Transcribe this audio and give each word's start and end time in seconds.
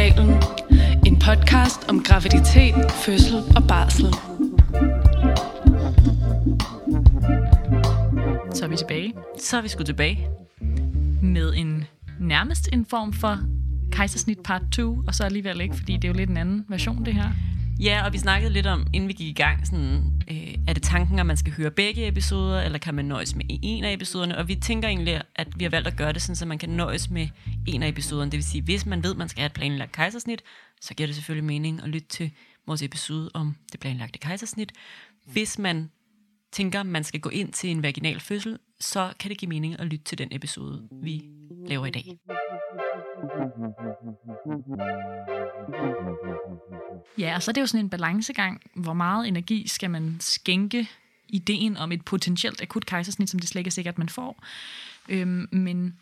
Du. 0.00 0.22
En 1.06 1.18
podcast 1.18 1.88
om 1.88 2.02
graviditet, 2.02 2.74
fødsel 2.90 3.36
og 3.56 3.62
barsel. 3.68 4.06
Så 8.54 8.64
er 8.64 8.68
vi 8.68 8.76
tilbage 8.76 9.12
Så 9.38 9.56
er 9.56 9.62
vi 9.62 9.68
sgu 9.68 9.82
tilbage. 9.82 10.28
med 11.22 11.52
en 11.56 11.84
nærmest 12.20 12.68
en 12.72 12.86
form 12.86 13.12
for 13.12 13.38
kejsersnit 13.92 14.38
part 14.44 14.62
2, 14.72 15.02
og 15.06 15.14
så 15.14 15.24
alligevel 15.24 15.60
ikke, 15.60 15.76
fordi 15.76 15.92
det 15.92 16.04
er 16.04 16.08
jo 16.08 16.14
lidt 16.14 16.30
en 16.30 16.36
anden 16.36 16.64
version, 16.68 17.04
det 17.04 17.14
her. 17.14 17.30
Ja, 17.82 18.04
og 18.04 18.12
vi 18.12 18.18
snakkede 18.18 18.52
lidt 18.52 18.66
om, 18.66 18.86
inden 18.92 19.08
vi 19.08 19.12
gik 19.12 19.28
i 19.28 19.42
gang, 19.42 19.66
sådan, 19.66 20.22
øh, 20.30 20.54
er 20.68 20.72
det 20.72 20.82
tanken, 20.82 21.18
at 21.18 21.26
man 21.26 21.36
skal 21.36 21.52
høre 21.52 21.70
begge 21.70 22.08
episoder, 22.08 22.62
eller 22.62 22.78
kan 22.78 22.94
man 22.94 23.04
nøjes 23.04 23.34
med 23.34 23.44
en 23.48 23.84
af 23.84 23.92
episoderne? 23.92 24.38
Og 24.38 24.48
vi 24.48 24.54
tænker 24.54 24.88
egentlig, 24.88 25.22
at 25.34 25.48
vi 25.56 25.64
har 25.64 25.70
valgt 25.70 25.88
at 25.88 25.96
gøre 25.96 26.12
det 26.12 26.22
sådan, 26.22 26.36
så 26.36 26.46
man 26.46 26.58
kan 26.58 26.68
nøjes 26.68 27.10
med 27.10 27.28
en 27.66 27.82
af 27.82 27.88
episoderne. 27.88 28.30
Det 28.30 28.36
vil 28.36 28.44
sige, 28.44 28.62
hvis 28.62 28.86
man 28.86 29.02
ved, 29.02 29.10
at 29.10 29.16
man 29.16 29.28
skal 29.28 29.40
have 29.40 29.46
et 29.46 29.52
planlagt 29.52 29.92
kejsersnit, 29.92 30.42
så 30.80 30.94
giver 30.94 31.06
det 31.06 31.16
selvfølgelig 31.16 31.44
mening 31.44 31.82
at 31.82 31.88
lytte 31.88 32.08
til 32.08 32.30
vores 32.66 32.82
episode 32.82 33.30
om 33.34 33.56
det 33.72 33.80
planlagte 33.80 34.18
kejsersnit. 34.18 34.72
Hvis 35.26 35.58
man 35.58 35.90
tænker, 36.52 36.82
man 36.82 37.04
skal 37.04 37.20
gå 37.20 37.28
ind 37.28 37.52
til 37.52 37.70
en 37.70 37.82
vaginal 37.82 38.20
fødsel, 38.20 38.58
så 38.80 39.12
kan 39.18 39.30
det 39.30 39.38
give 39.38 39.48
mening 39.48 39.80
at 39.80 39.86
lytte 39.86 40.04
til 40.04 40.18
den 40.18 40.28
episode, 40.32 40.88
vi 41.02 41.22
laver 41.66 41.86
i 41.86 41.90
dag. 41.90 42.18
Ja, 47.18 47.34
og 47.34 47.42
så 47.42 47.50
er 47.50 47.52
det 47.52 47.60
jo 47.60 47.66
sådan 47.66 47.84
en 47.84 47.90
balancegang. 47.90 48.62
Hvor 48.74 48.92
meget 48.92 49.28
energi 49.28 49.68
skal 49.68 49.90
man 49.90 50.16
skænke 50.20 50.88
ideen 51.28 51.76
om 51.76 51.92
et 51.92 52.04
potentielt 52.04 52.62
akut 52.62 52.86
kejsersnit, 52.86 53.30
som 53.30 53.40
det 53.40 53.48
slet 53.48 53.60
ikke 53.60 53.68
er 53.68 53.72
sikkert, 53.72 53.98
man 53.98 54.08
får. 54.08 54.44
Øhm, 55.08 55.48
men 55.52 55.98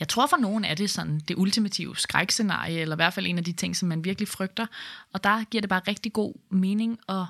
jeg 0.00 0.08
tror 0.08 0.26
for 0.26 0.36
nogen 0.36 0.64
er 0.64 0.74
det 0.74 0.90
sådan 0.90 1.20
det 1.28 1.36
ultimative 1.36 1.96
skrækscenarie, 1.96 2.80
eller 2.80 2.96
i 2.96 2.98
hvert 2.98 3.14
fald 3.14 3.26
en 3.26 3.38
af 3.38 3.44
de 3.44 3.52
ting, 3.52 3.76
som 3.76 3.88
man 3.88 4.04
virkelig 4.04 4.28
frygter. 4.28 4.66
Og 5.12 5.24
der 5.24 5.44
giver 5.44 5.60
det 5.60 5.68
bare 5.68 5.82
rigtig 5.88 6.12
god 6.12 6.34
mening 6.50 6.98
at 7.08 7.24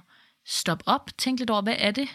stoppe 0.47 0.89
op, 0.89 1.11
tænke 1.19 1.41
lidt 1.41 1.51
over, 1.51 1.63
hvad 1.63 1.77
er 1.79 1.91
det, 1.91 2.09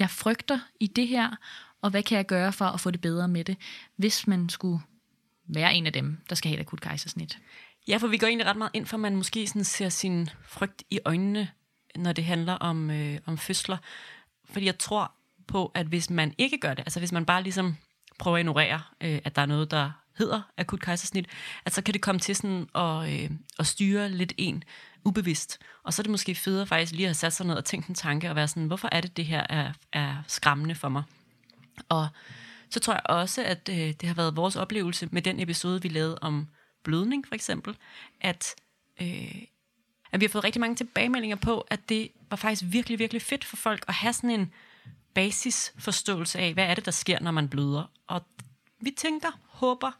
jeg 0.00 0.10
frygter 0.10 0.58
i 0.80 0.86
det 0.86 1.08
her, 1.08 1.36
og 1.82 1.90
hvad 1.90 2.02
kan 2.02 2.16
jeg 2.16 2.26
gøre 2.26 2.52
for 2.52 2.64
at 2.64 2.80
få 2.80 2.90
det 2.90 3.00
bedre 3.00 3.28
med 3.28 3.44
det, 3.44 3.56
hvis 3.96 4.26
man 4.26 4.48
skulle 4.48 4.80
være 5.48 5.74
en 5.74 5.86
af 5.86 5.92
dem, 5.92 6.18
der 6.28 6.34
skal 6.34 6.48
have 6.48 6.60
et 6.60 6.60
akut 6.60 6.80
kejsersnit. 6.80 7.38
Ja, 7.88 7.96
for 7.96 8.06
vi 8.06 8.18
går 8.18 8.26
egentlig 8.26 8.46
ret 8.46 8.56
meget 8.56 8.70
ind 8.74 8.86
for, 8.86 8.96
at 8.96 9.00
man 9.00 9.16
måske 9.16 9.46
sådan 9.46 9.64
ser 9.64 9.88
sin 9.88 10.28
frygt 10.42 10.82
i 10.90 11.00
øjnene, 11.04 11.50
når 11.96 12.12
det 12.12 12.24
handler 12.24 12.52
om, 12.52 12.90
øh, 12.90 13.18
om 13.26 13.38
fødsler. 13.38 13.76
Fordi 14.44 14.66
jeg 14.66 14.78
tror 14.78 15.12
på, 15.46 15.72
at 15.74 15.86
hvis 15.86 16.10
man 16.10 16.34
ikke 16.38 16.58
gør 16.58 16.74
det, 16.74 16.82
altså 16.82 16.98
hvis 16.98 17.12
man 17.12 17.26
bare 17.26 17.42
ligesom 17.42 17.76
prøver 18.18 18.36
at 18.36 18.40
ignorere, 18.40 18.80
øh, 19.00 19.18
at 19.24 19.36
der 19.36 19.42
er 19.42 19.46
noget, 19.46 19.70
der 19.70 19.90
hedder 20.18 20.42
akut 20.56 20.80
kejsersnit, 20.80 21.26
at 21.64 21.74
så 21.74 21.82
kan 21.82 21.94
det 21.94 22.02
komme 22.02 22.18
til 22.18 22.36
sådan 22.36 22.68
at, 22.74 23.12
øh, 23.12 23.30
at 23.58 23.66
styre 23.66 24.08
lidt 24.08 24.32
en 24.36 24.64
ubevidst. 25.04 25.58
Og 25.82 25.94
så 25.94 26.02
er 26.02 26.04
det 26.04 26.10
måske 26.10 26.34
federe 26.34 26.66
faktisk 26.66 26.92
lige 26.92 27.04
at 27.04 27.08
have 27.08 27.14
sat 27.14 27.32
sig 27.32 27.46
ned 27.46 27.54
og 27.54 27.64
tænkt 27.64 27.88
en 27.88 27.94
tanke 27.94 28.30
og 28.30 28.36
være 28.36 28.48
sådan, 28.48 28.66
hvorfor 28.66 28.88
er 28.92 29.00
det, 29.00 29.16
det 29.16 29.26
her 29.26 29.46
er, 29.48 29.72
er 29.92 30.22
skræmmende 30.26 30.74
for 30.74 30.88
mig? 30.88 31.02
Og 31.88 32.08
så 32.70 32.80
tror 32.80 32.92
jeg 32.92 33.02
også, 33.04 33.44
at 33.44 33.68
øh, 33.68 33.76
det 33.76 34.02
har 34.02 34.14
været 34.14 34.36
vores 34.36 34.56
oplevelse 34.56 35.08
med 35.12 35.22
den 35.22 35.40
episode, 35.40 35.82
vi 35.82 35.88
lavede 35.88 36.18
om 36.18 36.48
blødning 36.84 37.28
for 37.28 37.34
eksempel, 37.34 37.76
at, 38.20 38.54
øh, 39.00 39.42
at 40.12 40.20
vi 40.20 40.24
har 40.24 40.30
fået 40.30 40.44
rigtig 40.44 40.60
mange 40.60 40.76
tilbagemeldinger 40.76 41.36
på, 41.36 41.60
at 41.60 41.88
det 41.88 42.08
var 42.30 42.36
faktisk 42.36 42.62
virkelig, 42.66 42.98
virkelig 42.98 43.22
fedt 43.22 43.44
for 43.44 43.56
folk 43.56 43.84
at 43.88 43.94
have 43.94 44.12
sådan 44.12 44.30
en 44.30 44.52
basisforståelse 45.14 46.38
af, 46.38 46.52
hvad 46.54 46.64
er 46.64 46.74
det, 46.74 46.84
der 46.84 46.90
sker, 46.90 47.20
når 47.20 47.30
man 47.30 47.48
bløder. 47.48 47.90
Og 48.06 48.22
vi 48.80 48.90
tænker, 48.90 49.28
håber, 49.44 49.90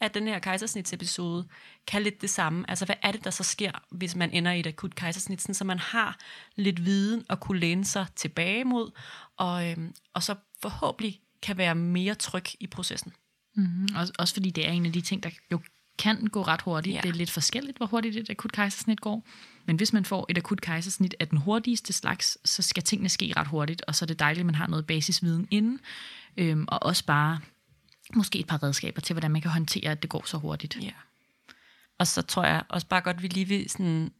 at 0.00 0.14
den 0.14 0.26
her 0.26 0.38
kejsersnitsepisode 0.38 1.48
kan 1.86 2.02
lidt 2.02 2.22
det 2.22 2.30
samme. 2.30 2.70
Altså, 2.70 2.84
hvad 2.84 2.96
er 3.02 3.12
det, 3.12 3.24
der 3.24 3.30
så 3.30 3.42
sker, 3.42 3.72
hvis 3.90 4.16
man 4.16 4.30
ender 4.30 4.52
i 4.52 4.60
et 4.60 4.66
akut 4.66 4.94
kejsersnit, 4.94 5.42
sådan, 5.42 5.54
så 5.54 5.64
man 5.64 5.78
har 5.78 6.18
lidt 6.56 6.84
viden 6.84 7.24
at 7.30 7.40
kunne 7.40 7.60
læne 7.60 7.84
sig 7.84 8.06
tilbage 8.16 8.64
mod, 8.64 8.90
og, 9.36 9.70
øhm, 9.70 9.94
og 10.14 10.22
så 10.22 10.34
forhåbentlig 10.62 11.20
kan 11.42 11.58
være 11.58 11.74
mere 11.74 12.14
tryg 12.14 12.44
i 12.60 12.66
processen. 12.66 13.12
Mm-hmm. 13.56 13.88
Også, 13.96 14.12
også 14.18 14.34
fordi 14.34 14.50
det 14.50 14.68
er 14.68 14.72
en 14.72 14.86
af 14.86 14.92
de 14.92 15.00
ting, 15.00 15.22
der 15.22 15.30
jo 15.52 15.60
kan 15.98 16.26
gå 16.26 16.42
ret 16.42 16.60
hurtigt. 16.60 16.94
Ja. 16.94 17.00
Det 17.00 17.08
er 17.08 17.14
lidt 17.14 17.30
forskelligt, 17.30 17.76
hvor 17.76 17.86
hurtigt 17.86 18.16
et 18.16 18.30
akut 18.30 18.52
kejsersnit 18.52 19.00
går. 19.00 19.26
Men 19.66 19.76
hvis 19.76 19.92
man 19.92 20.04
får 20.04 20.26
et 20.28 20.38
akut 20.38 20.60
kejsersnit 20.60 21.14
af 21.20 21.28
den 21.28 21.38
hurtigste 21.38 21.92
slags, 21.92 22.38
så 22.44 22.62
skal 22.62 22.82
tingene 22.82 23.08
ske 23.08 23.32
ret 23.36 23.46
hurtigt, 23.46 23.82
og 23.86 23.94
så 23.94 24.04
er 24.04 24.06
det 24.06 24.18
dejligt, 24.18 24.40
at 24.40 24.46
man 24.46 24.54
har 24.54 24.66
noget 24.66 24.86
basisviden 24.86 25.48
inden, 25.50 25.80
øhm, 26.36 26.64
og 26.68 26.82
også 26.82 27.04
bare 27.04 27.40
måske 28.14 28.38
et 28.38 28.46
par 28.46 28.62
redskaber 28.62 29.00
til, 29.00 29.14
hvordan 29.14 29.30
man 29.30 29.42
kan 29.42 29.50
håndtere, 29.50 29.90
at 29.90 30.02
det 30.02 30.10
går 30.10 30.22
så 30.26 30.36
hurtigt. 30.36 30.78
Ja. 30.82 30.92
Og 31.98 32.06
så 32.06 32.22
tror 32.22 32.44
jeg 32.44 32.62
også 32.68 32.86
bare 32.86 33.00
godt, 33.00 33.22
vi 33.22 33.28
lige 33.28 33.48
vil 33.48 33.70
sådan 33.70 34.12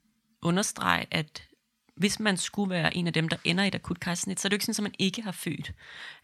understrege, 0.43 1.06
at 1.10 1.43
hvis 1.97 2.21
man 2.21 2.37
skulle 2.37 2.71
være 2.71 2.97
en 2.97 3.06
af 3.06 3.12
dem, 3.12 3.28
der 3.28 3.37
ender 3.44 3.65
i 3.65 3.69
et 3.69 3.75
akut 3.75 4.00
kejsersnit, 4.00 4.41
så 4.41 4.49
er 4.49 4.50
det 4.50 4.54
jo 4.54 4.56
ikke 4.56 4.65
sådan, 4.65 4.87
at 4.87 4.91
man 4.91 5.06
ikke 5.06 5.22
har 5.22 5.32
født. 5.32 5.72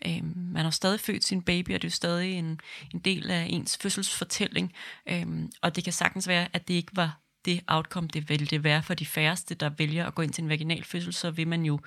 Øhm, 0.06 0.32
man 0.36 0.64
har 0.64 0.70
stadig 0.70 1.00
født 1.00 1.24
sin 1.24 1.42
baby, 1.42 1.74
og 1.74 1.82
det 1.82 1.84
er 1.84 1.90
jo 1.90 1.94
stadig 1.94 2.32
en, 2.32 2.60
en 2.94 3.00
del 3.00 3.30
af 3.30 3.46
ens 3.50 3.76
fødselsfortælling. 3.76 4.72
Øhm, 5.08 5.52
og 5.62 5.76
det 5.76 5.84
kan 5.84 5.92
sagtens 5.92 6.28
være, 6.28 6.48
at 6.52 6.68
det 6.68 6.74
ikke 6.74 6.96
var 6.96 7.20
det 7.44 7.60
outcome, 7.66 8.08
det 8.08 8.28
ville 8.28 8.46
det 8.46 8.64
være 8.64 8.82
for 8.82 8.94
de 8.94 9.06
færreste, 9.06 9.54
der 9.54 9.68
vælger 9.68 10.06
at 10.06 10.14
gå 10.14 10.22
ind 10.22 10.32
til 10.32 10.42
en 10.44 10.48
vaginal 10.48 10.84
fødsel, 10.84 11.12
så 11.12 11.30
vil 11.30 11.48
man 11.48 11.64
jo 11.64 11.80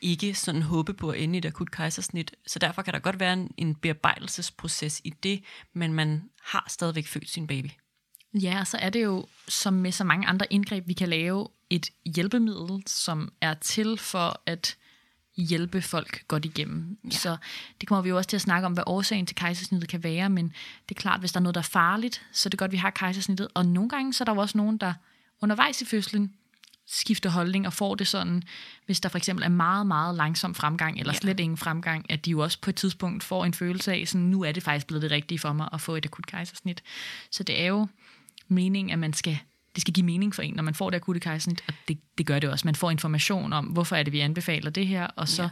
ikke 0.00 0.34
sådan 0.34 0.62
håbe 0.62 0.94
på 0.94 1.10
at 1.10 1.20
ende 1.20 1.34
i 1.34 1.38
et 1.38 1.44
akut 1.44 1.70
kejsersnit. 1.70 2.34
Så 2.46 2.58
derfor 2.58 2.82
kan 2.82 2.94
der 2.94 3.00
godt 3.00 3.20
være 3.20 3.32
en, 3.32 3.50
en 3.56 3.74
bearbejdelsesproces 3.74 5.00
i 5.04 5.10
det, 5.10 5.42
men 5.72 5.92
man 5.92 6.22
har 6.42 6.66
stadigvæk 6.68 7.06
født 7.06 7.28
sin 7.28 7.46
baby. 7.46 7.68
Ja, 8.34 8.60
og 8.60 8.66
så 8.66 8.76
er 8.76 8.90
det 8.90 9.04
jo, 9.04 9.26
som 9.48 9.74
med 9.74 9.92
så 9.92 10.04
mange 10.04 10.26
andre 10.26 10.52
indgreb, 10.52 10.88
vi 10.88 10.92
kan 10.92 11.08
lave 11.08 11.48
et 11.70 11.90
hjælpemiddel, 12.14 12.82
som 12.86 13.32
er 13.40 13.54
til 13.54 13.98
for 13.98 14.42
at 14.46 14.76
hjælpe 15.42 15.82
folk 15.82 16.28
godt 16.28 16.44
igennem. 16.44 16.98
Ja. 17.04 17.10
Så 17.10 17.36
det 17.80 17.88
kommer 17.88 18.02
vi 18.02 18.08
jo 18.08 18.16
også 18.16 18.28
til 18.28 18.36
at 18.36 18.40
snakke 18.40 18.66
om, 18.66 18.72
hvad 18.72 18.84
årsagen 18.86 19.26
til 19.26 19.36
kejsersnittet 19.36 19.88
kan 19.88 20.02
være, 20.04 20.30
men 20.30 20.46
det 20.88 20.96
er 20.96 21.00
klart, 21.00 21.20
hvis 21.20 21.32
der 21.32 21.40
er 21.40 21.42
noget, 21.42 21.54
der 21.54 21.60
er 21.60 21.62
farligt, 21.72 22.22
så 22.32 22.48
er 22.48 22.50
det 22.50 22.58
godt, 22.58 22.68
at 22.68 22.72
vi 22.72 22.76
har 22.76 22.90
kejsersnittet. 22.90 23.48
Og 23.54 23.66
nogle 23.66 23.88
gange, 23.88 24.12
så 24.14 24.24
er 24.24 24.24
der 24.24 24.34
jo 24.34 24.40
også 24.40 24.58
nogen, 24.58 24.76
der 24.78 24.92
undervejs 25.42 25.82
i 25.82 25.84
fødslen 25.84 26.32
skifter 26.90 27.30
holdning 27.30 27.66
og 27.66 27.72
får 27.72 27.94
det 27.94 28.06
sådan, 28.06 28.42
hvis 28.86 29.00
der 29.00 29.08
for 29.08 29.18
eksempel 29.18 29.44
er 29.44 29.48
meget, 29.48 29.86
meget 29.86 30.14
langsom 30.14 30.54
fremgang, 30.54 30.98
eller 30.98 31.12
Ja. 31.12 31.18
slet 31.18 31.40
ingen 31.40 31.56
fremgang, 31.56 32.10
at 32.10 32.24
de 32.24 32.30
jo 32.30 32.38
også 32.38 32.60
på 32.60 32.70
et 32.70 32.76
tidspunkt 32.76 33.24
får 33.24 33.44
en 33.44 33.54
følelse 33.54 33.92
af, 33.92 34.08
sådan, 34.08 34.26
nu 34.26 34.42
er 34.44 34.52
det 34.52 34.62
faktisk 34.62 34.86
blevet 34.86 35.02
det 35.02 35.10
rigtige 35.10 35.38
for 35.38 35.52
mig 35.52 35.68
at 35.72 35.80
få 35.80 35.96
et 35.96 36.04
akut 36.04 36.26
kejsersnit. 36.26 36.82
Så 37.30 37.42
det 37.42 37.60
er 37.62 37.66
jo 37.66 37.86
meningen, 38.48 38.92
at 38.92 38.98
man 38.98 39.12
skal, 39.12 39.38
det 39.74 39.80
skal 39.80 39.94
give 39.94 40.06
mening 40.06 40.34
for 40.34 40.42
en, 40.42 40.54
når 40.54 40.62
man 40.62 40.74
får 40.74 40.90
det 40.90 40.96
akutte 40.96 41.20
kejsersnit, 41.20 41.64
og 41.68 41.74
det, 41.88 41.98
det 42.18 42.26
gør 42.26 42.38
det 42.38 42.50
også. 42.50 42.66
Man 42.66 42.74
får 42.74 42.90
information 42.90 43.52
om, 43.52 43.64
hvorfor 43.64 43.96
er 43.96 44.02
det, 44.02 44.12
vi 44.12 44.20
anbefaler 44.20 44.70
det 44.70 44.86
her, 44.86 45.06
og 45.06 45.28
så 45.28 45.48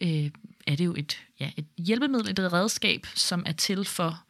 ja. 0.00 0.24
øh, 0.24 0.30
er 0.66 0.76
det 0.76 0.84
jo 0.84 0.94
et, 0.98 1.20
ja, 1.40 1.50
et 1.56 1.66
hjælpemiddel, 1.78 2.30
et 2.30 2.52
redskab, 2.52 3.06
som 3.14 3.42
er 3.46 3.52
til 3.52 3.84
for 3.84 4.22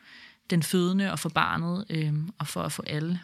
den 0.51 0.63
fødende 0.63 1.13
og 1.13 1.19
for 1.19 1.29
barnet, 1.29 1.85
øh, 1.91 2.15
og 2.39 2.47
for 2.47 2.63
at 2.63 2.73
få 2.73 2.83
alle 2.87 3.21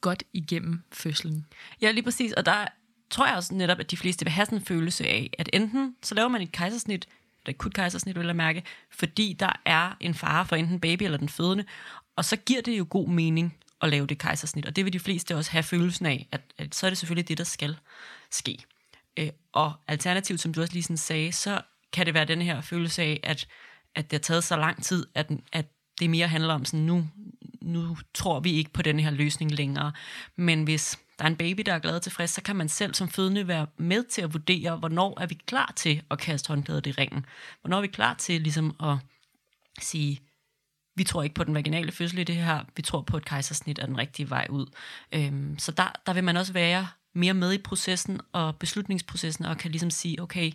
godt 0.00 0.22
igennem 0.32 0.82
fødslen. 0.92 1.46
Ja, 1.80 1.90
lige 1.90 2.04
præcis. 2.04 2.32
Og 2.32 2.46
der 2.46 2.66
tror 3.10 3.26
jeg 3.26 3.36
også 3.36 3.54
netop, 3.54 3.78
at 3.80 3.90
de 3.90 3.96
fleste 3.96 4.24
vil 4.24 4.32
have 4.32 4.46
sådan 4.46 4.58
en 4.58 4.64
følelse 4.64 5.06
af, 5.06 5.30
at 5.38 5.50
enten 5.52 5.96
så 6.02 6.14
laver 6.14 6.28
man 6.28 6.42
et 6.42 6.52
kejsersnit, 6.52 7.08
et 7.42 7.48
akut 7.48 7.74
kejsersnit, 7.74 8.18
vil 8.18 8.26
jeg 8.26 8.36
mærke, 8.36 8.62
fordi 8.90 9.36
der 9.40 9.52
er 9.64 9.96
en 10.00 10.14
fare 10.14 10.46
for 10.46 10.56
enten 10.56 10.80
baby 10.80 11.02
eller 11.02 11.18
den 11.18 11.28
fødende, 11.28 11.64
og 12.16 12.24
så 12.24 12.36
giver 12.36 12.62
det 12.62 12.78
jo 12.78 12.86
god 12.90 13.08
mening 13.08 13.56
at 13.82 13.88
lave 13.88 14.06
det 14.06 14.18
kejsersnit, 14.18 14.66
og 14.66 14.76
det 14.76 14.84
vil 14.84 14.92
de 14.92 15.00
fleste 15.00 15.36
også 15.36 15.50
have 15.50 15.62
følelsen 15.62 16.06
af, 16.06 16.28
at, 16.32 16.40
at 16.58 16.74
så 16.74 16.86
er 16.86 16.90
det 16.90 16.98
selvfølgelig 16.98 17.28
det, 17.28 17.38
der 17.38 17.44
skal 17.44 17.76
ske. 18.30 18.58
Øh, 19.16 19.28
og 19.52 19.72
alternativt, 19.88 20.40
som 20.40 20.54
du 20.54 20.60
også 20.60 20.72
lige 20.72 20.82
sådan 20.82 20.96
sagde, 20.96 21.32
så 21.32 21.60
kan 21.92 22.06
det 22.06 22.14
være 22.14 22.24
den 22.24 22.42
her 22.42 22.60
følelse 22.60 23.02
af, 23.02 23.20
at, 23.22 23.48
at 23.94 24.10
det 24.10 24.16
har 24.18 24.22
taget 24.22 24.44
så 24.44 24.56
lang 24.56 24.84
tid, 24.84 25.06
at, 25.14 25.30
at 25.52 25.66
det 26.00 26.10
mere 26.10 26.28
handler 26.28 26.54
om 26.54 26.64
sådan, 26.64 26.86
nu, 26.86 27.08
nu 27.62 27.96
tror 28.14 28.40
vi 28.40 28.52
ikke 28.52 28.72
på 28.72 28.82
den 28.82 29.00
her 29.00 29.10
løsning 29.10 29.52
længere. 29.52 29.92
Men 30.36 30.64
hvis 30.64 30.98
der 31.18 31.24
er 31.24 31.28
en 31.28 31.36
baby, 31.36 31.62
der 31.66 31.74
er 31.74 31.78
glad 31.78 31.94
og 31.96 32.02
tilfreds, 32.02 32.30
så 32.30 32.42
kan 32.42 32.56
man 32.56 32.68
selv 32.68 32.94
som 32.94 33.08
fødende 33.08 33.48
være 33.48 33.66
med 33.76 34.04
til 34.04 34.22
at 34.22 34.32
vurdere, 34.32 34.76
hvornår 34.76 35.20
er 35.20 35.26
vi 35.26 35.34
klar 35.46 35.72
til 35.76 36.02
at 36.10 36.18
kaste 36.18 36.48
håndklædet 36.48 36.86
i 36.86 36.90
ringen. 36.90 37.26
Hvornår 37.60 37.76
er 37.76 37.80
vi 37.80 37.86
klar 37.86 38.14
til 38.14 38.40
ligesom 38.40 38.76
at 38.80 38.96
sige, 39.80 40.20
vi 40.98 41.04
tror 41.04 41.22
ikke 41.22 41.34
på 41.34 41.44
den 41.44 41.54
vaginale 41.54 41.92
fødsel 41.92 42.18
i 42.18 42.24
det 42.24 42.36
her, 42.36 42.64
vi 42.76 42.82
tror 42.82 43.02
på, 43.02 43.16
at 43.16 43.24
kejsersnit 43.24 43.78
er 43.78 43.86
den 43.86 43.98
rigtige 43.98 44.30
vej 44.30 44.46
ud. 44.50 44.66
Øhm, 45.12 45.58
så 45.58 45.72
der, 45.72 45.92
der 46.06 46.12
vil 46.12 46.24
man 46.24 46.36
også 46.36 46.52
være 46.52 46.88
mere 47.14 47.34
med 47.34 47.52
i 47.52 47.58
processen 47.58 48.20
og 48.32 48.56
beslutningsprocessen, 48.56 49.44
og 49.44 49.58
kan 49.58 49.70
ligesom 49.70 49.90
sige, 49.90 50.22
okay, 50.22 50.52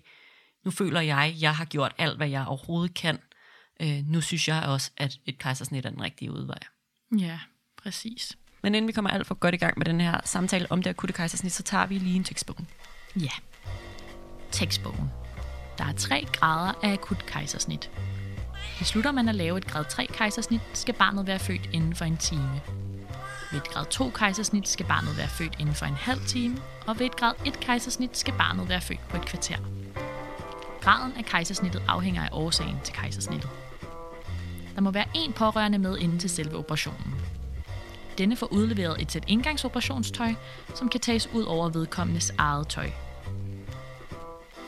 nu 0.66 0.72
føler 0.72 1.02
jeg, 1.02 1.36
jeg 1.42 1.56
har 1.56 1.66
gjort 1.66 1.94
alt, 1.98 2.18
hvad 2.18 2.30
jeg 2.30 2.46
overhovedet 2.48 2.94
kan. 2.94 3.20
Øh, 3.82 4.04
nu 4.06 4.22
synes 4.22 4.48
jeg 4.48 4.64
også, 4.64 4.92
at 4.98 5.18
et 5.26 5.38
kejsersnit 5.38 5.86
er 5.86 5.90
den 5.90 6.02
rigtige 6.02 6.32
udvej. 6.32 6.60
Ja, 7.20 7.40
præcis. 7.84 8.38
Men 8.64 8.76
inden 8.76 8.88
vi 8.88 8.94
kommer 8.94 9.12
alt 9.12 9.28
for 9.28 9.36
godt 9.36 9.56
i 9.56 9.58
gang 9.58 9.78
med 9.78 9.86
den 9.86 10.02
her 10.02 10.22
samtale 10.26 10.72
om 10.72 10.84
det 10.84 10.90
akutte 10.90 11.14
kejsersnit, 11.14 11.52
så 11.52 11.64
tager 11.64 11.86
vi 11.86 11.98
lige 11.98 12.16
en 12.16 12.24
tekstbog. 12.24 12.58
Ja. 13.16 13.32
Tekstbogen. 14.52 15.12
Der 15.78 15.86
er 15.86 15.94
tre 15.94 16.26
grader 16.34 16.74
af 16.84 16.94
akut 16.94 17.26
kejsersnit. 17.26 17.92
Beslutter 18.84 19.12
man 19.12 19.30
at 19.30 19.36
lave 19.36 19.58
et 19.58 19.68
grad 19.68 19.86
3 19.86 20.06
kejsersnit, 20.06 20.62
skal 20.74 20.94
barnet 20.94 21.28
være 21.28 21.40
født 21.40 21.70
inden 21.74 21.96
for 21.96 22.06
en 22.06 22.18
time. 22.18 22.62
Ved 23.52 23.60
et 23.60 23.70
grad 23.70 23.86
2 23.86 24.10
kejsersnit 24.10 24.68
skal 24.68 24.86
barnet 24.86 25.18
være 25.18 25.28
født 25.28 25.56
inden 25.60 25.76
for 25.76 25.86
en 25.86 25.94
halv 25.94 26.20
time, 26.28 26.58
og 26.88 27.00
ved 27.00 27.06
et 27.06 27.16
grad 27.16 27.34
1 27.46 27.60
kejsersnit 27.60 28.18
skal 28.18 28.34
barnet 28.38 28.70
være 28.70 28.82
født 28.82 29.08
på 29.10 29.18
et 29.18 29.26
kvarter. 29.26 29.58
Graden 30.82 31.14
af 31.18 31.26
kejsersnittet 31.26 31.82
afhænger 31.88 32.24
af 32.24 32.30
årsagen 32.32 32.78
til 32.84 32.94
kejsersnittet. 32.94 33.50
Der 34.76 34.82
må 34.82 34.92
være 34.92 35.06
én 35.16 35.32
pårørende 35.34 35.78
med 35.78 35.98
inden 35.98 36.20
til 36.20 36.30
selve 36.30 36.58
operationen. 36.58 37.16
Denne 38.18 38.36
får 38.36 38.54
udleveret 38.54 39.02
et 39.02 39.12
sæt 39.12 39.24
indgangsoperationstøj, 39.28 40.34
som 40.76 40.90
kan 40.90 41.00
tages 41.00 41.30
ud 41.34 41.44
over 41.44 41.70
vedkommendes 41.70 42.34
eget 42.38 42.68
tøj. 42.68 42.90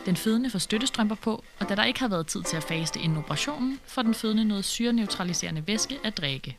Den 0.06 0.16
fødende 0.16 0.50
får 0.50 0.60
støttestrømper 0.60 1.16
på, 1.16 1.44
og 1.60 1.70
da 1.70 1.76
der 1.76 1.84
ikke 1.84 2.00
har 2.00 2.08
været 2.08 2.28
tid 2.28 2.44
til 2.44 2.58
at 2.58 2.64
faste 2.64 3.00
inden 3.00 3.18
operationen, 3.18 3.80
får 3.86 4.02
den 4.02 4.14
fødende 4.14 4.46
noget 4.46 4.66
syreneutraliserende 4.66 5.68
væske 5.68 6.00
at 6.04 6.18
drikke. 6.18 6.58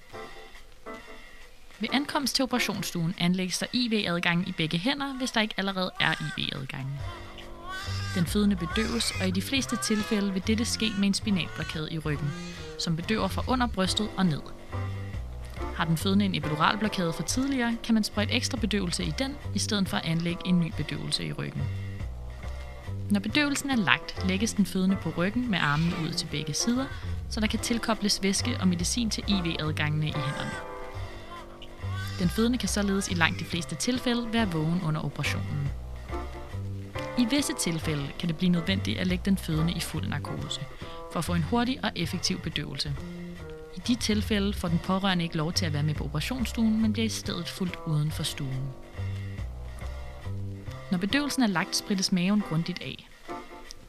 Ved 1.79 1.89
ankomst 1.93 2.37
til 2.37 2.43
operationsstuen 2.43 3.15
anlægges 3.19 3.59
der 3.59 3.67
IV-adgang 3.73 4.49
i 4.49 4.53
begge 4.53 4.79
hænder, 4.79 5.15
hvis 5.15 5.31
der 5.31 5.41
ikke 5.41 5.55
allerede 5.57 5.91
er 6.01 6.13
IV-adgang. 6.39 7.01
Den 8.15 8.27
fødende 8.27 8.57
bedøves, 8.57 9.13
og 9.21 9.29
i 9.29 9.31
de 9.31 9.43
fleste 9.43 9.77
tilfælde 9.77 10.33
vil 10.33 10.47
dette 10.47 10.65
ske 10.65 10.93
med 10.99 11.07
en 11.07 11.15
spinalblokade 11.15 11.93
i 11.93 11.99
ryggen, 11.99 12.31
som 12.79 12.97
bedøver 12.97 13.29
fra 13.29 13.43
under 13.49 13.67
brystet 13.67 14.09
og 14.17 14.27
ned. 14.27 14.41
Har 15.75 15.85
den 15.85 15.97
fødende 15.97 16.25
en 16.25 16.35
epiduralblokade 16.35 17.13
for 17.13 17.23
tidligere, 17.23 17.77
kan 17.85 17.95
man 17.95 18.05
sprøjte 18.05 18.33
ekstra 18.33 18.57
bedøvelse 18.57 19.05
i 19.05 19.13
den, 19.19 19.37
i 19.55 19.59
stedet 19.59 19.89
for 19.89 19.97
at 19.97 20.05
anlægge 20.05 20.41
en 20.47 20.61
ny 20.61 20.73
bedøvelse 20.77 21.25
i 21.25 21.33
ryggen. 21.33 21.63
Når 23.11 23.21
bedøvelsen 23.21 23.71
er 23.71 23.77
lagt, 23.77 24.27
lægges 24.29 24.53
den 24.55 24.67
fødende 24.67 24.97
på 25.03 25.13
ryggen 25.17 25.51
med 25.51 25.59
armene 25.59 25.93
ud 26.05 26.13
til 26.13 26.27
begge 26.27 26.55
sider, 26.55 26.85
så 27.31 27.41
der 27.41 27.47
kan 27.47 27.59
tilkobles 27.59 28.23
væske 28.23 28.57
og 28.61 28.69
medicin 28.69 29.11
til 29.11 29.25
IV-adgangene 29.29 30.09
i 30.09 30.13
hænderne. 30.13 30.51
Den 32.19 32.29
fødende 32.29 32.59
kan 32.59 32.69
således 32.69 33.09
i 33.09 33.15
langt 33.15 33.41
de 33.41 33.45
fleste 33.45 33.75
tilfælde 33.75 34.33
være 34.33 34.53
vågen 34.53 34.81
under 34.87 35.01
operationen. 35.01 35.71
I 37.19 37.27
visse 37.31 37.53
tilfælde 37.61 38.09
kan 38.19 38.29
det 38.29 38.37
blive 38.37 38.53
nødvendigt 38.53 38.99
at 38.99 39.07
lægge 39.07 39.23
den 39.25 39.39
fødende 39.39 39.73
i 39.73 39.81
fuld 39.81 40.09
narkose, 40.09 40.61
for 41.13 41.19
at 41.19 41.25
få 41.25 41.35
en 41.35 41.43
hurtig 41.43 41.79
og 41.83 41.91
effektiv 41.97 42.41
bedøvelse. 42.41 42.95
I 43.77 43.81
de 43.87 43.95
tilfælde 43.95 44.53
får 44.53 44.69
den 44.69 44.79
pårørende 44.79 45.25
ikke 45.25 45.37
lov 45.37 45.53
til 45.53 45.67
at 45.67 45.73
være 45.73 45.83
med 45.83 45.95
på 45.95 46.05
operationsstuen, 46.05 46.83
men 46.83 46.93
bliver 46.93 47.07
i 47.07 47.09
stedet 47.09 47.49
fuldt 47.49 47.79
uden 47.87 48.11
for 48.11 48.23
stuen. 48.23 48.63
Når 50.91 50.99
bedøvelsen 50.99 51.43
er 51.43 51.47
lagt, 51.47 51.77
sprittes 51.77 52.13
maven 52.13 52.41
grundigt 52.41 52.83
af. 52.83 53.09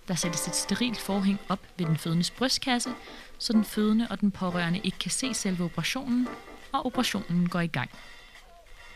Der 0.08 0.16
sættes 0.16 0.48
et 0.48 0.56
sterilt 0.56 1.00
forhæng 1.00 1.40
op 1.50 1.60
ved 1.78 1.86
den 1.86 1.98
fødendes 1.98 2.32
brystkasse, 2.32 2.90
så 3.38 3.54
den 3.54 3.66
fødende 3.66 4.08
og 4.10 4.22
den 4.22 4.32
pårørende 4.32 4.80
ikke 4.84 5.00
kan 5.00 5.12
se 5.12 5.34
selve 5.34 5.64
operationen, 5.64 6.28
og 6.74 6.86
operationen 6.86 7.50
går 7.50 7.60
i 7.60 7.68
gang. 7.68 7.90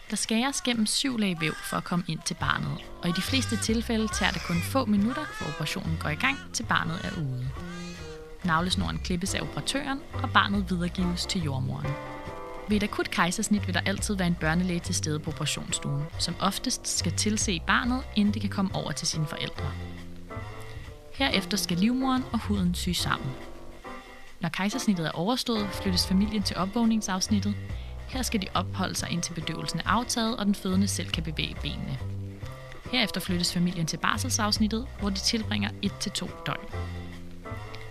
Der 0.09 0.15
skæres 0.15 0.61
gennem 0.61 0.85
syv 0.85 1.17
lag 1.17 1.37
væv 1.39 1.53
for 1.53 1.77
at 1.77 1.83
komme 1.83 2.05
ind 2.07 2.19
til 2.25 2.33
barnet, 2.33 2.77
og 3.03 3.09
i 3.09 3.11
de 3.11 3.21
fleste 3.21 3.57
tilfælde 3.57 4.07
tager 4.07 4.31
det 4.31 4.41
kun 4.47 4.61
få 4.61 4.85
minutter, 4.85 5.25
for 5.25 5.45
operationen 5.45 5.97
går 5.99 6.09
i 6.09 6.15
gang, 6.15 6.37
til 6.53 6.63
barnet 6.63 6.99
er 7.03 7.11
ude. 7.17 7.49
Navlesnoren 8.43 8.99
klippes 8.99 9.35
af 9.35 9.41
operatøren, 9.41 9.99
og 10.13 10.29
barnet 10.33 10.65
videregives 10.69 11.25
til 11.25 11.43
jordmoren. 11.43 12.10
Ved 12.71 12.77
et 12.77 12.83
akut 12.83 13.09
kejsersnit 13.11 13.67
vil 13.67 13.73
der 13.73 13.81
altid 13.85 14.15
være 14.15 14.27
en 14.27 14.35
børnelæge 14.39 14.79
til 14.79 14.95
stede 14.95 15.19
på 15.19 15.31
operationsstuen, 15.31 16.03
som 16.19 16.35
oftest 16.39 16.87
skal 16.97 17.11
tilse 17.11 17.59
barnet, 17.67 18.03
inden 18.15 18.33
det 18.33 18.41
kan 18.41 18.49
komme 18.49 18.75
over 18.75 18.91
til 18.91 19.07
sine 19.07 19.25
forældre. 19.25 19.71
Herefter 21.13 21.57
skal 21.57 21.77
livmoren 21.77 22.23
og 22.33 22.39
huden 22.39 22.75
sy 22.75 22.89
sammen. 22.89 23.29
Når 24.39 24.49
kejsersnittet 24.49 25.07
er 25.07 25.11
overstået, 25.11 25.67
flyttes 25.71 26.07
familien 26.07 26.43
til 26.43 26.57
opvågningsafsnittet. 26.57 27.55
Her 28.09 28.21
skal 28.21 28.41
de 28.41 28.47
opholde 28.53 28.95
sig 28.95 29.09
indtil 29.09 29.33
bedøvelsen 29.33 29.79
er 29.79 29.87
aftaget, 29.89 30.37
og 30.37 30.45
den 30.45 30.55
fødende 30.55 30.87
selv 30.87 31.09
kan 31.09 31.23
bevæge 31.23 31.55
benene. 31.61 31.97
Herefter 32.91 33.21
flyttes 33.21 33.53
familien 33.53 33.85
til 33.85 33.97
barselsafsnittet, 33.97 34.87
hvor 34.99 35.09
de 35.09 35.19
tilbringer 35.19 35.69
1-2 35.69 36.45
døgn. 36.45 36.69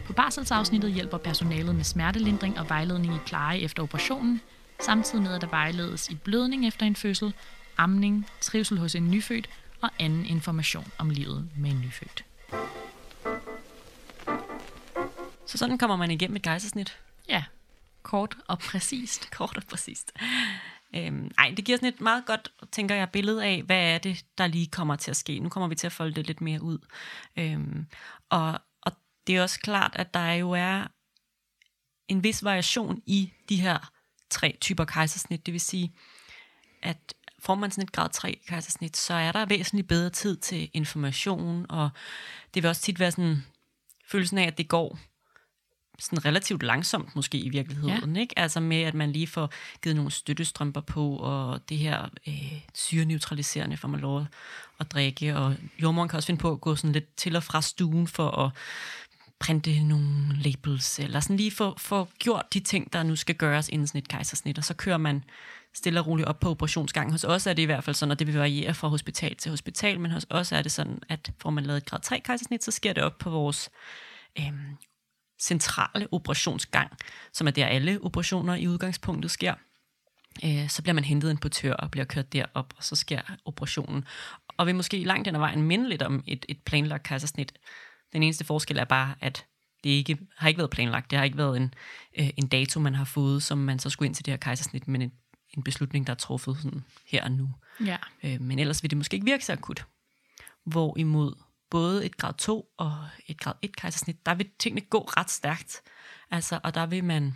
På 0.06 0.12
barselsafsnittet 0.12 0.93
hjælper 0.93 1.19
personalet 1.19 1.75
med 1.75 1.85
smertelindring 1.85 2.59
og 2.59 2.69
vejledning 2.69 3.15
i 3.15 3.19
pleje 3.27 3.59
efter 3.59 3.82
operationen, 3.82 4.41
samtidig 4.81 5.23
med 5.23 5.35
at 5.35 5.41
der 5.41 5.47
vejledes 5.47 6.09
i 6.09 6.15
blødning 6.15 6.67
efter 6.67 6.87
en 6.87 6.97
fødsel, 6.97 7.35
amning, 7.77 8.27
trivsel 8.41 8.79
hos 8.79 8.94
en 8.94 9.11
nyfødt 9.11 9.49
og 9.81 9.91
anden 9.99 10.27
information 10.27 10.93
om 10.99 11.11
livet 11.11 11.49
med 11.56 11.71
en 11.71 11.81
nyfødt. 11.81 12.25
Så 15.47 15.59
sådan 15.59 15.79
kommer 15.79 15.97
man 15.97 16.11
igennem 16.11 16.37
et 16.37 16.43
kejsersnit. 16.43 16.99
Ja, 17.29 17.44
kort 18.03 18.37
og 18.49 18.59
præcist. 18.59 19.31
Kort 19.37 19.56
og 19.56 19.62
præcist. 19.69 20.12
Øhm, 20.97 21.31
ej, 21.38 21.55
det 21.56 21.65
giver 21.65 21.79
sådan 21.79 21.94
et 21.94 22.00
meget 22.00 22.27
godt, 22.27 22.53
tænker 22.73 22.94
jeg, 22.94 23.11
billede 23.11 23.44
af, 23.44 23.62
hvad 23.62 23.94
er 23.94 23.99
det, 23.99 24.25
der 24.38 24.47
lige 24.47 24.67
kommer 24.67 24.97
til 24.97 25.11
at 25.11 25.17
ske. 25.17 25.38
Nu 25.38 25.49
kommer 25.49 25.69
vi 25.69 25.75
til 25.75 25.87
at 25.87 25.93
folde 25.93 26.15
det 26.15 26.27
lidt 26.27 26.41
mere 26.41 26.62
ud. 26.62 26.79
Øhm, 27.37 27.87
og, 28.29 28.61
og 28.82 28.93
det 29.27 29.37
er 29.37 29.43
også 29.43 29.61
klart, 29.61 29.93
at 29.94 30.15
der 30.15 30.32
jo 30.32 30.50
er 30.50 30.87
en 32.09 32.25
vis 32.25 32.44
variation 32.44 33.03
i 33.06 33.32
de 33.49 33.56
her 33.56 33.91
tre 34.31 34.56
typer 34.61 34.85
kejsersnit. 34.85 35.47
Det 35.47 35.53
vil 35.53 35.61
sige, 35.61 35.93
at 36.82 37.15
får 37.38 37.55
man 37.55 37.71
sådan 37.71 37.85
et 37.85 37.93
grad 37.93 38.09
3 38.11 38.38
kejsersnit, 38.49 38.97
så 38.97 39.15
er 39.15 39.32
der 39.32 39.47
væsentligt 39.47 39.88
bedre 39.88 40.11
tid 40.11 40.37
til 40.37 40.71
information, 40.73 41.67
og 41.69 41.91
det 42.55 42.62
vil 42.62 42.69
også 42.69 42.82
tit 42.82 43.00
være 43.00 43.11
sådan 43.11 43.44
følelsen 44.09 44.38
af, 44.38 44.47
at 44.47 44.59
det 44.59 44.69
går 44.69 44.99
sådan 45.99 46.25
relativt 46.25 46.62
langsomt 46.62 47.17
måske 47.17 47.38
i 47.38 47.49
virkeligheden, 47.49 48.17
ja. 48.17 48.21
ikke? 48.21 48.38
Altså 48.38 48.61
med, 48.61 48.82
at 48.82 48.94
man 48.94 49.12
lige 49.12 49.27
får 49.27 49.53
givet 49.82 49.97
nogle 49.97 50.11
støttestrømper 50.11 50.81
på, 50.81 51.17
og 51.17 51.69
det 51.69 51.79
her 51.79 52.09
øh, 52.29 52.61
syreneutraliserende 52.75 53.77
får 53.77 53.88
man 53.88 54.00
lov 54.00 54.27
at 54.81 54.93
drikke, 54.93 55.37
og 55.37 55.56
jordmoren 55.82 56.09
kan 56.09 56.17
også 56.17 56.27
finde 56.27 56.41
på 56.41 56.53
at 56.53 56.61
gå 56.61 56.77
sådan 56.77 56.93
lidt 56.93 57.17
til 57.17 57.37
og 57.37 57.43
fra 57.43 57.62
stuen 57.62 58.06
for 58.06 58.31
at 58.31 58.50
printe 59.41 59.83
nogle 59.83 60.37
labels, 60.43 60.99
eller 60.99 61.21
sådan 61.21 61.37
lige 61.37 61.51
få, 61.51 61.79
få 61.79 62.09
gjort 62.19 62.47
de 62.55 62.61
ting, 62.61 62.93
der 62.93 63.03
nu 63.03 63.17
skal 63.17 63.35
gøres 63.35 63.69
inden 63.69 63.87
sådan 63.87 63.99
et 63.99 64.09
kejsersnit, 64.09 64.59
og 64.59 64.65
så 64.65 64.75
kører 64.75 64.97
man 64.97 65.25
stille 65.75 66.01
og 66.01 66.07
roligt 66.07 66.29
op 66.29 66.41
på 66.41 66.51
operationsgangen. 66.51 67.13
Hos 67.13 67.25
os 67.25 67.47
er 67.47 67.53
det 67.53 67.63
i 67.63 67.67
hvert 67.67 67.85
fald 67.85 67.97
sådan, 67.97 68.11
og 68.11 68.19
det 68.19 68.27
vil 68.27 68.37
variere 68.37 68.75
fra 68.75 68.89
hospital 68.89 69.37
til 69.37 69.51
hospital, 69.51 70.01
men 70.01 70.11
hos 70.11 70.27
os 70.31 70.53
er 70.53 70.63
det 70.63 70.73
sådan, 70.73 70.99
at 71.09 71.32
får 71.39 71.51
man 71.51 71.65
lavet 71.65 71.77
et 71.77 71.87
grad 71.87 72.01
3 72.01 72.20
kejsersnit, 72.20 72.65
så 72.65 72.70
sker 72.70 72.93
det 72.93 73.03
op 73.03 73.19
på 73.19 73.31
vores 73.31 73.70
øhm, 74.39 74.77
centrale 75.41 76.09
operationsgang, 76.13 76.91
som 77.32 77.47
er 77.47 77.51
der 77.51 77.67
alle 77.67 77.99
operationer 78.03 78.55
i 78.55 78.69
udgangspunktet 78.69 79.31
sker. 79.31 79.55
Øh, 80.44 80.69
så 80.69 80.82
bliver 80.82 80.94
man 80.94 81.05
hentet 81.05 81.31
en 81.31 81.39
portør 81.39 81.73
og 81.75 81.91
bliver 81.91 82.05
kørt 82.05 82.32
derop, 82.32 82.75
og 82.77 82.85
så 82.85 82.97
sker 82.97 83.20
operationen. 83.44 84.05
Og 84.56 84.67
vi 84.67 84.73
måske 84.73 85.05
langt 85.05 85.27
den 85.27 85.35
ad 85.35 85.41
vejen 85.41 85.63
minde 85.63 85.89
lidt 85.89 86.03
om 86.03 86.25
et, 86.27 86.47
et 86.49 86.63
planlagt 86.63 87.03
kejsersnit. 87.03 87.53
Den 88.12 88.22
eneste 88.22 88.44
forskel 88.44 88.79
er 88.79 88.84
bare, 88.84 89.14
at 89.20 89.46
det 89.84 89.90
ikke, 89.90 90.19
har 90.36 90.48
ikke 90.48 90.58
været 90.58 90.70
planlagt. 90.70 91.10
Det 91.10 91.19
har 91.19 91.24
ikke 91.24 91.38
været 91.38 91.56
en, 91.56 91.74
øh, 92.19 92.31
en 92.36 92.46
dato, 92.46 92.81
man 92.81 92.94
har 92.94 93.05
fået, 93.05 93.43
som 93.43 93.58
man 93.58 93.79
så 93.79 93.90
skulle 93.90 94.06
ind 94.06 94.14
til 94.14 94.24
det 94.24 94.32
her 94.32 94.38
kejsersnit, 94.38 94.88
men 94.88 95.02
en, 95.02 95.12
en 95.56 95.62
beslutning, 95.62 96.06
der 96.06 96.12
er 96.12 96.17
truffet 96.17 96.56
sådan 96.56 96.84
her 97.06 97.24
og 97.24 97.31
nu. 97.31 97.50
Ja. 97.86 97.96
Øh, 98.24 98.40
men 98.40 98.58
ellers 98.58 98.82
vil 98.82 98.90
det 98.90 98.98
måske 98.98 99.14
ikke 99.14 99.24
virke 99.24 99.44
så 99.44 99.52
akut. 99.52 99.86
Hvorimod 100.64 101.34
både 101.70 102.06
et 102.06 102.17
grad 102.17 102.34
2 102.34 102.74
og 102.79 103.08
et 103.26 103.40
grad 103.40 103.55
1 103.62 103.76
kejsersnit, 103.76 104.26
der 104.26 104.34
vil 104.34 104.50
tingene 104.58 104.81
gå 104.81 104.98
ret 104.98 105.31
stærkt. 105.31 105.82
Altså, 106.31 106.60
og 106.62 106.74
der 106.74 106.86
vil 106.86 107.05
man 107.05 107.34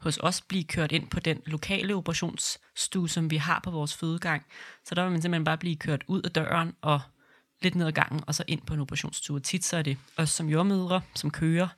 hos 0.00 0.18
os 0.22 0.40
blive 0.40 0.64
kørt 0.64 0.92
ind 0.92 1.10
på 1.10 1.20
den 1.20 1.42
lokale 1.46 1.94
operationsstue, 1.94 3.08
som 3.08 3.30
vi 3.30 3.36
har 3.36 3.60
på 3.64 3.70
vores 3.70 3.94
fødegang. 3.94 4.46
Så 4.84 4.94
der 4.94 5.02
vil 5.02 5.12
man 5.12 5.22
simpelthen 5.22 5.44
bare 5.44 5.58
blive 5.58 5.76
kørt 5.76 6.04
ud 6.06 6.22
af 6.22 6.30
døren 6.30 6.72
og 6.80 7.00
lidt 7.62 7.74
ned 7.74 7.86
ad 7.86 7.92
gangen, 7.92 8.20
og 8.26 8.34
så 8.34 8.44
ind 8.48 8.60
på 8.66 8.74
en 8.74 8.80
operationsstue. 8.80 9.40
Tit 9.40 9.64
så 9.64 9.76
er 9.76 9.82
det 9.82 9.98
os 10.16 10.30
som 10.30 10.48
jordmødre, 10.48 11.00
som 11.14 11.30
kører. 11.30 11.68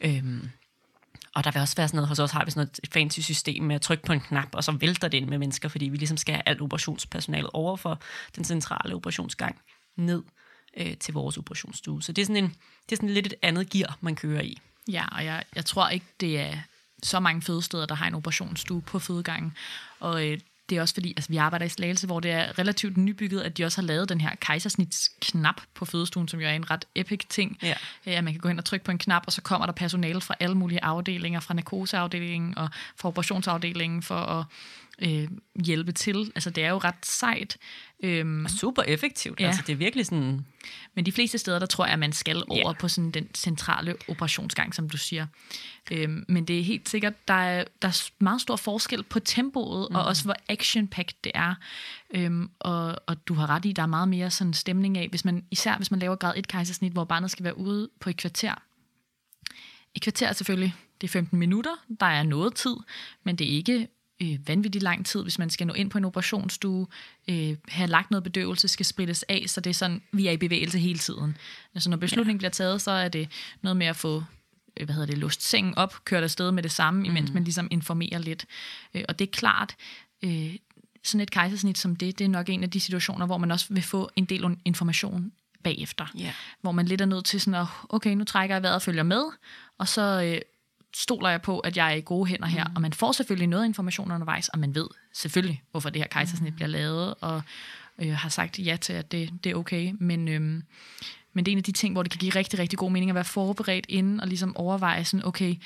Øhm, 0.00 0.50
og 1.34 1.44
der 1.44 1.50
vil 1.50 1.60
også 1.60 1.76
være 1.76 1.88
sådan 1.88 1.96
noget, 1.96 2.08
hos 2.08 2.18
os 2.18 2.30
har 2.30 2.44
vi 2.44 2.50
sådan 2.50 2.68
et 2.82 2.92
fancy 2.92 3.20
system 3.20 3.64
med 3.64 3.74
at 3.74 3.82
trykke 3.82 4.04
på 4.04 4.12
en 4.12 4.20
knap, 4.20 4.48
og 4.52 4.64
så 4.64 4.72
vælter 4.72 5.08
det 5.08 5.18
ind 5.18 5.28
med 5.28 5.38
mennesker, 5.38 5.68
fordi 5.68 5.88
vi 5.88 5.96
ligesom 5.96 6.16
skal 6.16 6.34
have 6.34 6.42
alt 6.46 6.60
operationspersonalet 6.60 7.50
over 7.52 7.76
for 7.76 8.00
den 8.36 8.44
centrale 8.44 8.94
operationsgang 8.94 9.60
ned 9.96 10.22
øh, 10.76 10.96
til 10.96 11.14
vores 11.14 11.38
operationsstue. 11.38 12.02
Så 12.02 12.12
det 12.12 12.22
er, 12.22 12.26
sådan 12.26 12.44
en, 12.44 12.54
det 12.84 12.92
er 12.92 12.96
sådan 12.96 13.10
lidt 13.10 13.26
et 13.26 13.34
andet 13.42 13.70
gear, 13.70 13.98
man 14.00 14.16
kører 14.16 14.42
i. 14.42 14.58
Ja, 14.88 15.04
og 15.12 15.24
jeg, 15.24 15.44
jeg 15.54 15.64
tror 15.64 15.88
ikke, 15.88 16.06
det 16.20 16.40
er 16.40 16.58
så 17.02 17.20
mange 17.20 17.42
fødesteder, 17.42 17.86
der 17.86 17.94
har 17.94 18.06
en 18.06 18.14
operationsstue 18.14 18.82
på 18.82 18.98
fødegangen. 18.98 19.56
Og 20.00 20.28
øh, 20.28 20.38
det 20.72 20.78
er 20.78 20.82
også 20.82 20.94
fordi, 20.94 21.12
altså, 21.16 21.28
vi 21.30 21.36
arbejder 21.36 21.66
i 21.66 21.68
Slagelse, 21.68 22.06
hvor 22.06 22.20
det 22.20 22.30
er 22.30 22.58
relativt 22.58 22.96
nybygget, 22.96 23.40
at 23.40 23.58
de 23.58 23.64
også 23.64 23.80
har 23.80 23.86
lavet 23.86 24.08
den 24.08 24.20
her 24.20 24.30
kejsersnitsknap 24.40 25.60
på 25.74 25.84
fødestuen, 25.84 26.28
som 26.28 26.40
jo 26.40 26.46
er 26.46 26.52
en 26.52 26.70
ret 26.70 26.84
epic 26.94 27.20
ting. 27.28 27.58
Ja. 27.62 27.74
Øh, 28.06 28.18
At 28.18 28.24
man 28.24 28.32
kan 28.32 28.40
gå 28.40 28.48
hen 28.48 28.58
og 28.58 28.64
trykke 28.64 28.84
på 28.84 28.90
en 28.90 28.98
knap, 28.98 29.22
og 29.26 29.32
så 29.32 29.42
kommer 29.42 29.66
der 29.66 29.72
personale 29.72 30.20
fra 30.20 30.34
alle 30.40 30.56
mulige 30.56 30.84
afdelinger, 30.84 31.40
fra 31.40 31.54
narkoseafdelingen 31.54 32.58
og 32.58 32.68
fra 32.96 33.08
operationsafdelingen, 33.08 34.02
for 34.02 34.14
at 34.14 34.44
øh, 35.02 35.28
hjælpe 35.64 35.92
til. 35.92 36.32
Altså 36.34 36.50
det 36.50 36.64
er 36.64 36.70
jo 36.70 36.78
ret 36.78 37.06
sejt. 37.06 37.56
Øhm, 38.04 38.48
Super 38.48 38.82
effektivt. 38.82 39.40
Ja. 39.40 39.46
Altså, 39.46 39.62
det 39.66 39.72
er 39.72 39.76
virkelig 39.76 40.06
sådan... 40.06 40.46
men 40.94 41.06
de 41.06 41.12
fleste 41.12 41.38
steder, 41.38 41.58
der 41.58 41.66
tror 41.66 41.84
jeg, 41.84 41.92
at 41.92 41.98
man 41.98 42.12
skal 42.12 42.42
over 42.48 42.70
Ja. 42.70 42.72
på 42.72 42.88
sådan 42.88 43.10
den 43.10 43.34
centrale 43.34 43.94
operationsgang, 44.08 44.74
som 44.74 44.88
du 44.90 44.96
siger. 44.96 45.26
Øhm, 45.90 46.24
men 46.28 46.44
det 46.44 46.58
er 46.58 46.62
helt 46.62 46.88
sikkert, 46.88 47.28
der 47.28 47.34
er, 47.34 47.64
der 47.82 47.88
er 47.88 48.10
meget 48.18 48.40
stor 48.40 48.56
forskel 48.56 49.02
på 49.02 49.20
tempoet, 49.20 49.88
mm. 49.90 49.96
og 49.96 50.04
også 50.04 50.24
hvor 50.24 50.36
action-packed 50.48 51.20
det 51.24 51.32
er. 51.34 51.54
Øhm, 52.14 52.50
og, 52.58 52.96
og 53.06 53.28
du 53.28 53.34
har 53.34 53.50
ret 53.50 53.64
i, 53.64 53.72
der 53.72 53.82
er 53.82 53.86
meget 53.86 54.08
mere 54.08 54.30
sådan 54.30 54.52
stemning 54.54 54.98
af, 54.98 55.08
hvis 55.08 55.24
man, 55.24 55.44
især 55.50 55.76
hvis 55.76 55.90
man 55.90 56.00
laver 56.00 56.16
grad 56.16 56.34
1 56.36 56.48
kejsersnit, 56.48 56.92
hvor 56.92 57.04
barnet 57.04 57.30
skal 57.30 57.44
være 57.44 57.58
ude 57.58 57.90
på 58.00 58.10
et 58.10 58.16
kvarter. 58.16 58.54
Et 59.94 60.02
kvarter 60.02 60.28
er 60.28 60.32
selvfølgelig, 60.32 60.74
det 61.00 61.06
er 61.06 61.12
15 61.12 61.38
minutter, 61.38 61.70
der 62.00 62.06
er 62.06 62.22
noget 62.22 62.54
tid, 62.54 62.76
men 63.24 63.36
det 63.36 63.46
er 63.52 63.56
ikke 63.56 63.88
øh, 64.22 64.48
vanvittigt 64.48 64.82
lang 64.82 65.06
tid, 65.06 65.22
hvis 65.22 65.38
man 65.38 65.50
skal 65.50 65.66
nå 65.66 65.72
ind 65.72 65.90
på 65.90 65.98
en 65.98 66.04
operationsstue, 66.04 66.86
øh, 67.28 67.56
have 67.68 67.90
lagt 67.90 68.10
noget 68.10 68.24
bedøvelse, 68.24 68.68
skal 68.68 68.86
sprittes 68.86 69.22
af, 69.28 69.44
så 69.46 69.60
det 69.60 69.70
er 69.70 69.74
sådan, 69.74 70.02
vi 70.12 70.26
er 70.26 70.30
i 70.30 70.36
bevægelse 70.36 70.78
hele 70.78 70.98
tiden. 70.98 71.36
Altså 71.74 71.90
når 71.90 71.96
beslutningen 71.96 72.36
ja. 72.36 72.38
bliver 72.38 72.50
taget, 72.50 72.82
så 72.82 72.90
er 72.90 73.08
det 73.08 73.28
noget 73.62 73.76
med 73.76 73.86
at 73.86 73.96
få 73.96 74.24
øh, 74.76 74.84
hvad 74.84 74.94
hedder 74.94 75.06
det, 75.06 75.18
låst 75.18 75.42
sengen 75.42 75.74
op, 75.78 76.04
kørt 76.04 76.22
afsted 76.22 76.50
med 76.50 76.62
det 76.62 76.72
samme, 76.72 77.06
imens 77.06 77.30
mm. 77.30 77.34
man 77.34 77.44
ligesom 77.44 77.68
informerer 77.70 78.18
lidt. 78.18 78.46
Øh, 78.94 79.04
og 79.08 79.18
det 79.18 79.26
er 79.26 79.32
klart, 79.32 79.76
øh, 80.24 80.56
sådan 81.04 81.20
et 81.20 81.30
kejsersnit 81.30 81.78
som 81.78 81.96
det, 81.96 82.18
det 82.18 82.24
er 82.24 82.28
nok 82.28 82.48
en 82.48 82.62
af 82.62 82.70
de 82.70 82.80
situationer, 82.80 83.26
hvor 83.26 83.38
man 83.38 83.50
også 83.50 83.66
vil 83.70 83.82
få 83.82 84.10
en 84.16 84.24
del 84.24 84.56
information 84.64 85.32
bagefter. 85.62 86.06
Ja. 86.18 86.32
Hvor 86.60 86.72
man 86.72 86.86
lidt 86.86 87.00
er 87.00 87.06
nødt 87.06 87.24
til 87.24 87.40
sådan 87.40 87.60
at, 87.60 87.66
okay, 87.88 88.14
nu 88.14 88.24
trækker 88.24 88.54
jeg 88.54 88.62
vejret 88.62 88.74
og 88.74 88.82
følger 88.82 89.02
med, 89.02 89.24
og 89.78 89.88
så 89.88 90.22
øh, 90.22 90.40
stoler 90.94 91.28
jeg 91.28 91.42
på, 91.42 91.58
at 91.58 91.76
jeg 91.76 91.90
er 91.92 91.94
i 91.94 92.00
gode 92.00 92.28
hænder 92.28 92.46
her. 92.46 92.64
Mm. 92.64 92.76
Og 92.76 92.82
man 92.82 92.92
får 92.92 93.12
selvfølgelig 93.12 93.48
noget 93.48 93.64
information 93.64 94.12
undervejs, 94.12 94.48
og 94.48 94.58
man 94.58 94.74
ved 94.74 94.86
selvfølgelig, 95.14 95.62
hvorfor 95.70 95.90
det 95.90 96.02
her 96.02 96.08
kejsersnit 96.08 96.52
mm. 96.52 96.56
bliver 96.56 96.68
lavet, 96.68 97.14
og 97.20 97.42
øh, 97.98 98.12
har 98.12 98.28
sagt 98.28 98.58
ja 98.58 98.76
til, 98.80 98.92
at 98.92 99.12
det, 99.12 99.30
det 99.44 99.52
er 99.52 99.56
okay. 99.56 99.92
Men, 100.00 100.28
øhm, 100.28 100.62
men 101.32 101.44
det 101.44 101.50
er 101.50 101.52
en 101.52 101.58
af 101.58 101.64
de 101.64 101.72
ting, 101.72 101.92
hvor 101.92 102.02
det 102.02 102.12
kan 102.12 102.18
give 102.18 102.32
rigtig, 102.34 102.58
rigtig 102.58 102.78
god 102.78 102.90
mening 102.90 103.10
at 103.10 103.14
være 103.14 103.24
forberedt 103.24 103.86
inden, 103.88 104.20
og 104.20 104.28
ligesom 104.28 104.56
overveje 104.56 105.04
sådan, 105.04 105.26
okay, 105.26 105.56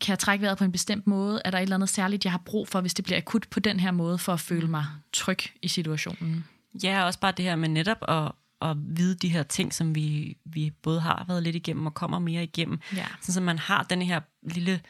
kan 0.00 0.12
jeg 0.12 0.18
trække 0.18 0.42
vejret 0.42 0.58
på 0.58 0.64
en 0.64 0.72
bestemt 0.72 1.06
måde? 1.06 1.40
Er 1.44 1.50
der 1.50 1.58
et 1.58 1.62
eller 1.62 1.76
andet 1.76 1.88
særligt, 1.88 2.24
jeg 2.24 2.32
har 2.32 2.42
brug 2.44 2.68
for, 2.68 2.80
hvis 2.80 2.94
det 2.94 3.04
bliver 3.04 3.18
akut 3.18 3.46
på 3.50 3.60
den 3.60 3.80
her 3.80 3.90
måde, 3.90 4.18
for 4.18 4.32
at 4.32 4.40
føle 4.40 4.68
mig 4.68 4.86
tryg 5.12 5.38
i 5.62 5.68
situationen? 5.68 6.44
Ja, 6.82 7.04
også 7.04 7.20
bare 7.20 7.32
det 7.36 7.44
her 7.44 7.56
med 7.56 7.68
netop 7.68 8.04
at, 8.08 8.32
at 8.62 8.76
vide 8.78 9.14
de 9.14 9.28
her 9.28 9.42
ting, 9.42 9.74
som 9.74 9.94
vi, 9.94 10.36
vi 10.44 10.72
både 10.82 11.00
har 11.00 11.24
været 11.28 11.42
lidt 11.42 11.56
igennem 11.56 11.86
og 11.86 11.94
kommer 11.94 12.18
mere 12.18 12.42
igennem. 12.42 12.80
Ja. 12.96 13.06
Sådan, 13.20 13.32
så 13.32 13.40
man 13.40 13.58
har 13.58 13.82
den 13.82 14.02
her 14.02 14.20
lille 14.42 14.80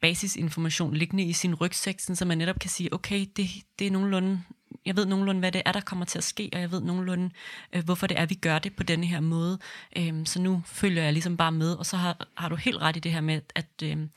basisinformation 0.00 0.94
liggende 0.94 1.24
i 1.24 1.32
sin 1.32 1.54
rygsæk, 1.54 2.00
sådan, 2.00 2.16
så 2.16 2.24
man 2.24 2.38
netop 2.38 2.58
kan 2.58 2.70
sige, 2.70 2.94
okay, 2.94 3.26
det, 3.36 3.48
det 3.78 3.86
er 3.86 3.90
nogenlunde, 3.90 4.42
jeg 4.86 4.96
ved 4.96 5.06
nogenlunde, 5.06 5.38
hvad 5.38 5.52
det 5.52 5.62
er, 5.64 5.72
der 5.72 5.80
kommer 5.80 6.04
til 6.04 6.18
at 6.18 6.24
ske, 6.24 6.50
og 6.52 6.60
jeg 6.60 6.70
ved 6.70 6.80
nogenlunde, 6.80 7.30
øh, 7.72 7.84
hvorfor 7.84 8.06
det 8.06 8.18
er, 8.18 8.26
vi 8.26 8.34
gør 8.34 8.58
det 8.58 8.76
på 8.76 8.82
denne 8.82 9.06
her 9.06 9.20
måde. 9.20 9.58
Øhm, 9.96 10.26
så 10.26 10.40
nu 10.40 10.62
følger 10.66 11.02
jeg 11.02 11.12
ligesom 11.12 11.36
bare 11.36 11.52
med, 11.52 11.74
og 11.74 11.86
så 11.86 11.96
har, 11.96 12.26
har 12.36 12.48
du 12.48 12.56
helt 12.56 12.76
ret 12.76 12.96
i 12.96 13.00
det 13.00 13.12
her 13.12 13.20
med, 13.20 13.40
at, 13.54 13.66
øhm, 13.82 14.10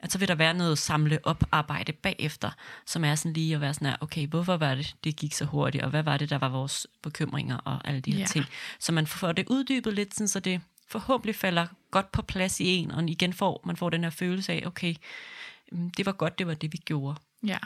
at 0.00 0.12
så 0.12 0.18
vil 0.18 0.28
der 0.28 0.34
være 0.34 0.54
noget 0.54 0.78
samle 0.78 1.18
op 1.22 1.44
arbejde 1.52 1.92
bagefter, 1.92 2.50
som 2.86 3.04
er 3.04 3.14
sådan 3.14 3.32
lige 3.32 3.54
at 3.54 3.60
være 3.60 3.74
sådan 3.74 3.88
her, 3.88 3.96
okay, 4.00 4.26
hvorfor 4.26 4.56
var 4.56 4.74
det, 4.74 4.96
det 5.04 5.16
gik 5.16 5.32
så 5.34 5.44
hurtigt, 5.44 5.84
og 5.84 5.90
hvad 5.90 6.02
var 6.02 6.16
det, 6.16 6.30
der 6.30 6.38
var 6.38 6.48
vores 6.48 6.86
bekymringer 7.02 7.56
og 7.56 7.88
alle 7.88 8.00
de 8.00 8.12
her 8.12 8.18
Ja. 8.20 8.26
ting. 8.26 8.44
Så 8.80 8.92
man 8.92 9.06
får 9.06 9.32
det 9.32 9.46
uddybet 9.48 9.94
lidt, 9.94 10.14
sådan, 10.14 10.28
så 10.28 10.40
det 10.40 10.60
forhåbentlig 10.88 11.34
falder 11.36 11.66
godt 11.90 12.12
på 12.12 12.22
plads 12.22 12.60
i 12.60 12.64
en, 12.66 12.90
og 12.90 13.08
igen 13.08 13.32
får 13.32 13.62
man 13.64 13.76
får 13.76 13.90
den 13.90 14.02
her 14.02 14.10
følelse 14.10 14.52
af, 14.52 14.62
okay, 14.66 14.94
mm, 15.72 15.90
det 15.90 16.06
var 16.06 16.12
godt, 16.12 16.38
det 16.38 16.46
var 16.46 16.54
det, 16.54 16.72
vi 16.72 16.76
gjorde. 16.78 17.16
Ja. 17.46 17.58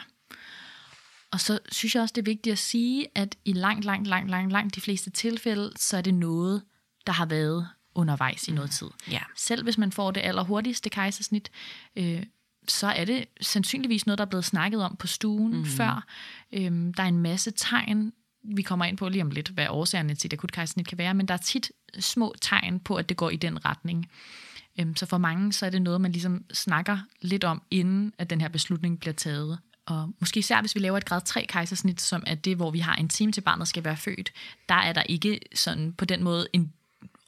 Og 1.32 1.40
så 1.40 1.58
synes 1.72 1.94
jeg 1.94 2.02
også, 2.02 2.12
det 2.12 2.20
er 2.22 2.30
vigtigt 2.30 2.52
at 2.52 2.58
sige, 2.58 3.06
at 3.14 3.36
i 3.44 3.52
langt, 3.52 3.84
langt, 3.84 4.08
langt, 4.08 4.30
langt, 4.30 4.52
langt 4.52 4.74
de 4.74 4.80
fleste 4.80 5.10
tilfælde, 5.10 5.72
så 5.76 5.96
er 5.96 6.00
det 6.00 6.14
noget, 6.14 6.62
der 7.06 7.12
har 7.12 7.26
været 7.26 7.68
undervejs 7.94 8.48
i 8.48 8.52
noget 8.52 8.70
tid. 8.70 8.88
Ja. 9.10 9.20
Selv 9.36 9.62
hvis 9.62 9.78
man 9.78 9.92
får 9.92 10.10
det 10.10 10.20
allerhurtigste 10.20 10.90
kejsersnit, 10.90 11.50
øh, 11.96 12.22
så 12.68 12.86
er 12.86 13.04
det 13.04 13.24
sandsynligvis 13.40 14.06
noget, 14.06 14.18
der 14.18 14.24
er 14.24 14.28
blevet 14.28 14.44
snakket 14.44 14.82
om 14.82 14.96
på 14.96 15.06
stuen 15.06 15.56
mm. 15.56 15.66
før. 15.66 16.06
Øhm, 16.52 16.94
der 16.94 17.02
er 17.02 17.08
en 17.08 17.18
masse 17.18 17.50
tegn, 17.50 18.12
vi 18.44 18.62
kommer 18.62 18.84
ind 18.84 18.96
på 18.96 19.08
lige 19.08 19.22
om 19.22 19.30
lidt, 19.30 19.48
hvad 19.48 19.66
årsagerne 19.70 20.14
til 20.14 20.28
et 20.28 20.32
akut 20.32 20.52
kejsersnit 20.52 20.88
kan 20.88 20.98
være, 20.98 21.14
men 21.14 21.28
der 21.28 21.34
er 21.34 21.38
tit 21.38 21.72
små 21.98 22.34
tegn 22.40 22.80
på, 22.80 22.96
at 22.96 23.08
det 23.08 23.16
går 23.16 23.30
i 23.30 23.36
den 23.36 23.64
retning. 23.64 24.10
Øhm, 24.80 24.96
så 24.96 25.06
for 25.06 25.18
mange, 25.18 25.52
så 25.52 25.66
er 25.66 25.70
det 25.70 25.82
noget, 25.82 26.00
man 26.00 26.12
ligesom 26.12 26.44
snakker 26.52 26.98
lidt 27.20 27.44
om, 27.44 27.62
inden 27.70 28.12
at 28.18 28.30
den 28.30 28.40
her 28.40 28.48
beslutning 28.48 29.00
bliver 29.00 29.14
taget. 29.14 29.58
Og 29.86 30.12
måske 30.20 30.38
især, 30.38 30.60
hvis 30.60 30.74
vi 30.74 30.80
laver 30.80 30.96
et 30.96 31.04
grad 31.04 31.20
3 31.20 31.46
kejsersnit, 31.48 32.00
som 32.00 32.22
er 32.26 32.34
det, 32.34 32.56
hvor 32.56 32.70
vi 32.70 32.78
har 32.78 32.94
en 32.94 33.08
time 33.08 33.32
til 33.32 33.40
barnet 33.40 33.68
skal 33.68 33.84
være 33.84 33.96
født, 33.96 34.32
der 34.68 34.74
er 34.74 34.92
der 34.92 35.02
ikke 35.02 35.40
sådan 35.54 35.92
på 35.92 36.04
den 36.04 36.22
måde 36.22 36.46
en 36.52 36.72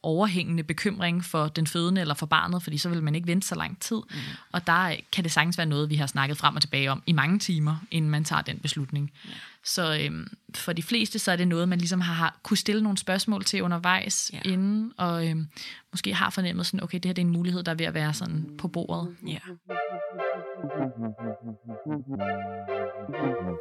overhængende 0.04 0.62
bekymring 0.62 1.24
for 1.24 1.48
den 1.48 1.66
fødende 1.66 2.00
eller 2.00 2.14
for 2.14 2.26
barnet, 2.26 2.62
fordi 2.62 2.78
så 2.78 2.88
vil 2.88 3.02
man 3.02 3.14
ikke 3.14 3.26
vente 3.26 3.46
så 3.46 3.54
lang 3.54 3.80
tid. 3.80 3.96
Mm. 4.10 4.16
Og 4.52 4.66
der 4.66 4.96
kan 5.12 5.24
det 5.24 5.32
sagtens 5.32 5.58
være 5.58 5.66
noget, 5.66 5.90
vi 5.90 5.94
har 5.94 6.06
snakket 6.06 6.36
frem 6.38 6.56
og 6.56 6.62
tilbage 6.62 6.90
om 6.90 7.02
i 7.06 7.12
mange 7.12 7.38
timer, 7.38 7.76
inden 7.90 8.10
man 8.10 8.24
tager 8.24 8.42
den 8.42 8.58
beslutning. 8.58 9.12
Ja. 9.24 9.30
Så 9.64 9.98
øhm, 10.02 10.26
for 10.54 10.72
de 10.72 10.82
fleste, 10.82 11.18
så 11.18 11.32
er 11.32 11.36
det 11.36 11.48
noget, 11.48 11.68
man 11.68 11.78
ligesom 11.78 12.00
har, 12.00 12.14
har 12.14 12.38
kunne 12.42 12.56
stille 12.56 12.82
nogle 12.82 12.98
spørgsmål 12.98 13.44
til 13.44 13.62
undervejs 13.62 14.30
Ja. 14.32 14.40
inden, 14.44 14.92
og 14.96 15.28
øhm, 15.28 15.46
måske 15.92 16.14
har 16.14 16.30
fornemmet 16.30 16.66
sådan, 16.66 16.82
okay, 16.82 16.96
det 16.98 17.04
her 17.04 17.12
det 17.12 17.22
er 17.22 17.26
en 17.26 17.32
mulighed, 17.32 17.62
der 17.62 17.72
er 17.72 17.76
ved 17.76 17.86
at 17.86 17.94
være 17.94 18.14
sådan 18.14 18.46
på 18.58 18.68
bordet. 18.68 19.16
Ja. 19.26 19.38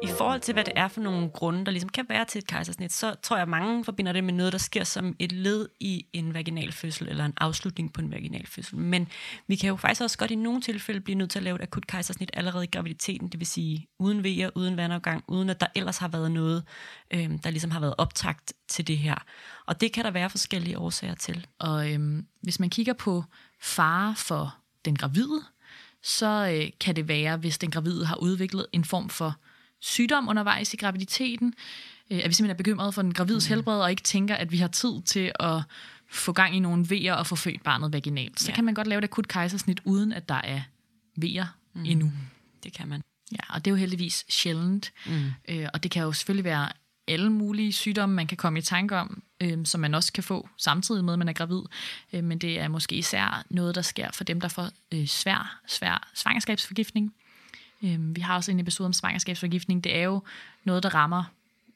I 0.02 0.08
forhold 0.18 0.40
til, 0.40 0.54
hvad 0.54 0.64
det 0.64 0.72
er 0.76 0.88
for 0.88 1.00
nogle 1.00 1.30
grunde, 1.30 1.64
der 1.64 1.70
ligesom 1.70 1.88
kan 1.88 2.06
være 2.08 2.24
til 2.24 2.38
et 2.38 2.46
kejsersnit, 2.46 2.92
så 2.92 3.14
tror 3.22 3.36
jeg, 3.36 3.42
at 3.42 3.48
mange 3.48 3.84
forbinder 3.84 4.12
det 4.12 4.24
med 4.24 4.32
noget, 4.32 4.52
der 4.52 4.58
sker 4.58 4.84
som 4.84 5.16
et 5.18 5.32
led 5.32 5.68
i 5.80 6.06
en 6.12 6.34
vaginal 6.34 6.72
fødsel, 6.72 7.08
eller 7.08 7.24
en 7.24 7.32
afslutning 7.36 7.92
på 7.92 8.00
en 8.00 8.10
vaginal 8.10 8.46
fødsel. 8.46 8.78
Men 8.78 9.08
vi 9.46 9.56
kan 9.56 9.68
jo 9.68 9.76
faktisk 9.76 10.02
også 10.02 10.18
godt 10.18 10.30
i 10.30 10.34
nogle 10.34 10.60
tilfælde 10.60 11.00
blive 11.00 11.18
nødt 11.18 11.30
til 11.30 11.38
at 11.38 11.42
lave 11.42 11.56
et 11.56 11.62
akut 11.62 11.86
kejsersnit 11.86 12.30
allerede 12.34 12.64
i 12.64 12.68
graviditeten, 12.72 13.28
det 13.28 13.40
vil 13.40 13.46
sige 13.46 13.86
uden 13.98 14.24
vejer, 14.24 14.50
uden 14.54 14.76
vandafgang, 14.76 15.24
uden 15.28 15.50
at 15.50 15.60
der 15.60 15.66
ellers 15.74 15.98
har 15.98 16.08
været 16.08 16.32
noget, 16.32 16.64
øh, 17.10 17.30
der 17.44 17.50
ligesom 17.50 17.70
har 17.70 17.80
været 17.80 17.94
optagt 17.98 18.52
til 18.68 18.86
det 18.86 18.98
her. 18.98 19.14
Og 19.66 19.80
det 19.80 19.92
kan 19.92 20.04
der 20.04 20.10
være 20.10 20.30
forskellige 20.30 20.78
årsager 20.78 21.14
til. 21.14 21.46
Og 21.58 21.92
øhm, 21.92 22.26
hvis 22.42 22.60
man 22.60 22.70
kigger 22.70 22.92
på 22.92 23.24
fare 23.60 24.14
for 24.16 24.56
den 24.84 24.96
gravide, 24.96 25.42
så 26.04 26.50
øh, 26.54 26.70
kan 26.80 26.96
det 26.96 27.08
være, 27.08 27.36
hvis 27.36 27.58
den 27.58 27.70
gravide 27.70 28.06
har 28.06 28.16
udviklet 28.16 28.66
en 28.72 28.84
form 28.84 29.08
for 29.08 29.36
sygdom 29.80 30.28
undervejs 30.28 30.74
i 30.74 30.76
graviditeten, 30.76 31.54
øh, 32.10 32.18
at 32.18 32.28
vi 32.28 32.34
simpelthen 32.34 32.50
er 32.50 32.54
bekymret 32.54 32.94
for 32.94 33.02
den 33.02 33.14
gravides 33.14 33.48
mm. 33.48 33.54
helbred, 33.54 33.80
og 33.80 33.90
ikke 33.90 34.02
tænker, 34.02 34.34
at 34.34 34.52
vi 34.52 34.56
har 34.56 34.68
tid 34.68 35.02
til 35.02 35.32
at 35.40 35.62
få 36.10 36.32
gang 36.32 36.56
i 36.56 36.58
nogle 36.58 36.90
vejer 36.90 37.14
og 37.14 37.26
få 37.26 37.36
født 37.36 37.62
barnet 37.62 37.92
vaginalt. 37.92 38.40
Så 38.40 38.48
ja. 38.48 38.54
kan 38.54 38.64
man 38.64 38.74
godt 38.74 38.86
lave 38.86 38.98
et 38.98 39.04
akut 39.04 39.28
kejsersnit, 39.28 39.80
uden 39.84 40.12
at 40.12 40.28
der 40.28 40.40
er 40.44 40.60
vejer 41.16 41.46
mm. 41.74 41.84
endnu. 41.84 42.12
Det 42.64 42.72
kan 42.72 42.88
man. 42.88 43.02
Ja, 43.32 43.54
og 43.54 43.64
det 43.64 43.70
er 43.70 43.72
jo 43.72 43.76
heldigvis 43.76 44.24
sjældent. 44.28 44.92
Mm. 45.06 45.32
Øh, 45.48 45.68
og 45.74 45.82
det 45.82 45.90
kan 45.90 46.02
jo 46.02 46.12
selvfølgelig 46.12 46.44
være 46.44 46.68
alle 47.08 47.32
mulige 47.32 47.72
sygdomme, 47.72 48.14
man 48.14 48.26
kan 48.26 48.36
komme 48.36 48.58
i 48.58 48.62
tanke 48.62 48.96
om, 48.96 49.22
øh, 49.44 49.58
som 49.64 49.80
man 49.80 49.94
også 49.94 50.12
kan 50.12 50.24
få 50.24 50.48
samtidig 50.56 51.04
med, 51.04 51.12
at 51.12 51.18
man 51.18 51.28
er 51.28 51.32
gravid. 51.32 51.62
Øh, 52.12 52.24
men 52.24 52.38
det 52.38 52.60
er 52.60 52.68
måske 52.68 52.96
især 52.96 53.44
noget, 53.50 53.74
der 53.74 53.82
sker 53.82 54.10
for 54.12 54.24
dem, 54.24 54.40
der 54.40 54.48
får 54.48 54.68
øh, 54.92 55.06
svær, 55.06 55.60
svær 55.66 56.10
svangerskabsforgiftning. 56.14 57.14
Øh, 57.84 58.16
vi 58.16 58.20
har 58.20 58.36
også 58.36 58.50
en 58.50 58.60
episode 58.60 58.86
om 58.86 58.92
svangerskabsforgiftning. 58.92 59.84
Det 59.84 59.96
er 59.96 60.02
jo 60.02 60.22
noget, 60.64 60.82
der 60.82 60.94
rammer 60.94 61.24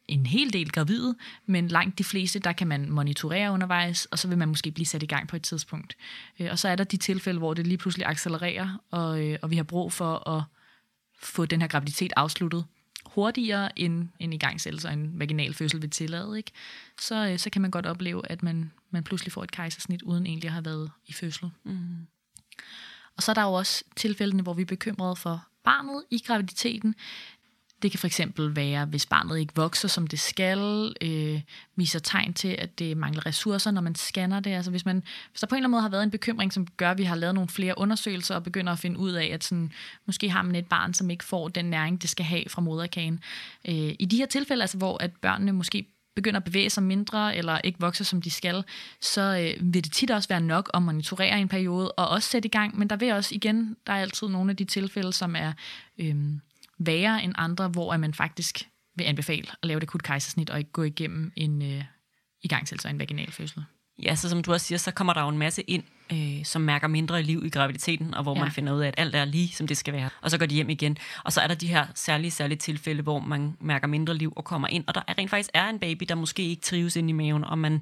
en 0.09 0.27
hel 0.27 0.53
del 0.53 0.71
gravide, 0.73 1.17
men 1.47 1.69
langt 1.69 1.99
de 1.99 2.05
fleste, 2.05 2.39
der 2.39 2.53
kan 2.53 2.67
man 2.67 2.91
monitorere 2.91 3.53
undervejs, 3.53 4.05
og 4.05 4.19
så 4.19 4.29
vil 4.29 4.39
man 4.39 4.49
måske 4.49 4.71
blive 4.71 4.87
sat 4.87 5.03
i 5.03 5.07
gang 5.07 5.29
på 5.29 5.37
et 5.37 5.43
tidspunkt. 5.43 5.97
Øh, 6.41 6.49
og 6.51 6.59
så 6.59 6.69
er 6.69 6.77
der 6.77 6.85
de 6.85 6.97
tilfælde, 6.97 7.39
hvor 7.39 7.55
det 7.55 7.67
lige 7.67 7.79
pludselig 7.79 8.07
accelererer, 8.07 8.83
og, 8.91 9.27
øh, 9.27 9.39
og 9.43 9.51
vi 9.51 9.57
har 9.57 9.63
brug 9.63 9.93
for 9.93 10.29
at 10.29 10.43
få 11.23 11.47
den 11.47 11.61
her 11.61 11.69
graviditet 11.69 12.13
afsluttet 12.17 12.65
hurtigere 13.19 13.79
end 13.79 14.09
en 14.19 14.33
igangsættelse 14.33 14.89
og 14.89 14.93
en 14.93 15.19
vaginal 15.19 15.55
fødsel 15.55 15.83
vil 15.83 15.91
tillade, 15.91 16.37
ikke? 16.37 16.53
Så, 17.01 17.29
øh, 17.29 17.39
så 17.39 17.51
kan 17.51 17.63
man 17.63 17.71
godt 17.71 17.87
opleve, 17.87 18.31
at 18.31 18.43
man, 18.43 18.73
man 18.91 19.05
pludselig 19.05 19.33
får 19.33 19.45
et 19.45 19.51
kejsersnit, 19.51 20.03
uden 20.03 20.27
egentlig 20.27 20.49
at 20.49 20.53
have 20.53 20.65
været 20.65 20.91
i 21.07 21.13
fødsel. 21.13 21.51
Mm. 21.65 22.07
Og 23.17 23.23
så 23.23 23.33
er 23.33 23.35
der 23.35 23.43
jo 23.43 23.53
også 23.53 23.85
tilfældene, 23.97 24.43
hvor 24.43 24.55
vi 24.55 24.63
er 24.63 24.67
bekymrede 24.67 25.17
for 25.17 25.47
barnet 25.65 26.05
i 26.11 26.19
graviditeten. 26.27 26.95
Det 27.83 27.91
kan 27.91 28.01
for 28.01 28.07
eksempel 28.07 28.57
være, 28.57 28.85
hvis 28.85 29.07
barnet 29.07 29.39
ikke 29.39 29.55
vokser, 29.57 29.89
som 29.89 30.07
det 30.07 30.21
skal, 30.21 30.95
øh, 31.01 31.41
viser 31.77 31.99
tegn 31.99 32.35
til, 32.35 32.49
at 32.49 32.79
det 32.79 32.97
mangler 32.97 33.27
ressourcer, 33.27 33.71
når 33.71 33.81
man 33.81 33.95
scanner 33.95 34.41
det. 34.41 34.51
Altså 34.51 34.71
hvis, 34.71 34.85
man, 34.85 35.03
hvis 35.31 35.41
der 35.41 35.47
på 35.47 35.55
en 35.55 35.59
eller 35.59 35.65
anden 35.65 35.71
måde 35.71 35.83
har 35.83 35.89
været 35.89 36.03
en 36.03 36.11
bekymring, 36.11 36.53
som 36.53 36.67
gør, 36.67 36.91
at 36.91 36.99
vi 36.99 37.05
har 37.05 37.17
lavet 37.17 37.35
nogle 37.35 37.49
flere 37.49 37.79
undersøgelser 37.79 38.35
og 38.35 38.43
begynder 38.43 38.73
at 38.73 38.79
finde 38.79 38.99
ud 38.99 39.13
af, 39.13 39.27
at 39.27 39.45
sådan, 39.45 39.73
måske 40.07 40.31
har 40.31 40.43
man 40.43 40.55
et 40.55 40.67
barn, 40.67 40.95
som 40.95 41.11
ikke 41.11 41.25
får 41.25 41.49
den 41.49 41.65
næring, 41.65 42.03
det 42.03 42.11
skal 42.11 42.25
have 42.25 42.45
fra 42.49 42.63
moderkagen. 42.63 43.21
Øh, 43.69 43.95
I 43.99 44.07
de 44.11 44.17
her 44.17 44.27
tilfælde, 44.27 44.63
altså, 44.63 44.79
hvor 44.79 45.03
at 45.03 45.11
børnene 45.17 45.53
måske 45.53 45.87
begynder 46.15 46.41
at 46.41 46.45
bevæge 46.45 46.71
sig 46.71 46.83
mindre, 46.83 47.37
eller 47.37 47.59
ikke 47.65 47.81
vokser, 47.81 48.05
som 48.05 48.23
de 48.23 48.31
skal, 48.31 48.65
så 49.01 49.21
øh, 49.21 49.75
vil 49.75 49.85
det 49.85 49.93
tit 49.93 50.11
også 50.11 50.29
være 50.29 50.41
nok 50.41 50.71
at 50.75 50.83
monitorere 50.83 51.41
en 51.41 51.49
periode, 51.49 51.93
og 51.93 52.09
også 52.09 52.29
sætte 52.29 52.47
i 52.47 52.51
gang. 52.51 52.79
Men 52.79 52.91
der 52.91 52.97
vil 52.97 53.13
også 53.13 53.35
igen, 53.35 53.77
der 53.87 53.93
er 53.93 54.01
altid 54.01 54.29
nogle 54.29 54.51
af 54.51 54.57
de 54.57 54.65
tilfælde, 54.65 55.13
som 55.13 55.37
er... 55.37 55.53
Øh, 55.99 56.17
værre 56.79 57.23
end 57.23 57.33
andre, 57.37 57.69
hvor 57.69 57.97
man 57.97 58.15
faktisk 58.15 58.69
vil 58.97 59.05
anbefale 59.05 59.47
at 59.63 59.69
lave 59.69 59.79
et 59.79 59.83
akut 59.83 60.03
kejsersnit 60.03 60.51
og 60.51 60.59
ikke 60.59 60.73
gå 60.73 60.83
igennem 60.83 61.33
en 61.37 61.63
øh, 61.63 61.85
igangsættelse 62.43 62.89
af 62.89 62.93
en 62.93 62.99
vaginal 62.99 63.33
fødsel. 63.33 63.65
Ja, 64.03 64.15
så 64.15 64.29
som 64.29 64.43
du 64.43 64.53
også 64.53 64.67
siger, 64.67 64.79
så 64.79 64.91
kommer 64.91 65.13
der 65.13 65.23
jo 65.23 65.29
en 65.29 65.39
masse 65.39 65.63
ind, 65.63 65.83
øh, 66.13 66.45
som 66.45 66.63
mærker 66.63 66.89
mindre 66.89 67.23
liv 67.23 67.43
i 67.45 67.51
graviditeten, 67.51 68.15
og 68.15 68.23
hvor 68.23 68.35
ja. 68.35 68.41
man 68.41 68.51
finder 68.51 68.73
ud 68.73 68.81
af, 68.81 68.89
at 68.89 68.95
alt 68.97 69.15
er 69.15 69.25
lige, 69.25 69.49
som 69.49 69.67
det 69.67 69.77
skal 69.77 69.95
være. 69.95 70.11
Og 70.23 70.31
så 70.31 70.39
går 70.39 70.47
de 70.47 70.55
hjem 70.55 70.71
igen. 70.71 70.99
Og 71.25 71.33
så 71.33 71.41
er 71.41 71.47
der 71.47 71.55
de 71.55 71.67
her 71.67 71.87
særlige, 71.95 72.31
særlige 72.31 72.59
tilfælde, 72.59 73.03
hvor 73.03 73.19
man 73.19 73.57
mærker 73.61 73.87
mindre 73.87 74.15
liv 74.15 74.33
og 74.37 74.45
kommer 74.45 74.69
ind, 74.69 74.85
og 74.87 74.95
der 74.95 75.03
rent 75.19 75.31
faktisk 75.31 75.51
er 75.55 75.69
en 75.69 75.79
baby, 75.79 76.05
der 76.09 76.15
måske 76.15 76.43
ikke 76.43 76.63
trives 76.63 76.97
ind 76.97 77.11
i 77.11 77.13
maven, 77.13 77.45
og 77.45 77.59
man 77.59 77.81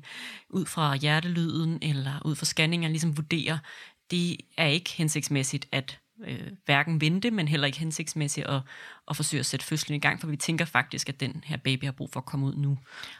ud 0.51 0.67
fra 0.67 0.97
hjertelyden 0.97 1.79
eller 1.83 2.13
ud 2.25 2.37
fra 2.37 2.47
scanninger 2.47 2.89
ligesom 2.89 3.17
vurderer, 3.17 3.59
det 4.11 4.37
er 4.57 4.67
ikke 4.67 4.91
hensigtsmæssigt 4.93 5.67
at 5.73 5.99
øh, 6.25 6.51
hverken 6.65 7.01
vente, 7.01 7.31
men 7.31 7.49
heller 7.49 7.67
ikke 7.67 7.79
hensigtsmæssigt 7.79 8.47
at, 8.47 8.61
at 9.11 9.17
forsøge 9.17 9.41
at 9.41 9.47
sætte 9.47 9.67
fødslen 9.67 9.97
i 9.97 10.01
gang, 10.01 10.21
for 10.21 10.27
vi 10.27 10.37
tænker 10.37 10.65
faktisk, 10.65 11.09
at 11.09 11.21
den 11.21 11.45
her 11.45 11.57
baby 11.57 11.85
har 11.85 11.93
brug 11.93 12.11
for 12.13 12.21
at 12.21 12.27
komme 12.27 12.47
ud 12.47 12.55
nu. 12.57 12.79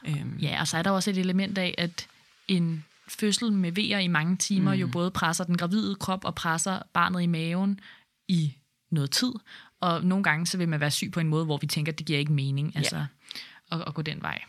Øhm. 0.09 0.37
Ja, 0.37 0.61
og 0.61 0.69
så 0.69 0.79
er 0.79 0.83
der 0.83 0.91
også 0.91 1.11
et 1.11 1.19
element 1.19 1.59
af, 1.59 1.75
at 1.79 2.09
en 2.49 2.85
fødsel 3.09 3.53
med 3.53 3.73
vejer 3.73 3.99
i 3.99 4.09
mange 4.09 4.37
timer 4.37 4.75
mm. 4.75 4.81
jo 4.81 4.87
både 4.87 5.11
presser 5.11 5.45
den 5.45 5.57
gravide 5.57 5.95
krop 5.95 6.25
og 6.25 6.35
presser 6.35 6.83
barnet 6.93 7.23
i 7.23 7.27
maven 7.27 7.81
i 8.29 8.55
noget 8.91 9.11
tid. 9.11 9.33
Og 9.81 10.05
nogle 10.05 10.25
gange 10.25 10.47
så 10.47 10.59
vil 10.59 10.69
man 10.69 10.81
være 10.81 10.91
syg 10.91 11.11
på 11.13 11.21
en 11.21 11.29
måde, 11.29 11.45
hvor 11.45 11.59
vi 11.59 11.67
tænker, 11.67 11.93
at 11.93 11.99
det 11.99 12.07
giver 12.07 12.19
ikke 12.19 12.33
mening 12.33 12.73
ja. 12.75 12.79
altså, 12.79 13.07
at, 13.73 13.85
at 13.87 13.95
gå 13.95 14.03
den 14.03 14.23
vej. 14.23 14.43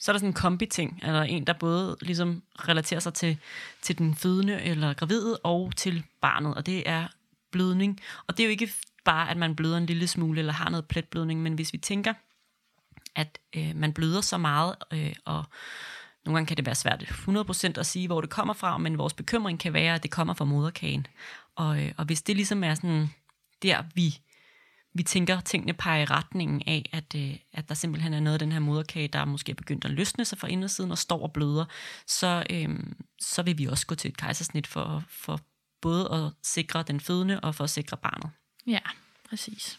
Så 0.00 0.10
er 0.10 0.12
der 0.12 0.18
sådan 0.18 0.28
en 0.28 0.34
kombi-ting, 0.34 1.00
eller 1.02 1.22
en, 1.22 1.46
der 1.46 1.52
både 1.52 1.96
ligesom 2.00 2.42
relaterer 2.68 3.00
sig 3.00 3.14
til, 3.14 3.38
til 3.82 3.98
den 3.98 4.14
fødende 4.14 4.62
eller 4.62 4.94
gravide 4.94 5.36
og 5.36 5.72
til 5.76 6.04
barnet, 6.20 6.54
og 6.54 6.66
det 6.66 6.88
er 6.88 7.08
blødning. 7.52 8.00
Og 8.26 8.36
det 8.36 8.42
er 8.42 8.46
jo 8.46 8.50
ikke 8.50 8.70
bare, 9.04 9.30
at 9.30 9.36
man 9.36 9.56
bløder 9.56 9.76
en 9.76 9.86
lille 9.86 10.06
smule 10.06 10.38
eller 10.38 10.52
har 10.52 10.70
noget 10.70 10.88
pletblødning, 10.88 11.42
men 11.42 11.54
hvis 11.54 11.72
vi 11.72 11.78
tænker, 11.78 12.14
at 13.16 13.38
øh, 13.56 13.76
man 13.76 13.92
bløder 13.92 14.20
så 14.20 14.38
meget, 14.38 14.74
øh, 14.92 15.14
og 15.24 15.44
nogle 16.24 16.36
gange 16.36 16.46
kan 16.46 16.56
det 16.56 16.66
være 16.66 16.74
svært 16.74 17.02
100% 17.02 17.78
at 17.80 17.86
sige, 17.86 18.06
hvor 18.06 18.20
det 18.20 18.30
kommer 18.30 18.54
fra, 18.54 18.78
men 18.78 18.98
vores 18.98 19.14
bekymring 19.14 19.60
kan 19.60 19.72
være, 19.72 19.94
at 19.94 20.02
det 20.02 20.10
kommer 20.10 20.34
fra 20.34 20.44
moderkagen. 20.44 21.06
Og, 21.56 21.82
øh, 21.82 21.92
og 21.96 22.04
hvis 22.04 22.22
det 22.22 22.36
ligesom 22.36 22.64
er 22.64 22.74
sådan, 22.74 23.10
der 23.62 23.82
vi, 23.94 24.18
vi 24.94 25.02
tænker, 25.02 25.40
tingene 25.40 25.72
peger 25.72 26.02
i 26.02 26.04
retningen 26.04 26.62
af, 26.66 26.90
at, 26.92 27.14
øh, 27.16 27.36
at 27.52 27.68
der 27.68 27.74
simpelthen 27.74 28.14
er 28.14 28.20
noget 28.20 28.34
af 28.34 28.38
den 28.38 28.52
her 28.52 28.60
moderkage, 28.60 29.08
der 29.08 29.24
måske 29.24 29.50
er 29.50 29.56
begyndt 29.56 29.84
at 29.84 29.90
løsne 29.90 30.24
sig 30.24 30.38
fra 30.38 30.48
indersiden 30.48 30.90
og 30.90 30.98
står 30.98 31.22
og 31.22 31.32
bløder, 31.32 31.64
så, 32.06 32.46
øh, 32.50 32.68
så 33.20 33.42
vil 33.42 33.58
vi 33.58 33.66
også 33.66 33.86
gå 33.86 33.94
til 33.94 34.08
et 34.08 34.16
kejsersnit 34.16 34.66
for, 34.66 35.02
for 35.08 35.40
både 35.80 36.12
at 36.12 36.32
sikre 36.42 36.82
den 36.82 37.00
fødende 37.00 37.40
og 37.40 37.54
for 37.54 37.64
at 37.64 37.70
sikre 37.70 37.96
barnet. 37.96 38.30
Ja, 38.66 38.80
præcis. 39.28 39.78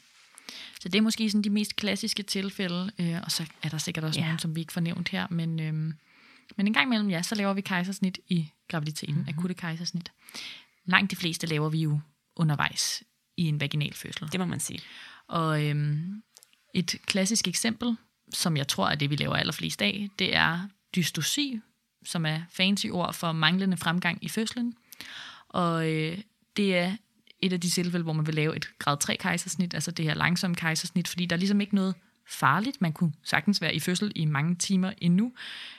Så 0.79 0.89
det 0.89 0.95
er 0.95 1.01
måske 1.01 1.29
sådan 1.29 1.43
de 1.43 1.49
mest 1.49 1.75
klassiske 1.75 2.23
tilfælde, 2.23 2.91
øh, 2.99 3.21
og 3.23 3.31
så 3.31 3.45
er 3.63 3.69
der 3.69 3.77
sikkert 3.77 4.03
også 4.03 4.19
ja. 4.19 4.25
nogle, 4.25 4.39
som 4.39 4.55
vi 4.55 4.59
ikke 4.59 4.73
får 4.73 4.81
nævnt 4.81 5.09
her, 5.09 5.27
men, 5.29 5.59
øh, 5.59 5.73
men 6.57 6.67
en 6.67 6.73
gang 6.73 6.87
imellem, 6.87 7.09
ja, 7.09 7.21
så 7.21 7.35
laver 7.35 7.53
vi 7.53 7.61
kejsersnit 7.61 8.19
i 8.27 8.49
graviditeten, 8.67 9.15
mm-hmm. 9.15 9.37
akutte 9.37 9.55
kejsersnit. 9.55 10.11
Langt 10.85 11.11
de 11.11 11.15
fleste 11.15 11.47
laver 11.47 11.69
vi 11.69 11.79
jo 11.79 11.99
undervejs 12.35 13.03
i 13.37 13.43
en 13.43 13.59
vaginal 13.59 13.93
fødsel. 13.93 14.31
Det 14.31 14.39
må 14.39 14.45
man 14.45 14.59
sige. 14.59 14.79
Og 15.27 15.65
øh, 15.65 15.97
et 16.73 16.95
klassisk 17.05 17.47
eksempel, 17.47 17.97
som 18.33 18.57
jeg 18.57 18.67
tror 18.67 18.89
er 18.89 18.95
det, 18.95 19.09
vi 19.09 19.15
laver 19.15 19.35
allerflest 19.35 19.81
af, 19.81 20.09
det 20.19 20.35
er 20.35 20.67
dystosi, 20.95 21.59
som 22.05 22.25
er 22.25 22.41
fancy 22.51 22.85
ord 22.91 23.13
for 23.13 23.31
manglende 23.31 23.77
fremgang 23.77 24.23
i 24.23 24.29
fødslen. 24.29 24.73
Og 25.49 25.91
øh, 25.91 26.17
det 26.57 26.77
er 26.77 26.95
et 27.41 27.53
af 27.53 27.61
de 27.61 27.69
tilfælde, 27.69 28.03
hvor 28.03 28.13
man 28.13 28.27
vil 28.27 28.35
lave 28.35 28.55
et 28.55 28.69
grad 28.79 28.97
3 28.97 29.15
kejsersnit, 29.15 29.73
altså 29.73 29.91
det 29.91 30.05
her 30.05 30.13
langsomme 30.13 30.55
kejsersnit, 30.55 31.07
fordi 31.07 31.25
der 31.25 31.35
er 31.35 31.39
ligesom 31.39 31.61
ikke 31.61 31.75
noget 31.75 31.95
farligt. 32.27 32.81
Man 32.81 32.93
kunne 32.93 33.13
sagtens 33.23 33.61
være 33.61 33.75
i 33.75 33.79
fødsel 33.79 34.11
i 34.15 34.25
mange 34.25 34.55
timer 34.55 34.91
endnu. 34.97 35.31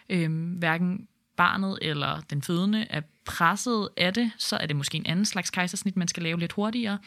Øhm, 0.09 0.53
hverken 0.53 1.09
barnet 1.37 1.79
eller 1.83 2.21
den 2.21 2.43
fødende 2.43 2.87
er 2.91 3.01
presset 3.25 3.89
af 3.97 4.15
det, 4.15 4.31
så 4.39 4.57
er 4.57 4.67
det 4.67 4.77
måske 4.77 4.97
en 4.97 5.07
anden 5.07 5.25
slags 5.25 5.51
kejsersnit, 5.51 5.97
man 5.97 6.09
skal 6.09 6.23
lave 6.23 6.39
lidt 6.39 6.53
hurtigere. 6.53 6.99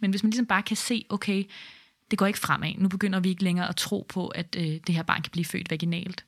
Men 0.00 0.10
hvis 0.10 0.22
man 0.22 0.30
ligesom 0.30 0.46
bare 0.46 0.62
kan 0.62 0.76
se, 0.76 1.04
okay, 1.08 1.44
det 2.10 2.18
går 2.18 2.26
ikke 2.26 2.38
fremad. 2.38 2.74
Nu 2.78 2.88
begynder 2.88 3.20
vi 3.20 3.28
ikke 3.28 3.44
længere 3.44 3.68
at 3.68 3.76
tro 3.76 4.06
på, 4.08 4.28
at 4.28 4.56
øh, 4.58 4.64
det 4.86 4.94
her 4.94 5.02
barn 5.02 5.22
kan 5.22 5.30
blive 5.30 5.44
født 5.44 5.70
vaginalt 5.70 6.24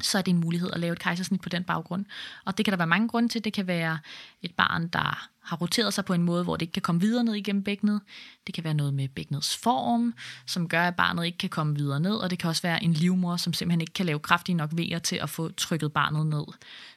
så 0.00 0.18
er 0.18 0.22
det 0.22 0.32
en 0.32 0.40
mulighed 0.40 0.70
at 0.72 0.80
lave 0.80 0.92
et 0.92 0.98
kejsersnit 0.98 1.40
på 1.40 1.48
den 1.48 1.64
baggrund. 1.64 2.04
Og 2.44 2.58
det 2.58 2.64
kan 2.64 2.72
der 2.72 2.76
være 2.76 2.86
mange 2.86 3.08
grunde 3.08 3.28
til. 3.28 3.44
Det 3.44 3.52
kan 3.52 3.66
være 3.66 3.98
et 4.42 4.54
barn, 4.54 4.88
der 4.88 5.28
har 5.40 5.56
roteret 5.56 5.94
sig 5.94 6.04
på 6.04 6.12
en 6.12 6.22
måde, 6.22 6.44
hvor 6.44 6.56
det 6.56 6.62
ikke 6.62 6.72
kan 6.72 6.82
komme 6.82 7.00
videre 7.00 7.24
ned 7.24 7.34
igennem 7.34 7.62
bækkenet. 7.62 8.00
Det 8.46 8.54
kan 8.54 8.64
være 8.64 8.74
noget 8.74 8.94
med 8.94 9.08
bækkenets 9.08 9.56
form, 9.56 10.14
som 10.46 10.68
gør, 10.68 10.82
at 10.82 10.96
barnet 10.96 11.26
ikke 11.26 11.38
kan 11.38 11.50
komme 11.50 11.74
videre 11.74 12.00
ned. 12.00 12.14
Og 12.14 12.30
det 12.30 12.38
kan 12.38 12.48
også 12.48 12.62
være 12.62 12.84
en 12.84 12.92
livmor, 12.92 13.36
som 13.36 13.52
simpelthen 13.52 13.80
ikke 13.80 13.92
kan 13.92 14.06
lave 14.06 14.18
kraftige 14.18 14.56
nok 14.56 14.70
vejer 14.72 14.98
til 14.98 15.16
at 15.16 15.30
få 15.30 15.48
trykket 15.48 15.92
barnet 15.92 16.26
ned. 16.26 16.44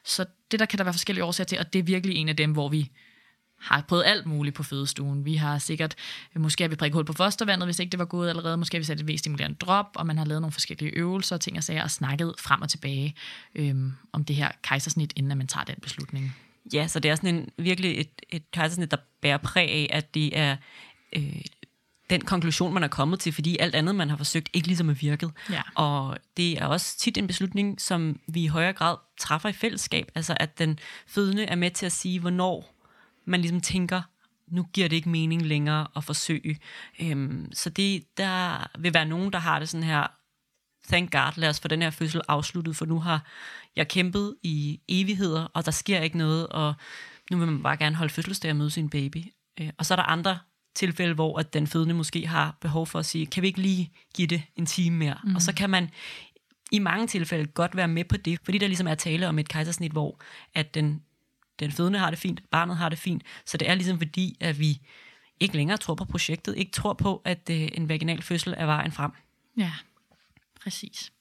Så 0.04 0.24
det 0.50 0.60
der 0.60 0.66
kan 0.66 0.78
der 0.78 0.84
være 0.84 0.94
forskellige 0.94 1.24
årsager 1.24 1.46
til, 1.46 1.58
og 1.58 1.72
det 1.72 1.78
er 1.78 1.82
virkelig 1.82 2.16
en 2.16 2.28
af 2.28 2.36
dem, 2.36 2.52
hvor 2.52 2.68
vi 2.68 2.90
har 3.60 3.84
prøvet 3.88 4.04
alt 4.06 4.26
muligt 4.26 4.56
på 4.56 4.62
fødestuen. 4.62 5.24
Vi 5.24 5.34
har 5.34 5.58
sikkert, 5.58 5.94
måske 6.36 6.64
har 6.64 6.68
vi 6.68 6.76
prikket 6.76 6.94
hul 6.94 7.04
på 7.04 7.12
fostervandet, 7.12 7.66
hvis 7.66 7.78
ikke 7.78 7.90
det 7.90 7.98
var 7.98 8.04
gået 8.04 8.28
allerede. 8.28 8.56
Måske 8.56 8.76
har 8.76 8.80
vi 8.80 8.84
sat 8.84 9.00
et 9.00 9.08
V-stimulerende 9.08 9.56
drop, 9.56 9.86
og 9.94 10.06
man 10.06 10.18
har 10.18 10.24
lavet 10.24 10.42
nogle 10.42 10.52
forskellige 10.52 10.90
øvelser, 10.90 11.36
ting 11.36 11.56
og 11.56 11.64
sager, 11.64 11.82
og 11.82 11.90
snakket 11.90 12.34
frem 12.38 12.62
og 12.62 12.68
tilbage 12.68 13.14
øhm, 13.54 13.92
om 14.12 14.24
det 14.24 14.36
her 14.36 14.50
kejsersnit, 14.62 15.12
inden 15.16 15.38
man 15.38 15.46
tager 15.46 15.64
den 15.64 15.76
beslutning. 15.82 16.36
Ja, 16.72 16.88
så 16.88 17.00
det 17.00 17.10
er 17.10 17.14
sådan 17.14 17.34
en, 17.34 17.48
virkelig 17.58 18.00
et, 18.00 18.10
et 18.28 18.50
kejsersnit, 18.50 18.90
der 18.90 18.96
bærer 19.22 19.36
præg 19.36 19.70
af, 19.70 19.88
at 19.92 20.14
det 20.14 20.38
er 20.38 20.56
øh, 21.16 21.40
den 22.10 22.20
konklusion, 22.20 22.74
man 22.74 22.82
er 22.82 22.88
kommet 22.88 23.20
til, 23.20 23.32
fordi 23.32 23.56
alt 23.58 23.74
andet, 23.74 23.94
man 23.94 24.10
har 24.10 24.16
forsøgt, 24.16 24.48
ikke 24.52 24.66
ligesom 24.66 24.88
er 24.88 24.94
virket. 24.94 25.30
Ja. 25.50 25.62
Og 25.74 26.18
det 26.36 26.58
er 26.58 26.66
også 26.66 26.98
tit 26.98 27.18
en 27.18 27.26
beslutning, 27.26 27.80
som 27.80 28.20
vi 28.28 28.42
i 28.42 28.46
højere 28.46 28.72
grad 28.72 28.96
træffer 29.18 29.48
i 29.48 29.52
fællesskab. 29.52 30.10
Altså 30.14 30.36
at 30.40 30.58
den 30.58 30.78
fødende 31.06 31.44
er 31.44 31.56
med 31.56 31.70
til 31.70 31.86
at 31.86 31.92
sige, 31.92 32.20
hvornår 32.20 32.74
man 33.28 33.40
ligesom 33.40 33.60
tænker, 33.60 34.02
nu 34.48 34.62
giver 34.62 34.88
det 34.88 34.96
ikke 34.96 35.08
mening 35.08 35.42
længere 35.42 35.86
at 35.96 36.04
forsøge. 36.04 36.58
Øhm, 37.00 37.48
så 37.52 37.70
det, 37.70 38.04
der 38.16 38.66
vil 38.78 38.94
være 38.94 39.06
nogen, 39.06 39.32
der 39.32 39.38
har 39.38 39.58
det 39.58 39.68
sådan 39.68 39.86
her, 39.86 40.06
thank 40.88 41.12
God, 41.12 41.32
lad 41.36 41.48
os 41.48 41.60
få 41.60 41.68
den 41.68 41.82
her 41.82 41.90
fødsel 41.90 42.20
afsluttet, 42.28 42.76
for 42.76 42.86
nu 42.86 43.00
har 43.00 43.26
jeg 43.76 43.88
kæmpet 43.88 44.36
i 44.42 44.80
evigheder, 44.88 45.44
og 45.44 45.64
der 45.64 45.70
sker 45.70 46.00
ikke 46.00 46.18
noget, 46.18 46.46
og 46.46 46.74
nu 47.30 47.38
vil 47.38 47.46
man 47.46 47.62
bare 47.62 47.76
gerne 47.76 47.96
holde 47.96 48.12
fødselsdag 48.12 48.50
og 48.50 48.56
møde 48.56 48.70
sin 48.70 48.90
baby. 48.90 49.24
Øh, 49.60 49.70
og 49.78 49.86
så 49.86 49.94
er 49.94 49.96
der 49.96 50.02
andre 50.02 50.38
tilfælde, 50.76 51.14
hvor 51.14 51.38
at 51.38 51.52
den 51.52 51.66
fødende 51.66 51.94
måske 51.94 52.26
har 52.26 52.56
behov 52.60 52.86
for 52.86 52.98
at 52.98 53.06
sige, 53.06 53.26
kan 53.26 53.42
vi 53.42 53.46
ikke 53.46 53.60
lige 53.60 53.92
give 54.14 54.28
det 54.28 54.42
en 54.56 54.66
time 54.66 54.96
mere? 54.96 55.18
Mm. 55.24 55.34
Og 55.34 55.42
så 55.42 55.54
kan 55.54 55.70
man 55.70 55.90
i 56.72 56.78
mange 56.78 57.06
tilfælde 57.06 57.46
godt 57.46 57.76
være 57.76 57.88
med 57.88 58.04
på 58.04 58.16
det, 58.16 58.38
fordi 58.44 58.58
der 58.58 58.66
ligesom 58.66 58.86
er 58.86 58.94
tale 58.94 59.28
om 59.28 59.38
et 59.38 59.48
kejsersnit, 59.48 59.92
hvor 59.92 60.20
at 60.54 60.74
den 60.74 61.02
den 61.58 61.72
fødende 61.72 61.98
har 61.98 62.10
det 62.10 62.18
fint, 62.18 62.50
barnet 62.50 62.76
har 62.76 62.88
det 62.88 62.98
fint. 62.98 63.22
Så 63.44 63.56
det 63.56 63.68
er 63.68 63.74
ligesom 63.74 63.98
fordi, 63.98 64.36
at 64.40 64.58
vi 64.58 64.80
ikke 65.40 65.56
længere 65.56 65.78
tror 65.78 65.94
på 65.94 66.04
projektet, 66.04 66.56
ikke 66.56 66.72
tror 66.72 66.92
på, 66.92 67.22
at 67.24 67.50
øh, 67.50 67.68
en 67.74 67.88
vaginal 67.88 68.22
fødsel 68.22 68.54
er 68.56 68.66
vejen 68.66 68.92
frem. 68.92 69.10
Ja, 69.56 69.72
præcis. 70.62 71.12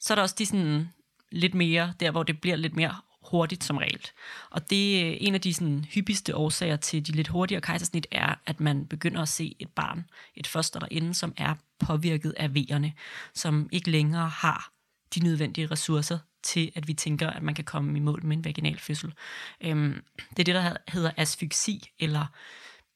Så 0.00 0.12
er 0.12 0.14
der 0.14 0.22
også 0.22 0.34
de 0.38 0.46
sådan 0.46 0.88
lidt 1.30 1.54
mere, 1.54 1.94
der 2.00 2.10
hvor 2.10 2.22
det 2.22 2.40
bliver 2.40 2.56
lidt 2.56 2.76
mere 2.76 2.94
hurtigt 3.30 3.64
som 3.64 3.76
regel. 3.76 4.06
Og 4.50 4.70
det 4.70 5.00
er 5.00 5.16
en 5.20 5.34
af 5.34 5.40
de 5.40 5.54
sådan, 5.54 5.84
hyppigste 5.84 6.36
årsager 6.36 6.76
til 6.76 7.06
de 7.06 7.12
lidt 7.12 7.28
hurtigere 7.28 7.60
kejsersnit, 7.60 8.06
er, 8.10 8.34
at 8.46 8.60
man 8.60 8.86
begynder 8.86 9.22
at 9.22 9.28
se 9.28 9.56
et 9.58 9.68
barn, 9.68 10.04
et 10.34 10.46
foster 10.46 10.80
derinde, 10.80 11.14
som 11.14 11.34
er 11.36 11.54
påvirket 11.78 12.34
af 12.36 12.54
vejerne, 12.54 12.92
som 13.34 13.68
ikke 13.72 13.90
længere 13.90 14.28
har 14.28 14.72
de 15.14 15.20
nødvendige 15.20 15.66
ressourcer 15.66 16.18
til, 16.42 16.72
at 16.74 16.88
vi 16.88 16.94
tænker, 16.94 17.30
at 17.30 17.42
man 17.42 17.54
kan 17.54 17.64
komme 17.64 17.96
i 17.96 18.00
mål 18.00 18.24
med 18.24 18.36
en 18.36 18.44
vaginal 18.44 18.78
fødsel. 18.78 19.14
Øhm, 19.60 20.02
det 20.30 20.38
er 20.38 20.44
det, 20.44 20.54
der 20.54 20.76
hedder 20.88 21.10
asfyksi, 21.16 21.90
eller 21.98 22.26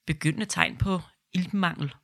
begyndende 0.07 0.47
tegn 0.47 0.77
på 0.77 1.01
iltmangel. 1.33 1.95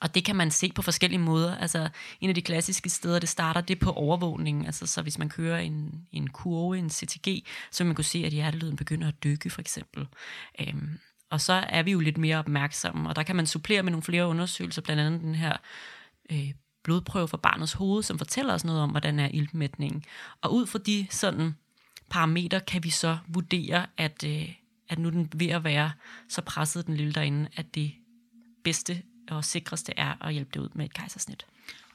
Og 0.00 0.14
det 0.14 0.24
kan 0.24 0.36
man 0.36 0.50
se 0.50 0.72
på 0.72 0.82
forskellige 0.82 1.20
måder. 1.20 1.56
Altså, 1.56 1.88
en 2.20 2.28
af 2.28 2.34
de 2.34 2.42
klassiske 2.42 2.90
steder, 2.90 3.18
det 3.18 3.28
starter, 3.28 3.60
det 3.60 3.76
er 3.76 3.84
på 3.84 3.92
overvågningen. 3.92 4.66
Altså, 4.66 4.86
så 4.86 5.02
hvis 5.02 5.18
man 5.18 5.28
kører 5.28 5.58
en, 5.58 6.06
en 6.12 6.30
kurve, 6.30 6.78
en 6.78 6.90
CTG, 6.90 7.46
så 7.70 7.84
vil 7.84 7.86
man 7.86 7.94
kunne 7.94 8.04
se, 8.04 8.24
at 8.26 8.32
hjertelyden 8.32 8.76
begynder 8.76 9.08
at 9.08 9.24
dykke, 9.24 9.50
for 9.50 9.60
eksempel. 9.60 10.06
Øhm, 10.60 10.98
og 11.30 11.40
så 11.40 11.52
er 11.52 11.82
vi 11.82 11.92
jo 11.92 12.00
lidt 12.00 12.18
mere 12.18 12.38
opmærksomme, 12.38 13.08
og 13.08 13.16
der 13.16 13.22
kan 13.22 13.36
man 13.36 13.46
supplere 13.46 13.82
med 13.82 13.92
nogle 13.92 14.02
flere 14.02 14.26
undersøgelser, 14.26 14.82
blandt 14.82 15.02
andet 15.02 15.20
den 15.20 15.34
her 15.34 15.56
øh, 16.32 16.52
blodprøve 16.86 17.28
fra 17.28 17.36
barnets 17.36 17.72
hoved, 17.72 18.02
som 18.02 18.18
fortæller 18.18 18.54
os 18.54 18.64
noget 18.64 18.80
om, 18.80 18.90
hvordan 18.90 19.18
er 19.18 19.28
iltmætningen. 19.28 20.04
Og 20.40 20.54
ud 20.54 20.66
fra 20.66 20.78
de 20.78 21.06
sådan 21.10 21.54
parametre 22.10 22.60
kan 22.60 22.84
vi 22.84 22.90
så 22.90 23.18
vurdere, 23.28 23.86
at, 23.96 24.24
øh, 24.26 24.54
at 24.88 24.98
nu 24.98 25.10
den 25.10 25.32
ved 25.34 25.48
at 25.48 25.64
være 25.64 25.92
så 26.28 26.42
presset 26.42 26.86
den 26.86 26.96
lille 26.96 27.12
derinde, 27.12 27.48
at 27.56 27.74
det 27.74 27.92
bedste 28.64 29.02
og 29.30 29.44
sikreste 29.44 29.92
er 29.96 30.24
at 30.24 30.32
hjælpe 30.32 30.50
det 30.54 30.60
ud 30.60 30.68
med 30.74 30.84
et 30.84 30.94
kejsersnit. 30.94 31.46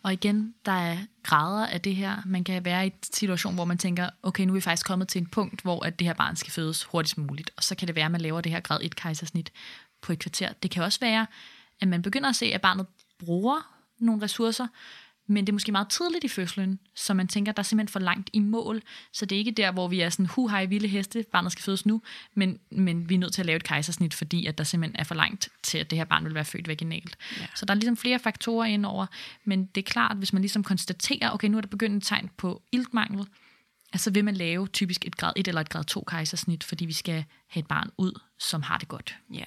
Og 0.04 0.14
igen, 0.14 0.54
der 0.66 0.72
er 0.72 0.98
grader 1.24 1.68
af 1.68 1.82
det 1.82 1.96
her. 1.96 2.22
Man 2.26 2.44
kan 2.44 2.66
være 2.66 2.84
i 2.84 2.88
en 2.88 2.94
situation, 3.14 3.54
hvor 3.54 3.66
man 3.66 3.78
tænker, 3.78 4.10
okay, 4.24 4.44
nu 4.44 4.54
er 4.54 4.56
vi 4.56 4.62
faktisk 4.62 4.86
kommet 4.86 5.08
til 5.08 5.22
en 5.22 5.28
punkt, 5.28 5.62
hvor 5.62 5.86
at 5.86 6.00
det 6.00 6.08
her 6.08 6.14
barn 6.14 6.36
skal 6.36 6.52
fødes 6.52 6.84
hurtigst 6.84 7.18
muligt. 7.18 7.52
Og 7.58 7.64
så 7.64 7.76
kan 7.76 7.88
det 7.88 7.96
være, 7.96 8.06
at 8.06 8.12
man 8.12 8.22
laver 8.22 8.42
det 8.42 8.52
her 8.52 8.60
grad 8.60 8.80
1 8.82 8.96
kejsersnit 8.96 9.52
på 10.02 10.12
et 10.12 10.20
kvarter. 10.20 10.54
Det 10.64 10.72
kan 10.72 10.84
også 10.84 11.00
være, 11.00 11.28
at 11.82 11.88
man 11.88 12.02
begynder 12.02 12.30
at 12.30 12.36
se, 12.36 12.46
at 12.46 12.62
barnet 12.62 12.86
bruger 13.20 13.81
nogle 14.02 14.22
ressourcer, 14.22 14.68
men 15.28 15.46
det 15.46 15.52
er 15.52 15.54
måske 15.54 15.72
meget 15.72 15.90
tidligt 15.90 16.24
i 16.24 16.28
fødslen, 16.28 16.80
så 16.96 17.14
man 17.14 17.28
tænker, 17.28 17.52
der 17.52 17.60
er 17.60 17.64
simpelthen 17.64 17.92
for 17.92 18.00
langt 18.00 18.30
i 18.34 18.40
mål, 18.40 18.82
så 19.14 19.26
det 19.26 19.36
er 19.36 19.40
ikke 19.40 19.52
der, 19.52 19.72
hvor 19.72 19.88
vi 19.88 20.02
er 20.02 20.10
sådan, 20.10 20.26
hu 20.26 20.48
hej 20.48 20.66
vilde 20.66 20.88
heste, 20.88 21.26
barnet 21.32 21.52
skal 21.52 21.64
fødes 21.64 21.86
nu, 21.86 22.02
men, 22.34 22.60
men 22.72 23.10
vi 23.10 23.16
er 23.16 23.20
nødt 23.20 23.34
til 23.34 23.42
at 23.42 23.46
lave 23.46 23.56
et 23.56 23.64
kejsersnit, 23.64 24.14
fordi 24.14 24.46
at 24.46 24.58
der 24.58 24.64
simpelthen 24.64 25.00
er 25.00 25.04
for 25.04 25.16
langt 25.16 25.50
til, 25.64 25.78
at 25.78 25.90
det 25.90 25.98
her 25.98 26.06
barn 26.06 26.26
vil 26.26 26.34
være 26.34 26.46
født 26.46 26.68
vaginalt. 26.68 27.18
Ja. 27.40 27.46
Så 27.56 27.66
der 27.66 27.74
er 27.74 27.76
ligesom 27.76 27.98
flere 27.98 28.20
faktorer 28.20 28.66
indover, 28.66 29.06
men 29.44 29.66
det 29.66 29.82
er 29.82 29.92
klart, 29.92 30.18
hvis 30.18 30.34
man 30.34 30.42
ligesom 30.42 30.64
konstaterer, 30.64 31.32
okay, 31.32 31.48
nu 31.48 31.58
er 31.58 31.62
der 31.62 31.68
begyndt 31.68 31.98
et 31.98 32.08
tegn 32.08 32.30
på 32.38 32.62
iltmangel, 32.72 33.28
så 33.96 34.12
vil 34.12 34.26
man 34.26 34.34
lave 34.34 34.68
typisk 34.68 35.06
et 35.06 35.18
grad 35.18 35.34
1 35.36 35.48
eller 35.48 35.62
et 35.62 35.70
grad 35.70 35.84
2 35.84 36.04
kejsersnit, 36.08 36.64
fordi 36.64 36.86
vi 36.86 36.94
skal 36.94 37.26
have 37.48 37.60
et 37.60 37.68
barn 37.68 37.90
ud, 37.98 38.20
som 38.40 38.62
har 38.62 38.78
det 38.78 38.88
godt. 38.88 39.16
Ja. 39.34 39.44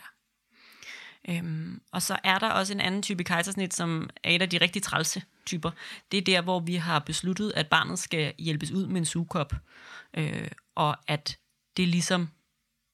Øhm, 1.29 1.81
og 1.93 2.03
så 2.03 2.17
er 2.25 2.39
der 2.39 2.51
også 2.51 2.73
en 2.73 2.81
anden 2.81 3.03
type 3.03 3.25
kejsersnit, 3.25 3.75
som 3.75 4.11
er 4.25 4.31
et 4.31 4.43
af 4.43 4.51
de 4.51 4.59
rigtig 4.59 4.83
trælse 4.83 5.23
typer. 5.47 5.71
Det 6.13 6.19
er 6.19 6.23
der, 6.23 6.43
hvor 6.43 6.61
vi 6.61 6.75
har 6.75 6.99
besluttet, 6.99 7.53
at 7.57 7.67
barnet 7.67 7.99
skal 7.99 8.33
hjælpes 8.39 8.71
ud 8.71 8.87
med 8.87 8.97
en 8.97 9.05
sugekop, 9.05 9.55
øh, 10.17 10.49
og 10.75 10.97
at 11.09 11.39
det 11.77 11.89
ligesom, 11.89 12.29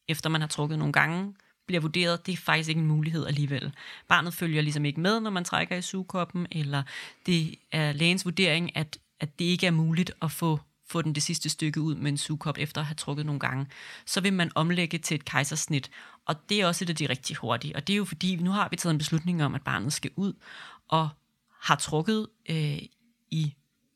efter 0.08 0.30
man 0.30 0.40
har 0.40 0.48
trukket 0.48 0.78
nogle 0.78 0.92
gange, 0.92 1.34
bliver 1.66 1.80
vurderet, 1.80 2.26
det 2.26 2.32
er 2.32 2.36
faktisk 2.36 2.68
ikke 2.68 2.80
en 2.80 2.86
mulighed 2.86 3.26
alligevel. 3.26 3.72
Barnet 4.08 4.34
følger 4.34 4.62
ligesom 4.62 4.84
ikke 4.84 5.00
med, 5.00 5.20
når 5.20 5.30
man 5.30 5.44
trækker 5.44 5.76
i 5.76 5.82
sugekoppen, 5.82 6.46
eller 6.52 6.82
det 7.26 7.54
er 7.72 7.92
lægens 7.92 8.24
vurdering, 8.24 8.76
at, 8.76 8.98
at 9.20 9.38
det 9.38 9.44
ikke 9.44 9.66
er 9.66 9.70
muligt 9.70 10.12
at 10.22 10.30
få 10.30 10.60
få 10.90 11.02
den 11.02 11.14
det 11.14 11.22
sidste 11.22 11.48
stykke 11.48 11.80
ud 11.80 11.94
med 11.94 12.10
en 12.10 12.18
sugekop 12.18 12.58
efter 12.58 12.80
at 12.80 12.86
have 12.86 12.94
trukket 12.94 13.26
nogle 13.26 13.40
gange, 13.40 13.66
så 14.06 14.20
vil 14.20 14.32
man 14.32 14.50
omlægge 14.54 14.98
til 14.98 15.14
et 15.14 15.24
kejsersnit. 15.24 15.90
Og 16.26 16.36
det 16.48 16.60
er 16.60 16.66
også 16.66 16.84
et 16.84 16.90
af 16.90 16.96
de 16.96 17.08
rigtig 17.08 17.36
hurtige. 17.36 17.76
Og 17.76 17.86
det 17.86 17.92
er 17.92 17.96
jo 17.96 18.04
fordi, 18.04 18.36
nu 18.36 18.50
har 18.50 18.68
vi 18.70 18.76
taget 18.76 18.92
en 18.92 18.98
beslutning 18.98 19.44
om, 19.44 19.54
at 19.54 19.62
barnet 19.62 19.92
skal 19.92 20.10
ud, 20.16 20.32
og 20.88 21.08
har 21.60 21.76
trukket 21.76 22.26
øh, 22.50 22.78
i 23.30 23.54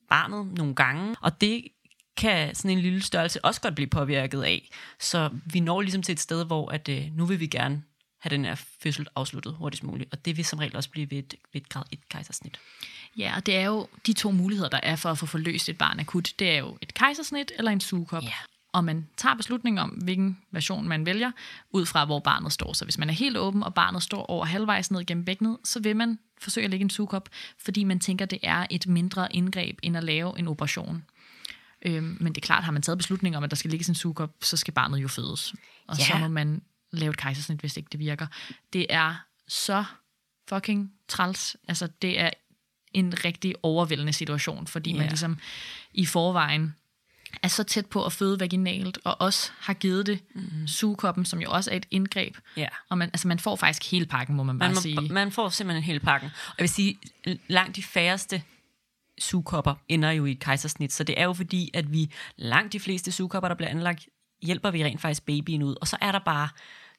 barnet 0.08 0.46
nogle 0.46 0.74
gange. 0.74 1.16
Og 1.20 1.40
det 1.40 1.68
kan 2.16 2.54
sådan 2.54 2.70
en 2.70 2.82
lille 2.82 3.02
størrelse 3.02 3.44
også 3.44 3.60
godt 3.60 3.74
blive 3.74 3.88
påvirket 3.88 4.42
af. 4.42 4.70
Så 5.00 5.30
vi 5.46 5.60
når 5.60 5.80
ligesom 5.80 6.02
til 6.02 6.12
et 6.12 6.20
sted, 6.20 6.44
hvor 6.44 6.70
at, 6.70 6.88
øh, 6.88 7.10
nu 7.12 7.26
vil 7.26 7.40
vi 7.40 7.46
gerne 7.46 7.82
have 8.20 8.30
den 8.30 8.44
her 8.44 8.54
fødsel 8.54 9.06
afsluttet 9.16 9.54
hurtigst 9.54 9.82
muligt. 9.82 10.12
Og 10.12 10.24
det 10.24 10.36
vil 10.36 10.44
som 10.44 10.58
regel 10.58 10.76
også 10.76 10.90
blive 10.90 11.10
ved 11.10 11.18
et, 11.18 11.34
ved 11.52 11.60
et 11.60 11.68
grad 11.68 11.82
et 11.92 12.08
kejsersnit. 12.08 12.58
Ja, 13.18 13.36
og 13.36 13.46
det 13.46 13.56
er 13.56 13.64
jo 13.64 13.88
de 14.06 14.12
to 14.12 14.30
muligheder, 14.30 14.68
der 14.68 14.80
er 14.82 14.96
for 14.96 15.10
at 15.10 15.18
få 15.18 15.26
forløst 15.26 15.68
et 15.68 15.78
barn 15.78 16.00
akut. 16.00 16.32
Det 16.38 16.50
er 16.50 16.58
jo 16.58 16.78
et 16.80 16.94
kejsersnit 16.94 17.52
eller 17.58 17.70
en 17.70 17.80
sugekop. 17.80 18.22
Ja. 18.22 18.32
Og 18.72 18.84
man 18.84 19.06
tager 19.16 19.34
beslutning 19.34 19.80
om, 19.80 19.90
hvilken 19.90 20.38
version 20.50 20.88
man 20.88 21.06
vælger, 21.06 21.30
ud 21.70 21.86
fra 21.86 22.04
hvor 22.04 22.20
barnet 22.20 22.52
står. 22.52 22.72
Så 22.72 22.84
hvis 22.84 22.98
man 22.98 23.08
er 23.08 23.14
helt 23.14 23.36
åben, 23.36 23.62
og 23.62 23.74
barnet 23.74 24.02
står 24.02 24.26
over 24.26 24.44
halvvejs 24.44 24.90
ned 24.90 25.04
gennem 25.04 25.24
bækkenet, 25.24 25.58
så 25.64 25.80
vil 25.80 25.96
man 25.96 26.18
forsøge 26.38 26.64
at 26.64 26.70
lægge 26.70 26.84
en 26.84 26.90
sugekop, 26.90 27.28
fordi 27.58 27.84
man 27.84 28.00
tænker, 28.00 28.26
det 28.26 28.38
er 28.42 28.66
et 28.70 28.86
mindre 28.86 29.36
indgreb, 29.36 29.78
end 29.82 29.96
at 29.96 30.04
lave 30.04 30.38
en 30.38 30.48
operation. 30.48 31.04
Øhm, 31.82 32.16
men 32.20 32.32
det 32.34 32.36
er 32.36 32.46
klart, 32.46 32.64
har 32.64 32.72
man 32.72 32.82
taget 32.82 32.98
beslutning 32.98 33.36
om, 33.36 33.44
at 33.44 33.50
der 33.50 33.56
skal 33.56 33.70
ligge 33.70 33.88
en 33.88 33.94
sugekop, 33.94 34.30
så 34.42 34.56
skal 34.56 34.74
barnet 34.74 34.98
jo 34.98 35.08
fødes. 35.08 35.54
Og 35.86 35.98
ja. 35.98 36.04
så 36.04 36.18
må 36.18 36.28
man 36.28 36.62
lave 36.90 37.10
et 37.10 37.16
kejsersnit, 37.16 37.60
hvis 37.60 37.76
ikke 37.76 37.88
det 37.92 38.00
virker. 38.00 38.26
Det 38.72 38.86
er 38.90 39.14
så 39.48 39.84
fucking 40.48 40.92
træls. 41.08 41.56
Altså, 41.68 41.88
det 42.02 42.20
er 42.20 42.30
en 42.94 43.24
rigtig 43.24 43.54
overvældende 43.62 44.12
situation, 44.12 44.66
fordi 44.66 44.90
yeah. 44.90 44.98
man 44.98 45.08
ligesom 45.08 45.38
i 45.94 46.06
forvejen 46.06 46.74
er 47.42 47.48
så 47.48 47.62
tæt 47.62 47.86
på 47.86 48.04
at 48.04 48.12
føde 48.12 48.40
vaginalt, 48.40 48.98
og 49.04 49.20
også 49.20 49.50
har 49.58 49.74
givet 49.74 50.06
det 50.06 50.18
mm. 50.34 50.66
sugekoppen, 50.66 51.24
som 51.24 51.40
jo 51.40 51.50
også 51.50 51.70
er 51.70 51.76
et 51.76 51.86
indgreb. 51.90 52.36
Ja. 52.56 52.68
Og 52.88 52.98
man, 52.98 53.08
altså 53.08 53.28
man 53.28 53.38
får 53.38 53.56
faktisk 53.56 53.90
hele 53.90 54.06
pakken, 54.06 54.36
må 54.36 54.42
man 54.42 54.58
bare 54.58 54.68
man 54.68 54.74
må, 54.74 54.80
sige. 54.80 55.00
Man 55.00 55.32
får 55.32 55.48
simpelthen 55.48 55.82
hele 55.82 56.00
pakken. 56.00 56.30
Og 56.46 56.54
jeg 56.58 56.62
vil 56.62 56.68
sige, 56.68 56.98
langt 57.48 57.76
de 57.76 57.82
færreste 57.82 58.42
sugekopper 59.18 59.74
ender 59.88 60.10
jo 60.10 60.24
i 60.24 60.32
et 60.32 60.40
kejsersnit, 60.40 60.92
så 60.92 61.04
det 61.04 61.20
er 61.20 61.24
jo 61.24 61.32
fordi, 61.32 61.70
at 61.74 61.92
vi 61.92 62.10
langt 62.36 62.72
de 62.72 62.80
fleste 62.80 63.12
sugekopper, 63.12 63.48
der 63.48 63.56
bliver 63.56 63.70
anlagt, 63.70 64.08
hjælper 64.42 64.70
vi 64.70 64.84
rent 64.84 65.00
faktisk 65.00 65.26
babyen 65.26 65.62
ud. 65.62 65.76
Og 65.80 65.88
så 65.88 65.96
er 66.00 66.12
der 66.12 66.18
bare 66.18 66.48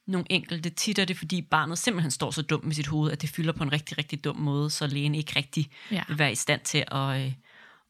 nogle 0.08 0.26
enkelte. 0.30 0.70
Tit 0.70 1.00
er 1.00 1.06
det, 1.06 1.18
fordi 1.18 1.42
barnet 1.42 1.78
simpelthen 1.78 2.12
står 2.12 2.32
så 2.32 2.42
dumt 2.42 2.64
med 2.64 2.74
sit 2.74 2.88
hoved, 2.88 3.12
at 3.12 3.22
det 3.22 3.30
fylder 3.30 3.54
på 3.54 3.64
en 3.64 3.72
rigtig, 3.72 3.98
rigtig 3.98 4.24
dum 4.24 4.38
måde, 4.38 4.70
så 4.70 4.88
lægen 4.88 5.16
ikke 5.16 5.34
rigtig 5.36 5.70
ja. 5.92 6.04
vil 6.08 6.20
være 6.20 6.32
i 6.32 6.36
stand 6.36 6.62
til 6.62 6.84
at, 6.92 7.22
øh, 7.22 7.34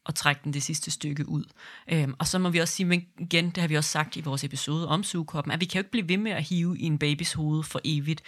at 0.05 0.15
trække 0.15 0.41
den 0.43 0.53
det 0.53 0.63
sidste 0.63 0.91
stykke 0.91 1.29
ud. 1.29 1.43
Øhm, 1.91 2.13
og 2.19 2.27
så 2.27 2.39
må 2.39 2.49
vi 2.49 2.59
også 2.59 2.73
sige, 2.73 2.87
men 2.87 3.05
igen, 3.19 3.45
det 3.49 3.57
har 3.57 3.67
vi 3.67 3.77
også 3.77 3.89
sagt 3.89 4.15
i 4.15 4.21
vores 4.21 4.43
episode 4.43 4.87
om 4.87 5.03
sugekoppen, 5.03 5.51
at 5.51 5.61
vi 5.61 5.65
kan 5.65 5.79
jo 5.79 5.79
ikke 5.79 5.91
blive 5.91 6.09
ved 6.09 6.17
med 6.17 6.31
at 6.31 6.43
hive 6.43 6.77
i 6.77 6.83
en 6.83 6.97
babys 6.97 7.33
hoved 7.33 7.63
for 7.63 7.81
evigt. 7.83 8.21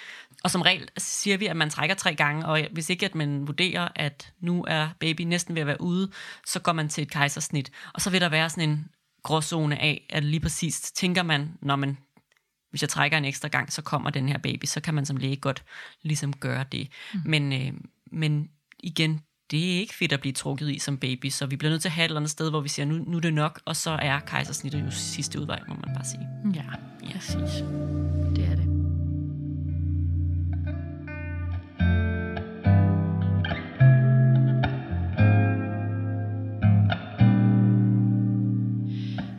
Og 0.43 0.52
som 0.52 0.62
regel 0.62 0.88
siger 0.97 1.38
vi, 1.38 1.45
at 1.45 1.58
man 1.58 1.69
trækker 1.69 1.95
tre 1.95 2.15
gange, 2.15 2.45
og 2.45 2.67
hvis 2.71 2.89
ikke 2.89 3.06
at 3.06 3.15
man 3.15 3.47
vurderer, 3.47 3.88
at 3.95 4.34
nu 4.39 4.65
er 4.67 4.89
baby 5.00 5.21
næsten 5.21 5.56
ved 5.56 5.62
at 5.62 5.67
være 5.67 5.82
ude, 5.82 6.12
så 6.45 6.60
går 6.60 6.73
man 6.73 6.89
til 6.89 7.02
et 7.02 7.12
kejsersnit. 7.12 7.71
Og 7.93 8.02
så 8.02 8.10
vil 8.10 8.21
der 8.21 8.30
være 8.30 8.50
sådan 8.50 8.69
en 8.69 8.86
gråzone 9.23 9.82
af, 9.82 10.08
at 10.10 10.23
lige 10.23 10.39
præcis 10.39 10.91
tænker 10.91 11.23
man, 11.23 11.58
når 11.62 11.76
man 11.76 11.97
hvis 12.78 12.82
jeg 12.82 12.90
trækker 12.90 13.18
en 13.18 13.26
ekstra 13.26 13.48
gang, 13.48 13.74
så 13.74 13.82
kommer 13.82 14.10
den 14.10 14.30
her 14.30 14.38
baby, 14.38 14.66
så 14.66 14.82
kan 14.82 14.94
man 14.94 15.06
som 15.06 15.18
læge 15.18 15.36
godt 15.36 15.63
ligesom 16.02 16.34
gøre 16.34 16.66
det. 16.72 16.88
Mm. 17.13 17.20
Men, 17.26 17.54
øh, 17.54 17.74
men 18.12 18.50
igen, 18.80 19.22
det 19.52 19.76
er 19.76 19.80
ikke 19.80 19.94
fedt 19.94 20.12
at 20.12 20.22
blive 20.22 20.34
trukket 20.34 20.72
i 20.72 20.80
som 20.80 20.98
baby, 20.98 21.30
så 21.30 21.46
vi 21.46 21.56
bliver 21.56 21.72
nødt 21.72 21.82
til 21.82 21.90
at 21.90 21.94
have 21.94 22.06
et 22.06 22.10
eller 22.10 22.20
andet 22.20 22.32
sted, 22.32 22.50
hvor 22.50 22.62
vi 22.62 22.70
siger, 22.70 22.86
nu, 22.86 22.96
nu 23.08 23.18
er 23.18 23.22
det 23.22 23.34
nok, 23.34 23.62
og 23.66 23.76
så 23.76 23.92
er 23.92 24.20
kejsersnittet 24.20 24.86
jo 24.86 24.92
sidste 24.92 25.42
udvej, 25.42 25.60
må 25.68 25.76
man 25.86 25.96
bare 25.96 26.06
sige. 26.06 26.28
Ja, 26.56 26.63
ja. 27.04 27.13
præcis. 27.13 27.63
Det 28.36 28.46
er 28.46 28.56
det. 28.56 28.68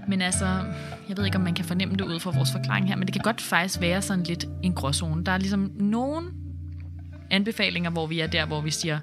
Men 0.08 0.22
altså, 0.22 0.64
jeg 1.08 1.16
ved 1.16 1.24
ikke, 1.24 1.36
om 1.36 1.44
man 1.44 1.54
kan 1.54 1.64
fornemme 1.64 1.96
det 1.96 2.04
ud 2.04 2.20
fra 2.20 2.30
vores 2.30 2.52
forklaring 2.52 2.88
her, 2.88 2.96
men 2.96 3.06
det 3.06 3.12
kan 3.12 3.22
godt 3.22 3.40
faktisk 3.40 3.80
være 3.80 4.02
sådan 4.02 4.24
lidt 4.24 4.46
en 4.62 4.74
gråzone. 4.74 5.24
Der 5.24 5.32
er 5.32 5.38
ligesom 5.38 5.72
nogle 5.74 6.30
anbefalinger, 7.30 7.90
hvor 7.90 8.06
vi 8.06 8.20
er 8.20 8.26
der, 8.26 8.46
hvor 8.46 8.60
vi 8.60 8.70
siger, 8.70 9.00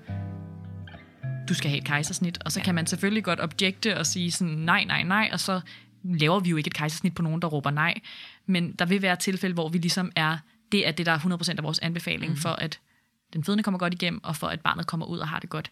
du 1.49 1.53
skal 1.53 1.69
have 1.69 1.77
et 1.77 1.85
kejsersnit, 1.85 2.37
og 2.45 2.51
så 2.51 2.61
kan 2.61 2.75
man 2.75 2.87
selvfølgelig 2.87 3.23
godt 3.23 3.39
objekte 3.39 3.97
og 3.97 4.05
sige 4.05 4.31
sådan, 4.31 4.53
nej, 4.53 4.83
nej, 4.83 5.03
nej, 5.03 5.29
og 5.33 5.39
så 5.39 5.61
laver 6.03 6.39
vi 6.39 6.49
jo 6.49 6.57
ikke 6.57 6.67
et 6.67 6.73
kejsersnit 6.73 7.15
på 7.15 7.21
nogen, 7.21 7.41
der 7.41 7.47
råber 7.47 7.71
nej. 7.71 7.93
Men 8.45 8.71
der 8.71 8.85
vil 8.85 9.01
være 9.01 9.15
tilfælde, 9.15 9.53
hvor 9.53 9.69
vi 9.69 9.77
ligesom 9.77 10.11
er, 10.15 10.37
det 10.71 10.87
er 10.87 10.91
det, 10.91 11.05
der 11.05 11.11
er 11.11 11.19
100% 11.19 11.53
af 11.57 11.63
vores 11.63 11.79
anbefaling 11.79 12.31
mm. 12.31 12.37
for, 12.37 12.49
at 12.49 12.79
den 13.33 13.43
fødende 13.43 13.63
kommer 13.63 13.77
godt 13.77 13.93
igennem, 13.93 14.23
og 14.23 14.35
for 14.35 14.47
at 14.47 14.61
barnet 14.61 14.87
kommer 14.87 15.05
ud 15.05 15.17
og 15.17 15.27
har 15.27 15.39
det 15.39 15.49
godt. 15.49 15.71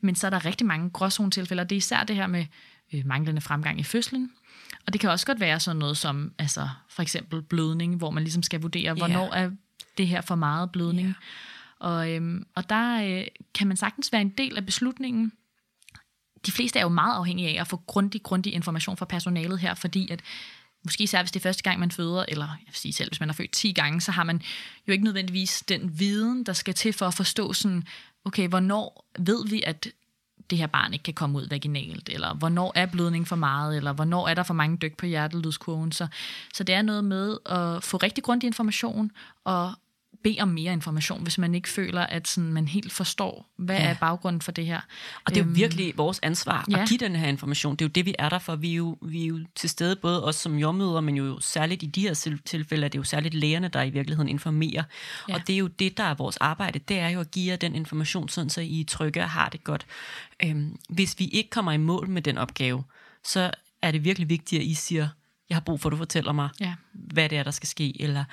Men 0.00 0.14
så 0.14 0.26
er 0.26 0.30
der 0.30 0.44
rigtig 0.44 0.66
mange 0.66 0.90
gråzone-tilfælde, 0.90 1.60
og 1.60 1.70
det 1.70 1.76
er 1.76 1.78
især 1.78 2.04
det 2.04 2.16
her 2.16 2.26
med 2.26 2.46
øh, 2.94 3.06
manglende 3.06 3.40
fremgang 3.40 3.80
i 3.80 3.82
fødslen, 3.82 4.30
og 4.90 4.92
det 4.92 5.00
kan 5.00 5.10
også 5.10 5.26
godt 5.26 5.40
være 5.40 5.60
sådan 5.60 5.78
noget 5.78 5.96
som 5.96 6.32
altså, 6.38 6.68
for 6.88 7.02
eksempel 7.02 7.42
blødning, 7.42 7.96
hvor 7.96 8.10
man 8.10 8.22
ligesom 8.22 8.42
skal 8.42 8.60
vurdere, 8.60 8.94
hvornår 8.94 9.34
yeah. 9.34 9.44
er 9.44 9.50
det 9.98 10.08
her 10.08 10.20
for 10.20 10.34
meget 10.34 10.72
blødning. 10.72 11.06
Yeah. 11.06 11.16
Og, 11.78 12.10
øhm, 12.10 12.46
og 12.54 12.70
der 12.70 13.02
øh, 13.02 13.26
kan 13.54 13.66
man 13.66 13.76
sagtens 13.76 14.12
være 14.12 14.20
en 14.20 14.28
del 14.28 14.56
af 14.56 14.66
beslutningen. 14.66 15.32
De 16.46 16.52
fleste 16.52 16.78
er 16.78 16.82
jo 16.82 16.88
meget 16.88 17.14
afhængige 17.14 17.48
af 17.48 17.60
at 17.60 17.68
få 17.68 17.76
grundig, 17.76 18.22
grundig 18.22 18.54
information 18.54 18.96
fra 18.96 19.04
personalet 19.04 19.58
her, 19.58 19.74
fordi 19.74 20.10
at 20.10 20.20
måske 20.84 21.04
især 21.04 21.22
hvis 21.22 21.30
det 21.30 21.40
er 21.40 21.48
første 21.48 21.62
gang, 21.62 21.80
man 21.80 21.90
føder, 21.90 22.24
eller 22.28 22.46
jeg 22.46 22.66
vil 22.66 22.74
sige 22.74 22.92
selv, 22.92 23.10
hvis 23.10 23.20
man 23.20 23.28
har 23.28 23.34
født 23.34 23.52
10 23.52 23.72
gange, 23.72 24.00
så 24.00 24.12
har 24.12 24.24
man 24.24 24.42
jo 24.88 24.92
ikke 24.92 25.04
nødvendigvis 25.04 25.64
den 25.68 25.98
viden, 25.98 26.46
der 26.46 26.52
skal 26.52 26.74
til 26.74 26.92
for 26.92 27.06
at 27.06 27.14
forstå 27.14 27.52
sådan, 27.52 27.84
okay, 28.24 28.48
hvornår 28.48 29.10
ved 29.18 29.48
vi, 29.48 29.62
at 29.66 29.88
det 30.50 30.58
her 30.58 30.66
barn 30.66 30.92
ikke 30.92 31.02
kan 31.02 31.14
komme 31.14 31.38
ud 31.38 31.48
vaginalt, 31.48 32.08
eller 32.08 32.34
hvornår 32.34 32.72
er 32.74 32.86
blødning 32.86 33.28
for 33.28 33.36
meget, 33.36 33.76
eller 33.76 33.92
hvornår 33.92 34.28
er 34.28 34.34
der 34.34 34.42
for 34.42 34.54
mange 34.54 34.76
dyk 34.76 34.96
på 34.96 35.06
hjertelydskurven. 35.06 35.92
Så, 35.92 36.06
så 36.54 36.64
det 36.64 36.74
er 36.74 36.82
noget 36.82 37.04
med 37.04 37.36
at 37.46 37.84
få 37.84 37.96
rigtig 37.96 38.24
grundig 38.24 38.46
information, 38.46 39.10
og 39.44 39.72
bede 40.22 40.36
om 40.40 40.48
mere 40.48 40.72
information, 40.72 41.22
hvis 41.22 41.38
man 41.38 41.54
ikke 41.54 41.68
føler, 41.68 42.00
at 42.00 42.28
sådan, 42.28 42.52
man 42.52 42.68
helt 42.68 42.92
forstår, 42.92 43.50
hvad 43.56 43.76
ja. 43.76 43.82
er 43.82 43.94
baggrunden 43.94 44.42
for 44.42 44.52
det 44.52 44.66
her. 44.66 44.80
Og 45.24 45.34
det 45.34 45.36
er 45.36 45.40
jo 45.40 45.46
øhm, 45.46 45.56
virkelig 45.56 45.92
vores 45.96 46.20
ansvar 46.22 46.64
ja. 46.70 46.82
at 46.82 46.88
give 46.88 46.98
den 46.98 47.16
her 47.16 47.28
information. 47.28 47.76
Det 47.76 47.84
er 47.84 47.88
jo 47.88 47.90
det, 47.90 48.06
vi 48.06 48.14
er 48.18 48.28
der 48.28 48.38
for. 48.38 48.56
Vi 48.56 48.70
er 48.70 48.76
jo, 48.76 48.98
vi 49.02 49.22
er 49.22 49.26
jo 49.26 49.40
til 49.54 49.70
stede, 49.70 49.96
både 49.96 50.24
os 50.24 50.36
som 50.36 50.58
jordmøder, 50.58 51.00
men 51.00 51.16
jo 51.16 51.40
særligt 51.40 51.82
i 51.82 51.86
de 51.86 52.00
her 52.00 52.38
tilfælde, 52.44 52.84
er 52.84 52.88
det 52.88 52.98
jo 52.98 53.04
særligt 53.04 53.34
lægerne, 53.34 53.68
der 53.68 53.82
i 53.82 53.90
virkeligheden 53.90 54.28
informerer. 54.28 54.82
Ja. 55.28 55.34
Og 55.34 55.46
det 55.46 55.52
er 55.52 55.58
jo 55.58 55.66
det, 55.66 55.96
der 55.96 56.04
er 56.04 56.14
vores 56.14 56.36
arbejde. 56.36 56.78
Det 56.78 56.98
er 56.98 57.08
jo 57.08 57.20
at 57.20 57.30
give 57.30 57.50
jer 57.50 57.56
den 57.56 57.74
information, 57.74 58.28
sådan 58.28 58.50
så 58.50 58.60
I 58.60 58.80
er 58.80 58.84
trygge 58.84 59.22
og 59.22 59.30
har 59.30 59.48
det 59.48 59.64
godt. 59.64 59.86
Øhm, 60.44 60.76
hvis 60.88 61.18
vi 61.18 61.24
ikke 61.24 61.50
kommer 61.50 61.72
i 61.72 61.76
mål 61.76 62.08
med 62.08 62.22
den 62.22 62.38
opgave, 62.38 62.84
så 63.24 63.50
er 63.82 63.90
det 63.90 64.04
virkelig 64.04 64.28
vigtigt, 64.28 64.60
at 64.60 64.66
I 64.66 64.74
siger, 64.74 65.08
jeg 65.48 65.56
har 65.56 65.60
brug 65.60 65.80
for, 65.80 65.88
at 65.88 65.92
du 65.92 65.96
fortæller 65.96 66.32
mig, 66.32 66.48
ja. 66.60 66.74
hvad 66.92 67.28
det 67.28 67.38
er, 67.38 67.42
der 67.42 67.50
skal 67.50 67.68
ske, 67.68 68.02
eller 68.02 68.24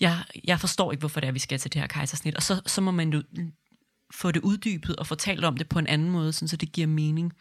jeg, 0.00 0.24
jeg 0.44 0.60
forstår 0.60 0.92
ikke, 0.92 1.00
hvorfor 1.00 1.20
det 1.20 1.28
er, 1.28 1.32
vi 1.32 1.38
skal 1.38 1.58
til 1.58 1.72
det 1.72 1.80
her 1.80 1.88
kejsersnit. 1.88 2.34
Og 2.34 2.42
så, 2.42 2.60
så 2.66 2.80
må 2.80 2.90
man 2.90 3.12
jo 3.12 3.22
få 4.14 4.32
det 4.32 4.40
uddybet 4.40 4.96
og 4.96 5.06
fortalt 5.06 5.44
om 5.44 5.56
det 5.56 5.68
på 5.68 5.78
en 5.78 5.86
anden 5.86 6.10
måde, 6.10 6.32
sådan, 6.32 6.48
så 6.48 6.56
det 6.56 6.72
giver 6.72 6.86
mening. 6.86 7.32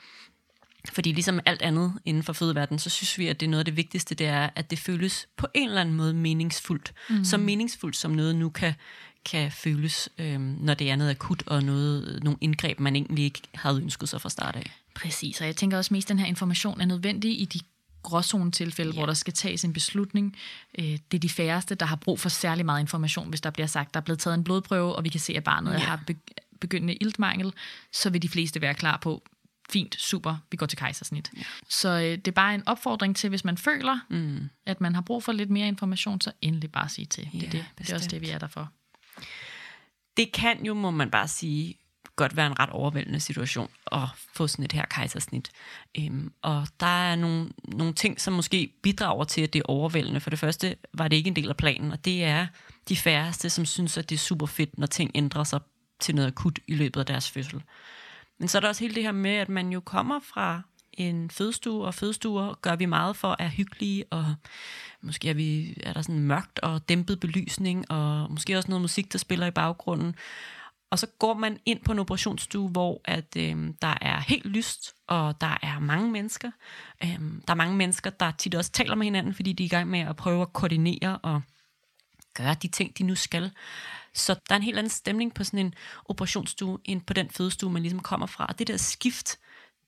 Fordi 0.92 1.12
ligesom 1.12 1.40
alt 1.46 1.62
andet 1.62 1.94
inden 2.06 2.24
for 2.24 2.34
fødeverdenen, 2.34 2.80
så 2.80 2.90
synes 2.90 3.18
vi, 3.18 3.28
at 3.28 3.40
det 3.40 3.46
er 3.46 3.50
noget 3.50 3.60
af 3.60 3.66
det 3.66 3.78
vigtigste, 3.78 4.16
det 4.16 4.28
er, 4.28 4.50
at 4.56 4.70
det 4.70 4.80
føles 4.80 5.28
på 5.38 5.48
en 5.54 5.70
eller 5.70 5.82
anden 5.82 5.96
måde 5.96 6.14
meningsfuldt. 6.14 6.94
Mm. 7.10 7.24
Så 7.24 7.38
meningsfuldt, 7.38 7.96
som 7.96 8.12
noget 8.12 8.36
nu 8.36 8.50
kan, 8.50 8.74
kan 9.26 9.52
føles, 9.52 10.10
øhm, 10.18 10.58
når 10.60 10.74
det 10.74 10.92
er 10.92 10.96
noget 10.96 11.12
akut 11.12 11.44
og 11.48 11.64
noget, 11.64 12.24
nogle 12.24 12.38
indgreb, 12.42 12.80
man 12.80 12.96
egentlig 12.96 13.26
ikke 13.26 13.42
havde 13.54 13.82
ønsket 13.82 14.10
sig 14.10 14.22
fra 14.22 14.30
start 14.30 14.56
af. 14.56 14.72
Præcis, 14.96 15.42
og 15.42 15.48
jeg 15.48 15.56
tænker 15.56 15.78
også 15.78 15.94
mest, 15.94 16.06
at 16.06 16.10
den 16.10 16.20
her 16.20 16.26
information 16.26 16.82
er 16.82 16.86
nødvendig 16.86 17.42
i 17.42 17.46
de 17.46 17.60
gråzone-tilfælde, 18.04 18.92
ja. 18.92 19.00
hvor 19.00 19.06
der 19.06 19.14
skal 19.14 19.34
tages 19.34 19.64
en 19.64 19.74
beslutning. 19.74 20.36
Øh, 20.80 20.86
det 20.86 21.14
er 21.14 21.20
de 21.20 21.30
færreste, 21.30 21.76
der 21.76 21.86
har 21.86 21.96
brug 21.96 22.20
for 22.20 22.30
særlig 22.30 22.66
meget 22.66 22.80
information, 22.80 23.30
hvis 23.30 23.42
der 23.42 23.50
bliver 23.50 23.68
sagt, 23.68 23.94
der 23.94 24.00
er 24.00 24.04
blevet 24.04 24.20
taget 24.20 24.36
en 24.38 24.44
blodprøve, 24.44 24.96
og 24.96 25.04
vi 25.04 25.10
kan 25.10 25.20
se, 25.20 25.34
at 25.34 25.44
barnet 25.44 25.74
ja. 25.74 25.80
har 25.80 26.04
begyndende 26.60 26.96
iltmangel, 26.96 27.54
så 27.94 28.10
vil 28.10 28.22
de 28.22 28.30
fleste 28.30 28.62
være 28.62 28.74
klar 28.74 28.98
på, 28.98 29.24
fint, 29.70 29.96
super, 29.96 30.38
vi 30.52 30.58
går 30.58 30.66
til 30.66 30.78
kejsersnit. 30.78 31.32
Ja. 31.38 31.44
Så 31.70 31.90
øh, 31.90 32.04
det 32.04 32.28
er 32.28 32.32
bare 32.32 32.56
en 32.56 32.68
opfordring 32.68 33.16
til, 33.16 33.30
hvis 33.30 33.44
man 33.44 33.58
føler, 33.58 34.00
mm. 34.10 34.50
at 34.66 34.82
man 34.82 34.96
har 34.96 35.02
brug 35.02 35.24
for 35.24 35.32
lidt 35.32 35.50
mere 35.50 35.68
information, 35.68 36.22
så 36.22 36.32
endelig 36.42 36.72
bare 36.72 36.90
sige 36.90 37.06
til. 37.06 37.30
Ja, 37.34 37.40
det, 37.40 37.48
er 37.48 37.52
det. 37.52 37.66
det 37.78 37.90
er 37.90 37.96
også 37.96 38.10
det, 38.10 38.22
vi 38.22 38.30
er 38.30 38.38
der 38.38 38.48
for. 38.48 38.72
Det 40.18 40.32
kan 40.32 40.66
jo, 40.66 40.74
må 40.74 40.92
man 40.92 41.12
bare 41.12 41.28
sige, 41.28 41.76
godt 42.18 42.36
være 42.36 42.48
en 42.48 42.60
ret 42.60 42.70
overvældende 42.70 43.20
situation 43.20 43.70
at 43.92 44.02
få 44.34 44.48
sådan 44.48 44.66
et 44.66 44.72
her 44.72 44.86
kejsersnit. 44.86 45.52
Øhm, 46.00 46.32
og 46.42 46.68
der 46.80 47.12
er 47.12 47.16
nogle, 47.16 47.50
nogle 47.64 47.94
ting, 47.94 48.22
som 48.22 48.34
måske 48.34 48.74
bidrager 48.84 49.24
til, 49.24 49.42
at 49.42 49.54
det 49.54 49.60
er 49.60 49.64
overvældende. 49.66 50.20
For 50.20 50.30
det 50.30 50.40
første 50.40 50.76
var 50.94 51.08
det 51.08 51.16
ikke 51.16 51.28
en 51.28 51.36
del 51.36 51.50
af 51.50 51.58
planen, 51.58 51.92
og 51.92 52.06
det 52.06 52.24
er 52.24 52.48
de 52.90 52.96
færreste, 52.96 53.50
som 53.50 53.66
synes, 53.66 53.98
at 53.98 54.10
det 54.10 54.16
er 54.16 54.20
super 54.20 54.46
fedt, 54.46 54.78
når 54.78 54.88
ting 54.88 55.12
ændrer 55.16 55.44
sig 55.44 55.60
til 56.00 56.16
noget 56.16 56.28
akut 56.28 56.60
i 56.68 56.76
løbet 56.76 57.00
af 57.00 57.06
deres 57.06 57.32
fødsel. 57.32 57.64
Men 58.40 58.48
så 58.48 58.58
er 58.58 58.60
der 58.60 58.68
også 58.68 58.84
hele 58.84 58.96
det 58.96 59.04
her 59.04 59.12
med, 59.12 59.32
at 59.32 59.50
man 59.50 59.70
jo 59.70 59.80
kommer 59.80 60.20
fra 60.20 60.62
en 60.94 61.30
fødestue, 61.30 61.86
og 61.86 61.94
fødestuer 61.94 62.54
gør 62.62 62.76
vi 62.76 62.86
meget 62.86 63.16
for 63.16 63.28
at 63.28 63.36
er 63.40 63.50
hyggelige, 63.50 64.06
og 64.12 64.36
måske 65.02 65.30
er, 65.30 65.34
vi, 65.34 65.78
er 65.84 65.94
der 65.94 66.02
sådan 66.02 66.20
mørkt 66.20 66.60
og 66.60 66.90
dæmpet 66.90 67.20
belysning, 67.20 67.92
og 67.92 68.32
måske 68.32 68.58
også 68.58 68.70
noget 68.70 68.82
musik, 68.82 69.14
der 69.14 69.20
spiller 69.20 69.48
i 69.48 69.52
baggrunden. 69.52 70.16
Og 70.90 71.00
så 71.00 71.08
går 71.20 71.34
man 71.34 71.60
ind 71.66 71.80
på 71.84 71.92
en 71.92 72.00
operationsstue, 72.00 72.70
hvor 72.70 73.02
at, 73.06 73.36
øh, 73.38 73.74
der 73.82 73.98
er 74.02 74.20
helt 74.20 74.46
lyst, 74.46 74.96
og 75.08 75.42
der 75.42 75.58
er 75.62 75.80
mange 75.80 76.12
mennesker. 76.12 76.52
Øh, 77.04 77.20
der 77.20 77.52
er 77.52 77.56
mange 77.56 77.76
mennesker, 77.76 78.10
der 78.10 78.32
tit 78.32 78.56
også 78.56 78.72
taler 78.72 78.96
med 78.96 79.06
hinanden, 79.06 79.34
fordi 79.34 79.54
de 79.54 79.64
er 79.64 79.66
i 79.66 79.70
gang 79.70 79.90
med 79.90 80.00
at 80.00 80.16
prøve 80.16 80.42
at 80.42 80.54
koordinere 80.54 81.18
og 81.18 81.42
gøre 82.34 82.54
de 82.54 82.68
ting, 82.68 82.98
de 82.98 83.04
nu 83.04 83.16
skal. 83.16 83.52
Så 84.14 84.34
der 84.34 84.56
er 84.56 84.58
en 84.58 84.64
helt 84.64 84.78
anden 84.78 84.90
stemning 84.90 85.34
på 85.34 85.44
sådan 85.44 85.60
en 85.60 85.74
operationsstue, 86.06 86.80
end 86.86 87.02
på 87.02 87.14
den 87.14 87.30
fødestue, 87.30 87.72
man 87.72 87.82
ligesom 87.82 88.00
kommer 88.00 88.26
fra. 88.26 88.46
Og 88.46 88.60
det 88.60 88.68
der 88.68 88.78
skift, 88.78 89.40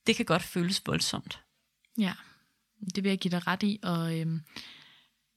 det 0.08 0.16
kan 0.16 0.26
godt 0.26 0.44
føles 0.44 0.82
voldsomt. 0.86 1.42
Ja, 1.98 2.14
det 2.96 3.04
vil 3.04 3.10
jeg 3.10 3.20
give 3.20 3.32
dig 3.32 3.48
ret 3.48 3.64
i, 3.64 3.80
og 3.84 4.20
øhm, 4.20 4.42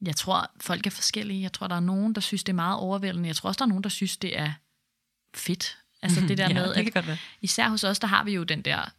jeg 0.03 0.16
tror, 0.16 0.51
folk 0.61 0.87
er 0.87 0.90
forskellige. 0.90 1.42
Jeg 1.42 1.53
tror, 1.53 1.66
der 1.66 1.77
er 1.77 1.81
nogen, 1.81 2.14
der 2.14 2.20
synes, 2.20 2.44
det 2.44 2.53
er 2.53 2.55
meget 2.55 2.79
overvældende. 2.79 3.27
Jeg 3.27 3.37
tror 3.37 3.48
også, 3.48 3.59
der 3.59 3.64
er 3.64 3.68
nogen, 3.68 3.85
der 3.85 3.90
synes, 3.90 4.16
det 4.16 4.38
er 4.38 4.53
fedt. 5.34 5.78
Altså 6.02 6.20
det 6.20 6.38
der 6.38 6.48
ja, 6.48 6.54
med, 6.54 6.74
det 6.74 6.86
at, 6.86 6.94
godt 6.94 7.06
være. 7.06 7.16
især 7.40 7.68
hos 7.68 7.84
os, 7.84 7.98
der 7.98 8.06
har 8.06 8.24
vi 8.24 8.32
jo 8.32 8.42
den 8.42 8.62
der 8.62 8.92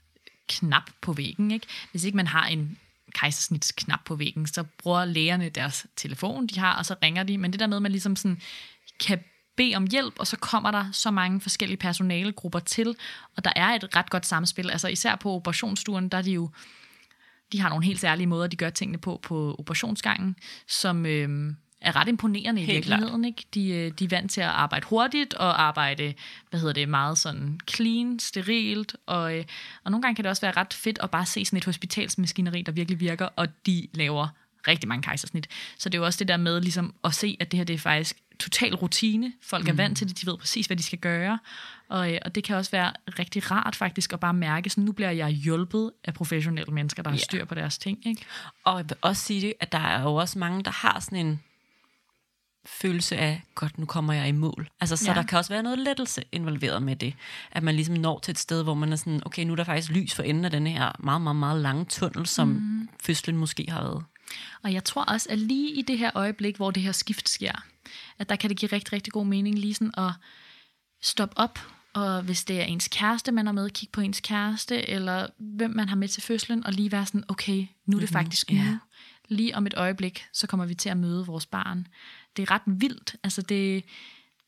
knap 0.48 0.90
på 1.02 1.14
væggen. 1.14 1.52
Ikke? 1.52 1.68
Hvis 1.92 2.04
ikke 2.04 2.16
man 2.16 2.28
har 2.28 2.46
en 2.46 2.78
kejsersnitsknap 3.14 4.00
på 4.06 4.16
væggen, 4.16 4.48
så 4.48 4.64
bruger 4.64 5.06
lægerne 5.06 5.50
deres 5.50 5.86
telefon, 5.96 6.48
de 6.48 6.60
har, 6.60 6.78
og 6.78 6.86
så 6.86 6.96
ringer 7.04 7.24
de. 7.24 7.38
Men 7.38 7.52
det 7.52 7.60
der 7.60 7.68
med, 7.68 7.78
at 7.78 7.82
man 7.82 7.92
ligesom 7.92 8.16
sådan 8.16 8.42
kan 9.00 9.20
bede 9.56 9.76
om 9.76 9.88
hjælp, 9.88 10.20
og 10.20 10.28
så 10.28 10.38
kommer 10.38 10.72
der 10.72 10.92
så 10.92 11.12
mange 11.12 11.42
forskellige 11.42 11.78
personalegrupper 11.78 12.60
til, 12.60 12.96
og 13.36 13.44
der 13.44 13.52
er 13.56 13.70
et 13.70 13.96
ret 13.96 14.10
godt 14.10 14.26
samspil. 14.26 14.70
Altså 14.70 14.88
især 14.88 15.16
på 15.16 15.32
operationsstuen, 15.32 16.10
der 16.10 16.18
er 16.18 16.22
de 16.22 16.32
jo, 16.32 16.50
de 17.52 17.60
har 17.60 17.70
nogle 17.70 17.86
helt 17.86 18.00
særlige 18.00 18.28
måder, 18.28 18.48
de 18.48 18.56
gør 18.56 18.70
tingene 18.70 18.98
på 18.98 19.20
på 19.24 19.56
operationsgangen, 19.60 20.36
som 20.68 21.06
øh, 21.06 21.54
er 21.84 21.96
ret 21.96 22.08
imponerende 22.08 22.62
i 22.62 22.66
Helt 22.66 22.76
virkeligheden. 22.76 23.26
Ikke? 23.26 23.44
De, 23.54 23.70
øh, 23.70 23.92
de 24.00 24.04
er 24.04 24.10
vant 24.10 24.32
til 24.32 24.42
at 24.42 24.48
arbejde 24.48 24.86
hurtigt 24.86 25.34
og 25.34 25.62
arbejde, 25.62 26.14
hvad 26.50 26.60
hedder 26.60 26.74
det, 26.74 26.90
meget 26.90 27.18
sådan 27.18 27.60
clean, 27.70 28.20
sterilt, 28.20 28.96
og, 29.06 29.38
øh, 29.38 29.46
og 29.84 29.92
nogle 29.92 30.02
gange 30.02 30.16
kan 30.16 30.24
det 30.24 30.30
også 30.30 30.42
være 30.42 30.52
ret 30.58 30.74
fedt 30.74 31.00
at 31.04 31.12
bare 31.12 31.26
se 31.26 31.46
sådan 31.46 31.58
et 31.58 31.66
hospitalsmaskineri, 31.66 32.62
der 32.62 32.72
virkelig 32.72 33.00
virker, 33.00 33.30
og 33.36 33.48
de 33.66 33.88
laver 33.94 34.28
rigtig 34.68 34.88
mange 34.88 35.04
kejsersnit. 35.04 35.48
Så 35.78 35.90
det 35.90 35.98
er 35.98 36.00
jo 36.00 36.06
også 36.06 36.20
det 36.20 36.28
der 36.28 36.38
med 36.38 36.62
ligesom 36.62 36.94
at 37.04 37.14
se, 37.14 37.38
at 37.40 37.52
det 37.52 37.58
her 37.58 37.64
det 37.64 37.74
er 37.74 37.78
faktisk 37.78 38.18
total 38.40 38.76
rutine. 38.76 39.34
Folk 39.42 39.68
er 39.68 39.72
mm. 39.72 39.78
vant 39.78 39.98
til 39.98 40.10
det, 40.10 40.22
de 40.22 40.28
ved 40.28 40.38
præcis, 40.38 40.66
hvad 40.66 40.78
de 40.78 40.84
skal 40.84 41.00
gøre. 41.00 41.40
Og, 41.90 42.14
øh, 42.14 42.20
og 42.26 42.36
det 42.36 42.44
kan 42.44 42.56
også 42.56 42.72
være 42.72 42.94
rigtig 43.20 43.52
rart 43.52 43.76
faktisk 43.76 44.14
at 44.14 44.20
bare 44.20 44.34
mærke, 44.34 44.70
sådan 44.70 44.84
nu 44.84 44.92
bliver 44.92 45.12
jeg 45.12 45.30
hjulpet 45.30 45.92
af 46.04 46.14
professionelle 46.14 46.74
mennesker, 46.74 47.04
der 47.04 47.10
har 47.10 47.18
styr 47.18 47.46
på 47.46 47.56
deres 47.56 47.78
ting. 47.78 48.08
Ikke? 48.08 48.26
Og 48.64 48.78
jeg 48.78 48.90
vil 48.90 48.98
også 49.02 49.22
sige 49.22 49.42
det, 49.42 49.54
at 49.60 49.72
der 49.72 49.78
er 49.80 50.02
jo 50.02 50.16
også 50.16 50.40
mange, 50.40 50.64
der 50.64 50.72
har 50.72 51.00
sådan 51.00 51.26
en 51.26 51.42
følelse 52.66 53.18
af, 53.18 53.44
godt, 53.56 53.78
nu 53.78 53.86
kommer 53.86 54.14
jeg 54.14 54.28
i 54.28 54.32
mål. 54.32 54.70
Altså, 54.80 54.96
så 54.96 55.12
ja. 55.12 55.14
der 55.14 55.24
kan 55.24 55.38
også 55.38 55.54
være 55.54 55.64
noget 55.64 55.80
lettelse 55.80 56.24
involveret 56.32 56.84
med 56.84 56.96
det. 56.96 57.14
At 57.52 57.64
man 57.64 57.76
ligesom 57.76 57.96
når 57.96 58.20
til 58.20 58.32
et 58.32 58.40
sted, 58.40 58.64
hvor 58.64 58.74
man 58.74 58.92
er 58.92 58.96
sådan, 58.96 59.22
okay, 59.26 59.44
nu 59.44 59.52
er 59.52 59.56
der 59.56 59.64
faktisk 59.64 59.92
lys 59.92 60.14
for 60.14 60.24
enden 60.24 60.46
af 60.46 60.52
den 60.52 60.68
her 60.68 60.92
meget, 61.00 61.22
meget, 61.22 61.36
meget 61.36 61.62
lange 61.62 61.86
tunnel, 61.86 62.26
som 62.26 62.48
mm. 62.48 62.90
fødslen 63.04 63.38
måske 63.38 63.66
har 63.70 63.82
været. 63.84 64.04
Og 64.64 64.74
jeg 64.74 64.84
tror 64.84 65.04
også, 65.04 65.28
at 65.30 65.40
lige 65.40 65.74
i 65.74 65.82
det 65.82 65.98
her 65.98 66.12
øjeblik, 66.16 66.56
hvor 66.56 66.72
det 66.72 66.84
her 66.84 66.92
skift 66.92 67.30
sker, 67.30 67.64
at 68.20 68.30
der 68.30 68.36
kan 68.36 68.50
det 68.50 68.58
give 68.58 68.72
rigtig, 68.72 68.94
rigtig 68.94 69.14
god 69.14 69.26
mening 69.26 69.60
lige 69.60 69.74
sådan 69.74 69.92
at 69.98 70.12
stoppe 71.02 71.38
op, 71.38 71.60
og 71.94 72.22
hvis 72.22 72.44
det 72.44 72.62
er 72.62 72.64
ens 72.64 72.88
kæreste, 72.88 73.32
man 73.32 73.46
har 73.46 73.54
med, 73.54 73.70
kigge 73.70 73.92
på 73.92 74.02
ens 74.02 74.20
kæreste, 74.20 74.90
eller 74.90 75.28
hvem 75.40 75.72
man 75.72 75.90
har 75.90 75.96
med 75.96 76.08
til 76.08 76.24
fødslen, 76.24 76.66
og 76.66 76.74
lige 76.74 76.92
være 76.92 77.06
sådan, 77.06 77.24
okay, 77.28 77.68
nu 77.86 77.98
er 77.98 78.02
det 78.02 78.10
faktisk 78.10 78.52
nu. 78.52 78.58
Yeah. 78.58 78.76
Lige 79.28 79.56
om 79.56 79.68
et 79.68 79.74
øjeblik, 79.78 80.26
så 80.34 80.48
kommer 80.48 80.66
vi 80.66 80.76
til 80.76 80.90
at 80.90 80.98
møde 80.98 81.26
vores 81.26 81.46
barn. 81.46 81.88
Det 82.38 82.44
er 82.44 82.52
ret 82.52 82.62
vildt. 82.66 83.16
Altså 83.24 83.42
det, 83.42 83.84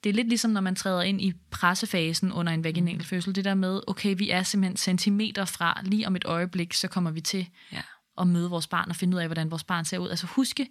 det 0.04 0.10
er 0.10 0.14
lidt 0.14 0.28
ligesom, 0.28 0.52
når 0.52 0.62
man 0.62 0.76
træder 0.76 1.02
ind 1.02 1.22
i 1.22 1.34
pressefasen 1.52 2.32
under 2.32 2.54
en 2.54 2.64
vaginal 2.64 3.04
fødsel. 3.04 3.36
Det 3.36 3.46
der 3.46 3.54
med, 3.54 3.82
okay, 3.88 4.16
vi 4.18 4.30
er 4.30 4.44
simpelthen 4.44 4.78
centimeter 4.78 5.46
fra, 5.46 5.82
lige 5.84 6.08
om 6.08 6.16
et 6.16 6.26
øjeblik, 6.26 6.74
så 6.74 6.88
kommer 6.88 7.12
vi 7.12 7.22
til 7.22 7.48
ja. 7.72 7.82
at 8.22 8.28
møde 8.28 8.50
vores 8.50 8.68
barn 8.68 8.90
og 8.90 8.96
finde 8.96 9.18
ud 9.18 9.22
af, 9.22 9.28
hvordan 9.28 9.52
vores 9.52 9.64
barn 9.64 9.86
ser 9.86 9.98
ud. 9.98 10.10
Altså 10.10 10.28
huske 10.28 10.68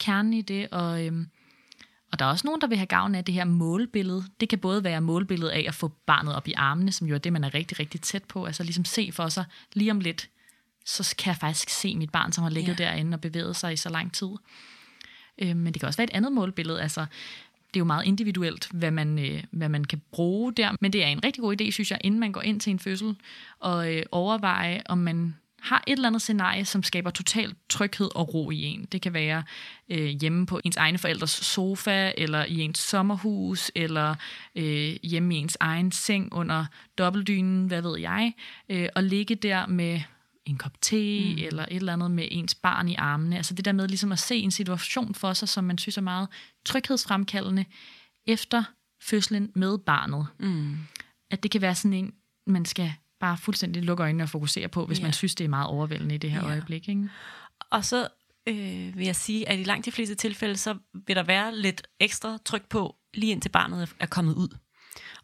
kernen 0.00 0.32
i 0.32 0.42
det, 0.42 0.68
og 0.70 1.06
øhm, 1.06 1.26
og 2.12 2.18
der 2.18 2.24
er 2.24 2.30
også 2.30 2.46
nogen, 2.46 2.60
der 2.60 2.66
vil 2.66 2.78
have 2.78 2.86
gavn 2.86 3.14
af 3.14 3.24
det 3.24 3.34
her 3.34 3.44
målbillede. 3.44 4.24
Det 4.40 4.48
kan 4.48 4.58
både 4.58 4.84
være 4.84 5.00
målbilledet 5.00 5.50
af 5.50 5.64
at 5.68 5.74
få 5.74 5.88
barnet 6.06 6.34
op 6.34 6.48
i 6.48 6.52
armene, 6.52 6.92
som 6.92 7.06
jo 7.06 7.14
er 7.14 7.18
det, 7.18 7.32
man 7.32 7.44
er 7.44 7.54
rigtig, 7.54 7.78
rigtig 7.78 8.00
tæt 8.00 8.24
på. 8.24 8.44
Altså 8.44 8.62
ligesom 8.62 8.84
se 8.84 9.10
for 9.12 9.28
sig, 9.28 9.44
lige 9.72 9.90
om 9.90 10.00
lidt, 10.00 10.28
så 10.86 11.14
kan 11.18 11.30
jeg 11.30 11.36
faktisk 11.36 11.68
se 11.68 11.96
mit 11.96 12.10
barn, 12.10 12.32
som 12.32 12.42
har 12.42 12.50
ligget 12.50 12.80
ja. 12.80 12.84
derinde 12.84 13.14
og 13.14 13.20
bevæget 13.20 13.56
sig 13.56 13.72
i 13.72 13.76
så 13.76 13.88
lang 13.88 14.12
tid. 14.12 14.28
Øh, 15.42 15.56
men 15.56 15.72
det 15.72 15.80
kan 15.80 15.86
også 15.86 15.96
være 15.96 16.04
et 16.04 16.14
andet 16.14 16.32
målbillede. 16.32 16.82
Altså, 16.82 17.00
det 17.74 17.76
er 17.76 17.80
jo 17.80 17.84
meget 17.84 18.06
individuelt, 18.06 18.68
hvad 18.72 18.90
man, 18.90 19.18
øh, 19.18 19.42
hvad 19.50 19.68
man 19.68 19.84
kan 19.84 20.02
bruge 20.12 20.52
der. 20.52 20.76
Men 20.80 20.92
det 20.92 21.04
er 21.04 21.08
en 21.08 21.24
rigtig 21.24 21.42
god 21.42 21.60
idé, 21.60 21.70
synes 21.70 21.90
jeg, 21.90 21.98
inden 22.04 22.20
man 22.20 22.32
går 22.32 22.40
ind 22.40 22.60
til 22.60 22.70
en 22.70 22.78
fødsel, 22.78 23.16
og 23.60 23.94
øh, 23.94 24.02
overveje, 24.10 24.82
om 24.86 24.98
man 24.98 25.34
har 25.62 25.84
et 25.86 25.92
eller 25.92 26.08
andet 26.08 26.22
scenarie, 26.22 26.64
som 26.64 26.82
skaber 26.82 27.10
total 27.10 27.54
tryghed 27.68 28.10
og 28.14 28.34
ro 28.34 28.50
i 28.50 28.62
en. 28.62 28.88
Det 28.92 29.02
kan 29.02 29.14
være 29.14 29.42
øh, 29.88 30.06
hjemme 30.06 30.46
på 30.46 30.60
ens 30.64 30.76
egne 30.76 30.98
forældres 30.98 31.30
sofa, 31.30 32.12
eller 32.18 32.44
i 32.44 32.60
ens 32.60 32.78
sommerhus, 32.78 33.70
eller 33.74 34.14
øh, 34.56 34.96
hjemme 35.02 35.34
i 35.34 35.38
ens 35.38 35.56
egen 35.60 35.92
seng 35.92 36.32
under 36.32 36.66
dobbeltdynen, 36.98 37.66
hvad 37.66 37.82
ved 37.82 37.98
jeg, 37.98 38.32
øh, 38.68 38.88
og 38.94 39.02
ligge 39.02 39.34
der 39.34 39.66
med 39.66 40.00
en 40.46 40.58
kop 40.58 40.80
te, 40.80 41.34
mm. 41.34 41.38
eller 41.38 41.62
et 41.62 41.76
eller 41.76 41.92
andet 41.92 42.10
med 42.10 42.28
ens 42.30 42.54
barn 42.54 42.88
i 42.88 42.94
armene. 42.94 43.36
Altså 43.36 43.54
det 43.54 43.64
der 43.64 43.72
med 43.72 43.88
ligesom 43.88 44.12
at 44.12 44.18
se 44.18 44.36
en 44.36 44.50
situation 44.50 45.14
for 45.14 45.32
sig, 45.32 45.48
som 45.48 45.64
man 45.64 45.78
synes 45.78 45.96
er 45.96 46.02
meget 46.02 46.28
tryghedsfremkaldende, 46.64 47.64
efter 48.26 48.64
fødslen 49.02 49.52
med 49.54 49.78
barnet. 49.78 50.26
Mm. 50.38 50.76
At 51.30 51.42
det 51.42 51.50
kan 51.50 51.60
være 51.60 51.74
sådan 51.74 51.92
en, 51.92 52.14
man 52.46 52.64
skal 52.64 52.92
bare 53.20 53.38
fuldstændig 53.38 53.82
lukke 53.82 54.02
øjnene 54.02 54.24
og 54.24 54.28
fokusere 54.28 54.68
på, 54.68 54.86
hvis 54.86 54.98
ja. 54.98 55.02
man 55.04 55.12
synes, 55.12 55.34
det 55.34 55.44
er 55.44 55.48
meget 55.48 55.66
overvældende 55.66 56.14
i 56.14 56.18
det 56.18 56.30
her 56.30 56.40
ja. 56.40 56.46
øjeblik. 56.46 56.88
Ikke? 56.88 57.08
Og 57.70 57.84
så 57.84 58.08
øh, 58.48 58.96
vil 58.96 59.04
jeg 59.04 59.16
sige, 59.16 59.48
at 59.48 59.58
i 59.58 59.62
langt 59.62 59.86
de 59.86 59.92
fleste 59.92 60.14
tilfælde, 60.14 60.56
så 60.56 60.76
vil 61.06 61.16
der 61.16 61.22
være 61.22 61.56
lidt 61.56 61.82
ekstra 62.00 62.38
tryk 62.44 62.68
på, 62.68 62.96
lige 63.14 63.32
indtil 63.32 63.48
barnet 63.48 63.94
er 64.00 64.06
kommet 64.06 64.34
ud. 64.34 64.56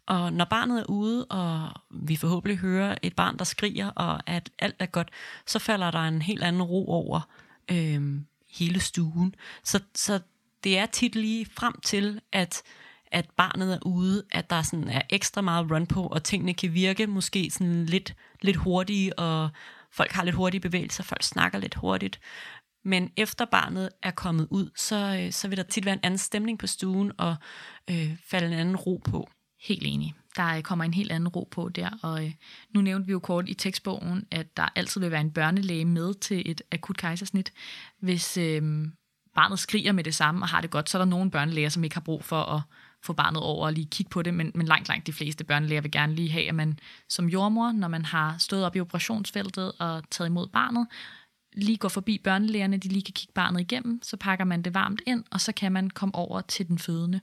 Og 0.09 0.33
når 0.33 0.45
barnet 0.45 0.79
er 0.79 0.89
ude, 0.89 1.25
og 1.25 1.69
vi 1.91 2.15
forhåbentlig 2.15 2.57
hører 2.57 2.95
et 3.01 3.15
barn, 3.15 3.37
der 3.37 3.45
skriger, 3.45 3.89
og 3.89 4.29
at 4.29 4.49
alt 4.59 4.75
er 4.79 4.85
godt, 4.85 5.09
så 5.45 5.59
falder 5.59 5.91
der 5.91 5.99
en 5.99 6.21
helt 6.21 6.43
anden 6.43 6.61
ro 6.61 6.87
over 6.87 7.21
øh, 7.71 8.21
hele 8.49 8.79
stuen. 8.79 9.35
Så, 9.63 9.79
så 9.95 10.19
det 10.63 10.77
er 10.77 10.85
tit 10.85 11.15
lige 11.15 11.45
frem 11.45 11.73
til, 11.83 12.21
at 12.31 12.61
at 13.11 13.29
barnet 13.37 13.73
er 13.73 13.79
ude, 13.85 14.23
at 14.31 14.49
der 14.49 14.61
sådan 14.61 14.87
er 14.87 15.01
ekstra 15.09 15.41
meget 15.41 15.71
run 15.71 15.87
på, 15.87 16.03
og 16.07 16.23
tingene 16.23 16.53
kan 16.53 16.73
virke 16.73 17.07
måske 17.07 17.51
sådan 17.51 17.85
lidt, 17.85 18.15
lidt 18.41 18.57
hurtige, 18.57 19.19
og 19.19 19.49
folk 19.91 20.11
har 20.11 20.23
lidt 20.23 20.35
hurtige 20.35 20.61
bevægelser, 20.61 21.03
folk 21.03 21.23
snakker 21.23 21.59
lidt 21.59 21.75
hurtigt. 21.75 22.19
Men 22.83 23.11
efter 23.17 23.45
barnet 23.45 23.89
er 24.03 24.11
kommet 24.11 24.47
ud, 24.49 24.69
så, 24.75 25.21
øh, 25.21 25.31
så 25.31 25.47
vil 25.47 25.57
der 25.57 25.63
tit 25.63 25.85
være 25.85 25.93
en 25.93 25.99
anden 26.03 26.17
stemning 26.17 26.59
på 26.59 26.67
stuen, 26.67 27.11
og 27.17 27.35
øh, 27.89 28.17
falde 28.25 28.47
en 28.47 28.53
anden 28.53 28.75
ro 28.75 29.01
på. 29.03 29.29
Helt 29.61 29.83
enig. 29.85 30.13
der 30.35 30.57
øh, 30.57 30.61
kommer 30.61 30.85
en 30.85 30.93
helt 30.93 31.11
anden 31.11 31.27
ro 31.27 31.47
på 31.51 31.69
der. 31.69 31.89
Og 32.01 32.25
øh, 32.25 32.31
nu 32.73 32.81
nævnte 32.81 33.05
vi 33.05 33.11
jo 33.11 33.19
kort 33.19 33.49
i 33.49 33.53
tekstbogen, 33.53 34.27
at 34.31 34.57
der 34.57 34.69
altid 34.75 35.01
vil 35.01 35.11
være 35.11 35.21
en 35.21 35.31
børnelæge 35.31 35.85
med 35.85 36.13
til 36.13 36.51
et 36.51 36.61
akut 36.71 36.97
kejsersnit. 36.97 37.53
Hvis 37.99 38.37
øh, 38.37 38.87
barnet 39.35 39.59
skriger 39.59 39.91
med 39.91 40.03
det 40.03 40.15
samme 40.15 40.43
og 40.43 40.49
har 40.49 40.61
det 40.61 40.69
godt, 40.69 40.89
så 40.89 40.97
er 40.97 41.01
der 41.01 41.09
nogle 41.09 41.31
børnelæger, 41.31 41.69
som 41.69 41.83
ikke 41.83 41.95
har 41.95 42.01
brug 42.01 42.23
for 42.23 42.41
at 42.41 42.61
få 43.03 43.13
barnet 43.13 43.41
over 43.41 43.65
og 43.65 43.73
lige 43.73 43.87
kigge 43.91 44.09
på 44.09 44.21
det, 44.21 44.33
men, 44.33 44.51
men 44.55 44.67
langt, 44.67 44.87
langt 44.87 45.07
de 45.07 45.13
fleste 45.13 45.43
børnelæger 45.43 45.81
vil 45.81 45.91
gerne 45.91 46.15
lige 46.15 46.31
have, 46.31 46.47
at 46.47 46.55
man 46.55 46.79
som 47.09 47.29
jordmor, 47.29 47.71
når 47.71 47.87
man 47.87 48.05
har 48.05 48.35
stået 48.37 48.65
op 48.65 48.75
i 48.75 48.79
operationsfeltet 48.79 49.71
og 49.79 50.03
taget 50.11 50.29
imod 50.29 50.47
barnet, 50.47 50.87
lige 51.53 51.77
går 51.77 51.89
forbi 51.89 52.21
børnelægerne, 52.23 52.77
de 52.77 52.87
lige 52.87 53.01
kan 53.01 53.13
kigge 53.13 53.33
barnet 53.33 53.61
igennem, 53.61 53.99
så 54.03 54.17
pakker 54.17 54.45
man 54.45 54.61
det 54.61 54.73
varmt 54.73 55.01
ind, 55.07 55.23
og 55.31 55.41
så 55.41 55.51
kan 55.51 55.71
man 55.71 55.89
komme 55.89 56.15
over 56.15 56.41
til 56.41 56.67
den 56.67 56.79
fødende. 56.79 57.21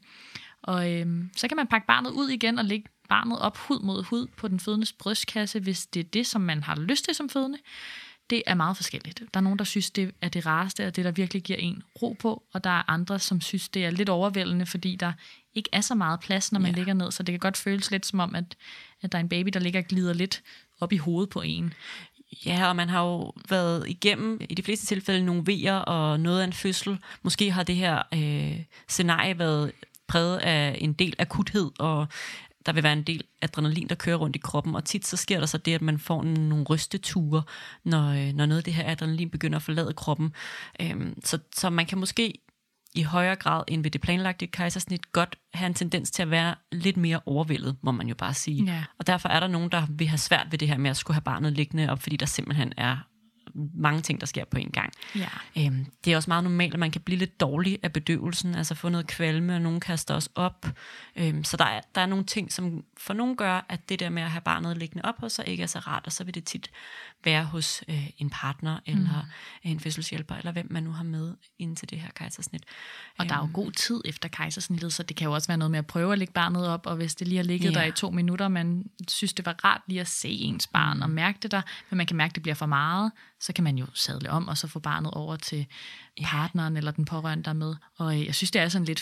Og 0.67 0.93
øhm, 0.93 1.31
så 1.37 1.49
kan 1.49 1.57
man 1.57 1.67
pakke 1.67 1.87
barnet 1.87 2.11
ud 2.11 2.29
igen 2.29 2.59
og 2.59 2.65
lægge 2.65 2.89
barnet 3.09 3.39
op 3.39 3.57
hud 3.57 3.81
mod 3.81 4.05
hud 4.05 4.27
på 4.37 4.49
den 4.49 4.61
fødendes 4.61 4.93
brystkasse, 4.93 5.61
hvis 5.61 5.87
det 5.87 6.01
er 6.01 6.05
det, 6.05 6.27
som 6.27 6.41
man 6.41 6.63
har 6.63 6.77
lyst 6.77 7.05
til 7.05 7.15
som 7.15 7.29
fødende. 7.29 7.59
Det 8.31 8.43
er 8.47 8.55
meget 8.55 8.77
forskelligt. 8.77 9.23
Der 9.35 9.41
er 9.41 9.43
nogen, 9.43 9.59
der 9.59 9.65
synes, 9.65 9.91
det 9.91 10.15
er 10.23 10.29
det 10.29 10.47
rareste, 10.47 10.87
og 10.87 10.97
det, 10.97 11.05
der 11.05 11.11
virkelig 11.11 11.43
giver 11.43 11.59
en 11.59 11.83
ro 12.03 12.17
på, 12.19 12.43
og 12.53 12.65
der 12.65 12.71
er 12.71 12.91
andre, 12.91 13.19
som 13.19 13.41
synes, 13.41 13.69
det 13.69 13.85
er 13.85 13.91
lidt 13.91 14.09
overvældende, 14.09 14.67
fordi 14.67 14.97
der 14.97 15.13
ikke 15.55 15.71
er 15.73 15.81
så 15.81 15.95
meget 15.95 16.21
plads, 16.21 16.53
når 16.53 16.61
man 16.61 16.71
ja. 16.71 16.77
ligger 16.77 16.95
ned, 16.95 17.11
så 17.11 17.23
det 17.23 17.33
kan 17.33 17.39
godt 17.39 17.57
føles 17.57 17.91
lidt 17.91 18.07
som 18.07 18.21
om, 18.21 18.35
at, 18.35 18.57
at 19.03 19.13
der 19.13 19.19
er 19.19 19.23
en 19.23 19.29
baby, 19.29 19.49
der 19.49 19.61
ligger 19.61 19.81
og 19.81 19.87
glider 19.87 20.13
lidt 20.13 20.43
op 20.81 20.93
i 20.93 20.97
hovedet 20.97 21.31
på 21.31 21.43
en. 21.43 21.75
Ja, 22.47 22.69
og 22.69 22.77
man 22.77 22.89
har 22.89 23.03
jo 23.05 23.33
været 23.49 23.89
igennem 23.89 24.41
i 24.51 24.55
de 24.55 24.63
fleste 24.63 24.87
tilfælde 24.87 25.25
nogle 25.25 25.43
vejer 25.47 25.75
og 25.75 26.21
noget 26.21 26.41
af 26.41 26.45
en 26.45 26.53
fødsel. 26.53 26.99
Måske 27.23 27.51
har 27.51 27.63
det 27.63 27.77
her 27.77 28.03
øh, 28.15 28.65
scenarie 28.89 29.39
været 29.39 29.73
præget 30.09 30.39
af 30.39 30.79
en 30.81 30.93
del 30.93 31.15
akuthed, 31.19 31.71
og 31.79 32.07
der 32.67 32.73
vil 32.73 32.83
være 32.83 32.93
en 32.93 33.03
del 33.03 33.23
adrenalin, 33.43 33.89
der 33.89 33.95
kører 33.95 34.17
rundt 34.17 34.37
i 34.37 34.39
kroppen, 34.39 34.75
og 34.75 34.85
tit 34.85 35.07
så 35.07 35.17
sker 35.17 35.39
der 35.39 35.47
så 35.47 35.59
det, 35.59 35.75
at 35.75 35.83
man 35.83 35.99
får 35.99 36.23
nogle 36.23 36.65
rysteture, 36.65 37.43
når, 37.85 38.09
øh, 38.09 38.33
når 38.33 38.47
noget 38.47 38.59
af 38.59 38.65
det 38.65 38.75
her 38.75 38.91
adrenalin 38.91 39.31
begynder 39.31 39.57
at 39.57 39.63
forlade 39.63 39.93
kroppen. 39.93 40.33
Øhm, 40.81 41.15
så, 41.25 41.39
så 41.55 41.71
man 41.71 41.87
kan 41.87 41.99
måske 41.99 42.35
i 42.95 43.03
højere 43.03 43.37
grad 43.37 43.65
end 43.69 43.83
ved 43.83 43.91
det 43.91 44.01
planlagte 44.01 44.47
kejsersnit 44.47 45.13
godt 45.13 45.39
have 45.55 45.67
en 45.67 45.75
tendens 45.75 46.11
til 46.11 46.23
at 46.23 46.31
være 46.31 46.55
lidt 46.73 46.97
mere 46.97 47.21
overvældet, 47.27 47.77
må 47.83 47.93
man 47.93 48.09
jo 48.09 48.15
bare 48.15 48.35
sige. 48.35 48.65
Ja. 48.65 48.85
Og 48.99 49.07
derfor 49.07 49.29
er 49.29 49.41
der 49.41 49.49
nogen, 49.49 49.71
der 49.71 49.87
vil 49.91 50.09
have 50.09 50.19
svært 50.19 50.47
ved 50.51 50.59
det 50.59 50.69
her 50.69 50.79
med 50.79 50.91
at 50.91 50.97
skulle 50.97 51.15
have 51.15 51.23
barnet 51.23 51.53
liggende 51.53 51.91
op, 51.91 52.03
fordi 52.03 52.17
der 52.17 52.27
simpelthen 52.27 52.73
er 52.77 52.97
mange 53.75 54.03
ting, 54.03 54.21
der 54.21 54.27
sker 54.27 54.45
på 54.45 54.59
en 54.59 54.71
gang. 54.71 54.93
Ja. 55.15 55.29
Øhm, 55.59 55.87
det 56.05 56.13
er 56.13 56.17
også 56.17 56.31
meget 56.31 56.45
normalt, 56.45 56.75
at 56.75 56.81
man 56.81 56.91
kan 56.91 57.01
blive 57.01 57.19
lidt 57.19 57.41
dårlig 57.41 57.79
af 57.83 57.93
bedøvelsen, 57.93 58.55
altså 58.55 58.75
få 58.75 58.89
noget 58.89 59.07
kvalme, 59.07 59.55
og 59.55 59.61
nogen 59.61 59.81
kaster 59.81 60.15
os 60.15 60.29
op. 60.35 60.67
Øhm, 61.17 61.45
så 61.45 61.57
der 61.57 61.65
er, 61.65 61.81
der 61.95 62.01
er 62.01 62.07
nogle 62.07 62.25
ting, 62.25 62.53
som 62.53 62.85
for 62.97 63.15
nogen 63.15 63.37
gør, 63.37 63.67
at 63.69 63.89
det 63.89 64.01
der 64.01 64.09
med 64.09 64.23
at 64.23 64.31
have 64.31 64.41
barnet 64.41 64.77
liggende 64.77 65.05
op 65.05 65.21
hos 65.21 65.33
sig 65.33 65.49
ikke 65.49 65.63
er 65.63 65.67
så 65.67 65.79
rart, 65.79 66.07
og 66.07 66.13
så 66.13 66.25
vil 66.25 66.35
det 66.35 66.45
tit 66.45 66.71
være 67.27 67.45
hos 67.45 67.85
øh, 67.89 68.11
en 68.19 68.31
partner, 68.31 68.81
eller 68.87 69.23
mm. 69.65 69.71
en 69.71 69.81
fødselshjælper, 69.81 70.35
eller 70.35 70.53
hvem 70.53 70.67
man 70.71 70.83
nu 70.83 70.91
har 70.91 71.05
med 71.05 71.35
ind 71.59 71.77
til 71.77 71.91
det 71.91 72.01
her 72.01 72.11
kejsersnit. 72.15 72.63
Og 73.19 73.29
der 73.29 73.35
er 73.35 73.39
jo 73.39 73.45
øhm. 73.45 73.53
god 73.53 73.73
tid 73.73 74.01
efter 74.05 74.29
kejsersnittet, 74.29 74.93
så 74.93 75.03
det 75.03 75.17
kan 75.17 75.25
jo 75.25 75.33
også 75.33 75.49
være 75.49 75.59
noget 75.59 75.71
med 75.71 75.79
at 75.79 75.87
prøve 75.87 76.13
at 76.13 76.19
lægge 76.19 76.33
barnet 76.33 76.69
op, 76.69 76.87
og 76.87 76.97
hvis 76.97 77.15
det 77.15 77.29
lige 77.29 77.37
har 77.37 77.45
ligget 77.45 77.75
ja. 77.75 77.79
der 77.79 77.85
i 77.85 77.93
to 77.93 78.11
minutter, 78.11 78.49
man 78.49 78.91
synes, 79.09 79.33
det 79.33 79.47
var 79.47 79.57
rart 79.65 79.81
lige 79.87 80.01
at 80.01 80.09
se 80.09 80.29
ens 80.29 80.67
barn 80.67 81.03
og 81.03 81.11
mærke 81.11 81.39
det 81.43 81.51
der, 81.51 81.63
men 81.91 81.97
man 81.97 82.07
kan 82.07 82.17
mærke, 82.17 82.33
det 82.33 82.43
bliver 82.43 82.55
for 82.55 82.67
meget, 82.67 83.13
så 83.41 83.53
kan 83.53 83.65
man 83.65 83.79
jo 83.79 83.87
sadle 83.95 84.31
om, 84.31 84.49
og 84.49 84.59
så 84.59 84.69
få 84.69 84.79
barnet 84.79 85.11
over 85.11 85.37
til 85.37 85.67
partneren 86.23 86.75
ja. 86.75 86.79
eller 86.79 86.91
den 86.91 87.05
pårørende, 87.05 87.45
der 87.45 87.51
er 87.51 87.55
med. 87.55 87.75
Og 87.97 88.15
øh, 88.15 88.27
jeg 88.27 88.35
synes, 88.35 88.51
det 88.51 88.63
er 88.63 88.69
sådan 88.69 88.85
lidt 88.85 89.01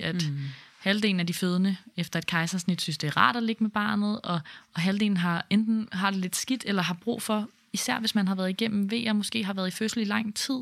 50-50, 0.00 0.04
at 0.04 0.30
mm. 0.30 0.38
Halvdelen 0.82 1.20
af 1.20 1.26
de 1.26 1.34
fødende 1.34 1.76
efter 1.96 2.18
et 2.18 2.26
kejsersnit 2.26 2.80
synes, 2.80 2.98
det 2.98 3.06
er 3.06 3.16
rart 3.16 3.36
at 3.36 3.42
ligge 3.42 3.64
med 3.64 3.70
barnet, 3.70 4.20
og, 4.20 4.40
og 4.74 4.80
halvdelen 4.80 5.16
har 5.16 5.46
enten 5.50 5.88
har 5.92 6.10
det 6.10 6.20
lidt 6.20 6.36
skidt, 6.36 6.64
eller 6.66 6.82
har 6.82 6.94
brug 6.94 7.22
for, 7.22 7.48
især 7.72 8.00
hvis 8.00 8.14
man 8.14 8.28
har 8.28 8.34
været 8.34 8.50
igennem 8.50 8.90
ved, 8.90 9.08
og 9.08 9.16
måske 9.16 9.44
har 9.44 9.54
været 9.54 9.68
i 9.68 9.70
fødsel 9.70 10.00
i 10.00 10.04
lang 10.04 10.36
tid, 10.36 10.60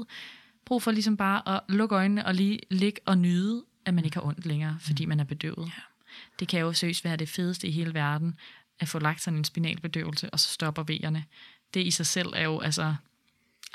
brug 0.65 0.83
for 0.83 0.91
ligesom 0.91 1.17
bare 1.17 1.57
at 1.57 1.61
lukke 1.69 1.95
øjnene 1.95 2.27
og 2.27 2.35
lige 2.35 2.61
ligge 2.71 3.01
og 3.07 3.19
nyde, 3.19 3.63
at 3.85 3.95
man 3.95 4.05
ikke 4.05 4.17
har 4.17 4.27
ondt 4.27 4.47
længere, 4.47 4.77
fordi 4.81 5.05
mm. 5.05 5.09
man 5.09 5.21
er 5.21 5.25
bedøvet. 5.25 5.67
Ja. 5.67 5.83
Det 6.41 6.49
kan 6.49 6.61
jo 6.61 6.73
seriøst 6.73 7.05
være 7.05 7.17
det 7.17 7.29
fedeste 7.29 7.69
i 7.69 7.71
hele 7.71 7.95
verden, 7.95 8.35
at 8.81 8.89
få 8.89 8.99
lagt 8.99 9.23
sådan 9.23 9.39
en 9.39 9.45
spinalbedøvelse, 9.45 10.31
og 10.31 10.41
så 10.41 10.49
stopper 10.49 10.83
vejerne 10.83 11.25
det 11.75 11.87
i 11.87 11.91
sig 11.91 12.07
selv 12.07 12.29
er 12.35 12.45
jo 12.45 12.61
altså 12.61 12.95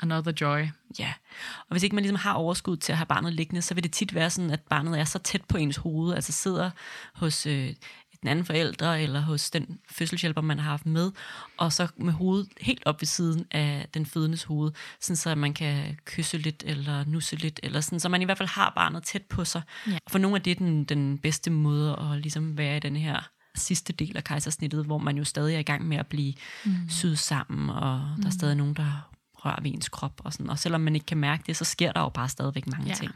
another 0.00 0.32
joy. 0.40 0.66
Ja, 0.98 1.12
og 1.58 1.70
hvis 1.70 1.82
ikke 1.82 1.94
man 1.96 2.02
ligesom 2.02 2.18
har 2.18 2.32
overskud 2.32 2.76
til 2.76 2.92
at 2.92 2.98
have 2.98 3.06
barnet 3.06 3.32
liggende, 3.32 3.62
så 3.62 3.74
vil 3.74 3.82
det 3.82 3.92
tit 3.92 4.14
være 4.14 4.30
sådan, 4.30 4.50
at 4.50 4.60
barnet 4.60 5.00
er 5.00 5.04
så 5.04 5.18
tæt 5.18 5.44
på 5.44 5.56
ens 5.56 5.76
hoved, 5.76 6.14
altså 6.14 6.32
sidder 6.32 6.70
hos 7.14 7.46
øh, 7.46 7.74
den 8.20 8.28
anden 8.28 8.44
forældre, 8.44 9.02
eller 9.02 9.20
hos 9.20 9.50
den 9.50 9.78
fødselshjælper, 9.90 10.40
man 10.40 10.58
har 10.58 10.70
haft 10.70 10.86
med, 10.86 11.12
og 11.56 11.72
så 11.72 11.88
med 11.96 12.12
hovedet 12.12 12.48
helt 12.60 12.82
op 12.86 13.00
ved 13.00 13.06
siden 13.06 13.46
af 13.50 13.88
den 13.94 14.06
fødendes 14.06 14.44
hoved, 14.44 14.72
sådan 15.00 15.16
så 15.16 15.34
man 15.34 15.54
kan 15.54 15.98
kysse 16.04 16.38
lidt, 16.38 16.62
eller 16.66 17.04
nusse 17.04 17.36
lidt, 17.36 17.60
eller 17.62 17.80
sådan, 17.80 18.00
så 18.00 18.08
man 18.08 18.22
i 18.22 18.24
hvert 18.24 18.38
fald 18.38 18.48
har 18.48 18.72
barnet 18.76 19.02
tæt 19.02 19.22
på 19.22 19.44
sig. 19.44 19.62
Ja. 19.86 19.98
Og 20.04 20.10
for 20.10 20.18
nogle 20.18 20.36
af 20.36 20.42
det 20.42 20.50
er 20.50 20.54
den, 20.54 20.84
den 20.84 21.18
bedste 21.18 21.50
måde 21.50 21.96
at 22.00 22.20
ligesom 22.20 22.58
være 22.58 22.76
i 22.76 22.80
den 22.80 22.96
her 22.96 23.28
sidste 23.54 23.92
del 23.92 24.16
af 24.16 24.24
kejsersnittet, 24.24 24.84
hvor 24.84 24.98
man 24.98 25.18
jo 25.18 25.24
stadig 25.24 25.54
er 25.54 25.58
i 25.58 25.62
gang 25.62 25.88
med 25.88 25.96
at 25.96 26.06
blive 26.06 26.34
mm. 26.64 26.88
syet 26.88 27.18
sammen, 27.18 27.70
og 27.70 27.98
mm. 27.98 28.22
der 28.22 28.28
er 28.28 28.32
mm. 28.32 28.38
stadig 28.38 28.56
nogen, 28.56 28.74
der 28.74 29.10
rører 29.46 29.62
ved 29.62 29.70
ens 29.70 29.88
krop. 29.88 30.20
Og, 30.24 30.32
sådan. 30.32 30.50
og 30.50 30.58
selvom 30.58 30.80
man 30.80 30.94
ikke 30.94 31.06
kan 31.06 31.18
mærke 31.18 31.42
det, 31.46 31.56
så 31.56 31.64
sker 31.64 31.92
der 31.92 32.00
jo 32.00 32.08
bare 32.08 32.28
stadigvæk 32.28 32.66
mange 32.66 32.88
ja. 32.88 32.94
ting. 32.94 33.12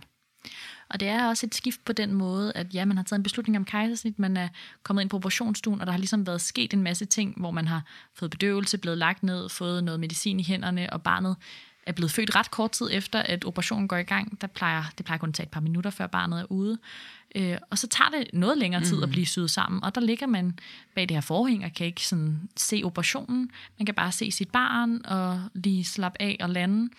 Og 0.90 1.01
det 1.01 1.09
er 1.09 1.29
også 1.29 1.47
et 1.47 1.55
skift 1.55 1.85
på 1.85 1.93
den 1.93 2.14
måde, 2.14 2.53
at 2.55 2.75
ja, 2.75 2.85
man 2.85 2.97
har 2.97 3.05
taget 3.05 3.19
en 3.19 3.23
beslutning 3.23 3.57
om 3.57 3.64
kejsersnit, 3.64 4.19
man 4.19 4.37
er 4.37 4.49
kommet 4.83 5.03
ind 5.03 5.11
på 5.11 5.16
operationsstuen, 5.16 5.81
og 5.81 5.87
der 5.87 5.93
har 5.93 5.99
ligesom 5.99 6.27
været 6.27 6.40
sket 6.40 6.73
en 6.73 6.83
masse 6.83 7.05
ting, 7.05 7.35
hvor 7.37 7.51
man 7.51 7.69
har 7.69 7.83
fået 8.14 8.31
bedøvelse, 8.31 8.79
blevet 8.79 8.99
lagt 8.99 9.23
ned, 9.23 9.49
fået 9.49 9.85
noget 9.85 10.01
medicin 10.01 10.40
i 10.40 10.45
hænderne, 10.45 10.93
og 10.93 11.03
barnet 11.03 11.37
er 11.87 11.93
blevet 11.93 12.11
født 12.11 12.37
ret 12.37 12.51
kort 12.51 12.71
tid 12.71 12.88
efter, 12.93 13.23
at 13.23 13.45
operationen 13.45 13.88
går 13.88 13.97
i 13.97 14.03
gang. 14.03 14.40
Der 14.40 14.47
plejer, 14.47 14.85
det 14.99 15.07
plejer 15.07 15.19
kun 15.19 15.29
at 15.29 15.35
tage 15.35 15.45
et 15.45 15.51
par 15.51 15.61
minutter, 15.61 15.90
før 15.90 16.07
barnet 16.07 16.40
er 16.40 16.53
ude. 16.53 16.79
Øh, 17.35 17.57
og 17.71 17.79
så 17.79 17.87
tager 17.87 18.11
det 18.11 18.31
noget 18.33 18.59
længere 18.59 18.85
tid 18.85 18.97
mm. 18.97 19.03
at 19.03 19.11
blive 19.11 19.27
syet 19.27 19.51
sammen, 19.51 19.85
og 19.85 19.95
der 19.95 20.01
ligger 20.01 20.27
man 20.27 20.59
bag 20.95 21.09
det 21.09 21.16
her 21.16 21.21
forhæng 21.21 21.64
og 21.64 21.73
kan 21.73 21.87
ikke 21.87 22.07
sådan 22.07 22.49
se 22.57 22.83
operationen. 22.85 23.51
Man 23.79 23.87
kan 23.87 23.95
bare 23.95 24.12
se 24.12 24.31
sit 24.31 24.51
barn 24.51 25.01
og 25.05 25.43
lige 25.55 25.85
slappe 25.85 26.23
af 26.23 26.37
og 26.40 26.51
lande, 26.51 26.90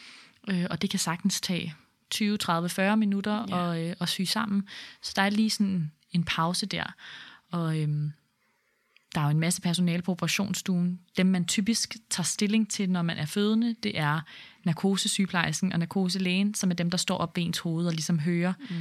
øh, 0.50 0.65
og 0.70 0.82
det 0.82 0.89
kan 0.89 1.00
sagtens 1.00 1.41
tage 1.41 1.76
20, 2.10 2.38
30, 2.38 2.70
40 2.70 2.98
minutter 2.98 3.46
ja. 3.50 3.56
og, 3.56 3.86
øh, 3.86 3.96
og 4.00 4.10
sy 4.10 4.22
sammen. 4.22 4.63
Så 5.02 5.13
der 5.15 5.22
er 5.22 5.30
lige 5.30 5.50
sådan 5.50 5.91
en 6.12 6.24
pause 6.24 6.65
der. 6.65 6.94
Og 7.52 7.80
øhm, 7.80 8.12
der 9.15 9.22
er 9.22 9.26
jo 9.26 9.32
en 9.32 9.39
masse 9.39 9.62
personale 9.62 10.02
på 10.02 10.12
operationsstuen. 10.12 11.00
Dem, 11.17 11.26
man 11.26 11.46
typisk 11.46 11.98
tager 12.10 12.26
stilling 12.26 12.70
til, 12.70 12.89
når 12.89 13.02
man 13.02 13.17
er 13.17 13.26
fødende, 13.26 13.76
det 13.84 14.00
er 14.00 14.20
narkosesygeplejersken 14.63 15.74
og 15.74 15.80
narkoselægen, 15.80 16.54
som 16.54 16.72
er 16.72 16.76
dem, 16.76 16.89
der 16.89 16.98
står 16.98 17.17
op 17.17 17.38
ved 17.38 17.44
ens 17.44 17.60
hoved 17.60 17.86
og 17.86 17.94
ligesom 17.94 18.20
hører, 18.20 18.54
mm 18.70 18.76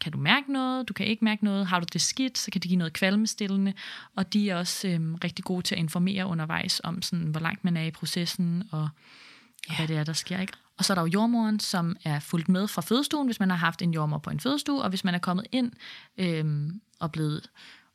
kan 0.00 0.12
du 0.12 0.18
mærke 0.18 0.52
noget, 0.52 0.88
du 0.88 0.92
kan 0.92 1.06
ikke 1.06 1.24
mærke 1.24 1.44
noget, 1.44 1.66
har 1.66 1.80
du 1.80 1.86
det 1.92 2.00
skidt, 2.00 2.38
så 2.38 2.50
kan 2.50 2.60
de 2.60 2.68
give 2.68 2.78
noget 2.78 2.92
kvalmestillende, 2.92 3.72
og 4.16 4.32
de 4.32 4.50
er 4.50 4.56
også 4.56 4.88
øhm, 4.88 5.14
rigtig 5.14 5.44
gode 5.44 5.62
til 5.62 5.74
at 5.74 5.78
informere 5.78 6.26
undervejs 6.26 6.80
om, 6.84 7.02
sådan, 7.02 7.26
hvor 7.26 7.40
langt 7.40 7.64
man 7.64 7.76
er 7.76 7.84
i 7.84 7.90
processen, 7.90 8.62
og 8.70 8.88
ja. 9.70 9.76
hvad 9.76 9.88
det 9.88 9.96
er, 9.96 10.04
der 10.04 10.12
sker. 10.12 10.40
Ikke? 10.40 10.52
Og 10.78 10.84
så 10.84 10.92
er 10.92 10.94
der 10.94 11.02
jo 11.02 11.06
jordmoren, 11.06 11.60
som 11.60 11.96
er 12.04 12.20
fulgt 12.20 12.48
med 12.48 12.68
fra 12.68 12.82
fødestuen, 12.82 13.26
hvis 13.26 13.40
man 13.40 13.50
har 13.50 13.56
haft 13.56 13.82
en 13.82 13.94
jordmor 13.94 14.18
på 14.18 14.30
en 14.30 14.40
fødestue, 14.40 14.82
og 14.82 14.88
hvis 14.88 15.04
man 15.04 15.14
er 15.14 15.18
kommet 15.18 15.46
ind 15.52 15.72
øhm, 16.18 16.80
og 17.00 17.12
blevet 17.12 17.50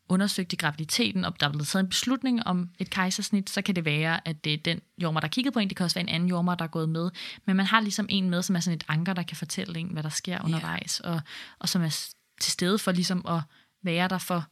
undersøgt 0.10 0.54
i 0.54 0.56
graviditeten, 0.56 1.26
og 1.26 1.40
der 1.40 1.48
er 1.48 1.52
blevet 1.52 1.68
taget 1.68 1.84
en 1.84 1.90
beslutning 1.90 2.48
om 2.48 2.70
et 2.80 2.90
kejsersnit, 2.90 3.50
så 3.50 3.62
kan 3.62 3.76
det 3.76 3.86
være, 3.86 4.28
at 4.28 4.44
det 4.44 4.54
er 4.54 4.58
den 4.58 4.82
jordmor, 4.98 5.20
der 5.20 5.28
kigget 5.28 5.54
på 5.54 5.60
en. 5.60 5.70
Det 5.70 5.78
kan 5.78 5.84
også 5.84 5.96
være 5.96 6.10
en 6.10 6.16
anden 6.16 6.30
jordmor, 6.30 6.56
der 6.56 6.66
er 6.66 6.70
gået 6.70 6.90
med. 6.90 7.12
Men 7.46 7.56
man 7.56 7.66
har 7.66 7.80
ligesom 7.80 8.06
en 8.10 8.30
med, 8.30 8.42
som 8.42 8.56
er 8.56 8.60
sådan 8.60 8.76
et 8.76 8.84
anker, 8.88 9.14
der 9.14 9.24
kan 9.24 9.38
fortælle 9.38 9.80
en, 9.80 9.88
hvad 9.88 10.04
der 10.04 10.10
sker 10.10 10.44
undervejs, 10.44 11.00
og, 11.00 11.22
og 11.60 11.70
som 11.70 11.82
er 11.82 12.08
til 12.42 12.52
stede 12.52 12.78
for 12.78 12.92
ligesom 12.92 13.26
at 13.28 13.42
være 13.84 14.08
der 14.08 14.18
for 14.18 14.46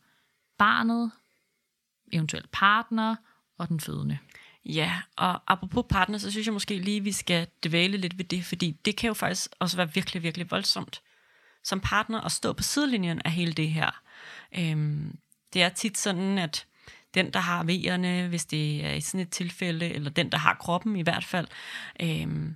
barnet, 0.57 1.11
eventuelt 2.13 2.51
partner 2.51 3.15
og 3.57 3.69
den 3.69 3.79
fødende. 3.79 4.17
Ja, 4.65 5.01
og 5.17 5.41
apropos 5.53 5.85
partner, 5.89 6.17
så 6.17 6.31
synes 6.31 6.47
jeg 6.47 6.53
måske 6.53 6.79
lige, 6.79 7.01
vi 7.01 7.11
skal 7.11 7.47
dvæle 7.65 7.97
lidt 7.97 8.17
ved 8.17 8.25
det, 8.25 8.45
fordi 8.45 8.71
det 8.85 8.95
kan 8.95 9.07
jo 9.07 9.13
faktisk 9.13 9.51
også 9.59 9.77
være 9.77 9.93
virkelig, 9.93 10.23
virkelig 10.23 10.51
voldsomt 10.51 11.01
som 11.63 11.79
partner 11.79 12.21
at 12.21 12.31
stå 12.31 12.53
på 12.53 12.63
sidelinjen 12.63 13.21
af 13.25 13.31
hele 13.31 13.53
det 13.53 13.69
her. 13.69 14.01
Øhm, 14.57 15.17
det 15.53 15.63
er 15.63 15.69
tit 15.69 15.97
sådan, 15.97 16.37
at 16.37 16.67
den, 17.13 17.33
der 17.33 17.39
har 17.39 17.63
vejerne, 17.63 18.27
hvis 18.27 18.45
det 18.45 18.85
er 18.85 18.93
i 18.93 19.01
sådan 19.01 19.19
et 19.19 19.29
tilfælde, 19.29 19.89
eller 19.89 20.09
den, 20.09 20.31
der 20.31 20.37
har 20.37 20.53
kroppen 20.53 20.95
i 20.95 21.01
hvert 21.01 21.23
fald, 21.23 21.47
øhm, 22.01 22.55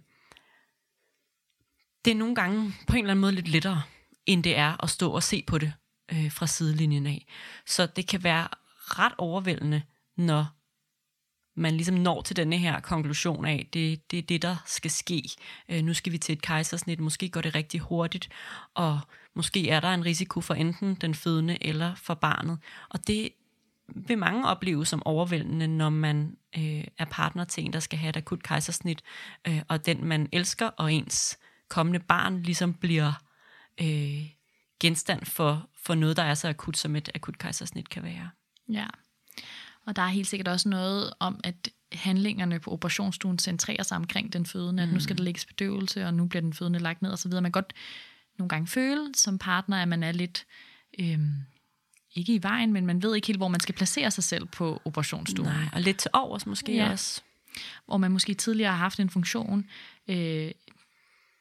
det 2.05 2.11
er 2.11 2.15
nogle 2.15 2.35
gange 2.35 2.73
på 2.87 2.93
en 2.93 2.99
eller 2.99 3.11
anden 3.11 3.21
måde 3.21 3.31
lidt 3.31 3.47
lettere, 3.47 3.81
end 4.25 4.43
det 4.43 4.57
er 4.57 4.83
at 4.83 4.89
stå 4.89 5.11
og 5.11 5.23
se 5.23 5.43
på 5.47 5.57
det 5.57 5.73
øh, 6.11 6.31
fra 6.31 6.47
sidelinjen 6.47 7.07
af. 7.07 7.25
Så 7.65 7.85
det 7.85 8.07
kan 8.07 8.23
være 8.23 8.47
ret 8.77 9.13
overvældende, 9.17 9.81
når 10.17 10.45
man 11.55 11.73
ligesom 11.73 11.95
når 11.95 12.21
til 12.21 12.35
denne 12.35 12.57
her 12.57 12.79
konklusion 12.79 13.45
af, 13.45 13.69
det, 13.73 14.11
det 14.11 14.19
er 14.19 14.23
det, 14.23 14.41
der 14.41 14.55
skal 14.65 14.91
ske. 14.91 15.23
Øh, 15.69 15.83
nu 15.83 15.93
skal 15.93 16.11
vi 16.11 16.17
til 16.17 16.33
et 16.33 16.41
kejsersnit, 16.41 16.99
måske 16.99 17.29
går 17.29 17.41
det 17.41 17.55
rigtig 17.55 17.79
hurtigt, 17.79 18.29
og 18.73 18.99
måske 19.37 19.69
er 19.69 19.79
der 19.79 19.93
en 19.93 20.05
risiko 20.05 20.41
for 20.41 20.53
enten 20.53 20.95
den 20.95 21.15
fødende 21.15 21.57
eller 21.61 21.95
for 21.95 22.13
barnet. 22.13 22.59
Og 22.89 23.07
det 23.07 23.29
vil 23.87 24.17
mange 24.17 24.47
opleve 24.47 24.85
som 24.85 25.05
overvældende, 25.05 25.67
når 25.67 25.89
man 25.89 26.37
øh, 26.57 26.83
er 26.97 27.05
partner 27.05 27.43
til 27.43 27.65
en, 27.65 27.73
der 27.73 27.79
skal 27.79 27.99
have 27.99 28.09
et 28.09 28.17
akut 28.17 28.43
kejsersnit, 28.43 29.01
øh, 29.47 29.61
og 29.67 29.85
den 29.85 30.05
man 30.05 30.29
elsker, 30.31 30.67
og 30.67 30.93
ens 30.93 31.37
kommende 31.69 31.99
barn 31.99 32.41
ligesom 32.41 32.73
bliver 32.73 33.13
øh, 33.81 34.29
genstand 34.79 35.25
for, 35.25 35.69
for 35.83 35.95
noget, 35.95 36.17
der 36.17 36.23
er 36.23 36.33
så 36.33 36.49
akut, 36.49 36.77
som 36.77 36.95
et 36.95 37.09
akut 37.15 37.37
kejsersnit 37.37 37.89
kan 37.89 38.03
være. 38.03 38.29
Ja, 38.69 38.87
og 39.85 39.95
der 39.95 40.01
er 40.01 40.07
helt 40.07 40.27
sikkert 40.27 40.47
også 40.47 40.69
noget 40.69 41.13
om, 41.19 41.39
at 41.43 41.69
handlingerne 41.91 42.59
på 42.59 42.71
operationsstuen 42.71 43.39
centrerer 43.39 43.83
sig 43.83 43.97
omkring 43.97 44.33
den 44.33 44.45
fødende, 44.45 44.83
at 44.83 44.89
nu 44.89 44.99
skal 44.99 45.17
der 45.17 45.23
lægges 45.23 45.45
bedøvelse, 45.45 46.05
og 46.05 46.13
nu 46.13 46.25
bliver 46.25 46.41
den 46.41 46.53
fødende 46.53 46.79
lagt 46.79 47.01
ned 47.01 47.11
osv. 47.11 47.31
Man 47.31 47.43
kan 47.43 47.51
godt 47.51 47.73
nogle 48.37 48.49
gange 48.49 48.67
føle 48.67 49.11
som 49.15 49.37
partner, 49.37 49.81
at 49.81 49.87
man 49.87 50.03
er 50.03 50.11
lidt, 50.11 50.45
øhm, 50.99 51.33
ikke 52.15 52.33
i 52.33 52.43
vejen, 52.43 52.73
men 52.73 52.85
man 52.85 53.01
ved 53.03 53.15
ikke 53.15 53.27
helt, 53.27 53.39
hvor 53.39 53.47
man 53.47 53.59
skal 53.59 53.75
placere 53.75 54.11
sig 54.11 54.23
selv 54.23 54.45
på 54.45 54.81
operationsstuen. 54.85 55.49
Nej, 55.49 55.65
og 55.73 55.81
lidt 55.81 55.97
til 55.97 56.11
overs 56.13 56.45
måske 56.45 56.75
Ja. 56.75 56.91
også. 56.91 57.21
Hvor 57.85 57.97
man 57.97 58.11
måske 58.11 58.33
tidligere 58.33 58.71
har 58.71 58.77
haft 58.77 58.99
en 58.99 59.09
funktion, 59.09 59.65
øh, 60.07 60.51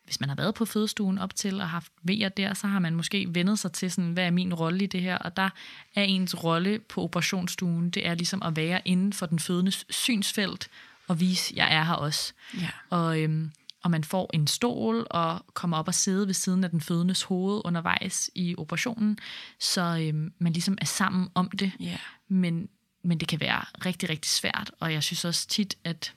hvis 0.05 0.21
man 0.21 0.29
har 0.29 0.37
været 0.37 0.55
på 0.55 0.65
fødestuen 0.65 1.19
op 1.19 1.35
til 1.35 1.61
og 1.61 1.69
haft 1.69 1.93
vejer 2.03 2.29
der, 2.29 2.55
så 2.55 2.67
har 2.67 2.79
man 2.79 2.95
måske 2.95 3.27
vendet 3.29 3.59
sig 3.59 3.73
til, 3.73 3.91
sådan, 3.91 4.13
hvad 4.13 4.25
er 4.27 4.31
min 4.31 4.55
rolle 4.55 4.85
i 4.85 4.87
det 4.87 5.03
her? 5.03 5.19
Og 5.19 5.37
der 5.37 5.51
er 5.95 6.03
ens 6.03 6.45
rolle 6.45 6.79
på 6.79 7.03
operationsstuen, 7.03 7.91
det 7.91 8.07
er 8.07 8.15
ligesom 8.15 8.43
at 8.43 8.57
være 8.57 8.81
inden 8.85 9.13
for 9.13 9.27
den 9.27 9.39
fødendes 9.39 9.87
synsfelt 9.91 10.69
og 11.09 11.21
vise, 11.21 11.53
jeg 11.57 11.75
er 11.75 11.85
her 11.85 11.95
også. 11.95 12.33
Ja. 12.61 12.69
Og, 12.91 13.21
øhm, 13.23 13.53
og 13.87 13.91
man 13.91 14.05
får 14.05 14.31
en 14.35 14.47
stol 14.47 15.07
og 15.11 15.45
kommer 15.55 15.77
op 15.77 15.89
og 15.89 15.95
sidde 15.95 16.27
ved 16.27 16.35
siden 16.35 16.65
af 16.65 16.71
den 16.71 16.81
fødendes 16.81 17.23
hoved 17.23 17.63
undervejs 17.65 18.31
i 18.35 18.55
operationen, 18.59 19.19
så 19.61 19.99
øhm, 20.01 20.33
man 20.39 20.53
ligesom 20.53 20.79
er 20.81 20.85
sammen 20.85 21.29
om 21.35 21.51
det. 21.51 21.73
Ja. 21.81 21.97
Men, 22.29 22.69
men 23.05 23.21
det 23.21 23.29
kan 23.29 23.41
være 23.41 23.65
rigtig, 23.87 24.11
rigtig 24.11 24.31
svært, 24.31 24.71
og 24.81 24.93
jeg 24.93 25.03
synes 25.03 25.25
også 25.25 25.49
tit, 25.49 25.75
at 25.85 26.13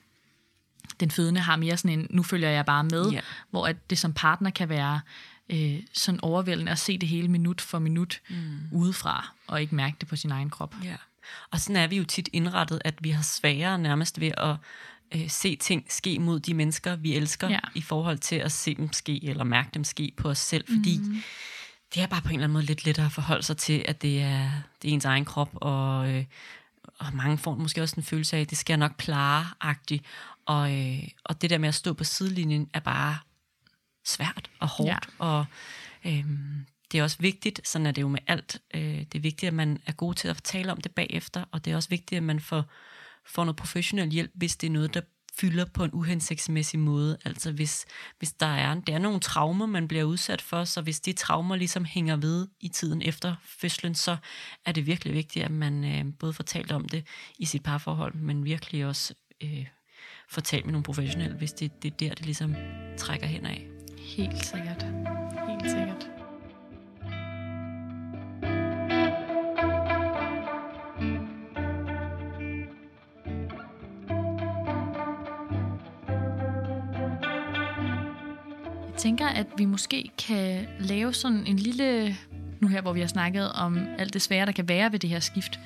den 1.00 1.10
fødende 1.10 1.40
har 1.40 1.56
mere 1.56 1.76
sådan 1.76 1.98
en, 1.98 2.06
nu 2.10 2.22
følger 2.22 2.48
jeg 2.48 2.66
bare 2.66 2.84
med, 2.84 3.10
Ja. 3.10 3.20
hvor 3.50 3.66
at 3.66 3.90
det 3.90 3.98
som 3.98 4.12
partner 4.12 4.50
kan 4.50 4.68
være 4.68 5.00
øh, 5.48 5.82
sådan 5.92 6.20
overvældende 6.20 6.72
at 6.72 6.78
se 6.78 6.98
det 6.98 7.08
hele 7.08 7.28
minut 7.28 7.60
for 7.60 7.78
minut 7.78 8.20
mm. 8.30 8.58
udefra, 8.72 9.32
og 9.46 9.60
ikke 9.60 9.74
mærke 9.74 9.96
det 10.00 10.08
på 10.08 10.16
sin 10.16 10.30
egen 10.30 10.50
krop. 10.50 10.74
Ja. 10.84 10.96
Og 11.50 11.60
sådan 11.60 11.76
er 11.76 11.86
vi 11.86 11.96
jo 11.96 12.04
tit 12.04 12.28
indrettet, 12.32 12.82
at 12.84 12.94
vi 13.00 13.10
har 13.10 13.22
sværere 13.22 13.78
nærmest 13.78 14.20
ved 14.20 14.32
at 14.36 14.56
øh, 15.14 15.30
se 15.30 15.56
ting 15.56 15.86
ske 15.88 16.18
mod 16.18 16.40
de 16.40 16.54
mennesker, 16.54 16.96
vi 16.96 17.14
elsker, 17.16 17.48
Ja. 17.48 17.58
i 17.74 17.82
forhold 17.82 18.18
til 18.18 18.36
at 18.36 18.52
se 18.52 18.74
dem 18.74 18.92
ske, 18.92 19.24
eller 19.24 19.44
mærke 19.44 19.70
dem 19.74 19.84
ske 19.84 20.12
på 20.16 20.28
os 20.30 20.38
selv, 20.38 20.64
fordi 20.68 20.98
mm. 20.98 21.22
det 21.94 22.02
er 22.02 22.06
bare 22.06 22.22
på 22.22 22.28
en 22.28 22.34
eller 22.34 22.44
anden 22.44 22.52
måde 22.52 22.64
lidt 22.64 22.84
lettere 22.84 23.06
at 23.06 23.12
forholde 23.12 23.42
sig 23.42 23.56
til, 23.56 23.84
at 23.88 24.02
det 24.02 24.20
er, 24.22 24.50
det 24.82 24.88
er 24.90 24.92
ens 24.94 25.04
egen 25.04 25.24
krop, 25.24 25.50
og, 25.54 26.10
øh, 26.10 26.24
og 26.98 27.14
mange 27.14 27.38
får 27.38 27.54
måske 27.54 27.82
også 27.82 27.94
en 27.96 28.02
følelse 28.02 28.36
af, 28.36 28.40
at 28.40 28.50
det 28.50 28.58
skal 28.58 28.72
jeg 28.72 28.78
nok 28.78 28.92
klare-agtigt, 28.98 30.04
og, 30.46 30.78
øh, 30.78 31.02
og 31.24 31.42
det 31.42 31.50
der 31.50 31.58
med 31.58 31.68
at 31.68 31.74
stå 31.74 31.92
på 31.92 32.04
sidelinjen 32.04 32.70
er 32.74 32.80
bare 32.80 33.18
svært 34.06 34.50
og 34.58 34.68
hårdt, 34.68 34.88
Ja. 35.20 35.24
og 35.24 35.44
øhm, 36.04 36.66
det 36.92 36.98
er 36.98 37.02
også 37.02 37.16
vigtigt, 37.20 37.68
sådan 37.68 37.86
er 37.86 37.90
det 37.92 38.02
jo 38.02 38.08
med 38.08 38.20
alt, 38.26 38.58
øh, 38.74 38.80
det 38.98 39.14
er 39.14 39.20
vigtigt, 39.20 39.48
at 39.48 39.54
man 39.54 39.78
er 39.86 39.92
god 39.92 40.14
til 40.14 40.28
at 40.28 40.42
tale 40.42 40.72
om 40.72 40.80
det 40.80 40.92
bagefter, 40.92 41.44
og 41.52 41.64
det 41.64 41.70
er 41.72 41.76
også 41.76 41.88
vigtigt, 41.88 42.16
at 42.16 42.22
man 42.22 42.40
får, 42.40 42.64
får 43.30 43.44
noget 43.44 43.56
professionel 43.56 44.10
hjælp, 44.10 44.30
hvis 44.34 44.56
det 44.56 44.66
er 44.66 44.70
noget, 44.70 44.94
der 44.94 45.00
fylder 45.40 45.64
på 45.64 45.84
en 45.84 45.90
uhensigtsmæssig 45.92 46.80
måde. 46.80 47.16
Altså 47.24 47.52
hvis, 47.52 47.86
hvis 48.18 48.32
der 48.32 48.46
er, 48.46 48.74
der 48.74 48.94
er 48.94 48.98
nogle 48.98 49.20
traumer, 49.20 49.66
man 49.66 49.88
bliver 49.88 50.04
udsat 50.04 50.42
for, 50.42 50.64
så 50.64 50.80
hvis 50.80 51.00
de 51.00 51.12
traumer 51.12 51.56
ligesom 51.56 51.84
hænger 51.84 52.16
ved 52.16 52.48
i 52.60 52.68
tiden 52.68 53.02
efter 53.02 53.34
fødslen, 53.44 53.94
så 53.94 54.16
er 54.66 54.72
det 54.72 54.86
virkelig 54.86 55.14
vigtigt, 55.14 55.44
at 55.44 55.50
man 55.50 55.84
øh, 55.84 56.04
både 56.18 56.32
får 56.32 56.44
talt 56.44 56.72
om 56.72 56.88
det 56.88 57.06
i 57.38 57.44
sit 57.44 57.62
parforhold, 57.62 58.14
men 58.14 58.44
virkelig 58.44 58.86
også 58.86 59.14
øh, 59.42 59.66
får 60.28 60.40
talt 60.40 60.64
med 60.64 60.72
nogle 60.72 60.84
professionelle, 60.84 61.36
hvis 61.36 61.52
det, 61.52 61.82
det 61.82 61.92
er 61.92 61.96
der, 61.96 62.14
det 62.14 62.26
ligesom 62.26 62.54
trækker 62.96 63.26
hen 63.26 63.46
af. 63.46 63.68
Helt 63.98 64.44
sikkert. 64.44 64.82
Helt 65.48 65.70
sikkert. 65.70 66.19
Tænker, 79.00 79.26
at 79.26 79.46
vi 79.56 79.64
måske 79.64 80.10
kan 80.18 80.66
lave 80.80 81.12
sådan 81.12 81.46
en 81.46 81.56
lille, 81.56 82.16
nu 82.60 82.68
her 82.68 82.82
hvor 82.82 82.92
vi 82.92 83.00
har 83.00 83.06
snakket 83.06 83.52
om 83.52 83.78
alt 83.98 84.14
det 84.14 84.22
svære, 84.22 84.46
der 84.46 84.52
kan 84.52 84.68
være 84.68 84.92
ved 84.92 84.98
det 84.98 85.10
her 85.10 85.20
skift, 85.20 85.60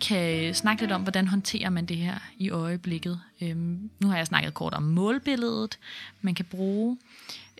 kan 0.00 0.54
snakke 0.54 0.82
lidt 0.82 0.92
om, 0.92 1.02
hvordan 1.02 1.28
håndterer 1.28 1.70
man 1.70 1.86
det 1.86 1.96
her 1.96 2.18
i 2.36 2.50
øjeblikket. 2.50 3.20
Øhm, 3.42 3.90
nu 4.00 4.08
har 4.08 4.16
jeg 4.16 4.26
snakket 4.26 4.54
kort 4.54 4.74
om 4.74 4.82
målbilledet, 4.82 5.78
man 6.20 6.34
kan 6.34 6.44
bruge. 6.44 6.98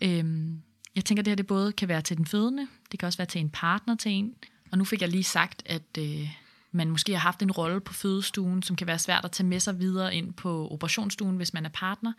Øhm, 0.03 0.63
jeg 0.95 1.05
tænker, 1.05 1.23
det 1.23 1.31
her 1.31 1.37
det 1.37 1.47
både 1.47 1.73
kan 1.73 1.89
være 1.89 2.03
til 2.03 2.17
den 2.17 2.27
fødende, 2.27 2.67
det 2.93 3.01
kan 3.01 3.07
også 3.07 3.19
være 3.19 3.27
til 3.27 3.41
en 3.41 3.51
partner 3.51 3.95
til 3.95 4.13
en. 4.13 4.35
Og 4.73 4.79
nu 4.79 4.85
fik 4.85 5.01
jeg 5.01 5.09
lige 5.09 5.25
sagt, 5.25 5.63
at 5.67 5.99
øh, 5.99 6.29
man 6.73 6.91
måske 6.91 7.13
har 7.13 7.19
haft 7.19 7.43
en 7.43 7.51
rolle 7.53 7.81
på 7.81 7.93
fødestuen, 7.93 8.63
som 8.63 8.77
kan 8.77 8.87
være 8.87 8.99
svært 8.99 9.25
at 9.25 9.31
tage 9.31 9.47
med 9.47 9.61
sig 9.61 9.79
videre 9.79 10.15
ind 10.15 10.33
på 10.33 10.69
operationsstuen, 10.71 11.37
hvis 11.37 11.55
man 11.55 11.65
er 11.65 11.71
partner. 11.71 12.13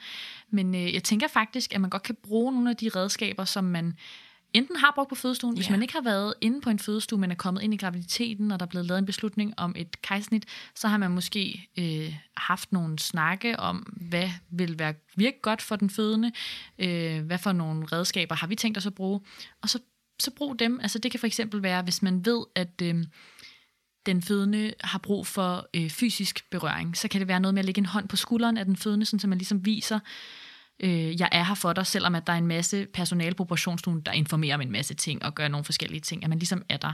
Men 0.50 0.76
øh, 0.76 0.93
jeg 0.93 1.04
tænker 1.04 1.28
faktisk, 1.28 1.76
at 1.76 1.82
man 1.82 1.89
godt 1.89 2.04
kan 2.04 2.16
bruge 2.24 2.52
nogle 2.54 2.70
af 2.70 2.76
de 2.76 2.89
redskaber, 2.89 3.45
som 3.45 3.64
man 3.64 3.93
enten 4.54 4.76
har 4.76 4.91
brugt 4.95 5.10
på 5.10 5.16
fødestuen, 5.16 5.56
hvis 5.56 5.68
Ja. 5.68 5.72
man 5.72 5.82
ikke 5.82 5.93
har 5.93 6.02
været 6.02 6.34
inde 6.41 6.62
på 6.62 6.70
en 6.70 6.80
fødestue, 6.80 7.20
men 7.20 7.32
er 7.32 7.36
kommet 7.36 7.62
ind 7.62 7.74
i 7.74 7.78
graviditeten, 7.78 8.52
og 8.52 8.60
der 8.60 8.66
er 8.66 8.70
blevet 8.70 8.88
lavet 8.88 9.00
en 9.00 9.06
beslutning 9.06 9.54
om 9.58 9.74
et 9.78 10.02
kejsnit, 10.02 10.45
så 10.76 10.88
har 10.88 10.97
man 10.97 11.12
måske 11.12 11.70
øh, 11.78 12.16
haft 12.38 12.72
nogle 12.72 13.00
snakke 13.00 13.60
om, 13.60 13.78
hvad 14.10 14.30
vil 14.50 14.80
være 14.80 14.93
virke 15.16 15.38
godt 15.41 15.62
for 15.62 15.76
den 15.76 15.89
fødende, 15.89 16.32
øh, 16.80 17.22
hvad 17.26 17.38
for 17.38 17.52
nogle 17.52 17.86
redskaber 17.86 18.36
har 18.36 18.47
vi 18.47 18.56
tænkt 18.56 18.78
os 18.78 18.86
at 18.86 18.95
bruge, 18.95 19.20
og 19.62 19.70
så, 19.70 19.80
så 20.20 20.32
brug 20.32 20.60
dem. 20.60 20.80
Altså 20.82 21.00
det 21.00 21.12
kan 21.12 21.20
for 21.20 21.28
eksempel 21.28 21.64
være, 21.64 21.82
hvis 21.82 22.02
man 22.02 22.26
ved, 22.26 22.43
at 22.56 22.82
øh, 22.84 23.04
den 24.06 24.22
fødende 24.22 24.74
har 24.82 25.00
brug 25.00 25.28
for 25.28 25.68
øh, 25.74 25.89
fysisk 25.89 26.50
berøring, 26.52 26.97
så 26.97 27.08
kan 27.08 27.20
det 27.20 27.28
være 27.28 27.39
noget 27.39 27.54
med 27.54 27.60
at 27.60 27.66
lægge 27.66 27.80
en 27.80 27.86
hånd 27.86 28.08
på 28.08 28.16
skulderen 28.16 28.58
af 28.58 28.66
den 28.66 28.76
fødende, 28.76 29.06
sådan, 29.06 29.20
så 29.20 29.28
man 29.28 29.38
ligesom 29.38 29.66
viser, 29.66 30.00
øh, 30.80 31.19
jeg 31.21 31.30
er 31.32 31.43
her 31.43 31.55
for 31.55 31.73
dig, 31.73 31.88
selvom 31.88 32.15
at 32.15 32.27
der 32.27 32.34
er 32.34 32.38
en 32.38 32.47
masse 32.47 32.88
personale 32.93 33.36
på 33.36 33.43
operationsstuen, 33.43 34.01
der 34.01 34.11
informerer 34.11 34.55
om 34.55 34.61
en 34.61 34.71
masse 34.71 34.93
ting 34.93 35.25
og 35.25 35.36
gør 35.36 35.47
nogle 35.47 35.63
forskellige 35.65 35.99
ting, 36.01 36.23
at 36.23 36.30
man 36.30 36.39
ligesom 36.39 36.63
er 36.69 36.77
der. 36.77 36.93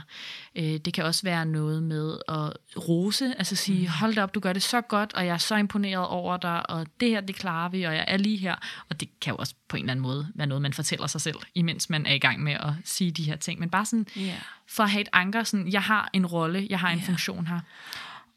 Øh, 0.55 0.63
det 0.63 0.93
kan 0.93 1.03
også 1.03 1.23
være 1.23 1.45
noget 1.45 1.83
med 1.83 2.17
at 2.27 2.53
rose, 2.89 3.33
altså 3.38 3.55
sige, 3.55 3.81
mm. 3.81 3.88
hold 3.88 4.15
da 4.15 4.23
op, 4.23 4.36
du 4.36 4.39
gør 4.39 4.53
det 4.53 4.63
så 4.63 4.81
godt, 4.81 5.13
og 5.13 5.25
jeg 5.25 5.33
er 5.33 5.38
så 5.38 5.55
imponeret 5.55 6.07
over 6.07 6.38
dig, 6.38 6.69
og 6.69 6.88
det 6.99 7.09
her, 7.09 7.21
det 7.21 7.36
klarer 7.36 7.69
vi, 7.69 7.83
og 7.83 7.95
jeg 7.95 8.05
er 8.07 8.17
lige 8.17 8.38
her. 8.38 8.55
Og 8.89 8.99
det 8.99 9.19
kan 9.19 9.31
jo 9.33 9.38
også 9.38 9.53
på 9.67 9.77
en 9.77 9.83
eller 9.83 9.91
anden 9.91 10.03
måde 10.03 10.27
være 10.36 10.47
noget, 10.47 10.61
man 10.61 10.73
fortæller 10.73 11.07
sig 11.07 11.21
selv, 11.21 11.36
imens 11.55 11.89
man 11.89 12.05
er 12.05 12.13
i 12.13 12.19
gang 12.19 12.43
med 12.43 12.53
at 12.53 12.73
sige 12.83 13.11
de 13.11 13.23
her 13.23 13.36
ting. 13.36 13.59
Men 13.59 13.69
bare 13.69 13.86
sådan, 13.86 14.07
Ja. 14.15 14.36
for 14.67 14.83
at 14.83 14.89
have 14.89 15.01
et 15.01 15.09
anker, 15.13 15.43
sådan, 15.43 15.67
jeg 15.67 15.81
har 15.81 16.09
en 16.13 16.25
rolle, 16.25 16.67
jeg 16.69 16.79
har 16.79 16.89
en 16.89 16.99
Ja. 16.99 17.05
funktion 17.07 17.47
her. 17.47 17.59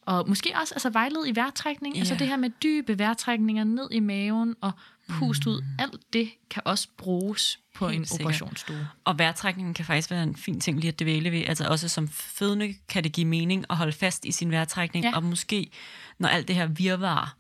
Og 0.03 0.29
måske 0.29 0.53
også 0.61 0.75
altså, 0.75 0.91
vejlede 0.91 1.29
i 1.29 1.37
vejrtrækning, 1.37 1.99
altså 1.99 2.15
Ja. 2.15 2.19
det 2.19 2.29
her 2.29 2.37
med 2.37 2.51
dybe 2.63 2.99
vejrtrækninger 2.99 3.65
ned 3.65 3.89
i 3.91 4.01
maven 4.01 4.55
og 4.61 4.73
pust 5.09 5.47
ud, 5.47 5.65
alt 5.79 6.13
det 6.13 6.31
kan 6.51 6.63
også 6.65 6.89
bruges 6.97 7.59
på 7.75 7.89
Helt 7.89 8.01
en 8.01 8.07
sikkert. 8.07 8.27
operationsstue. 8.27 8.89
Og 9.05 9.19
vejrtrækningen 9.19 9.75
kan 9.75 9.85
faktisk 9.85 10.11
være 10.11 10.23
en 10.23 10.37
fin 10.37 10.61
ting 10.61 10.81
lige 10.81 10.89
at 10.89 11.01
dvæle 11.01 11.33
ved. 11.33 11.45
Altså 11.47 11.69
også 11.69 11.89
som 11.89 12.09
fødende 12.09 12.75
kan 12.89 13.05
det 13.05 13.13
give 13.13 13.27
mening 13.27 13.65
at 13.71 13.77
holde 13.77 13.93
fast 13.93 14.25
i 14.25 14.33
sin 14.33 14.51
vejrtrækning. 14.51 15.05
Ja. 15.05 15.17
Og 15.17 15.23
måske, 15.23 15.71
når 16.19 16.29
alt 16.29 16.49
det 16.49 16.57
her 16.57 16.67
virvar 16.67 17.37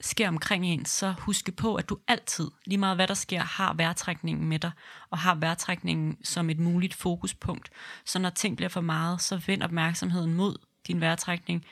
sker 0.00 0.28
omkring 0.28 0.66
en, 0.66 0.84
så 0.84 1.14
huske 1.18 1.52
på, 1.52 1.74
at 1.74 1.88
du 1.88 1.98
altid, 2.08 2.50
lige 2.66 2.78
meget 2.78 2.96
hvad 2.96 3.08
der 3.08 3.14
sker, 3.14 3.42
har 3.42 3.74
vejrtrækningen 3.74 4.48
med 4.48 4.58
dig, 4.58 4.70
og 5.10 5.18
har 5.18 5.34
vejrtrækningen 5.34 6.16
som 6.24 6.50
et 6.50 6.58
muligt 6.58 6.94
fokuspunkt. 6.94 7.70
Så 8.04 8.18
når 8.18 8.30
ting 8.30 8.56
bliver 8.56 8.68
for 8.68 8.80
meget, 8.80 9.20
så 9.20 9.40
vend 9.46 9.62
opmærksomheden 9.62 10.34
mod 10.34 10.56
din 10.86 11.00
vejrtrækning. 11.00 11.64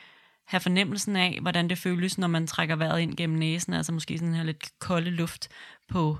Have 0.46 0.60
fornemmelsen 0.60 1.16
af, 1.16 1.38
hvordan 1.42 1.68
det 1.68 1.78
føles, 1.78 2.18
når 2.18 2.28
man 2.28 2.46
trækker 2.46 2.76
vejret 2.76 3.00
ind 3.00 3.16
gennem 3.16 3.38
næsen, 3.38 3.72
altså 3.72 3.92
måske 3.92 4.18
sådan 4.18 4.34
her 4.34 4.42
lidt 4.42 4.78
kolde 4.78 5.10
luft 5.10 5.48
på 5.88 6.18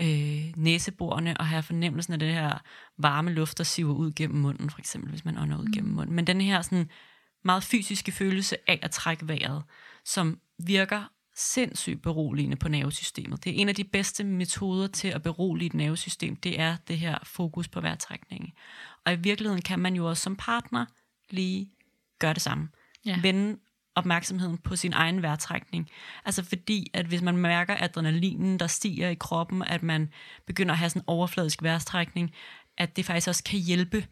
øh, 0.00 0.52
næseborene, 0.56 1.36
og 1.36 1.46
have 1.46 1.62
fornemmelsen 1.62 2.12
af 2.12 2.18
det 2.18 2.34
her 2.34 2.58
varme 2.98 3.30
luft, 3.30 3.58
der 3.58 3.64
siver 3.64 3.94
ud 3.94 4.12
gennem 4.12 4.40
munden, 4.40 4.70
for 4.70 4.78
eksempel, 4.78 5.10
hvis 5.10 5.24
man 5.24 5.38
ånder 5.38 5.58
ud 5.58 5.64
mm. 5.64 5.72
gennem 5.72 5.94
munden. 5.94 6.16
Men 6.16 6.26
den 6.26 6.40
her 6.40 6.62
sådan 6.62 6.90
meget 7.44 7.64
fysiske 7.64 8.12
følelse 8.12 8.56
af 8.70 8.78
at 8.82 8.90
trække 8.90 9.28
vejret, 9.28 9.62
som 10.04 10.38
virker 10.58 11.10
sindssygt 11.36 12.02
beroligende 12.02 12.56
på 12.56 12.68
nervesystemet. 12.68 13.44
Det 13.44 13.50
er 13.50 13.60
en 13.60 13.68
af 13.68 13.74
de 13.74 13.84
bedste 13.84 14.24
metoder 14.24 14.86
til 14.86 15.08
at 15.08 15.22
berolige 15.22 15.66
et 15.66 15.74
nervesystem, 15.74 16.36
det 16.36 16.60
er 16.60 16.76
det 16.88 16.98
her 16.98 17.18
fokus 17.22 17.68
på 17.68 17.80
vejrtrækningen. 17.80 18.52
Og 19.04 19.12
i 19.12 19.16
virkeligheden 19.16 19.62
kan 19.62 19.78
man 19.78 19.94
jo 19.96 20.08
også 20.08 20.22
som 20.22 20.36
partner 20.36 20.86
lige 21.30 21.70
gøre 22.18 22.34
det 22.34 22.42
samme. 22.42 22.68
Ja. 23.06 23.18
Vende 23.22 23.58
opmærksomheden 23.94 24.58
på 24.58 24.76
sin 24.76 24.92
egen 24.92 25.22
vejrtrækning. 25.22 25.90
Altså 26.24 26.44
fordi, 26.44 26.90
at 26.92 27.06
hvis 27.06 27.22
man 27.22 27.36
mærker 27.36 27.76
adrenalinen, 27.78 28.58
der 28.58 28.66
stiger 28.66 29.08
i 29.08 29.14
kroppen, 29.14 29.62
at 29.62 29.82
man 29.82 30.10
begynder 30.46 30.72
at 30.72 30.78
have 30.78 30.90
sådan 30.90 31.02
en 31.02 31.04
overfladisk 31.06 31.62
vejrtrækning, 31.62 32.34
at 32.78 32.96
det 32.96 33.04
faktisk 33.04 33.28
også 33.28 33.44
kan 33.44 33.58
hjælpe 33.58 34.06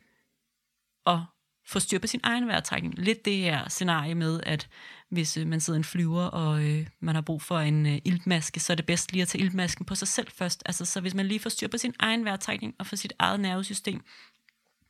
at 1.06 1.18
få 1.66 1.80
styr 1.80 1.98
på 1.98 2.06
sin 2.06 2.20
egen 2.22 2.48
vejrtrækning. 2.48 2.94
Lidt 2.98 3.24
det 3.24 3.36
her 3.36 3.68
scenarie 3.68 4.14
med, 4.14 4.40
at 4.46 4.68
hvis 5.08 5.36
øh, 5.36 5.46
man 5.46 5.60
sidder 5.60 5.76
en 5.76 5.84
flyver, 5.84 6.24
og 6.24 6.64
øh, 6.64 6.86
man 7.00 7.14
har 7.14 7.22
brug 7.22 7.42
for 7.42 7.58
en 7.58 7.86
øh, 7.86 7.98
iltmaske, 8.04 8.60
så 8.60 8.72
er 8.72 8.74
det 8.74 8.86
bedst 8.86 9.12
lige 9.12 9.22
at 9.22 9.28
tage 9.28 9.44
iltmasken 9.44 9.84
på 9.84 9.94
sig 9.94 10.08
selv 10.08 10.28
først. 10.30 10.62
Altså, 10.66 10.84
så 10.84 11.00
hvis 11.00 11.14
man 11.14 11.26
lige 11.26 11.40
får 11.40 11.50
styr 11.50 11.68
på 11.68 11.78
sin 11.78 11.94
egen 11.98 12.24
vejrtrækning 12.24 12.74
og 12.78 12.86
for 12.86 12.96
sit 12.96 13.12
eget 13.18 13.40
nervesystem, 13.40 14.04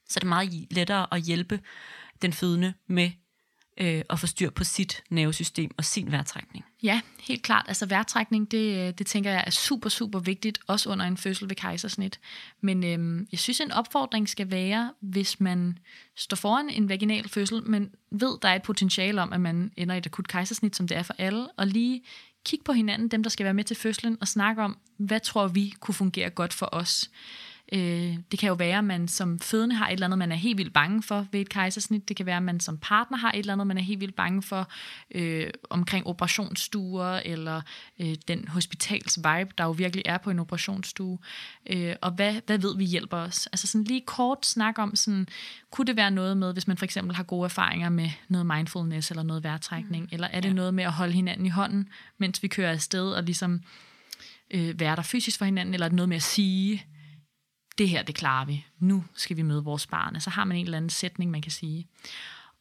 så 0.08 0.18
er 0.18 0.20
det 0.20 0.28
meget 0.28 0.66
lettere 0.70 1.14
at 1.14 1.22
hjælpe 1.22 1.60
den 2.22 2.32
fødende 2.32 2.74
med 2.86 3.10
øh, 3.76 4.02
at 4.10 4.18
få 4.18 4.26
styr 4.26 4.50
på 4.50 4.64
sit 4.64 5.02
nervesystem 5.10 5.70
og 5.76 5.84
sin 5.84 6.12
vejrtrækning. 6.12 6.64
Ja, 6.82 7.00
helt 7.20 7.42
klart. 7.42 7.64
Altså 7.68 7.86
vejrtrækning, 7.86 8.50
det, 8.50 8.88
øh, 8.88 8.94
det 8.98 9.06
tænker 9.06 9.30
jeg 9.30 9.44
er 9.46 9.50
super, 9.50 9.88
super 9.88 10.18
vigtigt, 10.18 10.58
også 10.66 10.90
under 10.90 11.06
en 11.06 11.16
fødsel 11.16 11.48
ved 11.48 11.56
kejsersnit. 11.56 12.20
Men 12.60 12.84
øhm, 12.84 13.26
jeg 13.32 13.38
synes, 13.38 13.60
en 13.60 13.72
opfordring 13.72 14.28
skal 14.28 14.50
være, 14.50 14.92
hvis 15.00 15.40
man 15.40 15.78
står 16.16 16.36
foran 16.36 16.70
en 16.70 16.88
vaginal 16.88 17.28
fødsel, 17.28 17.62
men 17.62 17.90
ved, 18.10 18.38
der 18.42 18.48
er 18.48 18.54
et 18.54 18.62
potentiale 18.62 19.22
om, 19.22 19.32
at 19.32 19.40
man 19.40 19.72
ender 19.76 19.94
i 19.94 19.98
et 19.98 20.06
akut 20.06 20.28
kejsersnit, 20.28 20.76
som 20.76 20.88
det 20.88 20.96
er 20.96 21.02
for 21.02 21.14
alle, 21.18 21.48
og 21.50 21.66
lige 21.66 22.02
kigge 22.44 22.64
på 22.64 22.72
hinanden, 22.72 23.08
dem 23.08 23.22
der 23.22 23.30
skal 23.30 23.44
være 23.44 23.54
med 23.54 23.64
til 23.64 23.76
fødslen, 23.76 24.18
og 24.20 24.28
snakke 24.28 24.62
om, 24.62 24.78
hvad 24.96 25.20
tror 25.20 25.48
vi 25.48 25.74
kunne 25.80 25.94
fungere 25.94 26.30
godt 26.30 26.52
for 26.52 26.68
os. 26.72 27.10
Øh, 27.74 28.16
det 28.30 28.38
kan 28.38 28.48
jo 28.48 28.54
være, 28.54 28.78
at 28.78 28.84
man 28.84 29.08
som 29.08 29.38
fødende 29.38 29.74
har 29.74 29.88
et 29.88 29.92
eller 29.92 30.06
andet, 30.06 30.18
man 30.18 30.32
er 30.32 30.36
helt 30.36 30.58
vildt 30.58 30.72
bange 30.72 31.02
for 31.02 31.26
ved 31.32 31.40
et 31.40 31.48
kejsersnit. 31.48 32.08
Det 32.08 32.16
kan 32.16 32.26
være, 32.26 32.36
at 32.36 32.42
man 32.42 32.60
som 32.60 32.78
partner 32.78 33.18
har 33.18 33.32
et 33.32 33.38
eller 33.38 33.52
andet, 33.52 33.66
man 33.66 33.78
er 33.78 33.82
helt 33.82 34.00
vildt 34.00 34.14
bange 34.14 34.42
for 34.42 34.68
øh, 35.14 35.50
omkring 35.70 36.06
operationsstuer 36.06 37.20
eller 37.24 37.62
øh, 38.00 38.14
den 38.28 38.48
hospitals 38.48 39.18
vibe, 39.18 39.50
der 39.58 39.64
jo 39.64 39.70
virkelig 39.70 40.02
er 40.06 40.18
på 40.18 40.30
en 40.30 40.38
operationsstue. 40.38 41.18
Øh, 41.70 41.94
og 42.02 42.10
hvad, 42.10 42.34
hvad 42.46 42.58
ved 42.58 42.76
vi 42.76 42.84
hjælper 42.84 43.16
os? 43.16 43.46
Altså 43.46 43.66
sådan 43.66 43.84
lige 43.84 44.02
kort 44.06 44.46
snak 44.46 44.78
om, 44.78 44.96
sådan, 44.96 45.26
kunne 45.70 45.86
det 45.86 45.96
være 45.96 46.10
noget 46.10 46.36
med, 46.36 46.52
hvis 46.52 46.68
man 46.68 46.76
for 46.76 46.84
eksempel 46.84 47.16
har 47.16 47.22
gode 47.22 47.44
erfaringer 47.44 47.88
med 47.88 48.10
noget 48.28 48.46
mindfulness 48.46 49.10
eller 49.10 49.22
noget 49.22 49.42
vejrtrækning, 49.42 50.02
mm. 50.02 50.08
eller 50.12 50.28
er 50.28 50.40
det 50.40 50.48
ja. 50.48 50.54
noget 50.54 50.74
med 50.74 50.84
at 50.84 50.92
holde 50.92 51.12
hinanden 51.12 51.46
i 51.46 51.50
hånden, 51.50 51.88
mens 52.18 52.42
vi 52.42 52.48
kører 52.48 52.72
afsted 52.72 53.12
og 53.12 53.22
ligesom 53.22 53.60
øh, 54.50 54.80
være 54.80 54.96
der 54.96 55.02
fysisk 55.02 55.38
for 55.38 55.44
hinanden, 55.44 55.74
eller 55.74 55.84
er 55.84 55.88
det 55.88 55.96
noget 55.96 56.08
med 56.08 56.16
at 56.16 56.22
sige, 56.22 56.86
det 57.78 57.88
her, 57.88 58.02
det 58.02 58.14
klarer 58.14 58.44
vi. 58.44 58.66
Nu 58.78 59.04
skal 59.14 59.36
vi 59.36 59.42
møde 59.42 59.64
vores 59.64 59.86
barn. 59.86 60.20
Så 60.20 60.30
har 60.30 60.44
man 60.44 60.56
en 60.56 60.64
eller 60.64 60.76
anden 60.76 60.90
sætning, 60.90 61.30
man 61.30 61.42
kan 61.42 61.52
sige. 61.52 61.86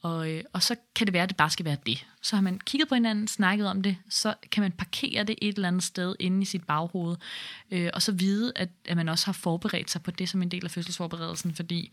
Og, 0.02 0.32
øh, 0.32 0.44
og 0.54 0.64
så 0.64 0.76
kan 0.96 1.08
det 1.08 1.14
være, 1.14 1.24
at 1.24 1.30
det 1.30 1.38
bare 1.38 1.50
skal 1.50 1.66
være 1.66 1.78
det. 1.86 2.08
Så 2.22 2.36
har 2.36 2.42
man 2.42 2.60
kigget 2.60 2.90
på 2.90 2.96
hinanden, 2.96 3.28
snakket 3.28 3.68
om 3.68 3.82
det, 3.82 3.98
så 4.10 4.34
kan 4.52 4.62
man 4.62 4.72
parkere 4.72 5.24
det 5.24 5.36
et 5.42 5.56
eller 5.56 5.68
andet 5.68 5.84
sted 5.84 6.16
inde 6.20 6.42
i 6.42 6.46
sit 6.46 6.64
baghoved, 6.64 7.16
øh, 7.72 7.90
og 7.94 8.02
så 8.02 8.12
vide, 8.12 8.52
at, 8.56 8.70
at 8.86 8.98
man 8.98 9.10
også 9.10 9.26
har 9.26 9.34
forberedt 9.34 9.92
sig 9.92 10.04
på 10.04 10.12
det 10.12 10.30
som 10.30 10.42
en 10.42 10.52
del 10.52 10.66
af 10.66 10.72
fødselsforberedelsen, 10.72 11.56
fordi 11.56 11.92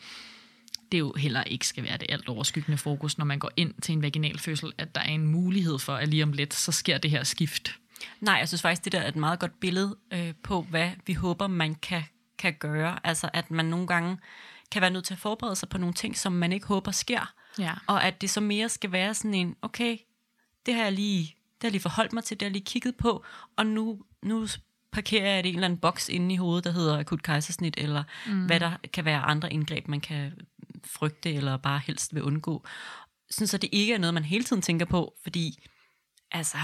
det 0.93 0.99
jo 0.99 1.13
heller 1.13 1.45
ikke 1.45 1.67
skal 1.67 1.85
være 1.85 1.97
det 1.97 2.07
alt 2.09 2.29
overskyggende 2.29 2.79
fokus, 2.79 3.19
når 3.19 3.25
man 3.25 3.39
går 3.39 3.51
ind 3.57 3.75
til 3.83 3.93
en 3.93 4.03
vaginal 4.03 4.39
fødsel, 4.39 4.73
at 4.79 4.95
der 4.95 5.01
er 5.01 5.11
en 5.11 5.27
mulighed 5.27 5.79
for, 5.79 5.95
at 5.95 6.09
lige 6.09 6.23
om 6.23 6.33
lidt, 6.33 6.55
så 6.55 6.73
sker 6.73 6.99
det 6.99 7.11
her 7.11 7.25
skift. 7.25 7.75
Nej, 8.21 8.35
jeg 8.35 8.49
synes 8.49 8.63
faktisk, 8.63 8.85
det 8.85 8.93
der 8.93 9.01
er 9.01 9.09
et 9.09 9.17
meget 9.17 9.39
godt 9.39 9.61
billede 9.61 9.97
øh, 10.13 10.35
på, 10.43 10.63
hvad 10.63 10.91
vi 11.07 11.13
håber, 11.13 11.47
man 11.47 11.75
kan 11.75 12.03
kan 12.39 12.55
gøre. 12.61 12.99
Altså 13.05 13.31
at 13.33 13.51
man 13.51 13.65
nogle 13.65 13.87
gange 13.87 14.19
kan 14.73 14.83
være 14.83 14.91
nødt 14.91 15.05
til 15.05 15.15
at 15.15 15.21
forberede 15.21 15.57
sig 15.57 15.69
på 15.69 15.79
nogle 15.79 15.95
ting, 15.95 16.17
som 16.17 16.33
man 16.33 16.53
ikke 16.53 16.67
håber 16.67 16.91
sker. 16.91 17.35
Ja. 17.59 17.73
Og 17.87 18.05
at 18.05 18.21
det 18.21 18.31
så 18.31 18.41
mere 18.41 18.69
skal 18.69 18.93
være 18.93 19.15
sådan 19.15 19.35
en, 19.35 19.57
okay, 19.63 19.99
det 20.67 20.75
har 20.75 20.83
jeg 20.83 20.93
lige, 20.93 21.23
det 21.23 21.63
har 21.63 21.67
jeg 21.69 21.73
lige 21.73 21.83
forholdt 21.83 22.13
mig 22.13 22.25
til, 22.25 22.41
det 22.41 22.43
har 22.43 22.49
jeg 22.49 22.53
lige 22.53 22.65
kigget 22.65 22.97
på, 22.97 23.25
og 23.57 23.67
nu, 23.67 24.03
nu 24.23 24.47
parkerer 24.93 25.35
jeg 25.35 25.45
det 25.45 25.49
i 25.49 25.53
en 25.53 25.57
eller 25.57 25.67
anden 25.67 25.81
boks 25.81 26.09
inde 26.09 26.35
i 26.35 26.37
hovedet, 26.37 26.65
der 26.65 26.71
hedder 26.71 26.99
akut 26.99 27.23
kejsersnit, 27.23 27.75
eller 27.79 28.05
mm. 28.27 28.47
hvad 28.47 28.61
der 28.61 28.77
kan 28.93 29.05
være 29.05 29.21
andre 29.21 29.53
indgreb, 29.53 29.89
man 29.89 30.01
kan 30.01 30.33
frygte, 30.85 31.33
eller 31.33 31.57
bare 31.57 31.79
helst 31.79 32.15
vil 32.15 32.23
undgå. 32.23 32.65
Sådan 33.31 33.49
så 33.49 33.59
det 33.59 33.69
ikke 33.73 33.95
er 33.95 33.99
noget, 33.99 34.15
man 34.15 34.25
hele 34.25 34.45
tiden 34.45 34.63
tænker 34.63 34.87
på, 34.87 35.15
fordi 35.23 35.59
altså, 36.31 36.59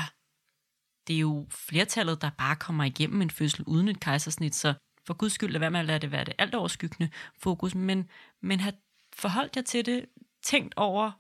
det 1.07 1.17
er 1.17 1.21
jo 1.21 1.47
flertallet, 1.51 2.23
der 2.23 2.31
bare 2.39 2.57
kommer 2.57 2.85
igennem 2.85 3.23
en 3.23 3.31
fødsel 3.31 3.65
uden 3.67 3.89
et 3.89 4.01
kejsersnit, 4.01 4.55
så 4.55 4.75
for 5.07 5.15
guds 5.15 5.33
skyld 5.33 5.51
lad 5.53 5.61
være 5.61 5.71
med 5.71 5.81
at 5.81 5.87
lade 5.87 5.99
det 5.99 6.11
være 6.11 6.25
det 6.25 6.35
alt 6.39 6.55
overskyggende 6.55 7.11
fokus, 7.39 7.75
men, 7.75 8.09
men 8.43 8.61
have 8.61 8.75
forholdt 9.17 9.57
jer 9.57 9.63
til 9.63 9.87
det, 9.87 10.07
tænkt 10.43 10.75
over, 10.77 11.13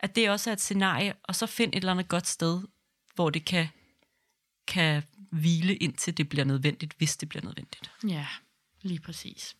at 0.00 0.16
det 0.16 0.30
også 0.30 0.50
er 0.50 0.52
et 0.52 0.60
scenarie, 0.60 1.14
og 1.22 1.34
så 1.34 1.46
find 1.46 1.72
et 1.72 1.76
eller 1.76 1.92
andet 1.92 2.08
godt 2.08 2.26
sted, 2.26 2.62
hvor 3.14 3.30
det 3.30 3.44
kan, 3.44 3.68
kan 4.68 5.02
hvile 5.32 5.76
indtil 5.76 6.16
det 6.16 6.28
bliver 6.28 6.44
nødvendigt, 6.44 6.94
hvis 6.98 7.16
det 7.16 7.28
bliver 7.28 7.44
nødvendigt. 7.44 7.90
Ja, 8.08 8.26
lige 8.82 9.00
præcis. 9.00 9.56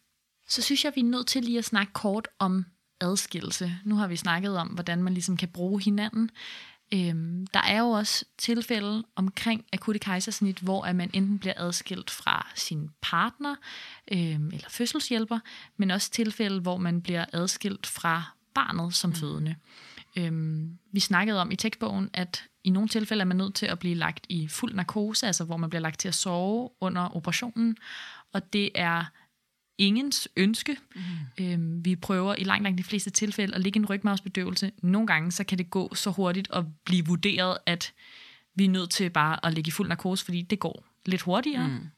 Så 0.48 0.62
synes 0.62 0.84
jeg, 0.84 0.92
vi 0.94 1.00
er 1.00 1.04
nødt 1.04 1.26
til 1.26 1.44
lige 1.44 1.58
at 1.58 1.64
snakke 1.64 1.92
kort 1.92 2.28
om 2.38 2.64
adskillelse. 3.00 3.78
Nu 3.84 3.94
har 3.94 4.06
vi 4.06 4.16
snakket 4.16 4.58
om, 4.58 4.68
hvordan 4.68 5.02
man 5.02 5.14
ligesom 5.14 5.36
kan 5.36 5.48
bruge 5.48 5.82
hinanden. 5.82 6.30
Øhm, 6.94 7.46
der 7.46 7.60
er 7.60 7.78
jo 7.78 7.90
også 7.90 8.24
tilfælde 8.38 9.04
omkring 9.16 9.64
akutte 9.72 9.98
kejsersnit, 9.98 10.58
hvor 10.58 10.84
at 10.84 10.96
man 10.96 11.10
enten 11.12 11.38
bliver 11.38 11.54
adskilt 11.56 12.10
fra 12.10 12.46
sin 12.54 12.90
partner 13.00 13.54
øhm, 14.12 14.46
eller 14.46 14.68
fødselshjælper, 14.68 15.38
men 15.76 15.90
også 15.90 16.10
tilfælde, 16.10 16.60
hvor 16.60 16.76
man 16.76 17.02
bliver 17.02 17.24
adskilt 17.32 17.86
fra 17.86 18.22
barnet 18.54 18.94
som 18.94 19.10
mm. 19.10 19.16
fødende. 19.16 19.56
Øhm, 20.16 20.78
vi 20.92 21.00
snakkede 21.00 21.40
om 21.40 21.50
i 21.50 21.56
tekstbogen, 21.56 22.10
at 22.12 22.44
i 22.64 22.70
nogle 22.70 22.88
tilfælde 22.88 23.20
er 23.20 23.26
man 23.26 23.36
nødt 23.36 23.54
til 23.54 23.66
at 23.66 23.78
blive 23.78 23.94
lagt 23.94 24.26
i 24.28 24.48
fuld 24.48 24.74
narkose, 24.74 25.26
altså 25.26 25.44
hvor 25.44 25.56
man 25.56 25.70
bliver 25.70 25.82
lagt 25.82 26.00
til 26.00 26.08
at 26.08 26.14
sove 26.14 26.70
under 26.80 27.16
operationen, 27.16 27.76
og 28.32 28.52
det 28.52 28.70
er 28.74 29.04
ingens 29.78 30.28
ønske. 30.36 30.76
Mm. 30.94 31.02
Øhm, 31.44 31.84
vi 31.84 31.96
prøver 31.96 32.34
i 32.34 32.44
langt, 32.44 32.62
langt 32.62 32.78
de 32.78 32.84
fleste 32.84 33.10
tilfælde 33.10 33.54
at 33.54 33.60
lægge 33.60 33.78
en 33.78 33.86
rygmavsbedøvelse. 33.86 34.72
Nogle 34.82 35.06
gange 35.06 35.32
så 35.32 35.44
kan 35.44 35.58
det 35.58 35.70
gå 35.70 35.94
så 35.94 36.10
hurtigt 36.10 36.48
at 36.52 36.64
blive 36.84 37.06
vurderet, 37.06 37.58
at 37.66 37.92
vi 38.54 38.64
er 38.64 38.68
nødt 38.68 38.90
til 38.90 39.10
bare 39.10 39.46
at 39.46 39.54
ligge 39.54 39.68
i 39.68 39.70
fuld 39.70 39.88
narkose, 39.88 40.24
fordi 40.24 40.42
det 40.42 40.58
går 40.58 40.84
lidt 41.06 41.22
hurtigere. 41.22 41.68
Mm. 41.68 41.88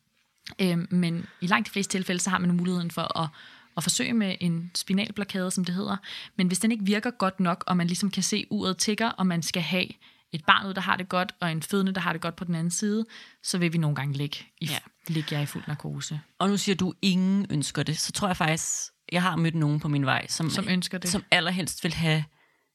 Øhm, 0.60 0.86
men 0.90 1.26
i 1.40 1.46
langt 1.46 1.66
de 1.66 1.72
fleste 1.72 1.98
tilfælde, 1.98 2.20
så 2.20 2.30
har 2.30 2.38
man 2.38 2.56
muligheden 2.56 2.90
for 2.90 3.20
at, 3.20 3.28
at 3.76 3.82
forsøge 3.82 4.12
med 4.12 4.36
en 4.40 4.70
spinalblokade, 4.74 5.50
som 5.50 5.64
det 5.64 5.74
hedder. 5.74 5.96
Men 6.36 6.46
hvis 6.46 6.58
den 6.58 6.72
ikke 6.72 6.84
virker 6.84 7.10
godt 7.10 7.40
nok, 7.40 7.64
og 7.66 7.76
man 7.76 7.86
ligesom 7.86 8.10
kan 8.10 8.22
se 8.22 8.46
uret 8.50 8.78
tigger, 8.78 9.08
og 9.08 9.26
man 9.26 9.42
skal 9.42 9.62
have 9.62 9.86
et 10.34 10.44
barn 10.46 10.66
ud, 10.66 10.74
der 10.74 10.80
har 10.80 10.96
det 10.96 11.08
godt, 11.08 11.34
og 11.40 11.52
en 11.52 11.62
fødende, 11.62 11.92
der 11.92 12.00
har 12.00 12.12
det 12.12 12.22
godt 12.22 12.36
på 12.36 12.44
den 12.44 12.54
anden 12.54 12.70
side, 12.70 13.06
så 13.42 13.58
vil 13.58 13.72
vi 13.72 13.78
nogle 13.78 13.96
gange 13.96 14.14
ligge, 14.16 14.36
i, 14.60 14.66
ja. 14.66 14.78
ligge 15.08 15.34
jeg 15.34 15.42
i 15.42 15.46
fuld 15.46 15.64
narkose. 15.66 16.20
Og 16.38 16.48
nu 16.48 16.56
siger 16.56 16.76
du, 16.76 16.92
ingen 17.02 17.46
ønsker 17.50 17.82
det. 17.82 17.98
Så 17.98 18.12
tror 18.12 18.28
jeg 18.28 18.36
faktisk, 18.36 18.72
jeg 19.12 19.22
har 19.22 19.36
mødt 19.36 19.54
nogen 19.54 19.80
på 19.80 19.88
min 19.88 20.06
vej, 20.06 20.26
som, 20.28 20.50
som 20.50 20.68
ønsker 20.68 20.98
det. 20.98 21.10
Som 21.10 21.24
allerhelst 21.30 21.84
vil 21.84 21.94
have 21.94 22.24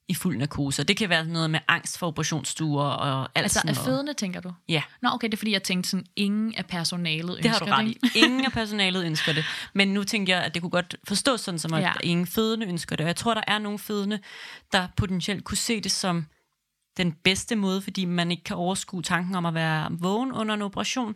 i 0.09 0.13
fuld 0.13 0.37
narkose. 0.37 0.83
Det 0.83 0.97
kan 0.97 1.09
være 1.09 1.25
noget 1.25 1.49
med 1.49 1.59
angst 1.67 1.97
for 1.97 2.07
operationsstuer 2.07 2.83
og 2.83 3.21
alt 3.21 3.29
altså, 3.35 3.53
sådan 3.53 3.67
noget. 3.67 3.77
Altså 3.77 3.91
fødende, 3.91 4.13
tænker 4.13 4.39
du? 4.39 4.53
Ja. 4.69 4.83
Nå, 5.01 5.09
okay, 5.09 5.27
det 5.27 5.33
er 5.33 5.37
fordi, 5.37 5.51
jeg 5.51 5.63
tænkte 5.63 5.89
sådan, 5.89 6.05
ingen 6.15 6.55
af 6.55 6.65
personalet 6.65 7.37
ønsker 7.37 7.41
det. 7.41 7.51
har 7.51 7.59
du 7.59 7.65
ret 7.65 7.87
i. 7.87 7.97
Ingen 8.23 8.45
af 8.45 8.51
personalet 8.51 9.05
ønsker 9.05 9.33
det. 9.33 9.45
Men 9.73 9.87
nu 9.87 10.03
tænker 10.03 10.35
jeg, 10.35 10.43
at 10.43 10.53
det 10.53 10.61
kunne 10.61 10.69
godt 10.69 10.95
forstås 11.03 11.41
sådan, 11.41 11.59
som 11.59 11.73
at 11.73 11.81
ja. 11.81 11.93
ingen 12.03 12.27
fødende 12.27 12.65
ønsker 12.65 12.95
det. 12.95 13.03
Og 13.03 13.07
jeg 13.07 13.15
tror, 13.15 13.33
der 13.33 13.43
er 13.47 13.59
nogle 13.59 13.79
fødende, 13.79 14.19
der 14.71 14.87
potentielt 14.97 15.43
kunne 15.43 15.57
se 15.57 15.81
det 15.81 15.91
som 15.91 16.25
den 16.99 17.11
bedste 17.11 17.55
måde, 17.55 17.81
fordi 17.81 18.05
man 18.05 18.31
ikke 18.31 18.43
kan 18.43 18.55
overskue 18.55 19.01
tanken 19.01 19.35
om 19.35 19.45
at 19.45 19.53
være 19.53 19.87
vågen 19.91 20.31
under 20.31 20.53
en 20.53 20.61
operation. 20.61 21.15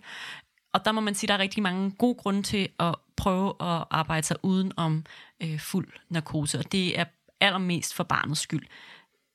Og 0.73 0.86
der 0.86 0.91
må 0.91 1.01
man 1.01 1.15
sige, 1.15 1.27
at 1.27 1.29
der 1.29 1.36
er 1.36 1.39
rigtig 1.39 1.63
mange 1.63 1.91
gode 1.91 2.15
grunde 2.15 2.43
til 2.43 2.69
at 2.79 2.95
prøve 3.17 3.49
at 3.49 3.84
arbejde 3.89 4.27
sig 4.27 4.38
uden 4.43 4.71
om 4.77 5.05
øh, 5.43 5.59
fuld 5.59 5.88
narkose. 6.09 6.59
Og 6.59 6.71
det 6.71 6.99
er 6.99 7.05
allermest 7.41 7.93
for 7.93 8.03
barnets 8.03 8.41
skyld. 8.41 8.65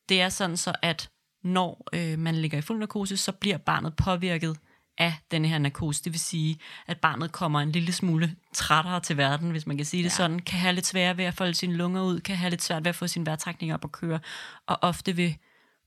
Det 0.09 0.21
er 0.21 0.29
sådan 0.29 0.57
så, 0.57 0.73
at 0.81 1.09
når 1.43 1.87
øh, 1.93 2.19
man 2.19 2.35
ligger 2.35 2.57
i 2.57 2.61
fuld 2.61 2.79
narkose, 2.79 3.17
så 3.17 3.31
bliver 3.31 3.57
barnet 3.57 3.95
påvirket 3.95 4.57
af 4.97 5.13
denne 5.31 5.47
her 5.47 5.57
narkose. 5.57 6.03
Det 6.03 6.13
vil 6.13 6.19
sige, 6.19 6.59
at 6.87 6.97
barnet 6.97 7.31
kommer 7.31 7.59
en 7.59 7.71
lille 7.71 7.91
smule 7.91 8.35
trættere 8.53 8.99
til 8.99 9.17
verden, 9.17 9.51
hvis 9.51 9.67
man 9.67 9.77
kan 9.77 9.85
sige 9.85 10.03
det 10.03 10.09
ja. 10.09 10.15
sådan, 10.15 10.39
kan 10.39 10.59
have 10.59 10.73
lidt 10.75 10.85
svært 10.85 11.17
ved 11.17 11.25
at 11.25 11.33
folde 11.33 11.53
sine 11.53 11.75
lunger 11.75 12.01
ud, 12.01 12.19
kan 12.19 12.35
have 12.35 12.49
lidt 12.49 12.63
svært 12.63 12.83
ved 12.83 12.89
at 12.89 12.95
få 12.95 13.07
sin 13.07 13.25
vejrtrækning 13.25 13.73
op 13.73 13.83
og 13.83 13.91
køre, 13.91 14.19
og 14.67 14.77
ofte 14.81 15.15
vil 15.15 15.37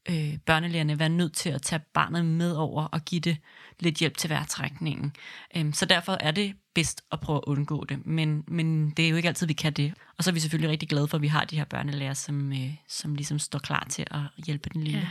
øh, 0.08 0.38
børnelægerne 0.46 0.98
være 0.98 1.08
nødt 1.08 1.32
til 1.32 1.50
at 1.50 1.62
tage 1.62 1.80
barnet 1.94 2.24
med 2.24 2.52
over 2.52 2.84
og 2.84 3.04
give 3.04 3.20
det 3.20 3.36
lidt 3.80 3.96
hjælp 3.96 4.16
til 4.16 4.30
værtrækningen. 4.30 5.16
Øhm, 5.56 5.72
så 5.72 5.86
derfor 5.86 6.16
er 6.20 6.30
det 6.30 6.54
bedst 6.74 7.04
at 7.12 7.20
prøve 7.20 7.36
at 7.36 7.44
undgå 7.46 7.84
det, 7.84 8.06
men, 8.06 8.44
men 8.48 8.90
det 8.90 9.04
er 9.04 9.08
jo 9.08 9.16
ikke 9.16 9.28
altid, 9.28 9.46
vi 9.46 9.52
kan 9.52 9.72
det. 9.72 9.94
Og 10.18 10.24
så 10.24 10.30
er 10.30 10.32
vi 10.32 10.40
selvfølgelig 10.40 10.70
rigtig 10.70 10.88
glade 10.88 11.08
for, 11.08 11.18
at 11.18 11.22
vi 11.22 11.26
har 11.26 11.44
de 11.44 11.56
her 11.56 11.64
børnelæger, 11.64 12.14
som, 12.14 12.52
øh, 12.52 12.74
som 12.88 13.14
ligesom 13.14 13.38
står 13.38 13.58
klar 13.58 13.86
til 13.90 14.06
at 14.10 14.44
hjælpe 14.46 14.70
den 14.74 14.82
lille. 14.82 14.98
Ja, 14.98 15.10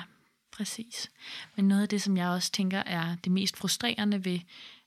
præcis. 0.52 1.12
Men 1.56 1.68
noget 1.68 1.82
af 1.82 1.89
det, 1.89 2.02
som 2.02 2.18
jeg 2.18 2.28
også 2.28 2.52
tænker 2.52 2.80
er 2.80 3.16
det 3.24 3.32
mest 3.32 3.58
frustrerende 3.58 4.26
ved 4.26 4.39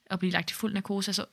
at 0.06 0.18
blive 0.18 0.32
lagt 0.32 0.50
i 0.50 0.54
fuld 0.54 0.74
narkose, 0.74 1.08
altså 1.08 1.24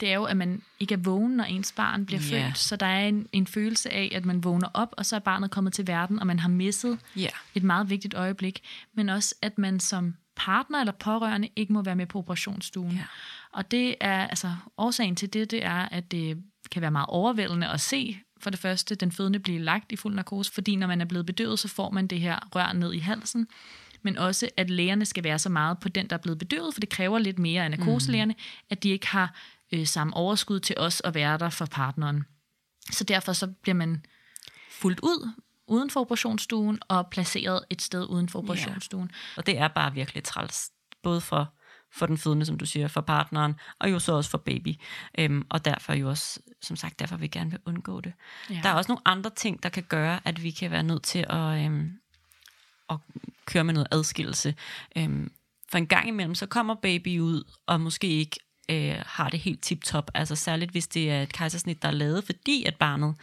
det 0.00 0.10
er 0.10 0.14
jo, 0.14 0.24
at 0.24 0.36
man 0.36 0.62
ikke 0.80 0.94
er 0.94 0.98
vågen, 0.98 1.32
når 1.32 1.44
ens 1.44 1.72
barn 1.72 2.06
bliver 2.06 2.22
yeah. 2.32 2.46
født. 2.46 2.58
Så 2.58 2.76
der 2.76 2.86
er 2.86 3.08
en, 3.08 3.26
en 3.32 3.46
følelse 3.46 3.90
af, 3.90 4.12
at 4.14 4.24
man 4.24 4.44
vågner 4.44 4.68
op, 4.74 4.94
og 4.96 5.06
så 5.06 5.16
er 5.16 5.20
barnet 5.20 5.50
kommet 5.50 5.72
til 5.72 5.86
verden, 5.86 6.18
og 6.18 6.26
man 6.26 6.38
har 6.38 6.48
misset 6.48 6.98
yeah. 7.18 7.30
et 7.54 7.62
meget 7.62 7.90
vigtigt 7.90 8.14
øjeblik. 8.14 8.62
Men 8.94 9.08
også, 9.08 9.34
at 9.42 9.58
man 9.58 9.80
som 9.80 10.14
partner 10.36 10.80
eller 10.80 10.92
pårørende 10.92 11.48
ikke 11.56 11.72
må 11.72 11.82
være 11.82 11.96
med 11.96 12.06
på 12.06 12.18
operationsstuen. 12.18 12.94
Yeah. 12.94 13.06
Og 13.52 13.70
det 13.70 13.94
er, 14.00 14.26
altså, 14.26 14.54
årsagen 14.78 15.16
til 15.16 15.32
det, 15.32 15.50
det 15.50 15.64
er, 15.64 15.88
at 15.88 16.10
det 16.10 16.42
kan 16.70 16.82
være 16.82 16.90
meget 16.90 17.06
overvældende 17.08 17.68
at 17.68 17.80
se 17.80 18.20
for 18.40 18.50
det 18.50 18.58
første 18.58 18.94
den 18.94 19.12
fødende 19.12 19.38
blive 19.38 19.58
lagt 19.58 19.92
i 19.92 19.96
fuld 19.96 20.14
narkose, 20.14 20.52
fordi 20.52 20.76
når 20.76 20.86
man 20.86 21.00
er 21.00 21.04
blevet 21.04 21.26
bedøvet, 21.26 21.58
så 21.58 21.68
får 21.68 21.90
man 21.90 22.06
det 22.06 22.20
her 22.20 22.38
rør 22.54 22.72
ned 22.72 22.92
i 22.92 22.98
halsen, 22.98 23.46
men 24.02 24.18
også 24.18 24.48
at 24.56 24.70
lægerne 24.70 25.04
skal 25.04 25.24
være 25.24 25.38
så 25.38 25.48
meget 25.48 25.78
på 25.78 25.88
den, 25.88 26.06
der 26.06 26.16
er 26.16 26.20
blevet 26.20 26.38
bedøvet, 26.38 26.74
for 26.74 26.80
det 26.80 26.88
kræver 26.88 27.18
lidt 27.18 27.38
mere 27.38 27.64
af 27.64 27.70
narkoselægerne, 27.70 28.32
mm. 28.32 28.66
at 28.70 28.82
de 28.82 28.88
ikke 28.88 29.06
har 29.06 29.34
øh, 29.72 29.86
samme 29.86 30.14
overskud 30.14 30.60
til 30.60 30.76
os 30.78 31.02
at 31.04 31.14
være 31.14 31.38
der 31.38 31.50
for 31.50 31.66
partneren. 31.66 32.24
Så 32.90 33.04
derfor 33.04 33.32
så 33.32 33.46
bliver 33.46 33.74
man 33.74 34.04
fuldt 34.70 35.00
ud 35.00 35.30
uden 35.66 35.90
for 35.90 36.00
operationsstuen 36.00 36.78
og 36.88 37.10
placeret 37.10 37.64
et 37.70 37.82
sted 37.82 38.06
uden 38.10 38.28
for 38.28 38.38
operationsstuen. 38.38 39.04
Yeah. 39.04 39.36
Og 39.36 39.46
det 39.46 39.58
er 39.58 39.68
bare 39.68 39.94
virkelig 39.94 40.24
træls, 40.24 40.70
både 41.02 41.20
for 41.20 41.52
for 41.92 42.06
den 42.06 42.18
fødende, 42.18 42.46
som 42.46 42.58
du 42.58 42.66
siger, 42.66 42.88
for 42.88 43.00
partneren, 43.00 43.54
og 43.78 43.90
jo 43.90 43.98
så 43.98 44.12
også 44.12 44.30
for 44.30 44.38
baby. 44.38 44.74
Øhm, 45.18 45.46
og 45.50 45.64
derfor 45.64 45.92
jo 45.92 46.08
også, 46.08 46.40
som 46.62 46.76
sagt, 46.76 46.98
derfor 46.98 47.16
vil 47.16 47.22
vi 47.22 47.28
gerne 47.28 47.50
vil 47.50 47.60
undgå 47.64 48.00
det. 48.00 48.12
Ja. 48.50 48.60
Der 48.62 48.68
er 48.68 48.74
også 48.74 48.92
nogle 48.92 49.02
andre 49.04 49.30
ting, 49.30 49.62
der 49.62 49.68
kan 49.68 49.82
gøre, 49.82 50.20
at 50.24 50.42
vi 50.42 50.50
kan 50.50 50.70
være 50.70 50.82
nødt 50.82 51.02
til 51.02 51.26
at, 51.28 51.64
øhm, 51.64 51.92
at 52.90 52.96
køre 53.46 53.64
med 53.64 53.74
noget 53.74 53.88
adskillelse. 53.90 54.54
Øhm, 54.96 55.32
for 55.70 55.78
en 55.78 55.86
gang 55.86 56.08
imellem, 56.08 56.34
så 56.34 56.46
kommer 56.46 56.74
baby 56.74 57.18
ud, 57.18 57.44
og 57.66 57.80
måske 57.80 58.06
ikke 58.06 58.40
øh, 58.70 58.94
har 59.06 59.28
det 59.28 59.40
helt 59.40 59.62
tip-top. 59.62 60.10
Altså 60.14 60.36
særligt, 60.36 60.70
hvis 60.70 60.88
det 60.88 61.10
er 61.10 61.22
et 61.22 61.32
kejsersnit, 61.32 61.82
der 61.82 61.88
er 61.88 61.92
lavet, 61.92 62.24
fordi 62.24 62.64
at 62.64 62.76
barnet 62.76 63.14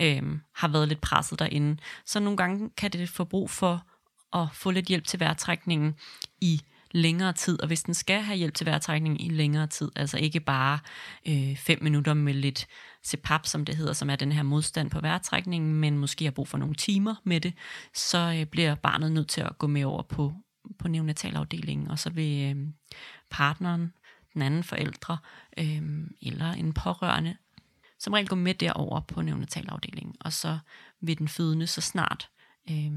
øh, 0.00 0.22
har 0.54 0.68
været 0.68 0.88
lidt 0.88 1.00
presset 1.00 1.38
derinde. 1.38 1.76
Så 2.06 2.20
nogle 2.20 2.36
gange 2.36 2.70
kan 2.76 2.90
det 2.90 3.08
få 3.08 3.24
brug 3.24 3.50
for 3.50 3.86
at 4.32 4.48
få 4.52 4.70
lidt 4.70 4.86
hjælp 4.86 5.04
til 5.04 5.20
vejrtrækningen 5.20 5.94
i 6.40 6.60
længere 6.92 7.32
tid, 7.32 7.60
og 7.60 7.66
hvis 7.66 7.82
den 7.82 7.94
skal 7.94 8.22
have 8.22 8.36
hjælp 8.36 8.54
til 8.54 8.66
vejrtrækning 8.66 9.26
i 9.26 9.28
længere 9.28 9.66
tid, 9.66 9.90
altså 9.96 10.18
ikke 10.18 10.40
bare 10.40 10.78
øh, 11.28 11.56
fem 11.56 11.78
minutter 11.82 12.14
med 12.14 12.34
lidt 12.34 12.66
CPAP, 13.06 13.46
som 13.46 13.64
det 13.64 13.76
hedder, 13.76 13.92
som 13.92 14.10
er 14.10 14.16
den 14.16 14.32
her 14.32 14.42
modstand 14.42 14.90
på 14.90 15.00
vejrtrækningen, 15.00 15.74
men 15.74 15.98
måske 15.98 16.24
har 16.24 16.32
brug 16.32 16.48
for 16.48 16.58
nogle 16.58 16.74
timer 16.74 17.14
med 17.24 17.40
det, 17.40 17.54
så 17.94 18.36
øh, 18.38 18.46
bliver 18.46 18.74
barnet 18.74 19.12
nødt 19.12 19.28
til 19.28 19.40
at 19.40 19.58
gå 19.58 19.66
med 19.66 19.84
over 19.84 20.02
på, 20.02 20.32
på 20.78 20.88
neonatalafdelingen, 20.88 21.88
og 21.88 21.98
så 21.98 22.10
vil 22.10 22.56
øh, 22.56 22.66
partneren, 23.30 23.92
den 24.34 24.42
anden 24.42 24.64
forældre 24.64 25.18
øh, 25.58 25.82
eller 26.22 26.52
en 26.52 26.72
pårørende, 26.72 27.36
som 27.98 28.12
regel 28.12 28.28
gå 28.28 28.36
med 28.36 28.54
derover 28.54 29.00
på 29.00 29.22
neonatalafdelingen, 29.22 30.14
og 30.20 30.32
så 30.32 30.58
vil 31.00 31.18
den 31.18 31.28
fødende 31.28 31.66
så 31.66 31.80
snart 31.80 32.30
øh, 32.70 32.92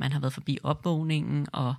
man 0.00 0.12
har 0.12 0.20
været 0.20 0.32
forbi 0.32 0.58
opvågningen, 0.62 1.46
og 1.52 1.74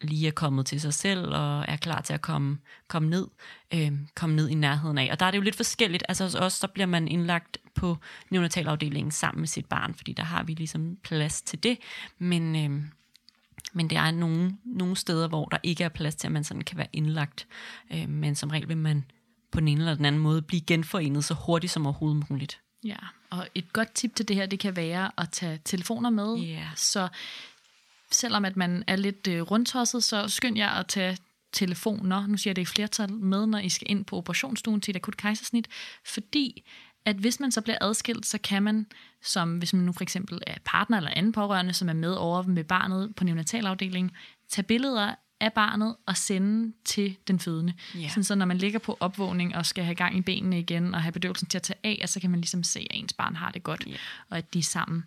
lige 0.00 0.28
er 0.28 0.32
kommet 0.32 0.66
til 0.66 0.80
sig 0.80 0.94
selv 0.94 1.34
og 1.34 1.64
er 1.68 1.76
klar 1.76 2.00
til 2.00 2.14
at 2.14 2.22
komme, 2.22 2.58
komme 2.88 3.10
ned, 3.10 3.28
øh, 3.74 3.92
komme 4.14 4.36
ned 4.36 4.48
i 4.48 4.54
nærheden 4.54 4.98
af. 4.98 5.08
Og 5.12 5.20
der 5.20 5.26
er 5.26 5.30
det 5.30 5.38
jo 5.38 5.42
lidt 5.42 5.56
forskelligt. 5.56 6.04
Altså 6.08 6.24
hos 6.24 6.34
os, 6.34 6.52
så 6.52 6.68
bliver 6.68 6.86
man 6.86 7.08
indlagt 7.08 7.58
på 7.74 7.98
neonatalafdelingen 8.30 9.10
sammen 9.10 9.40
med 9.40 9.48
sit 9.48 9.66
barn, 9.66 9.94
fordi 9.94 10.12
der 10.12 10.22
har 10.22 10.42
vi 10.42 10.54
ligesom 10.54 10.96
plads 11.02 11.42
til 11.42 11.62
det. 11.62 11.78
Men, 12.18 12.56
øh, 12.56 12.82
men 13.72 13.90
det 13.90 13.98
er 13.98 14.10
nogle, 14.10 14.56
nogle 14.64 14.96
steder, 14.96 15.28
hvor 15.28 15.44
der 15.44 15.58
ikke 15.62 15.84
er 15.84 15.88
plads 15.88 16.14
til, 16.14 16.28
at 16.28 16.32
man 16.32 16.44
sådan 16.44 16.62
kan 16.62 16.78
være 16.78 16.86
indlagt. 16.92 17.46
Øh, 17.92 18.08
men 18.08 18.34
som 18.34 18.50
regel 18.50 18.68
vil 18.68 18.76
man 18.76 19.04
på 19.52 19.60
den 19.60 19.68
ene 19.68 19.80
eller 19.80 19.94
den 19.94 20.04
anden 20.04 20.20
måde 20.20 20.42
blive 20.42 20.60
genforenet 20.60 21.24
så 21.24 21.34
hurtigt 21.34 21.72
som 21.72 21.86
overhovedet 21.86 22.30
muligt. 22.30 22.60
Ja, 22.84 22.96
og 23.30 23.48
et 23.54 23.72
godt 23.72 23.94
tip 23.94 24.14
til 24.14 24.28
det 24.28 24.36
her, 24.36 24.46
det 24.46 24.58
kan 24.58 24.76
være 24.76 25.10
at 25.18 25.30
tage 25.30 25.60
telefoner 25.64 26.10
med. 26.10 26.38
Yeah. 26.38 26.76
Så 26.76 27.08
selvom 28.10 28.44
at 28.44 28.56
man 28.56 28.84
er 28.86 28.96
lidt 28.96 29.26
øh, 29.28 29.42
rundtosset, 29.42 30.04
så 30.04 30.28
skynd 30.28 30.56
jer 30.56 30.70
at 30.70 30.86
tage 30.86 31.18
telefoner, 31.52 32.26
nu 32.26 32.36
siger 32.36 32.50
jeg 32.50 32.56
det 32.56 32.62
i 32.62 32.66
flertal, 32.74 33.12
med, 33.12 33.46
når 33.46 33.58
I 33.58 33.68
skal 33.68 33.90
ind 33.90 34.04
på 34.04 34.16
operationsstuen 34.16 34.80
til 34.80 34.92
et 34.92 34.96
akut 34.96 35.16
kejsersnit, 35.16 35.68
fordi 36.04 36.64
at 37.04 37.16
hvis 37.16 37.40
man 37.40 37.52
så 37.52 37.60
bliver 37.60 37.78
adskilt, 37.80 38.26
så 38.26 38.38
kan 38.38 38.62
man, 38.62 38.86
som 39.22 39.58
hvis 39.58 39.72
man 39.72 39.82
nu 39.82 39.92
for 39.92 40.02
eksempel 40.02 40.40
er 40.46 40.54
partner 40.64 40.96
eller 40.96 41.10
anden 41.16 41.32
pårørende, 41.32 41.72
som 41.72 41.88
er 41.88 41.92
med 41.92 42.12
over 42.12 42.42
med 42.42 42.64
barnet 42.64 43.14
på 43.16 43.24
neonatalafdelingen, 43.24 44.10
tage 44.48 44.66
billeder 44.66 45.14
af 45.40 45.52
barnet 45.52 45.96
og 46.06 46.16
sende 46.16 46.72
til 46.84 47.16
den 47.28 47.38
fødende. 47.38 47.72
Yeah. 47.96 48.10
Sådan, 48.10 48.24
så 48.24 48.34
når 48.34 48.46
man 48.46 48.58
ligger 48.58 48.78
på 48.78 48.96
opvågning 49.00 49.56
og 49.56 49.66
skal 49.66 49.84
have 49.84 49.94
gang 49.94 50.16
i 50.16 50.20
benene 50.20 50.58
igen 50.58 50.94
og 50.94 51.02
have 51.02 51.12
bedøvelsen 51.12 51.48
til 51.48 51.58
at 51.58 51.62
tage 51.62 51.78
af, 51.84 52.04
så 52.08 52.20
kan 52.20 52.30
man 52.30 52.40
ligesom 52.40 52.62
se, 52.62 52.80
at 52.80 52.86
ens 52.90 53.12
barn 53.12 53.36
har 53.36 53.50
det 53.50 53.62
godt, 53.62 53.84
yeah. 53.88 53.98
og 54.30 54.38
at 54.38 54.54
de 54.54 54.58
er 54.58 54.62
sammen. 54.62 55.04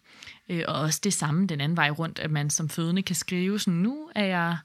Øh, 0.49 0.63
og 0.67 0.75
også 0.75 0.99
det 1.03 1.13
samme 1.13 1.47
den 1.47 1.61
anden 1.61 1.77
vej 1.77 1.89
rundt, 1.89 2.19
at 2.19 2.31
man 2.31 2.49
som 2.49 2.69
fødende 2.69 3.01
kan 3.01 3.15
skrive 3.15 3.59
sådan, 3.59 3.73
nu 3.73 4.09
er 4.15 4.25
jeg 4.25 4.57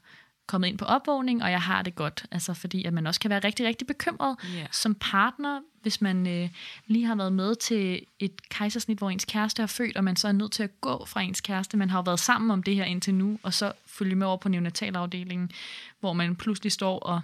kommet 0.51 0.67
ind 0.67 0.77
på 0.77 0.85
opvågning, 0.85 1.43
og 1.43 1.51
jeg 1.51 1.61
har 1.61 1.81
det 1.81 1.95
godt. 1.95 2.25
Altså 2.31 2.53
fordi, 2.53 2.83
at 2.83 2.93
man 2.93 3.07
også 3.07 3.19
kan 3.19 3.29
være 3.29 3.39
rigtig, 3.39 3.65
rigtig 3.65 3.87
bekymret 3.87 4.37
yeah. 4.55 4.67
som 4.71 4.95
partner, 4.95 5.61
hvis 5.81 6.01
man 6.01 6.27
øh, 6.27 6.49
lige 6.87 7.05
har 7.05 7.15
været 7.15 7.33
med 7.33 7.55
til 7.55 8.05
et 8.19 8.49
kejsersnit, 8.49 8.97
hvor 8.97 9.09
ens 9.09 9.25
kæreste 9.25 9.61
har 9.61 9.67
født, 9.67 9.97
og 9.97 10.03
man 10.03 10.15
så 10.15 10.27
er 10.27 10.31
nødt 10.31 10.51
til 10.51 10.63
at 10.63 10.81
gå 10.81 11.05
fra 11.05 11.21
ens 11.21 11.41
kæreste. 11.41 11.77
Man 11.77 11.89
har 11.89 11.97
jo 11.97 12.03
været 12.05 12.19
sammen 12.19 12.51
om 12.51 12.63
det 12.63 12.75
her 12.75 12.83
indtil 12.83 13.13
nu, 13.13 13.39
og 13.43 13.53
så 13.53 13.71
følge 13.85 14.15
med 14.15 14.27
over 14.27 14.37
på 14.37 14.49
neonatalafdelingen, 14.49 15.51
hvor 15.99 16.13
man 16.13 16.35
pludselig 16.35 16.71
står 16.71 16.99
og 16.99 17.21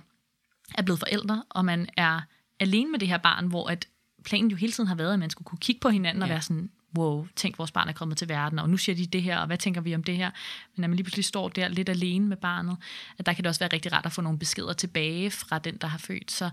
er 0.76 0.82
blevet 0.82 1.00
forældre, 1.00 1.44
og 1.50 1.66
man 1.66 1.90
er 1.98 2.22
alene 2.60 2.92
med 2.92 3.00
det 3.00 3.08
her 3.08 3.18
barn, 3.18 3.48
hvor 3.48 3.68
at 3.68 3.88
planen 4.24 4.52
jo 4.52 4.58
hele 4.58 4.72
tiden 4.72 4.88
har 4.88 4.96
været, 4.96 5.14
at 5.14 5.20
man 5.20 5.30
skulle 5.30 5.46
kunne 5.46 5.60
kigge 5.60 5.80
på 5.80 5.90
hinanden 5.90 6.22
yeah. 6.22 6.26
og 6.26 6.30
være 6.30 6.42
sådan, 6.42 6.70
wow, 6.98 7.28
tænk, 7.36 7.58
vores 7.58 7.72
barn 7.72 7.90
er 7.90 7.94
kommet 7.94 8.18
til 8.18 8.30
verden, 8.30 8.60
og 8.60 8.70
nu 8.70 8.78
siger 8.78 8.96
de 8.96 9.06
det 9.06 9.24
her, 9.24 9.38
og 9.38 9.48
hvad 9.48 9.58
tænker 9.58 9.82
vi 9.82 9.96
om 9.96 10.04
det 10.04 10.18
her? 10.18 10.32
Men 10.76 10.82
når 10.82 10.88
man 10.88 10.96
lige 10.96 11.04
pludselig 11.04 11.26
står 11.26 11.50
der 11.50 11.68
lidt 11.68 11.90
alene 11.90 12.28
med 12.28 12.38
barnet, 12.38 12.78
at 13.18 13.26
der 13.26 13.34
kan 13.34 13.44
det 13.44 13.50
også 13.50 13.60
være 13.60 13.74
rigtig 13.74 13.94
rart 13.94 14.06
at 14.06 14.12
få 14.12 14.22
nogle 14.22 14.40
beskeder 14.40 14.74
tilbage 14.74 15.32
fra 15.32 15.60
den, 15.60 15.78
der 15.78 15.88
har 15.88 15.98
født. 15.98 16.32
Så, 16.32 16.50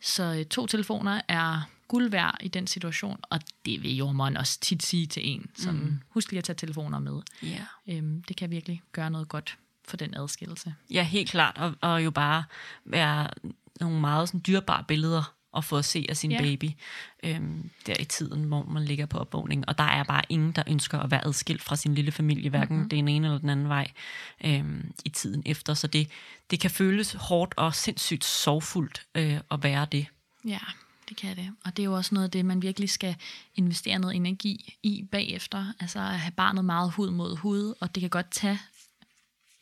så 0.00 0.34
øh, 0.38 0.44
to 0.44 0.66
telefoner 0.66 1.20
er 1.28 1.70
guld 1.88 2.10
værd 2.10 2.36
i 2.40 2.48
den 2.48 2.66
situation, 2.66 3.20
og 3.22 3.40
det 3.64 3.82
vil 3.82 3.96
jordmoren 3.96 4.36
også 4.36 4.60
tit 4.60 4.82
sige 4.82 5.06
til 5.06 5.28
en, 5.28 5.50
som 5.54 5.74
mm. 5.74 6.00
husk 6.08 6.30
lige 6.30 6.38
at 6.38 6.44
tage 6.44 6.56
telefoner 6.56 6.98
med. 6.98 7.22
Yeah. 7.44 7.60
Øhm, 7.88 8.22
det 8.22 8.36
kan 8.36 8.50
virkelig 8.50 8.82
gøre 8.92 9.10
noget 9.10 9.28
godt 9.28 9.58
for 9.84 9.96
den 9.96 10.14
adskillelse. 10.14 10.74
Ja, 10.90 11.02
helt 11.02 11.30
klart, 11.30 11.58
og, 11.58 11.74
og 11.80 12.04
jo 12.04 12.10
bare 12.10 12.44
være 12.84 13.28
nogle 13.80 14.00
meget 14.00 14.28
sådan, 14.28 14.42
dyrbare 14.46 14.84
billeder 14.88 15.35
at 15.56 15.64
få 15.64 15.76
at 15.76 15.84
se 15.84 16.06
af 16.08 16.16
sin 16.16 16.32
yeah. 16.32 16.42
baby 16.42 16.70
øhm, 17.22 17.70
der 17.86 17.94
i 18.00 18.04
tiden, 18.04 18.44
hvor 18.44 18.62
man 18.62 18.84
ligger 18.84 19.06
på 19.06 19.18
opvågning. 19.18 19.68
Og 19.68 19.78
der 19.78 19.84
er 19.84 20.04
bare 20.04 20.22
ingen, 20.28 20.52
der 20.52 20.62
ønsker 20.66 20.98
at 20.98 21.10
være 21.10 21.26
adskilt 21.26 21.62
fra 21.62 21.76
sin 21.76 21.94
lille 21.94 22.12
familie, 22.12 22.50
hverken 22.50 22.76
mm-hmm. 22.76 22.88
den 22.88 23.08
ene 23.08 23.26
eller 23.26 23.38
den 23.38 23.48
anden 23.48 23.68
vej 23.68 23.90
øhm, 24.44 24.92
i 25.04 25.08
tiden 25.08 25.42
efter. 25.46 25.74
Så 25.74 25.86
det, 25.86 26.10
det 26.50 26.60
kan 26.60 26.70
føles 26.70 27.12
hårdt 27.12 27.54
og 27.56 27.74
sindssygt 27.74 28.24
sorgfuldt 28.24 29.06
øh, 29.14 29.40
at 29.50 29.62
være 29.62 29.86
det. 29.92 30.06
Ja, 30.44 30.60
det 31.08 31.16
kan 31.16 31.36
det. 31.36 31.52
Og 31.64 31.76
det 31.76 31.82
er 31.82 31.84
jo 31.84 31.92
også 31.92 32.14
noget 32.14 32.24
af 32.24 32.30
det, 32.30 32.44
man 32.44 32.62
virkelig 32.62 32.90
skal 32.90 33.16
investere 33.54 33.98
noget 33.98 34.16
energi 34.16 34.74
i 34.82 35.04
bagefter. 35.12 35.72
Altså 35.80 35.98
at 35.98 36.18
have 36.18 36.32
barnet 36.32 36.64
meget 36.64 36.90
hud 36.90 37.10
mod 37.10 37.36
hud, 37.36 37.74
og 37.80 37.94
det 37.94 38.00
kan 38.00 38.10
godt 38.10 38.30
tage 38.30 38.58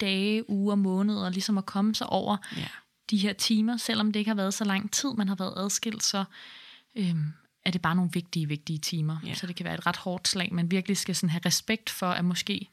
dage, 0.01 0.51
uger, 0.51 0.75
måneder, 0.75 1.31
ligesom 1.31 1.59
at 1.59 1.67
komme 1.67 1.95
sig 1.95 2.07
over 2.07 2.37
ja 2.57 2.67
de 3.11 3.17
her 3.17 3.33
timer, 3.33 3.77
selvom 3.77 4.13
det 4.13 4.21
ikke 4.21 4.29
har 4.29 4.37
været 4.37 4.55
så 4.55 4.65
lang 4.65 4.93
tid, 4.93 5.15
man 5.17 5.29
har 5.29 5.35
været 5.35 5.55
adskilt, 5.57 6.03
så 6.03 6.25
øhm, 6.97 7.33
er 7.65 7.71
det 7.71 7.83
bare 7.83 7.95
nogle 7.95 8.11
vigtige, 8.13 8.49
vigtige 8.49 8.79
timer. 8.79 9.17
Yeah. 9.25 9.37
Så 9.37 9.47
det 9.47 9.57
kan 9.57 9.65
være 9.65 9.75
et 9.75 9.87
ret 9.87 9.97
hårdt 9.97 10.29
slag, 10.29 10.49
man 10.53 10.71
virkelig 10.71 10.97
skal 10.97 11.17
sådan 11.17 11.31
have 11.31 11.43
respekt 11.47 11.91
for, 11.91 12.07
at 12.07 12.25
måske 12.25 12.71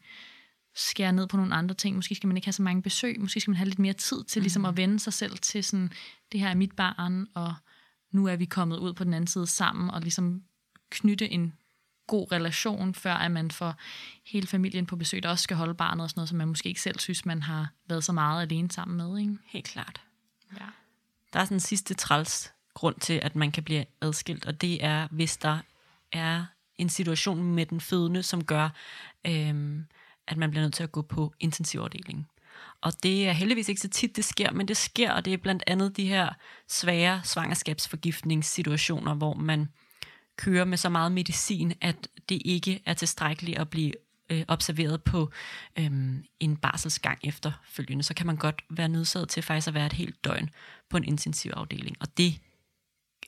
skære 0.76 1.14
ned 1.14 1.28
på 1.28 1.38
nogle 1.38 1.56
andre 1.56 1.76
ting. 1.76 1.96
Måske 1.96 2.16
skal 2.16 2.28
man 2.28 2.38
ikke 2.38 2.48
have 2.48 2.54
så 2.54 2.62
mange 2.62 2.82
besøg. 2.82 3.20
Måske 3.20 3.40
skal 3.40 3.52
man 3.52 3.58
have 3.58 3.70
lidt 3.70 3.80
mere 3.80 3.94
tid 3.94 4.24
til 4.24 4.40
mm. 4.40 4.44
ligesom 4.44 4.66
at 4.66 4.78
vende 4.78 5.00
sig 5.00 5.14
selv 5.14 5.38
til 5.38 5.64
sådan, 5.64 5.92
det 6.32 6.40
her 6.40 6.50
er 6.50 6.56
mit 6.56 6.72
barn, 6.72 7.28
og 7.34 7.54
nu 8.12 8.28
er 8.28 8.36
vi 8.36 8.46
kommet 8.46 8.78
ud 8.78 8.94
på 8.94 9.04
den 9.04 9.14
anden 9.14 9.28
side 9.28 9.48
sammen, 9.48 9.90
og 9.90 10.02
ligesom 10.02 10.44
knytte 10.90 11.30
en 11.30 11.54
god 12.08 12.32
relation, 12.32 12.94
før 12.94 13.14
at 13.14 13.32
man 13.32 13.52
får 13.52 13.76
hele 14.26 14.48
familien 14.48 14.86
på 14.86 14.96
besøg, 14.96 15.24
der 15.24 15.30
også 15.30 15.44
skal 15.44 15.58
holde 15.58 15.74
barnet 15.74 16.04
og 16.04 16.10
sådan 16.10 16.20
noget, 16.20 16.30
som 16.30 16.38
man 16.38 16.48
måske 16.48 16.70
ikke 16.70 16.82
selv 16.82 17.00
synes, 17.00 17.26
man 17.26 17.42
har 17.42 17.74
været 17.90 18.04
så 18.04 18.12
meget 18.12 18.42
alene 18.42 18.72
sammen 18.72 18.98
med. 18.98 19.20
Ikke? 19.20 19.38
Helt 19.46 19.66
klart. 19.66 20.02
Ja. 20.60 20.66
Der 21.34 21.40
er 21.40 21.46
sådan 21.46 21.56
en 21.56 21.60
sidste 21.60 21.94
træls 21.94 22.54
grund 22.74 22.96
til, 23.00 23.14
at 23.14 23.36
man 23.36 23.52
kan 23.52 23.64
blive 23.64 23.86
adskilt, 24.02 24.46
og 24.46 24.62
det 24.62 24.84
er, 24.84 25.08
hvis 25.12 25.38
der 25.38 25.60
er 26.12 26.46
en 26.78 26.90
situation 26.90 27.44
med 27.44 27.66
den 27.66 27.82
fødende, 27.82 28.24
som 28.24 28.44
gør, 28.44 28.70
øhm, 29.28 29.86
at 30.28 30.38
man 30.38 30.52
bliver 30.52 30.64
nødt 30.64 30.74
til 30.74 30.84
at 30.84 30.92
gå 30.92 31.02
på 31.02 31.34
intensivafdelingen. 31.40 32.28
Og 32.82 33.04
det 33.04 33.28
er 33.28 33.32
heldigvis 33.32 33.70
ikke 33.70 33.82
så 33.82 33.90
tit, 33.90 34.16
det 34.16 34.26
sker, 34.26 34.52
men 34.52 34.68
det 34.68 34.78
sker, 34.78 35.12
og 35.12 35.26
det 35.26 35.34
er 35.34 35.38
blandt 35.38 35.64
andet 35.68 35.98
de 35.98 36.08
her 36.08 36.30
svære 36.68 37.22
svangerskabsforgiftningssituationer, 37.24 39.14
hvor 39.14 39.34
man 39.34 39.70
kører 40.36 40.66
med 40.66 40.78
så 40.78 40.90
meget 40.90 41.12
medicin, 41.12 41.74
at 41.82 42.08
det 42.30 42.42
ikke 42.46 42.82
er 42.86 42.94
tilstrækkeligt 42.94 43.58
at 43.58 43.70
blive 43.70 43.94
øh, 44.32 44.44
observeret 44.48 45.04
på 45.04 45.32
øh, 45.80 45.92
en 46.40 46.58
barselsgang 46.58 47.20
efterfølgende, 47.24 48.04
så 48.04 48.14
kan 48.14 48.28
man 48.28 48.38
godt 48.38 48.64
være 48.70 48.90
nødsaget 48.90 49.30
til 49.30 49.44
faktisk 49.44 49.68
at 49.68 49.74
være 49.74 49.86
et 49.86 49.94
helt 49.94 50.24
døgn 50.24 50.50
på 50.90 50.98
en 50.98 51.04
intensivafdeling. 51.04 51.98
Og 52.00 52.18
det 52.18 52.40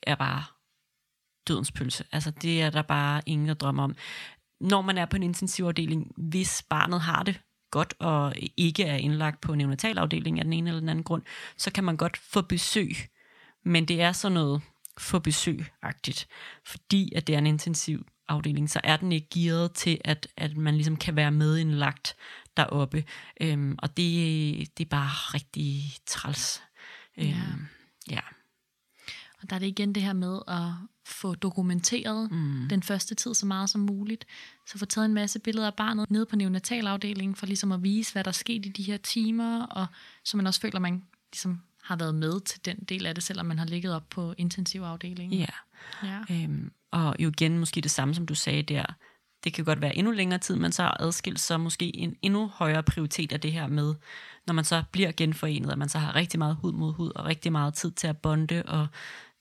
er 0.04 0.16
bare 0.16 0.44
dødens 1.48 1.72
pølse. 1.72 2.04
Altså 2.12 2.32
det 2.32 2.62
er 2.62 2.70
der 2.70 2.82
bare 2.82 3.22
ingen, 3.26 3.48
der 3.48 3.54
drømmer 3.54 3.84
om. 3.84 3.96
Når 4.60 4.82
man 4.82 4.98
er 4.98 5.06
på 5.06 5.16
en 5.16 5.24
intensivafdeling, 5.24 6.12
hvis 6.18 6.64
barnet 6.70 7.02
har 7.02 7.24
det 7.24 7.42
godt 7.72 7.94
og 8.00 8.34
ikke 8.58 8.84
er 8.84 8.96
indlagt 8.96 9.42
på 9.42 9.52
en 9.52 9.58
neonatalafdeling 9.58 10.40
af 10.40 10.44
den 10.44 10.54
ene 10.54 10.70
eller 10.70 10.80
den 10.80 10.90
anden 10.90 11.04
grund, 11.04 11.24
så 11.58 11.72
kan 11.72 11.84
man 11.84 11.98
godt 11.98 12.18
få 12.18 12.42
besøg. 12.42 12.96
Men 13.66 13.86
det 13.86 14.02
er 14.02 14.12
sådan 14.12 14.34
noget 14.34 14.62
få 14.98 15.20
besøg-agtigt, 15.20 16.28
fordi 16.66 17.14
at 17.16 17.28
det 17.28 17.36
er 17.36 17.38
en 17.38 17.48
intensiv 17.48 18.06
afdeling, 18.28 18.70
så 18.70 18.82
er 18.84 18.98
den 18.98 19.12
ikke 19.12 19.28
gearet 19.34 19.72
til, 19.72 20.02
at, 20.06 20.28
at 20.38 20.58
man 20.58 20.74
ligesom 20.74 20.96
kan 20.98 21.16
være 21.16 21.32
medindlagt 21.32 22.16
deroppe. 22.58 23.04
Øhm, 23.42 23.76
og 23.80 23.98
det, 23.98 24.78
det 24.78 24.86
er 24.86 24.90
bare 24.90 25.10
rigtig 25.10 25.94
træls. 26.06 26.62
Øhm, 27.18 27.30
Ja. 27.30 27.36
ja. 28.10 28.20
Og 29.42 29.50
der 29.50 29.56
er 29.56 29.60
det 29.60 29.68
igen 29.68 29.96
det 29.96 30.04
her 30.04 30.14
med 30.14 30.40
at 30.48 30.72
få 31.06 31.36
dokumenteret 31.36 32.32
mm. 32.32 32.68
den 32.70 32.84
første 32.84 33.16
tid 33.16 33.34
så 33.34 33.46
meget 33.46 33.70
som 33.70 33.82
muligt. 33.82 34.26
Så 34.68 34.78
få 34.78 34.86
taget 34.86 35.06
en 35.06 35.14
masse 35.14 35.40
billeder 35.40 35.68
af 35.68 35.74
barnet 35.74 36.12
nede 36.12 36.26
på 36.26 36.36
neonatalafdelingen, 36.36 37.36
for 37.36 37.46
ligesom 37.46 37.72
at 37.72 37.84
vise, 37.84 38.14
hvad 38.14 38.24
der 38.24 38.30
er 38.30 38.34
sket 38.34 38.66
i 38.66 38.70
de 38.70 38.84
her 38.84 38.98
timer, 38.98 39.66
og 39.66 39.86
så 40.24 40.38
man 40.38 40.48
også 40.48 40.62
føler, 40.62 40.76
at 40.76 40.82
man 40.82 41.04
ligesom 41.32 41.62
har 41.84 41.96
været 41.96 42.16
med 42.16 42.40
til 42.40 42.66
den 42.66 42.78
del 42.90 43.06
af 43.06 43.16
det, 43.16 43.24
selvom 43.24 43.46
man 43.46 43.60
har 43.60 43.66
ligget 43.66 43.96
op 43.96 44.10
på 44.10 44.34
intensivafdelingen. 44.38 45.40
ja. 45.40 45.46
ja. 46.04 46.44
Øhm, 46.44 46.72
og 46.92 47.16
jo 47.20 47.30
igen 47.30 47.60
måske 47.60 47.82
det 47.82 47.92
samme, 47.92 48.16
som 48.16 48.26
du 48.26 48.36
sagde 48.36 48.64
der. 48.64 48.86
Det 49.44 49.54
kan 49.54 49.66
godt 49.66 49.82
være 49.82 49.96
endnu 49.96 50.12
længere 50.12 50.40
tid, 50.40 50.56
men 50.56 50.72
så 50.72 50.84
er 50.84 51.02
adskilt 51.02 51.40
så 51.40 51.58
måske 51.58 51.96
en 51.96 52.16
endnu 52.22 52.48
højere 52.48 52.84
prioritet 52.84 53.32
af 53.32 53.40
det 53.40 53.52
her 53.52 53.68
med, 53.68 53.96
når 54.48 54.54
man 54.54 54.66
så 54.66 54.84
bliver 54.92 55.12
genforenet, 55.12 55.72
at 55.72 55.78
man 55.78 55.90
så 55.90 56.00
har 56.00 56.16
rigtig 56.16 56.40
meget 56.40 56.56
hud 56.56 56.74
mod 56.74 56.94
hud, 56.94 57.12
og 57.16 57.26
rigtig 57.26 57.52
meget 57.52 57.74
tid 57.74 57.92
til 57.92 58.08
at 58.08 58.18
bonde, 58.18 58.64
og 58.64 58.88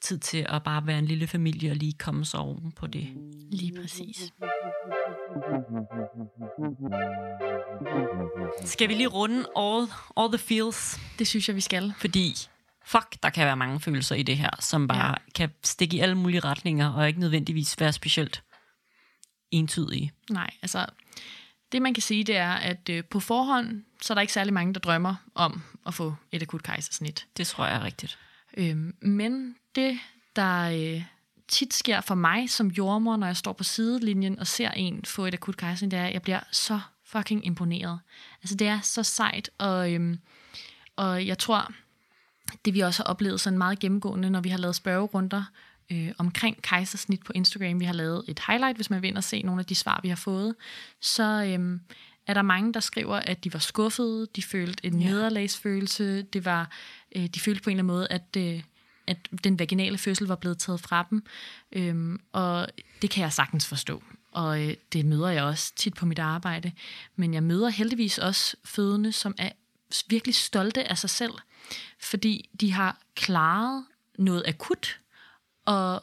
tid 0.02 0.18
til 0.18 0.46
at 0.48 0.62
bare 0.62 0.86
være 0.86 0.98
en 0.98 1.06
lille 1.06 1.26
familie 1.26 1.70
og 1.70 1.76
lige 1.76 1.92
komme 1.92 2.24
sig 2.24 2.40
oven 2.40 2.72
på 2.72 2.86
det. 2.86 3.08
Lige 3.50 3.80
præcis. 3.80 4.32
Skal 8.64 8.88
vi 8.88 8.94
lige 8.94 9.06
runde 9.06 9.46
all, 9.56 9.86
all 10.16 10.28
the 10.28 10.38
feels? 10.38 11.00
Det 11.18 11.26
synes 11.26 11.48
jeg, 11.48 11.56
vi 11.56 11.60
skal. 11.60 11.94
Fordi 11.98 12.34
fuck, 12.86 13.22
der 13.22 13.30
kan 13.30 13.46
være 13.46 13.56
mange 13.56 13.80
følelser 13.80 14.14
i 14.16 14.22
det 14.22 14.36
her, 14.36 14.50
som 14.60 14.88
bare 14.88 15.08
ja. 15.08 15.32
kan 15.34 15.50
stikke 15.64 15.96
i 15.96 16.00
alle 16.00 16.14
mulige 16.14 16.40
retninger, 16.40 16.92
og 16.92 17.08
ikke 17.08 17.20
nødvendigvis 17.20 17.80
være 17.80 17.92
specielt 17.92 18.42
entydige. 19.50 20.12
Nej, 20.30 20.50
altså 20.62 20.86
det 21.72 21.82
man 21.82 21.94
kan 21.94 22.02
sige, 22.02 22.24
det 22.24 22.36
er, 22.36 22.52
at 22.52 22.88
øh, 22.90 23.04
på 23.04 23.20
forhånd, 23.20 23.84
så 24.02 24.12
er 24.12 24.14
der 24.14 24.20
ikke 24.20 24.32
særlig 24.32 24.54
mange, 24.54 24.74
der 24.74 24.80
drømmer 24.80 25.14
om 25.34 25.62
at 25.86 25.94
få 25.94 26.14
et 26.32 26.42
akut 26.42 26.62
kejsersnit. 26.62 27.26
Det 27.36 27.46
tror 27.46 27.66
jeg 27.66 27.76
er 27.76 27.84
rigtigt. 27.84 28.18
Øhm, 28.56 28.94
men 29.02 29.56
det, 29.74 29.98
der 30.36 30.62
øh, 30.94 31.02
tit 31.48 31.74
sker 31.74 32.00
for 32.00 32.14
mig 32.14 32.50
som 32.50 32.66
jordmor, 32.66 33.16
når 33.16 33.26
jeg 33.26 33.36
står 33.36 33.52
på 33.52 33.64
sidelinjen 33.64 34.38
og 34.38 34.46
ser 34.46 34.70
en 34.70 35.04
få 35.04 35.26
et 35.26 35.34
akut 35.34 35.56
kejsersnit, 35.56 35.90
det 35.90 35.98
er, 35.98 36.06
at 36.06 36.12
jeg 36.12 36.22
bliver 36.22 36.40
så 36.52 36.80
fucking 37.04 37.46
imponeret. 37.46 38.00
Altså 38.42 38.54
det 38.54 38.66
er 38.66 38.80
så 38.80 39.02
sejt, 39.02 39.50
og, 39.58 39.92
øhm, 39.92 40.18
og 40.96 41.26
jeg 41.26 41.38
tror, 41.38 41.72
det 42.64 42.74
vi 42.74 42.80
også 42.80 43.02
har 43.02 43.10
oplevet 43.10 43.40
sådan 43.40 43.58
meget 43.58 43.78
gennemgående, 43.78 44.30
når 44.30 44.40
vi 44.40 44.48
har 44.48 44.58
lavet 44.58 44.76
spørgerunder 44.76 45.44
øh, 45.92 46.12
omkring 46.18 46.62
kejsersnit 46.62 47.22
på 47.24 47.32
Instagram. 47.34 47.80
Vi 47.80 47.84
har 47.84 47.92
lavet 47.92 48.24
et 48.28 48.40
highlight, 48.46 48.76
hvis 48.76 48.90
man 48.90 49.02
vil 49.02 49.08
ind 49.08 49.16
og 49.16 49.24
se 49.24 49.42
nogle 49.42 49.60
af 49.60 49.66
de 49.66 49.74
svar, 49.74 50.00
vi 50.02 50.08
har 50.08 50.16
fået. 50.16 50.54
Så 51.00 51.44
øhm, 51.44 51.80
er 52.26 52.34
der 52.34 52.42
mange, 52.42 52.72
der 52.74 52.80
skriver, 52.80 53.16
at 53.16 53.44
de 53.44 53.52
var 53.52 53.58
skuffede, 53.58 54.26
de 54.36 54.42
følte 54.42 54.86
en 54.86 55.00
Ja. 55.00 55.08
nederlagsfølelse, 55.08 56.22
det 56.22 56.44
var, 56.44 56.70
øh, 57.16 57.26
de 57.26 57.40
følte 57.40 57.62
på 57.62 57.70
en 57.70 57.76
eller 57.76 57.82
anden 57.82 57.96
måde, 57.96 58.08
at, 58.10 58.36
øh, 58.36 58.62
at 59.06 59.16
den 59.44 59.58
vaginale 59.58 59.98
fødsel 59.98 60.26
var 60.26 60.36
blevet 60.36 60.58
taget 60.58 60.80
fra 60.80 61.06
dem. 61.10 61.22
Øhm, 61.72 62.20
og 62.32 62.68
det 63.02 63.10
kan 63.10 63.22
jeg 63.22 63.32
sagtens 63.32 63.66
forstå. 63.66 64.02
Og 64.32 64.62
øh, 64.62 64.74
det 64.92 65.06
møder 65.06 65.28
jeg 65.28 65.44
også 65.44 65.72
tit 65.76 65.94
på 65.94 66.06
mit 66.06 66.18
arbejde. 66.18 66.72
Men 67.16 67.34
jeg 67.34 67.42
møder 67.42 67.68
heldigvis 67.68 68.18
også 68.18 68.56
fødende, 68.64 69.12
som 69.12 69.34
er 69.38 69.50
virkelig 70.08 70.34
stolte 70.34 70.84
af 70.84 70.98
sig 70.98 71.10
selv, 71.10 71.32
fordi 72.00 72.48
de 72.60 72.72
har 72.72 73.00
klaret 73.14 73.84
noget 74.18 74.42
akut 74.46 75.00
og 75.64 76.02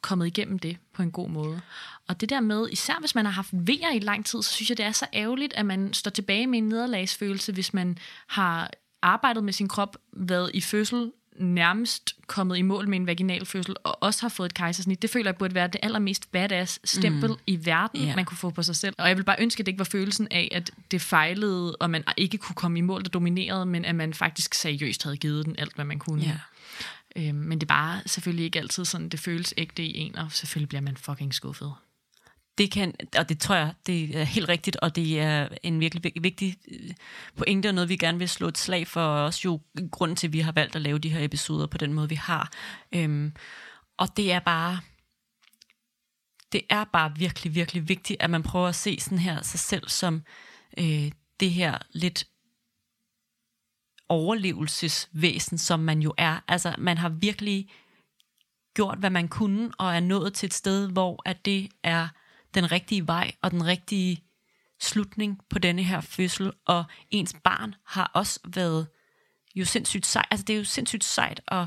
kommet 0.00 0.26
igennem 0.26 0.58
det 0.58 0.76
på 0.92 1.02
en 1.02 1.10
god 1.10 1.28
måde. 1.28 1.60
Og 2.08 2.20
det 2.20 2.30
der 2.30 2.40
med, 2.40 2.68
især 2.70 3.00
hvis 3.00 3.14
man 3.14 3.24
har 3.24 3.32
haft 3.32 3.48
vejer 3.52 3.92
i 3.94 3.98
lang 3.98 4.26
tid, 4.26 4.42
så 4.42 4.50
synes 4.50 4.70
jeg, 4.70 4.78
det 4.78 4.86
er 4.86 4.92
så 4.92 5.06
ærgerligt, 5.12 5.52
at 5.52 5.66
man 5.66 5.92
står 5.92 6.10
tilbage 6.10 6.46
med 6.46 6.58
en 6.58 6.68
nederlagsfølelse, 6.68 7.52
hvis 7.52 7.74
man 7.74 7.98
har 8.26 8.70
arbejdet 9.02 9.44
med 9.44 9.52
sin 9.52 9.68
krop, 9.68 9.96
været 10.12 10.50
i 10.54 10.60
fødsel, 10.60 11.10
nærmest 11.36 12.16
kommet 12.26 12.56
i 12.56 12.62
mål 12.62 12.88
med 12.88 12.98
en 12.98 13.06
vaginal 13.06 13.46
fødsel, 13.46 13.76
og 13.84 14.02
også 14.02 14.22
har 14.22 14.28
fået 14.28 14.46
et 14.46 14.54
kejsersnit. 14.54 15.02
Det 15.02 15.10
føler 15.10 15.30
jeg 15.30 15.36
burde 15.36 15.54
være 15.54 15.66
det 15.66 15.80
allermest 15.82 16.32
badass 16.32 16.80
stempel 16.84 17.30
mm. 17.30 17.36
i 17.46 17.66
verden, 17.66 18.00
yeah. 18.04 18.16
man 18.16 18.24
kunne 18.24 18.36
få 18.36 18.50
på 18.50 18.62
sig 18.62 18.76
selv. 18.76 18.94
Og 18.98 19.08
jeg 19.08 19.16
vil 19.16 19.24
bare 19.24 19.36
ønske, 19.38 19.60
at 19.60 19.66
det 19.66 19.72
ikke 19.72 19.78
var 19.78 19.84
følelsen 19.84 20.28
af, 20.30 20.48
at 20.52 20.70
det 20.90 21.00
fejlede, 21.00 21.76
og 21.76 21.90
man 21.90 22.04
ikke 22.16 22.38
kunne 22.38 22.54
komme 22.54 22.78
i 22.78 22.82
mål, 22.82 23.02
der 23.02 23.08
dominerede, 23.08 23.66
men 23.66 23.84
at 23.84 23.94
man 23.94 24.14
faktisk 24.14 24.54
seriøst 24.54 25.02
havde 25.02 25.16
givet 25.16 25.46
den 25.46 25.54
alt, 25.58 25.74
hvad 25.74 25.84
man 25.84 25.98
kunne. 25.98 26.22
Ja. 26.22 26.38
Øhm, 27.16 27.34
men 27.34 27.58
det 27.58 27.62
er 27.62 27.74
bare 27.74 28.00
selvfølgelig 28.06 28.44
ikke 28.44 28.58
altid 28.58 28.84
sådan, 28.84 29.08
det 29.08 29.20
føles 29.20 29.54
ægte 29.56 29.84
i 29.84 29.98
en, 29.98 30.16
og 30.16 30.32
selvfølgelig 30.32 30.68
bliver 30.68 30.82
man 30.82 30.96
fucking 30.96 31.34
skuffet. 31.34 31.72
Det 32.60 32.70
kan, 32.70 32.94
og 33.16 33.28
det 33.28 33.40
tror 33.40 33.54
jeg, 33.54 33.74
det 33.86 34.16
er 34.16 34.24
helt 34.24 34.48
rigtigt, 34.48 34.76
og 34.76 34.96
det 34.96 35.20
er 35.20 35.48
en 35.62 35.80
virkelig 35.80 36.22
vigtig 36.22 36.56
øh, 36.68 36.90
pointe, 37.36 37.68
og 37.68 37.74
noget, 37.74 37.88
vi 37.88 37.96
gerne 37.96 38.18
vil 38.18 38.28
slå 38.28 38.48
et 38.48 38.58
slag 38.58 38.86
for, 38.86 39.00
og 39.00 39.24
også 39.24 39.40
jo 39.44 39.60
grunden 39.90 40.16
til, 40.16 40.26
at 40.26 40.32
vi 40.32 40.40
har 40.40 40.52
valgt 40.52 40.76
at 40.76 40.82
lave 40.82 40.98
de 40.98 41.08
her 41.08 41.24
episoder 41.24 41.66
på 41.66 41.78
den 41.78 41.92
måde, 41.92 42.08
vi 42.08 42.14
har. 42.14 42.52
Øhm, 42.92 43.32
og 43.96 44.16
det 44.16 44.32
er 44.32 44.38
bare, 44.38 44.80
det 46.52 46.62
er 46.70 46.84
bare 46.84 47.12
virkelig, 47.16 47.54
virkelig 47.54 47.88
vigtigt, 47.88 48.22
at 48.22 48.30
man 48.30 48.42
prøver 48.42 48.68
at 48.68 48.74
se 48.74 49.00
sådan 49.00 49.18
her 49.18 49.42
sig 49.42 49.60
selv 49.60 49.88
som 49.88 50.22
øh, 50.78 51.10
det 51.40 51.50
her 51.50 51.78
lidt 51.92 52.26
overlevelsesvæsen, 54.08 55.58
som 55.58 55.80
man 55.80 56.02
jo 56.02 56.14
er. 56.18 56.40
Altså, 56.48 56.74
man 56.78 56.98
har 56.98 57.08
virkelig 57.08 57.68
gjort, 58.74 58.98
hvad 58.98 59.10
man 59.10 59.28
kunne, 59.28 59.70
og 59.78 59.94
er 59.96 60.00
nået 60.00 60.34
til 60.34 60.46
et 60.46 60.54
sted, 60.54 60.88
hvor 60.88 61.22
at 61.24 61.44
det 61.44 61.68
er 61.82 62.08
den 62.54 62.72
rigtige 62.72 63.06
vej 63.06 63.32
og 63.42 63.50
den 63.50 63.66
rigtige 63.66 64.22
slutning 64.80 65.40
på 65.50 65.58
denne 65.58 65.82
her 65.82 66.00
fødsel, 66.00 66.52
og 66.66 66.84
ens 67.10 67.36
barn 67.44 67.74
har 67.86 68.10
også 68.14 68.40
været 68.44 68.86
jo 69.54 69.64
sindssygt 69.64 70.06
sejt. 70.06 70.26
Altså, 70.30 70.44
det 70.44 70.52
er 70.52 70.58
jo 70.58 70.64
sindssygt 70.64 71.04
sejt 71.04 71.40
at, 71.48 71.66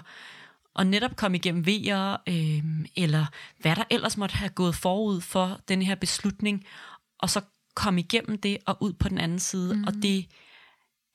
at 0.79 0.87
netop 0.87 1.15
komme 1.15 1.37
igennem 1.37 1.65
vejer, 1.65 2.17
øh, 2.27 2.85
eller 2.95 3.25
hvad 3.59 3.75
der 3.75 3.83
ellers 3.89 4.17
måtte 4.17 4.35
have 4.35 4.49
gået 4.49 4.75
forud 4.75 5.21
for 5.21 5.59
den 5.67 5.81
her 5.81 5.95
beslutning, 5.95 6.65
og 7.19 7.29
så 7.29 7.41
komme 7.75 7.99
igennem 8.01 8.37
det 8.37 8.57
og 8.65 8.77
ud 8.79 8.93
på 8.93 9.09
den 9.09 9.17
anden 9.17 9.39
side. 9.39 9.75
Mm. 9.75 9.83
Og 9.83 9.93
det 9.93 10.25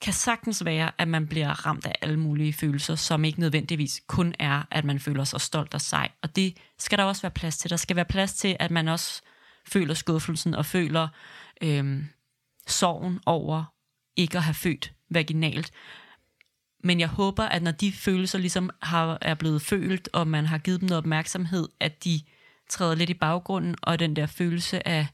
kan 0.01 0.12
sagtens 0.12 0.64
være, 0.64 0.91
at 0.99 1.09
man 1.09 1.27
bliver 1.27 1.66
ramt 1.66 1.87
af 1.87 1.95
alle 2.01 2.19
mulige 2.19 2.53
følelser, 2.53 2.95
som 2.95 3.25
ikke 3.25 3.41
nødvendigvis 3.41 4.03
kun 4.07 4.35
er, 4.39 4.62
at 4.71 4.85
man 4.85 5.01
føler 5.01 5.25
sig 5.25 5.41
stolt 5.41 5.75
og 5.75 5.81
sej. 5.81 6.11
Og 6.23 6.37
det 6.37 6.57
skal 6.79 6.99
der 6.99 7.05
også 7.05 7.23
være 7.23 7.31
plads 7.31 7.59
til. 7.59 7.71
Der 7.71 7.77
skal 7.77 7.97
være 7.97 8.05
plads 8.05 8.35
til, 8.35 8.57
at 8.61 8.71
man 8.71 8.89
også 8.89 9.23
føler 9.69 9.95
skuffelsen 9.95 10.55
og 10.55 10.66
føler 10.66 11.09
øhm, 11.62 12.07
sorgen 12.66 13.21
over 13.27 13.64
ikke 14.16 14.37
at 14.37 14.45
have 14.45 14.55
født 14.55 14.93
vaginalt. 15.11 15.73
Men 16.85 17.01
jeg 17.01 17.09
håber, 17.09 17.45
at 17.45 17.62
når 17.62 17.71
de 17.71 17.93
følelser 17.93 18.39
ligesom 18.39 18.71
har, 18.83 19.19
er 19.21 19.35
blevet 19.35 19.62
følt, 19.62 20.09
og 20.12 20.29
man 20.29 20.47
har 20.47 20.59
givet 20.59 20.81
dem 20.81 20.89
noget 20.89 20.99
opmærksomhed, 20.99 21.69
at 21.81 22.05
de 22.05 22.21
træder 22.71 22.95
lidt 22.95 23.11
i 23.11 23.14
baggrunden, 23.14 23.75
og 23.83 23.99
den 23.99 24.16
der 24.16 24.27
følelse 24.27 24.89
af 24.89 25.07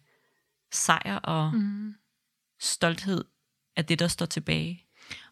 sejr 0.73 1.17
og 1.17 1.55
mm. 1.55 1.95
stolthed 2.61 3.25
er 3.77 3.83
det, 3.83 3.99
der 3.99 4.09
står 4.09 4.27
tilbage. 4.27 4.81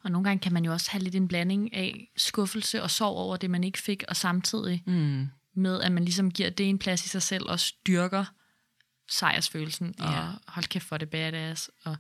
Og 0.05 0.11
nogle 0.11 0.29
gange 0.29 0.41
kan 0.41 0.53
man 0.53 0.65
jo 0.65 0.73
også 0.73 0.91
have 0.91 1.03
lidt 1.03 1.15
en 1.15 1.29
blanding 1.29 1.75
af 1.75 2.13
skuffelse 2.17 2.83
og 2.83 2.91
sorg 2.91 3.17
over 3.17 3.37
det, 3.37 3.51
man 3.51 3.65
ikke 3.65 3.79
fik, 3.79 4.05
og 4.09 4.17
samtidig 4.17 4.83
Mm. 4.87 5.29
med, 5.55 5.81
at 5.81 5.93
man 5.93 6.05
ligesom 6.05 6.31
giver 6.31 6.51
det 6.51 6.69
en 6.69 6.79
plads 6.79 7.05
i 7.05 7.09
sig 7.09 7.23
selv, 7.23 7.45
og 7.49 7.61
styrker 7.61 8.25
sejrsfølelsen, 9.13 9.95
Ja. 9.99 10.05
og 10.05 10.33
hold 10.49 10.65
kæft 10.65 10.85
for 10.87 10.97
det 10.97 11.11
badass. 11.11 11.71
Og 11.85 11.97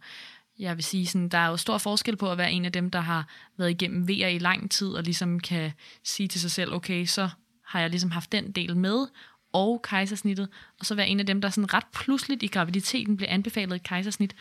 jeg 0.58 0.76
vil 0.76 0.84
sige, 0.84 1.06
sådan, 1.06 1.28
der 1.28 1.38
er 1.38 1.48
jo 1.48 1.56
stor 1.56 1.78
forskel 1.78 2.16
på 2.16 2.30
at 2.32 2.38
være 2.38 2.52
en 2.52 2.64
af 2.64 2.72
dem, 2.72 2.90
der 2.90 3.00
har 3.00 3.28
været 3.58 3.70
igennem 3.70 4.08
VR 4.08 4.26
i 4.26 4.38
lang 4.38 4.70
tid, 4.70 4.88
og 4.88 5.02
ligesom 5.02 5.40
kan 5.40 5.72
sige 6.04 6.28
til 6.28 6.40
sig 6.40 6.50
selv, 6.50 6.72
okay, 6.74 7.04
så 7.06 7.28
har 7.66 7.80
jeg 7.80 7.90
ligesom 7.90 8.10
haft 8.10 8.32
den 8.32 8.52
del 8.52 8.76
med, 8.76 9.06
og 9.52 9.82
kejsersnittet, 9.82 10.48
og 10.80 10.86
så 10.86 10.94
være 10.94 11.08
en 11.08 11.20
af 11.20 11.26
dem, 11.26 11.40
der 11.40 11.50
sådan 11.50 11.74
ret 11.74 11.86
pludseligt 11.94 12.42
i 12.42 12.46
graviditeten 12.46 13.16
bliver 13.16 13.30
anbefalet 13.30 13.76
et 13.76 13.82
kejsersnit, 13.82 14.34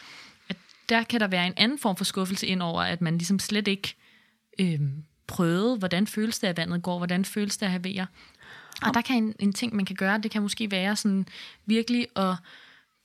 at 0.49 0.57
der 0.89 1.03
kan 1.03 1.19
der 1.19 1.28
være 1.28 1.47
en 1.47 1.53
anden 1.57 1.80
form 1.80 1.95
for 1.95 2.03
skuffelse 2.03 2.47
ind 2.47 2.61
over, 2.61 2.82
at 2.82 3.01
man 3.01 3.17
ligesom 3.17 3.39
slet 3.39 3.67
ikke 3.67 3.95
øhm, 4.59 5.03
prøvede, 5.28 5.78
hvordan 5.78 6.07
føles 6.07 6.39
det, 6.39 6.47
at 6.47 6.57
vandet 6.57 6.84
går, 6.84 6.97
hvordan 6.97 7.26
føles 7.26 7.57
det 7.57 7.65
at 7.65 7.72
have 7.72 7.84
vejer. 7.84 8.05
Og 8.82 8.94
der 8.94 9.02
kan 9.02 9.24
en, 9.24 9.36
en 9.40 9.54
ting, 9.54 9.76
man 9.76 9.86
kan 9.86 9.96
gøre, 9.96 10.18
det 10.18 10.32
kan 10.32 10.42
måske 10.42 10.72
være 10.72 10.96
sådan 10.96 11.26
virkelig 11.66 12.08
at 12.16 12.36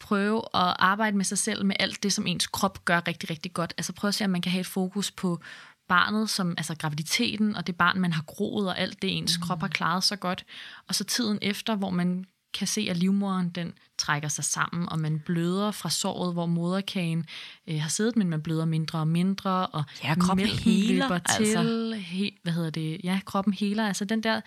prøve 0.00 0.38
at 0.38 0.76
arbejde 0.78 1.16
med 1.16 1.24
sig 1.24 1.38
selv 1.38 1.64
med 1.64 1.76
alt 1.80 2.02
det, 2.02 2.12
som 2.12 2.26
ens 2.26 2.46
krop 2.46 2.84
gør 2.84 3.00
rigtig, 3.08 3.30
rigtig 3.30 3.52
godt. 3.52 3.74
Altså 3.78 3.92
prøve 3.92 4.08
at 4.08 4.14
se, 4.14 4.24
om 4.24 4.30
man 4.30 4.42
kan 4.42 4.52
have 4.52 4.60
et 4.60 4.66
fokus 4.66 5.10
på 5.10 5.40
barnet, 5.88 6.30
som, 6.30 6.54
altså 6.58 6.74
graviditeten, 6.74 7.56
og 7.56 7.66
det 7.66 7.76
barn, 7.76 8.00
man 8.00 8.12
har 8.12 8.22
groet, 8.22 8.68
og 8.68 8.78
alt 8.78 9.02
det, 9.02 9.18
ens 9.18 9.38
mm. 9.38 9.42
krop 9.46 9.60
har 9.60 9.68
klaret 9.68 10.04
så 10.04 10.16
godt. 10.16 10.44
Og 10.88 10.94
så 10.94 11.04
tiden 11.04 11.38
efter, 11.42 11.74
hvor 11.74 11.90
man 11.90 12.24
kan 12.54 12.66
se, 12.66 12.86
at 12.90 12.96
livmoderen 12.96 13.48
den 13.48 13.72
trækker 13.98 14.28
sig 14.28 14.44
sammen, 14.44 14.88
og 14.88 14.98
man 14.98 15.22
bløder 15.26 15.70
fra 15.70 15.90
såret, 15.90 16.32
hvor 16.32 16.46
moderkagen 16.46 17.26
øh, 17.66 17.80
har 17.80 17.88
siddet, 17.88 18.16
men 18.16 18.30
man 18.30 18.42
bløder 18.42 18.64
mindre 18.64 18.98
og 18.98 19.08
mindre, 19.08 19.66
og 19.66 19.84
Ja, 20.04 20.14
kroppen 20.14 20.46
heler, 20.46 21.04
løber 21.04 21.14
altså. 21.14 21.62
til, 21.62 21.94
he, 21.94 22.30
hvad 22.42 22.52
hedder 22.52 22.70
det, 22.70 23.00
ja, 23.04 23.20
kroppen 23.26 23.54
heler, 23.54 23.86
altså 23.86 24.04
den 24.04 24.22
der 24.22 24.40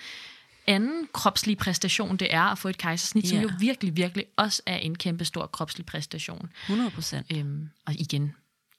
anden 0.67 1.07
kropslige 1.13 1.55
præstation, 1.55 2.17
det 2.17 2.33
er 2.33 2.41
at 2.41 2.57
få 2.57 2.67
et 2.67 2.77
kejsersnit, 2.77 3.29
yeah. 3.29 3.41
som 3.41 3.49
jo 3.49 3.55
virkelig, 3.59 3.95
virkelig 3.97 4.25
også 4.35 4.61
er 4.65 4.77
en 4.77 4.95
kæmpe 4.95 5.25
stor 5.25 5.45
kropslig 5.47 5.85
præstation. 5.85 6.49
100 6.63 6.91
procent. 6.91 7.27
Øhm, 7.35 7.69
og 7.85 7.93
igen, 7.93 8.21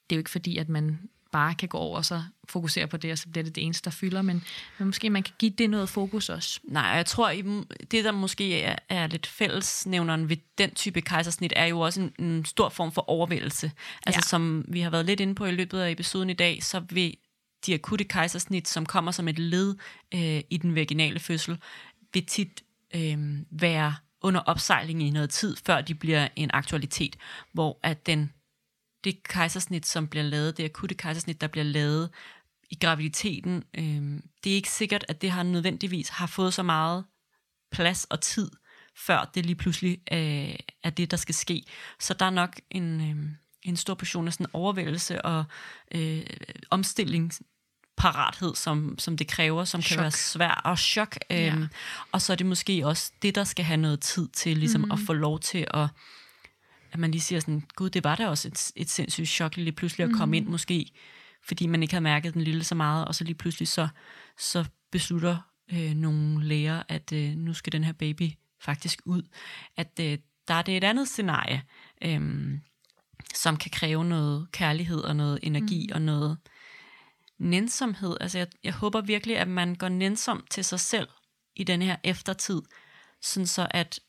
det 0.09 0.15
er 0.15 0.15
jo 0.15 0.19
ikke 0.19 0.29
fordi, 0.29 0.57
at 0.57 0.69
man 0.69 0.99
bare 1.31 1.55
kan 1.55 1.69
gå 1.69 1.77
over 1.77 1.97
og 1.97 2.05
så 2.05 2.23
fokusere 2.49 2.87
på 2.87 2.97
det, 2.97 3.11
og 3.11 3.17
så 3.17 3.27
bliver 3.29 3.43
det 3.43 3.55
det 3.55 3.63
eneste, 3.63 3.85
der 3.85 3.91
fylder, 3.91 4.21
men, 4.21 4.43
men 4.77 4.85
måske 4.85 5.09
man 5.09 5.23
kan 5.23 5.33
give 5.39 5.51
det 5.51 5.69
noget 5.69 5.89
fokus 5.89 6.29
også. 6.29 6.59
Nej, 6.63 6.83
jeg 6.83 7.05
tror, 7.05 7.31
det 7.91 8.03
der 8.03 8.11
måske 8.11 8.61
er, 8.61 8.75
er 8.89 9.07
lidt 9.07 9.27
fællesnævneren 9.27 10.29
ved 10.29 10.37
den 10.57 10.71
type 10.71 11.01
kejsersnit, 11.01 11.53
er 11.55 11.65
jo 11.65 11.79
også 11.79 12.01
en, 12.01 12.13
en 12.19 12.45
stor 12.45 12.69
form 12.69 12.91
for 12.91 13.09
overvældelse. 13.09 13.71
Altså 14.05 14.21
ja. 14.25 14.29
som 14.29 14.65
vi 14.67 14.81
har 14.81 14.89
været 14.89 15.05
lidt 15.05 15.19
inde 15.19 15.35
på 15.35 15.45
i 15.45 15.51
løbet 15.51 15.79
af 15.79 15.91
episoden 15.91 16.29
i 16.29 16.33
dag, 16.33 16.63
så 16.63 16.79
vil 16.89 17.17
de 17.65 17.73
akutte 17.73 18.03
kejsersnit, 18.03 18.67
som 18.67 18.85
kommer 18.85 19.11
som 19.11 19.27
et 19.27 19.39
led 19.39 19.75
øh, 20.13 20.41
i 20.49 20.59
den 20.61 20.75
vaginale 20.75 21.19
fødsel, 21.19 21.57
vil 22.13 22.25
tit 22.25 22.63
øh, 22.95 23.37
være 23.51 23.95
under 24.21 24.39
opsejling 24.39 25.03
i 25.03 25.09
noget 25.09 25.29
tid, 25.29 25.55
før 25.65 25.81
de 25.81 25.95
bliver 25.95 26.27
en 26.35 26.49
aktualitet, 26.53 27.17
hvor 27.53 27.79
at 27.83 28.05
den 28.05 28.33
det 29.03 29.23
kejsersnit, 29.23 29.85
som 29.85 30.07
bliver 30.07 30.23
lavet, 30.23 30.57
det 30.57 30.63
akutte 30.63 30.95
kejsersnit, 30.95 31.41
der 31.41 31.47
bliver 31.47 31.63
lavet 31.63 32.09
i 32.69 32.77
graviditeten, 32.81 33.63
øh, 33.73 34.21
det 34.43 34.51
er 34.51 34.55
ikke 34.55 34.69
sikkert, 34.69 35.05
at 35.07 35.21
det 35.21 35.31
har 35.31 35.43
nødvendigvis 35.43 36.09
har 36.09 36.27
fået 36.27 36.53
så 36.53 36.63
meget 36.63 37.05
plads 37.71 38.05
og 38.05 38.21
tid, 38.21 38.51
før 38.95 39.31
det 39.35 39.45
lige 39.45 39.55
pludselig 39.55 40.01
øh, 40.11 40.55
er 40.83 40.89
det, 40.89 41.11
der 41.11 41.17
skal 41.17 41.35
ske. 41.35 41.63
Så 41.99 42.13
der 42.13 42.25
er 42.25 42.29
nok 42.29 42.59
en, 42.69 43.01
øh, 43.01 43.29
en 43.63 43.77
stor 43.77 43.93
portion 43.93 44.27
af 44.27 44.33
sådan 44.33 44.47
overvældelse 44.53 45.21
og 45.21 45.43
øh, 45.95 46.21
omstillingsparathed, 46.69 48.55
som, 48.55 48.95
som 48.99 49.17
det 49.17 49.27
kræver, 49.27 49.65
som 49.65 49.81
Chok. 49.81 49.95
kan 49.95 50.01
være 50.01 50.11
svær 50.11 50.61
og 50.65 50.77
chok. 50.79 51.17
Øh, 51.29 51.37
Ja. 51.37 51.55
Og 52.11 52.21
så 52.21 52.33
er 52.33 52.37
det 52.37 52.45
måske 52.45 52.87
også 52.87 53.11
det, 53.21 53.35
der 53.35 53.43
skal 53.43 53.65
have 53.65 53.77
noget 53.77 53.99
tid 53.99 54.27
til 54.27 54.57
ligesom 54.57 54.81
mm. 54.81 54.91
at 54.91 54.99
få 54.99 55.13
lov 55.13 55.39
til 55.39 55.67
at 55.73 55.87
at 56.91 56.99
man 56.99 57.11
lige 57.11 57.21
siger 57.21 57.39
sådan, 57.39 57.63
gud, 57.75 57.89
det 57.89 58.03
var 58.03 58.15
da 58.15 58.27
også 58.27 58.47
et, 58.47 58.71
et 58.75 58.89
sindssygt 58.89 59.27
chok 59.27 59.57
lige 59.57 59.71
pludselig 59.71 60.05
at 60.05 60.13
komme 60.13 60.37
ind 60.37 60.47
måske, 60.47 60.91
fordi 61.43 61.67
man 61.67 61.81
ikke 61.81 61.93
havde 61.93 62.03
mærket 62.03 62.33
den 62.33 62.41
lille 62.41 62.63
så 62.63 62.75
meget, 62.75 63.05
og 63.05 63.15
så 63.15 63.23
lige 63.23 63.35
pludselig 63.35 63.67
så, 63.67 63.87
så 64.37 64.65
beslutter 64.91 65.37
øh, 65.71 65.93
nogle 65.93 66.45
læger, 66.45 66.83
at 66.89 67.11
øh, 67.13 67.35
nu 67.35 67.53
skal 67.53 67.73
den 67.73 67.83
her 67.83 67.93
baby 67.93 68.31
faktisk 68.61 69.01
ud. 69.05 69.23
At 69.77 69.99
øh, 69.99 70.17
der 70.47 70.53
er 70.53 70.61
det 70.61 70.77
et 70.77 70.83
andet 70.83 71.07
scenarie, 71.07 71.63
øh, 72.03 72.57
som 73.35 73.57
kan 73.57 73.71
kræve 73.71 74.05
noget 74.05 74.51
kærlighed 74.51 74.99
og 74.99 75.15
noget 75.15 75.39
energi 75.43 75.87
mm. 75.89 75.95
og 75.95 76.01
noget 76.01 76.37
nænsomhed. 77.39 78.17
Altså 78.21 78.37
jeg, 78.37 78.47
jeg 78.63 78.73
håber 78.73 79.01
virkelig, 79.01 79.37
at 79.37 79.47
man 79.47 79.75
går 79.75 79.89
nænsom 79.89 80.45
til 80.49 80.65
sig 80.65 80.79
selv 80.79 81.07
i 81.55 81.63
den 81.63 81.81
her 81.81 81.95
eftertid, 82.03 82.61
sådan 83.21 83.47
så 83.47 83.67
at 83.71 83.99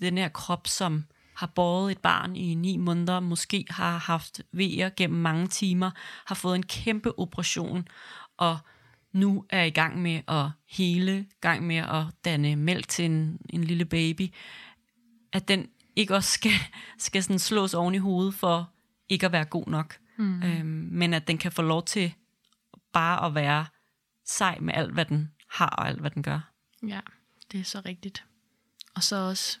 den 0.00 0.18
her 0.18 0.28
krop, 0.28 0.66
som 0.66 1.04
har 1.36 1.46
båret 1.46 1.92
et 1.92 1.98
barn 1.98 2.36
i 2.36 2.54
ni 2.54 2.76
måneder, 2.76 3.20
måske 3.20 3.64
har 3.70 3.98
haft 3.98 4.42
vejer 4.52 4.90
gennem 4.96 5.20
mange 5.20 5.46
timer, 5.46 5.90
har 6.26 6.34
fået 6.34 6.56
en 6.56 6.62
kæmpe 6.62 7.18
operation, 7.18 7.88
og 8.36 8.58
nu 9.12 9.44
er 9.50 9.62
i 9.62 9.70
gang 9.70 10.02
med 10.02 10.20
at 10.28 10.50
hele, 10.70 11.26
gang 11.40 11.66
med 11.66 11.76
at 11.76 12.04
danne 12.24 12.56
mælk 12.56 12.88
til 12.88 13.04
en, 13.04 13.38
en 13.50 13.64
lille 13.64 13.84
baby, 13.84 14.34
at 15.32 15.48
den 15.48 15.68
ikke 15.96 16.14
også 16.14 16.30
skal, 16.32 16.52
skal 16.98 17.22
sådan 17.22 17.38
slås 17.38 17.74
oven 17.74 17.94
i 17.94 17.98
hovedet 17.98 18.34
for 18.34 18.70
ikke 19.08 19.26
at 19.26 19.32
være 19.32 19.44
god 19.44 19.66
nok, 19.66 19.96
mm. 20.18 20.42
øhm, 20.42 20.88
men 20.92 21.14
at 21.14 21.28
den 21.28 21.38
kan 21.38 21.52
få 21.52 21.62
lov 21.62 21.84
til 21.84 22.14
bare 22.92 23.26
at 23.26 23.34
være 23.34 23.66
sej 24.26 24.58
med 24.60 24.74
alt, 24.74 24.92
hvad 24.92 25.04
den 25.04 25.32
har 25.50 25.66
og 25.68 25.88
alt, 25.88 26.00
hvad 26.00 26.10
den 26.10 26.22
gør. 26.22 26.50
Ja, 26.86 27.00
det 27.52 27.60
er 27.60 27.64
så 27.64 27.82
rigtigt. 27.86 28.24
Og 28.94 29.02
så 29.02 29.16
også 29.16 29.58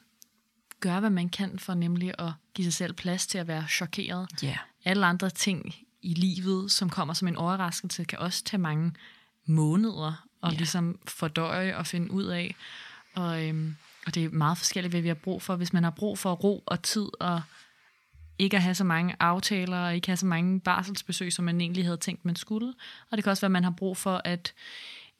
gøre, 0.80 1.00
hvad 1.00 1.10
man 1.10 1.28
kan 1.28 1.58
for 1.58 1.74
nemlig 1.74 2.14
at 2.18 2.32
give 2.54 2.64
sig 2.64 2.72
selv 2.74 2.92
plads 2.92 3.26
til 3.26 3.38
at 3.38 3.46
være 3.46 3.66
chokeret. 3.68 4.28
Yeah. 4.44 4.56
Alle 4.84 5.06
andre 5.06 5.30
ting 5.30 5.74
i 6.02 6.14
livet, 6.14 6.70
som 6.72 6.90
kommer 6.90 7.14
som 7.14 7.28
en 7.28 7.36
overraskelse, 7.36 8.04
kan 8.04 8.18
også 8.18 8.44
tage 8.44 8.60
mange 8.60 8.92
måneder 9.46 10.26
og 10.40 10.52
Ja. 10.52 10.56
ligesom 10.56 10.98
fordøje 11.08 11.76
og 11.76 11.86
finde 11.86 12.10
ud 12.10 12.24
af. 12.24 12.54
Og, 13.14 13.48
øhm, 13.48 13.76
og 14.06 14.14
det 14.14 14.24
er 14.24 14.30
meget 14.30 14.58
forskelligt, 14.58 14.92
hvad 14.92 15.00
vi 15.00 15.08
har 15.08 15.14
brug 15.14 15.42
for. 15.42 15.56
Hvis 15.56 15.72
man 15.72 15.84
har 15.84 15.90
brug 15.90 16.18
for 16.18 16.32
ro 16.32 16.62
og 16.66 16.82
tid 16.82 17.08
og 17.20 17.42
ikke 18.38 18.56
at 18.56 18.62
have 18.62 18.74
så 18.74 18.84
mange 18.84 19.16
aftaler 19.20 19.78
og 19.78 19.94
ikke 19.94 20.08
have 20.08 20.16
så 20.16 20.26
mange 20.26 20.60
barselsbesøg, 20.60 21.32
som 21.32 21.44
man 21.44 21.60
egentlig 21.60 21.84
havde 21.84 21.96
tænkt, 21.96 22.24
man 22.24 22.36
skulle. 22.36 22.74
Og 23.10 23.16
det 23.16 23.24
kan 23.24 23.30
også 23.30 23.40
være, 23.40 23.48
at 23.48 23.52
man 23.52 23.64
har 23.64 23.70
brug 23.70 23.96
for, 23.96 24.22
at 24.24 24.54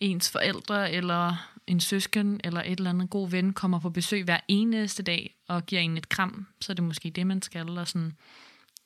ens 0.01 0.31
forældre 0.31 0.93
eller 0.93 1.51
en 1.67 1.81
søsken 1.81 2.41
eller 2.45 2.63
et 2.63 2.79
eller 2.79 2.91
andet 2.91 3.11
god 3.11 3.31
ven 3.31 3.53
kommer 3.53 3.79
på 3.79 3.91
besøg 3.91 4.25
hver 4.25 4.41
eneste 4.49 5.03
dag 5.03 5.37
og 5.49 5.67
giver 5.67 5.83
en 5.83 5.97
et 5.97 6.09
kram, 6.09 6.47
så 6.61 6.73
er 6.73 6.75
det 6.75 6.85
måske 6.85 7.11
det, 7.11 7.27
man 7.27 7.43
skal. 7.43 7.79
Og 7.79 7.89
sådan 7.89 8.17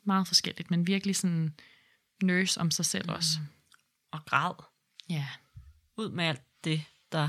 meget 0.05 0.27
forskelligt, 0.27 0.71
men 0.71 0.87
virkelig 0.87 1.17
sådan 1.17 1.55
nurse 2.23 2.61
om 2.61 2.71
sig 2.71 2.85
selv 2.85 3.11
også. 3.11 3.39
Og 4.11 4.25
græd. 4.27 4.55
Ja, 5.09 5.27
ud 5.97 6.09
med 6.09 6.25
alt 6.25 6.43
det, 6.65 6.85
der 7.13 7.29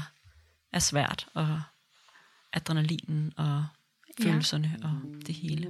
er 0.72 0.80
svært, 0.80 1.28
og 1.34 1.62
adrenalinen 2.56 3.34
og 3.38 3.66
Ja. 4.20 4.24
følelserne 4.26 4.78
og 4.84 4.92
det 5.28 5.36
hele. 5.36 5.68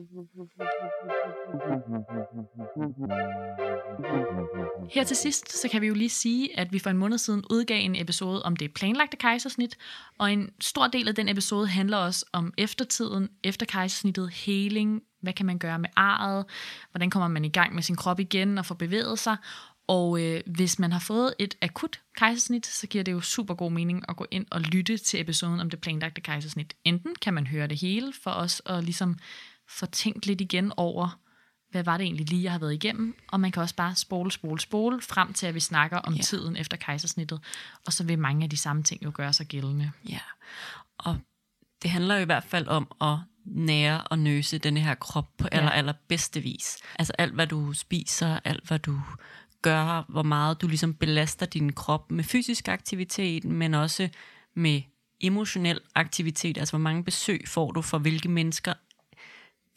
Her 4.93 5.03
til 5.03 5.17
sidst, 5.17 5.61
så 5.61 5.69
kan 5.69 5.81
vi 5.81 5.88
jo 5.88 5.93
lige 5.93 6.09
sige, 6.09 6.59
at 6.59 6.73
vi 6.73 6.79
for 6.79 6.89
en 6.89 6.97
måned 6.97 7.17
siden 7.17 7.43
udgav 7.49 7.77
en 7.86 7.95
episode 7.95 8.43
om 8.43 8.55
det 8.55 8.73
planlagte 8.73 9.17
kejsersnit, 9.17 9.77
og 10.19 10.33
en 10.33 10.49
stor 10.61 10.88
del 10.88 11.07
af 11.07 11.15
den 11.15 11.29
episode 11.29 11.67
handler 11.67 11.97
også 11.97 12.25
om 12.33 12.53
eftertiden, 12.57 13.29
efter 13.43 13.65
kejsersnittet, 13.65 14.29
heling, 14.29 15.01
hvad 15.21 15.33
kan 15.33 15.45
man 15.45 15.57
gøre 15.59 15.79
med 15.79 15.89
arret, 15.95 16.45
hvordan 16.91 17.09
kommer 17.09 17.27
man 17.27 17.45
i 17.45 17.49
gang 17.49 17.75
med 17.75 17.83
sin 17.83 17.95
krop 17.95 18.19
igen 18.19 18.57
og 18.57 18.65
får 18.65 18.75
bevæget 18.75 19.19
sig, 19.19 19.38
og 19.88 20.21
øh, 20.21 20.41
hvis 20.45 20.79
man 20.79 20.91
har 20.91 20.99
fået 20.99 21.33
et 21.39 21.55
akut 21.61 22.01
kejsersnit, 22.17 22.65
så 22.65 22.88
giver 22.88 23.03
det 23.03 23.11
jo 23.11 23.21
super 23.21 23.53
god 23.53 23.71
mening 23.71 24.03
at 24.09 24.15
gå 24.15 24.25
ind 24.31 24.45
og 24.51 24.61
lytte 24.61 24.97
til 24.97 25.21
episoden 25.21 25.59
om 25.59 25.69
det 25.69 25.81
planlagte 25.81 26.21
kejsersnit. 26.21 26.73
Enten 26.83 27.15
kan 27.21 27.33
man 27.33 27.47
høre 27.47 27.67
det 27.67 27.81
hele 27.81 28.13
for 28.23 28.31
os 28.31 28.61
at 28.65 28.83
ligesom 28.83 29.19
få 29.69 29.86
tænkt 29.86 30.25
lidt 30.25 30.41
igen 30.41 30.71
over, 30.77 31.19
hvad 31.71 31.83
var 31.83 31.97
det 31.97 32.03
egentlig 32.03 32.29
lige, 32.29 32.43
jeg 32.43 32.51
har 32.51 32.59
været 32.59 32.73
igennem, 32.73 33.15
og 33.27 33.39
man 33.39 33.51
kan 33.51 33.61
også 33.61 33.75
bare 33.75 33.95
spole, 33.95 34.31
spole, 34.31 34.59
spole, 34.59 35.01
frem 35.01 35.33
til 35.33 35.47
at 35.47 35.55
vi 35.55 35.59
snakker 35.59 35.97
om 35.97 36.13
ja. 36.13 36.21
tiden 36.21 36.55
efter 36.55 36.77
kejsersnittet, 36.77 37.39
og 37.86 37.93
så 37.93 38.03
vil 38.03 38.19
mange 38.19 38.43
af 38.43 38.49
de 38.49 38.57
samme 38.57 38.83
ting 38.83 39.03
jo 39.03 39.11
gøre 39.13 39.33
sig 39.33 39.47
gældende. 39.47 39.91
Ja, 40.09 40.19
og 40.97 41.17
det 41.81 41.91
handler 41.91 42.15
jo 42.15 42.21
i 42.21 42.25
hvert 42.25 42.43
fald 42.43 42.67
om 42.67 42.91
at 43.01 43.17
nære 43.45 44.01
og 44.01 44.19
nøse 44.19 44.57
den 44.57 44.77
her 44.77 44.95
krop 44.95 45.38
på 45.38 45.47
aller, 45.51 45.71
Ja. 45.71 45.77
aller 45.77 45.93
bedste 46.07 46.41
vis. 46.41 46.77
Altså 46.99 47.13
alt, 47.17 47.33
hvad 47.33 47.47
du 47.47 47.73
spiser, 47.73 48.39
alt, 48.43 48.67
hvad 48.67 48.79
du 48.79 49.01
gør, 49.66 50.05
hvor 50.09 50.24
meget 50.24 50.61
du 50.61 50.68
ligesom 50.68 50.93
belaster 50.93 51.45
din 51.45 51.74
krop 51.74 52.11
med 52.11 52.24
fysisk 52.24 52.68
aktivitet, 52.68 53.43
men 53.45 53.74
også 53.74 54.09
med 54.55 54.82
emotionel 55.22 55.80
aktivitet, 55.95 56.57
altså 56.57 56.72
hvor 56.72 56.84
mange 56.84 57.03
besøg 57.03 57.43
får 57.47 57.72
du 57.72 57.82
for 57.82 57.97
hvilke 57.97 58.30
mennesker. 58.30 58.74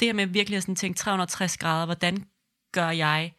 Det 0.00 0.08
her 0.08 0.12
med 0.12 0.26
virkelig 0.26 0.56
at 0.56 0.62
sådan 0.62 0.76
tænke 0.76 0.98
360 0.98 1.56
grader, 1.56 1.84
hvordan 1.84 2.24
gør 2.72 2.90
jeg 2.90 3.32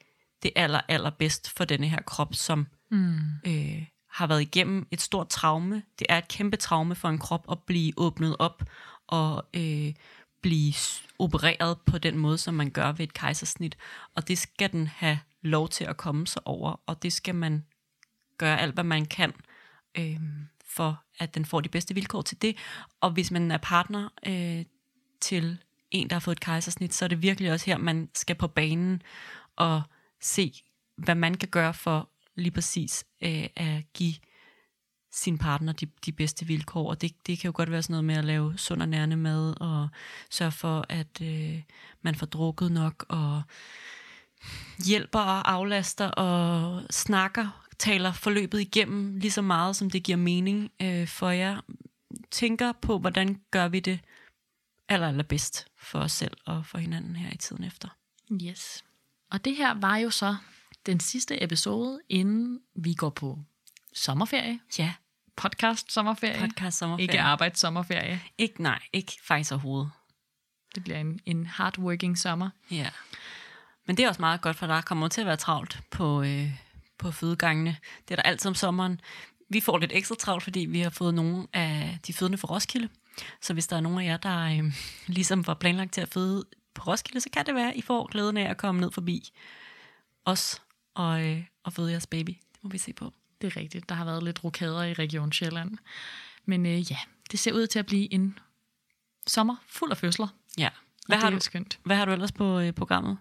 det 0.43 0.51
aller, 0.55 0.81
aller 0.87 1.09
bedst 1.09 1.49
for 1.57 1.65
denne 1.65 1.87
her 1.87 2.01
krop, 2.01 2.35
som 2.35 2.67
Mm. 2.91 3.17
øh, 3.47 3.85
har 4.11 4.27
været 4.27 4.41
igennem 4.41 4.87
et 4.91 5.01
stort 5.01 5.29
traume. 5.29 5.83
Det 5.99 6.07
er 6.09 6.17
et 6.17 6.27
kæmpe 6.27 6.57
traume 6.57 6.95
for 6.95 7.09
en 7.09 7.17
krop 7.17 7.45
at 7.51 7.57
blive 7.59 7.93
åbnet 7.97 8.35
op 8.39 8.63
og 9.07 9.45
øh, 9.53 9.93
blive 10.41 10.73
opereret 11.19 11.77
på 11.85 11.97
den 11.97 12.17
måde, 12.17 12.37
som 12.37 12.53
man 12.53 12.69
gør 12.69 12.91
ved 12.91 12.99
et 13.05 13.13
kejsersnit. 13.13 13.77
Og 14.15 14.27
det 14.27 14.37
skal 14.37 14.71
den 14.71 14.87
have 14.87 15.19
lov 15.41 15.69
til 15.69 15.83
at 15.83 15.97
komme 15.97 16.27
sig 16.27 16.41
over, 16.47 16.81
og 16.85 17.03
det 17.03 17.13
skal 17.13 17.35
man 17.35 17.65
gøre 18.37 18.59
alt, 18.59 18.73
hvad 18.73 18.83
man 18.83 19.05
kan, 19.05 19.33
øh, 19.97 20.19
for 20.65 21.03
at 21.19 21.35
den 21.35 21.45
får 21.45 21.61
de 21.61 21.69
bedste 21.69 21.93
vilkår 21.93 22.21
til 22.21 22.41
det. 22.41 22.57
Og 23.01 23.11
hvis 23.11 23.31
man 23.31 23.51
er 23.51 23.57
partner 23.57 24.09
øh, 24.27 24.65
til 25.21 25.57
en, 25.91 26.09
der 26.09 26.15
har 26.15 26.19
fået 26.19 26.35
et 26.35 26.41
kejsersnit, 26.41 26.93
så 26.93 27.05
er 27.05 27.09
det 27.09 27.21
virkelig 27.21 27.51
også 27.51 27.65
her, 27.65 27.77
man 27.77 28.09
skal 28.15 28.35
på 28.35 28.47
banen 28.47 29.01
og 29.55 29.81
se, 30.21 30.53
hvad 30.95 31.15
man 31.15 31.35
kan 31.35 31.49
gøre 31.49 31.73
for 31.73 32.09
lige 32.35 32.51
præcis 32.51 33.05
øh, 33.21 33.47
at 33.55 33.83
give 33.93 34.13
sin 35.11 35.37
partner 35.37 35.73
de, 35.73 35.85
de 36.05 36.11
bedste 36.11 36.45
vilkår. 36.45 36.89
Og 36.89 37.01
det, 37.01 37.27
det 37.27 37.39
kan 37.39 37.47
jo 37.47 37.53
godt 37.55 37.71
være 37.71 37.83
sådan 37.83 37.93
noget 37.93 38.05
med 38.05 38.15
at 38.15 38.25
lave 38.25 38.57
sund 38.57 38.81
og 38.81 38.89
nærende 38.89 39.17
mad, 39.17 39.61
og 39.61 39.89
sørge 40.29 40.51
for, 40.51 40.85
at 40.89 41.21
øh, 41.21 41.61
man 42.01 42.15
får 42.15 42.25
drukket 42.25 42.71
nok, 42.71 43.05
og 43.09 43.41
hjælper 44.85 45.19
og 45.19 45.51
aflaster 45.51 46.07
og 46.07 46.83
snakker, 46.89 47.65
taler 47.79 48.13
forløbet 48.13 48.59
igennem 48.61 49.15
lige 49.15 49.31
så 49.31 49.41
meget, 49.41 49.75
som 49.75 49.89
det 49.89 50.03
giver 50.03 50.17
mening 50.17 50.71
øh, 50.81 51.07
for 51.07 51.29
jer. 51.29 51.61
Tænker 52.31 52.71
på, 52.71 52.99
hvordan 52.99 53.41
gør 53.51 53.67
vi 53.67 53.79
det 53.79 53.99
aller, 54.89 55.07
allerbedst 55.07 55.67
for 55.77 55.99
os 55.99 56.11
selv 56.11 56.37
og 56.45 56.65
for 56.65 56.77
hinanden 56.77 57.15
her 57.15 57.33
i 57.33 57.37
tiden 57.37 57.63
efter. 57.63 57.89
Yes. 58.43 58.83
Og 59.31 59.45
det 59.45 59.55
her 59.55 59.73
var 59.73 59.97
jo 59.97 60.09
så 60.09 60.35
den 60.85 60.99
sidste 60.99 61.43
episode, 61.43 61.99
inden 62.09 62.59
vi 62.75 62.93
går 62.93 63.09
på 63.09 63.39
sommerferie 63.93 64.59
Ja, 64.77 64.93
podcast 65.35 65.91
sommerferie. 65.91 66.39
Podcast 66.39 66.77
sommerferie. 66.77 67.03
Ikke 67.03 67.21
arbejds 67.21 67.59
sommerferie. 67.59 68.21
Ikke, 68.37 68.63
nej, 68.63 68.79
ikke 68.93 69.13
faktisk 69.23 69.51
overhovedet. 69.51 69.91
Det 70.75 70.83
bliver 70.83 70.99
en, 70.99 71.19
en 71.25 71.45
hardworking 71.45 72.17
sommer. 72.17 72.49
Ja. 72.71 72.89
Men 73.89 73.97
det 73.97 74.03
er 74.03 74.07
også 74.07 74.21
meget 74.21 74.41
godt, 74.41 74.57
for 74.57 74.67
der 74.67 74.81
kommer 74.81 75.07
til 75.07 75.21
at 75.21 75.27
være 75.27 75.37
travlt 75.37 75.79
på, 75.89 76.21
øh, 76.21 76.51
på 76.97 77.11
fødegangene. 77.11 77.77
Det 78.07 78.11
er 78.11 78.15
der 78.15 78.29
altid 78.29 78.49
om 78.49 78.55
sommeren. 78.55 79.01
Vi 79.49 79.59
får 79.59 79.77
lidt 79.77 79.91
ekstra 79.93 80.15
travlt, 80.15 80.43
fordi 80.43 80.59
vi 80.59 80.79
har 80.79 80.89
fået 80.89 81.13
nogle 81.13 81.47
af 81.53 81.99
de 82.07 82.13
fødende 82.13 82.37
fra 82.37 82.47
Roskilde. 82.47 82.89
Så 83.41 83.53
hvis 83.53 83.67
der 83.67 83.75
er 83.75 83.81
nogen 83.81 83.99
af 83.99 84.05
jer, 84.05 84.17
der 84.17 84.39
øh, 84.39 84.73
ligesom 85.07 85.47
var 85.47 85.53
planlagt 85.53 85.93
til 85.93 86.01
at 86.01 86.07
føde 86.07 86.45
på 86.73 86.83
Roskilde, 86.87 87.21
så 87.21 87.29
kan 87.33 87.45
det 87.45 87.55
være, 87.55 87.69
at 87.69 87.75
I 87.75 87.81
får 87.81 88.07
glæden 88.07 88.37
af 88.37 88.49
at 88.49 88.57
komme 88.57 88.81
ned 88.81 88.91
forbi 88.91 89.29
os 90.25 90.61
og, 90.95 91.25
øh, 91.25 91.43
og 91.63 91.73
føde 91.73 91.91
jeres 91.91 92.07
baby. 92.07 92.31
Det 92.31 92.63
må 92.63 92.69
vi 92.69 92.77
se 92.77 92.93
på. 92.93 93.13
Det 93.41 93.47
er 93.47 93.57
rigtigt. 93.57 93.89
Der 93.89 93.95
har 93.95 94.05
været 94.05 94.23
lidt 94.23 94.43
rokader 94.43 94.83
i 94.83 94.93
Region 94.93 95.31
Sjælland. 95.31 95.77
Men 96.45 96.65
øh, 96.65 96.91
ja, 96.91 96.97
det 97.31 97.39
ser 97.39 97.53
ud 97.53 97.67
til 97.67 97.79
at 97.79 97.85
blive 97.85 98.13
en 98.13 98.39
sommer 99.27 99.55
fuld 99.67 99.91
af 99.91 99.97
fødsler. 99.97 100.27
Ja. 100.57 100.69
Hvad 101.09 101.17
har 101.17 101.29
det 101.29 101.35
er 101.35 101.39
du, 101.39 101.43
skønt. 101.43 101.79
hvad 101.83 101.95
har 101.95 102.05
du 102.05 102.11
ellers 102.11 102.31
på 102.31 102.59
øh, 102.59 102.73
programmet? 102.73 103.17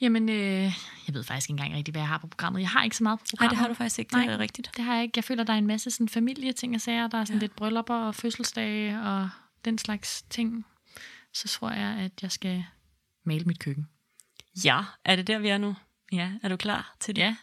Jamen, 0.00 0.28
øh, 0.28 0.62
jeg 1.06 1.14
ved 1.14 1.24
faktisk 1.24 1.50
ikke 1.50 1.60
engang 1.60 1.76
rigtig, 1.76 1.92
hvad 1.92 2.02
jeg 2.02 2.08
har 2.08 2.18
på 2.18 2.26
programmet. 2.26 2.60
Jeg 2.60 2.68
har 2.68 2.84
ikke 2.84 2.96
så 2.96 3.02
meget 3.04 3.18
på 3.18 3.24
Nej, 3.24 3.30
programmet. 3.30 3.50
det 3.50 3.58
har 3.58 3.68
du 3.68 3.74
faktisk 3.74 3.98
ikke. 3.98 4.12
Nej. 4.12 4.24
Det 4.24 4.34
er 4.34 4.38
rigtigt. 4.38 4.70
Det 4.76 4.84
har 4.84 4.94
jeg 4.94 5.02
ikke. 5.02 5.12
Jeg 5.16 5.24
føler, 5.24 5.44
der 5.44 5.52
er 5.52 5.58
en 5.58 5.66
masse 5.66 5.90
sådan 5.90 6.08
familieting 6.08 6.74
og 6.74 6.80
sager. 6.80 7.06
Der 7.06 7.18
er 7.18 7.24
sådan 7.24 7.36
Ja. 7.38 7.40
lidt 7.44 7.56
bryllupper 7.56 7.94
og 7.94 8.14
fødselsdage 8.14 9.00
og 9.02 9.30
den 9.64 9.78
slags 9.78 10.22
ting. 10.22 10.66
Så 11.32 11.48
tror 11.48 11.70
jeg, 11.70 11.88
at 11.88 12.12
jeg 12.22 12.32
skal 12.32 12.64
male 13.24 13.44
mit 13.44 13.58
køkken. 13.58 13.88
Ja, 14.64 14.80
er 15.04 15.16
det 15.16 15.26
der, 15.26 15.38
vi 15.38 15.48
er 15.48 15.58
nu? 15.58 15.76
Ja, 16.12 16.30
Er 16.42 16.48
du 16.48 16.56
klar 16.56 16.96
til 17.00 17.16
det? 17.16 17.22
ja. 17.22 17.36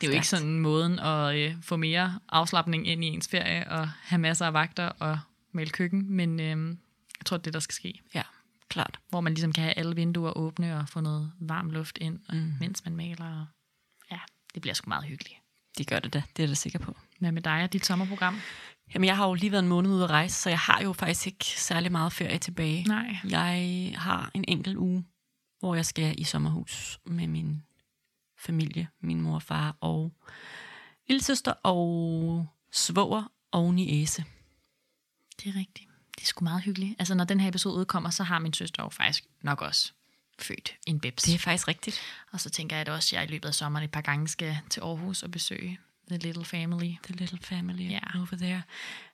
Det 0.00 0.06
er 0.06 0.10
jo 0.10 0.14
ikke 0.14 0.26
sådan 0.28 0.58
måden 0.60 0.98
at 0.98 1.36
øh, 1.36 1.54
få 1.62 1.76
mere 1.76 2.18
afslappning 2.28 2.88
ind 2.88 3.04
i 3.04 3.06
ens 3.06 3.28
ferie 3.28 3.70
og 3.70 3.88
have 3.88 4.18
masser 4.18 4.46
af 4.46 4.52
vagter 4.52 4.86
og 4.88 5.18
male 5.52 5.70
køkken, 5.70 6.10
men 6.12 6.40
øh, 6.40 6.46
jeg 7.18 7.26
tror, 7.26 7.36
det 7.36 7.40
er 7.40 7.44
det, 7.44 7.52
der 7.54 7.60
skal 7.60 7.74
ske. 7.74 8.00
Ja, 8.14 8.22
klart. 8.76 9.00
Hvor 9.08 9.20
man 9.20 9.34
ligesom 9.34 9.52
kan 9.52 9.64
have 9.64 9.78
alle 9.78 9.94
vinduer 9.94 10.36
åbne 10.36 10.76
og 10.78 10.88
få 10.88 11.00
noget 11.00 11.32
varm 11.40 11.70
luft 11.70 11.98
ind, 12.00 12.20
mm. 12.32 12.52
mens 12.60 12.84
man 12.84 12.96
maler. 12.96 13.46
Ja, 14.10 14.18
det 14.54 14.62
bliver 14.62 14.74
sgu 14.74 14.88
meget 14.88 15.04
hyggeligt. 15.04 15.34
Det 15.78 15.86
gør 15.86 15.98
det 15.98 16.12
da. 16.12 16.18
Det 16.18 16.38
er 16.38 16.42
jeg 16.42 16.48
da 16.48 16.54
sikker 16.54 16.78
på. 16.78 16.96
Hvad 17.18 17.32
med 17.32 17.42
dig 17.42 17.62
og 17.62 17.72
dit 17.72 17.86
sommerprogram? 17.86 18.40
Jamen, 18.94 19.06
jeg 19.06 19.16
har 19.16 19.28
jo 19.28 19.34
lige 19.34 19.52
været 19.52 19.62
en 19.62 19.68
måned 19.68 19.90
ude 19.90 20.04
at 20.04 20.10
rejse, 20.10 20.34
så 20.34 20.48
jeg 20.50 20.58
har 20.58 20.82
jo 20.82 20.92
faktisk 20.92 21.26
ikke 21.26 21.44
særlig 21.44 21.92
meget 21.92 22.12
ferie 22.12 22.38
tilbage. 22.38 22.84
Nej. 22.84 23.16
Jeg 23.28 23.94
har 23.98 24.30
en 24.34 24.44
enkelt 24.48 24.76
uge, 24.76 25.04
hvor 25.58 25.74
jeg 25.74 25.86
skal 25.86 26.20
i 26.20 26.24
sommerhus 26.24 26.98
med 27.06 27.26
min 27.26 27.62
familie, 28.38 28.88
min 29.00 29.20
mor 29.20 29.34
og 29.34 29.42
far 29.42 29.76
og 29.80 30.12
lille 31.08 31.22
søster 31.22 31.52
og 31.52 32.46
svoger 32.72 33.32
og 33.50 33.74
niæse. 33.74 34.24
Det 35.42 35.48
er 35.48 35.58
rigtigt. 35.58 35.85
Det 36.16 36.22
er 36.22 36.26
sgu 36.26 36.44
meget 36.44 36.62
hyggeligt. 36.62 36.94
Altså, 36.98 37.14
når 37.14 37.24
den 37.24 37.40
her 37.40 37.48
episode 37.48 37.74
udkommer, 37.74 38.10
så 38.10 38.24
har 38.24 38.38
min 38.38 38.52
søster 38.52 38.82
jo 38.82 38.88
faktisk 38.88 39.24
nok 39.42 39.62
også 39.62 39.92
født 40.38 40.74
en 40.86 41.00
bebs. 41.00 41.22
Det 41.22 41.34
er 41.34 41.38
faktisk 41.38 41.68
rigtigt. 41.68 42.00
Og 42.32 42.40
så 42.40 42.50
tænker 42.50 42.76
jeg 42.76 42.80
at 42.80 42.88
også, 42.88 43.16
at 43.16 43.20
jeg 43.20 43.28
i 43.28 43.32
løbet 43.32 43.48
af 43.48 43.54
sommeren 43.54 43.84
et 43.84 43.90
par 43.90 44.00
gange 44.00 44.28
skal 44.28 44.58
til 44.70 44.80
Aarhus 44.80 45.22
og 45.22 45.30
besøge 45.30 45.78
The 46.08 46.18
Little 46.18 46.44
Family. 46.44 46.92
The 47.04 47.14
little 47.14 47.38
family 47.42 47.90
Ja. 47.90 47.98
over 48.16 48.26
there. 48.36 48.62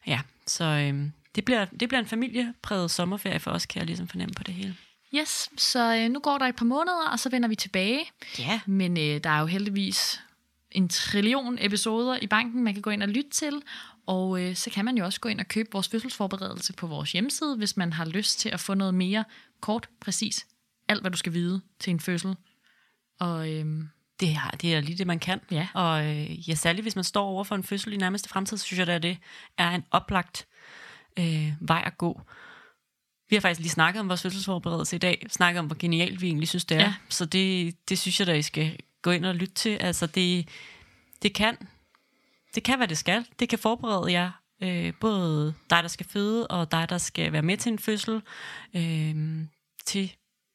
Ja, 0.06 0.20
så 0.46 0.64
øhm, 0.64 1.12
det, 1.34 1.44
bliver, 1.44 1.64
det 1.64 1.88
bliver 1.88 2.00
en 2.00 2.06
familiepræget 2.06 2.90
sommerferie 2.90 3.40
for 3.40 3.50
os, 3.50 3.66
kan 3.66 3.78
jeg 3.78 3.86
ligesom 3.86 4.08
fornemme 4.08 4.34
på 4.34 4.42
det 4.42 4.54
hele. 4.54 4.76
Yes, 5.14 5.48
så 5.56 5.96
øh, 5.96 6.08
nu 6.10 6.20
går 6.20 6.38
der 6.38 6.46
et 6.46 6.56
par 6.56 6.64
måneder, 6.64 7.08
og 7.08 7.18
så 7.18 7.28
vender 7.28 7.48
vi 7.48 7.54
tilbage. 7.54 8.00
Ja. 8.38 8.60
Men 8.66 8.96
øh, 8.96 9.20
der 9.24 9.30
er 9.30 9.40
jo 9.40 9.46
heldigvis 9.46 10.20
en 10.70 10.88
trillion 10.88 11.58
episoder 11.60 12.18
i 12.22 12.26
banken, 12.26 12.64
man 12.64 12.72
kan 12.72 12.82
gå 12.82 12.90
ind 12.90 13.02
og 13.02 13.08
lytte 13.08 13.30
til. 13.30 13.62
Og 14.06 14.42
øh, 14.42 14.56
så 14.56 14.70
kan 14.70 14.84
man 14.84 14.96
jo 14.96 15.04
også 15.04 15.20
gå 15.20 15.28
ind 15.28 15.40
og 15.40 15.48
købe 15.48 15.68
vores 15.72 15.88
fødselsforberedelse 15.88 16.72
på 16.72 16.86
vores 16.86 17.12
hjemmeside, 17.12 17.56
hvis 17.56 17.76
man 17.76 17.92
har 17.92 18.04
lyst 18.04 18.38
til 18.38 18.48
at 18.48 18.60
få 18.60 18.74
noget 18.74 18.94
mere 18.94 19.24
kort, 19.60 19.88
præcis 20.00 20.46
alt, 20.88 21.00
hvad 21.00 21.10
du 21.10 21.16
skal 21.16 21.32
vide 21.32 21.60
til 21.80 21.90
en 21.90 22.00
fødsel. 22.00 22.36
Og 23.20 23.50
øh, 23.50 23.66
Det 24.20 24.28
er, 24.28 24.50
det 24.50 24.74
er 24.74 24.80
lige 24.80 24.98
det, 24.98 25.06
man 25.06 25.18
kan. 25.18 25.40
Ja. 25.50 25.68
Og 25.74 26.06
øh, 26.06 26.48
ja, 26.48 26.54
særligt 26.54 26.84
hvis 26.84 26.96
man 26.96 27.04
står 27.04 27.24
over 27.26 27.44
for 27.44 27.54
en 27.54 27.64
fødsel 27.64 27.92
i 27.92 27.96
nærmeste 27.96 28.28
fremtid, 28.28 28.56
så 28.56 28.64
synes 28.64 28.78
jeg, 28.78 28.88
at 28.88 29.02
det 29.02 29.18
er 29.58 29.70
en 29.70 29.84
oplagt 29.90 30.46
øh, 31.18 31.52
vej 31.60 31.82
at 31.86 31.98
gå. 31.98 32.20
Vi 33.30 33.36
har 33.36 33.40
faktisk 33.40 33.60
lige 33.60 33.70
snakket 33.70 34.00
om 34.00 34.08
vores 34.08 34.22
fødselsforberedelse 34.22 34.96
i 34.96 34.98
dag, 34.98 35.26
snakket 35.30 35.58
om, 35.58 35.66
hvor 35.66 35.76
genialt 35.78 36.22
vi 36.22 36.26
egentlig 36.26 36.48
synes, 36.48 36.64
det 36.64 36.76
er. 36.76 36.80
Ja. 36.80 36.94
Så 37.08 37.24
det, 37.24 37.74
det 37.88 37.98
synes 37.98 38.20
jeg, 38.20 38.28
at 38.28 38.38
I 38.38 38.42
skal 38.42 38.78
gå 39.02 39.10
ind 39.10 39.26
og 39.26 39.34
lytte 39.34 39.54
til. 39.54 39.70
Altså, 39.70 40.06
det, 40.06 40.48
det 41.22 41.34
kan, 41.34 41.56
det 42.54 42.64
kan, 42.64 42.78
hvad 42.78 42.88
det 42.88 42.98
skal. 42.98 43.26
Det 43.38 43.48
kan 43.48 43.58
forberede 43.58 44.12
jer, 44.12 44.30
øh, 44.62 44.92
både 45.00 45.54
dig, 45.70 45.82
der 45.82 45.88
skal 45.88 46.06
føde, 46.06 46.46
og 46.46 46.72
dig, 46.72 46.88
der 46.88 46.98
skal 46.98 47.32
være 47.32 47.42
med 47.42 47.56
til 47.56 47.72
en 47.72 47.78
fødsel, 47.78 48.22
øh, 48.76 49.46
til 49.86 50.12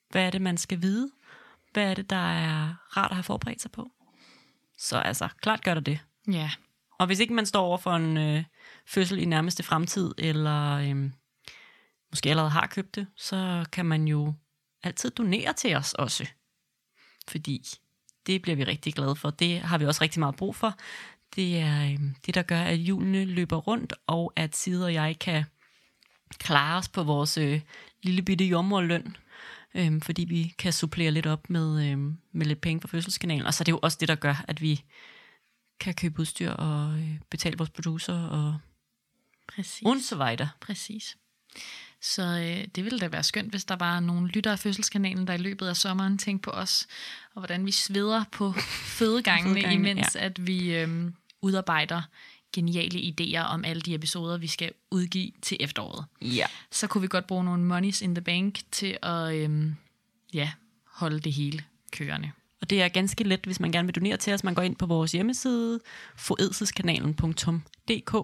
hvad 0.09 0.25
er 0.25 0.29
det, 0.29 0.41
man 0.41 0.57
skal 0.57 0.81
vide, 0.81 1.11
hvad 1.73 1.91
er 1.91 1.93
det, 1.93 2.09
der 2.09 2.31
er 2.31 2.75
rart 2.97 3.11
at 3.11 3.15
have 3.15 3.23
forberedt 3.23 3.61
sig 3.61 3.71
på. 3.71 3.91
Så 4.77 4.97
altså, 4.97 5.27
klart 5.41 5.63
gør 5.63 5.73
der 5.73 5.81
det. 5.81 5.99
ja, 6.27 6.51
Og 6.99 7.05
hvis 7.05 7.19
ikke 7.19 7.33
man 7.33 7.45
står 7.45 7.65
over 7.65 7.77
for 7.77 7.91
en 7.91 8.17
øh, 8.17 8.43
fødsel 8.85 9.19
i 9.19 9.25
nærmeste 9.25 9.63
fremtid, 9.63 10.11
eller 10.17 10.71
øh, 10.71 11.11
måske 12.11 12.29
allerede 12.29 12.51
har 12.51 12.67
købt 12.67 12.95
det, 12.95 13.07
så 13.15 13.65
kan 13.71 13.85
man 13.85 14.07
jo 14.07 14.33
altid 14.83 15.09
donere 15.11 15.53
til 15.53 15.75
os 15.75 15.93
også. 15.93 16.27
Fordi 17.27 17.63
det 18.27 18.41
bliver 18.41 18.55
vi 18.55 18.63
rigtig 18.63 18.93
glade 18.93 19.15
for. 19.15 19.29
Det 19.29 19.59
har 19.59 19.77
vi 19.77 19.85
også 19.85 20.01
rigtig 20.01 20.19
meget 20.19 20.35
brug 20.35 20.55
for. 20.55 20.75
Det 21.35 21.59
er 21.59 21.83
øh, 21.83 21.99
det, 22.25 22.35
der 22.35 22.41
gør, 22.41 22.61
at 22.61 22.77
hjulene 22.77 23.25
løber 23.25 23.57
rundt, 23.57 23.93
og 24.07 24.33
at 24.35 24.55
Side 24.55 24.85
og 24.85 24.93
jeg 24.93 25.19
kan 25.19 25.43
klare 26.37 26.77
os 26.77 26.89
på 26.89 27.03
vores 27.03 27.37
øh, 27.37 27.61
lille 28.01 28.21
bitte 28.21 28.45
jommerløn, 28.45 29.17
øh, 29.75 30.01
fordi 30.01 30.25
vi 30.25 30.53
kan 30.57 30.73
supplere 30.73 31.11
lidt 31.11 31.25
op 31.25 31.49
med, 31.49 31.91
øh, 31.91 31.97
med 32.31 32.45
lidt 32.45 32.61
penge 32.61 32.81
fra 32.81 32.87
fødselskanalen. 32.87 33.45
Og 33.45 33.53
så 33.53 33.61
er 33.61 33.65
det 33.65 33.71
jo 33.71 33.79
også 33.81 33.97
det, 33.99 34.07
der 34.07 34.15
gør, 34.15 34.45
at 34.47 34.61
vi 34.61 34.83
kan 35.79 35.93
købe 35.93 36.19
udstyr 36.19 36.51
og 36.51 36.99
øh, 36.99 37.19
betale 37.29 37.57
vores 37.57 37.69
producer 37.69 38.27
og 38.27 38.57
præcis. 39.47 39.85
und 39.85 40.01
så 40.01 40.15
videre. 40.15 40.49
Præcis. 40.61 41.17
Så 42.01 42.23
øh, 42.23 42.67
det 42.75 42.83
ville 42.83 42.99
da 42.99 43.07
være 43.07 43.23
skønt, 43.23 43.49
hvis 43.49 43.65
der 43.65 43.75
var 43.75 43.99
nogle 43.99 44.27
lyttere 44.27 44.51
af 44.51 44.59
fødselskanalen, 44.59 45.27
der 45.27 45.33
i 45.33 45.37
løbet 45.37 45.67
af 45.67 45.77
sommeren 45.77 46.17
tænkte 46.17 46.43
på 46.43 46.51
os, 46.51 46.87
og 47.33 47.41
hvordan 47.41 47.65
vi 47.65 47.71
sveder 47.71 48.23
på 48.31 48.53
fødegangene, 48.97 49.53
Fødegangene, 49.53 49.89
imens 49.89 50.15
ja. 50.15 50.25
at 50.25 50.47
vi 50.47 50.75
øh, 50.75 51.11
udarbejder 51.41 52.01
geniale 52.53 52.99
idéer 52.99 53.41
om 53.41 53.65
alle 53.65 53.81
de 53.81 53.95
episoder, 53.95 54.37
vi 54.37 54.47
skal 54.47 54.71
udgive 54.91 55.31
til 55.41 55.57
efteråret. 55.59 56.05
Ja. 56.21 56.45
Så 56.71 56.87
kunne 56.87 57.01
vi 57.01 57.07
godt 57.07 57.27
bruge 57.27 57.43
nogle 57.43 57.63
monies 57.63 58.01
in 58.01 58.15
the 58.15 58.21
bank 58.21 58.59
til 58.71 58.97
at 59.03 59.33
øh, 59.33 59.71
ja, 60.33 60.51
holde 60.85 61.19
det 61.19 61.33
hele 61.33 61.63
kørende. 61.91 62.31
Og 62.61 62.69
det 62.69 62.81
er 62.81 62.87
ganske 62.87 63.23
let, 63.23 63.39
hvis 63.43 63.59
man 63.59 63.71
gerne 63.71 63.85
vil 63.85 63.95
donere 63.95 64.17
til 64.17 64.33
os. 64.33 64.43
Man 64.43 64.53
går 64.53 64.61
ind 64.61 64.75
på 64.75 64.85
vores 64.85 65.11
hjemmeside, 65.11 65.79
foedselskanalen.dk, 66.15 68.15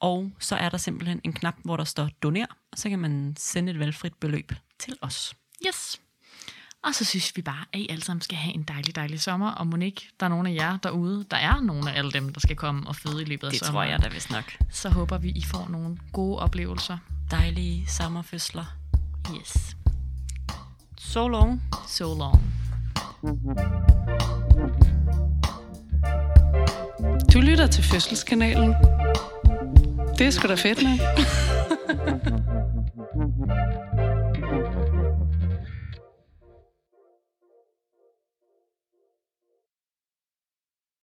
og 0.00 0.30
så 0.38 0.56
er 0.56 0.68
der 0.68 0.76
simpelthen 0.78 1.20
en 1.24 1.32
knap, 1.32 1.54
hvor 1.64 1.76
der 1.76 1.84
står 1.84 2.08
doner, 2.22 2.46
og 2.72 2.78
så 2.78 2.88
kan 2.88 2.98
man 2.98 3.34
sende 3.38 3.72
et 3.72 3.78
valgfrit 3.78 4.14
beløb 4.14 4.52
til 4.78 4.96
os. 5.02 5.34
Yes. 5.66 6.00
Og 6.84 6.94
så 6.94 7.04
synes 7.04 7.36
vi 7.36 7.42
bare, 7.42 7.64
at 7.72 7.80
I 7.80 7.86
alle 7.90 8.04
sammen 8.04 8.20
skal 8.22 8.38
have 8.38 8.54
en 8.54 8.62
dejlig, 8.62 8.96
dejlig 8.96 9.20
sommer. 9.20 9.50
Og 9.50 9.66
Monique, 9.66 10.08
der 10.20 10.26
er 10.26 10.30
nogle 10.30 10.50
af 10.50 10.54
jer 10.54 10.76
derude, 10.76 11.24
der 11.30 11.36
er 11.36 11.60
nogle 11.60 11.90
af 11.92 11.98
alle 11.98 12.12
dem, 12.12 12.32
der 12.32 12.40
skal 12.40 12.56
komme 12.56 12.88
og 12.88 12.96
føde 12.96 13.22
i 13.22 13.24
løbet 13.24 13.46
af 13.46 13.50
Det 13.50 13.60
tror 13.60 13.66
sommeren. 13.66 13.90
jeg 13.90 14.02
da 14.02 14.08
vist 14.08 14.30
nok. 14.30 14.56
Så 14.70 14.88
håber 14.88 15.18
vi, 15.18 15.28
I 15.30 15.44
får 15.44 15.68
nogle 15.68 15.98
gode 16.12 16.38
oplevelser. 16.38 16.98
Dejlige 17.30 17.86
sommerfødsler. 17.88 18.64
Yes. 19.36 19.76
So 20.98 21.28
long. 21.28 21.62
So 21.88 22.14
long. 22.18 22.42
Du 27.32 27.40
lytter 27.40 27.66
til 27.66 27.84
Fødselskanalen. 27.84 28.74
Det 30.20 30.26
er 30.26 30.30
sgu 30.30 30.48
da 30.48 30.54
fedt, 30.54 30.82
nok. 30.82 31.00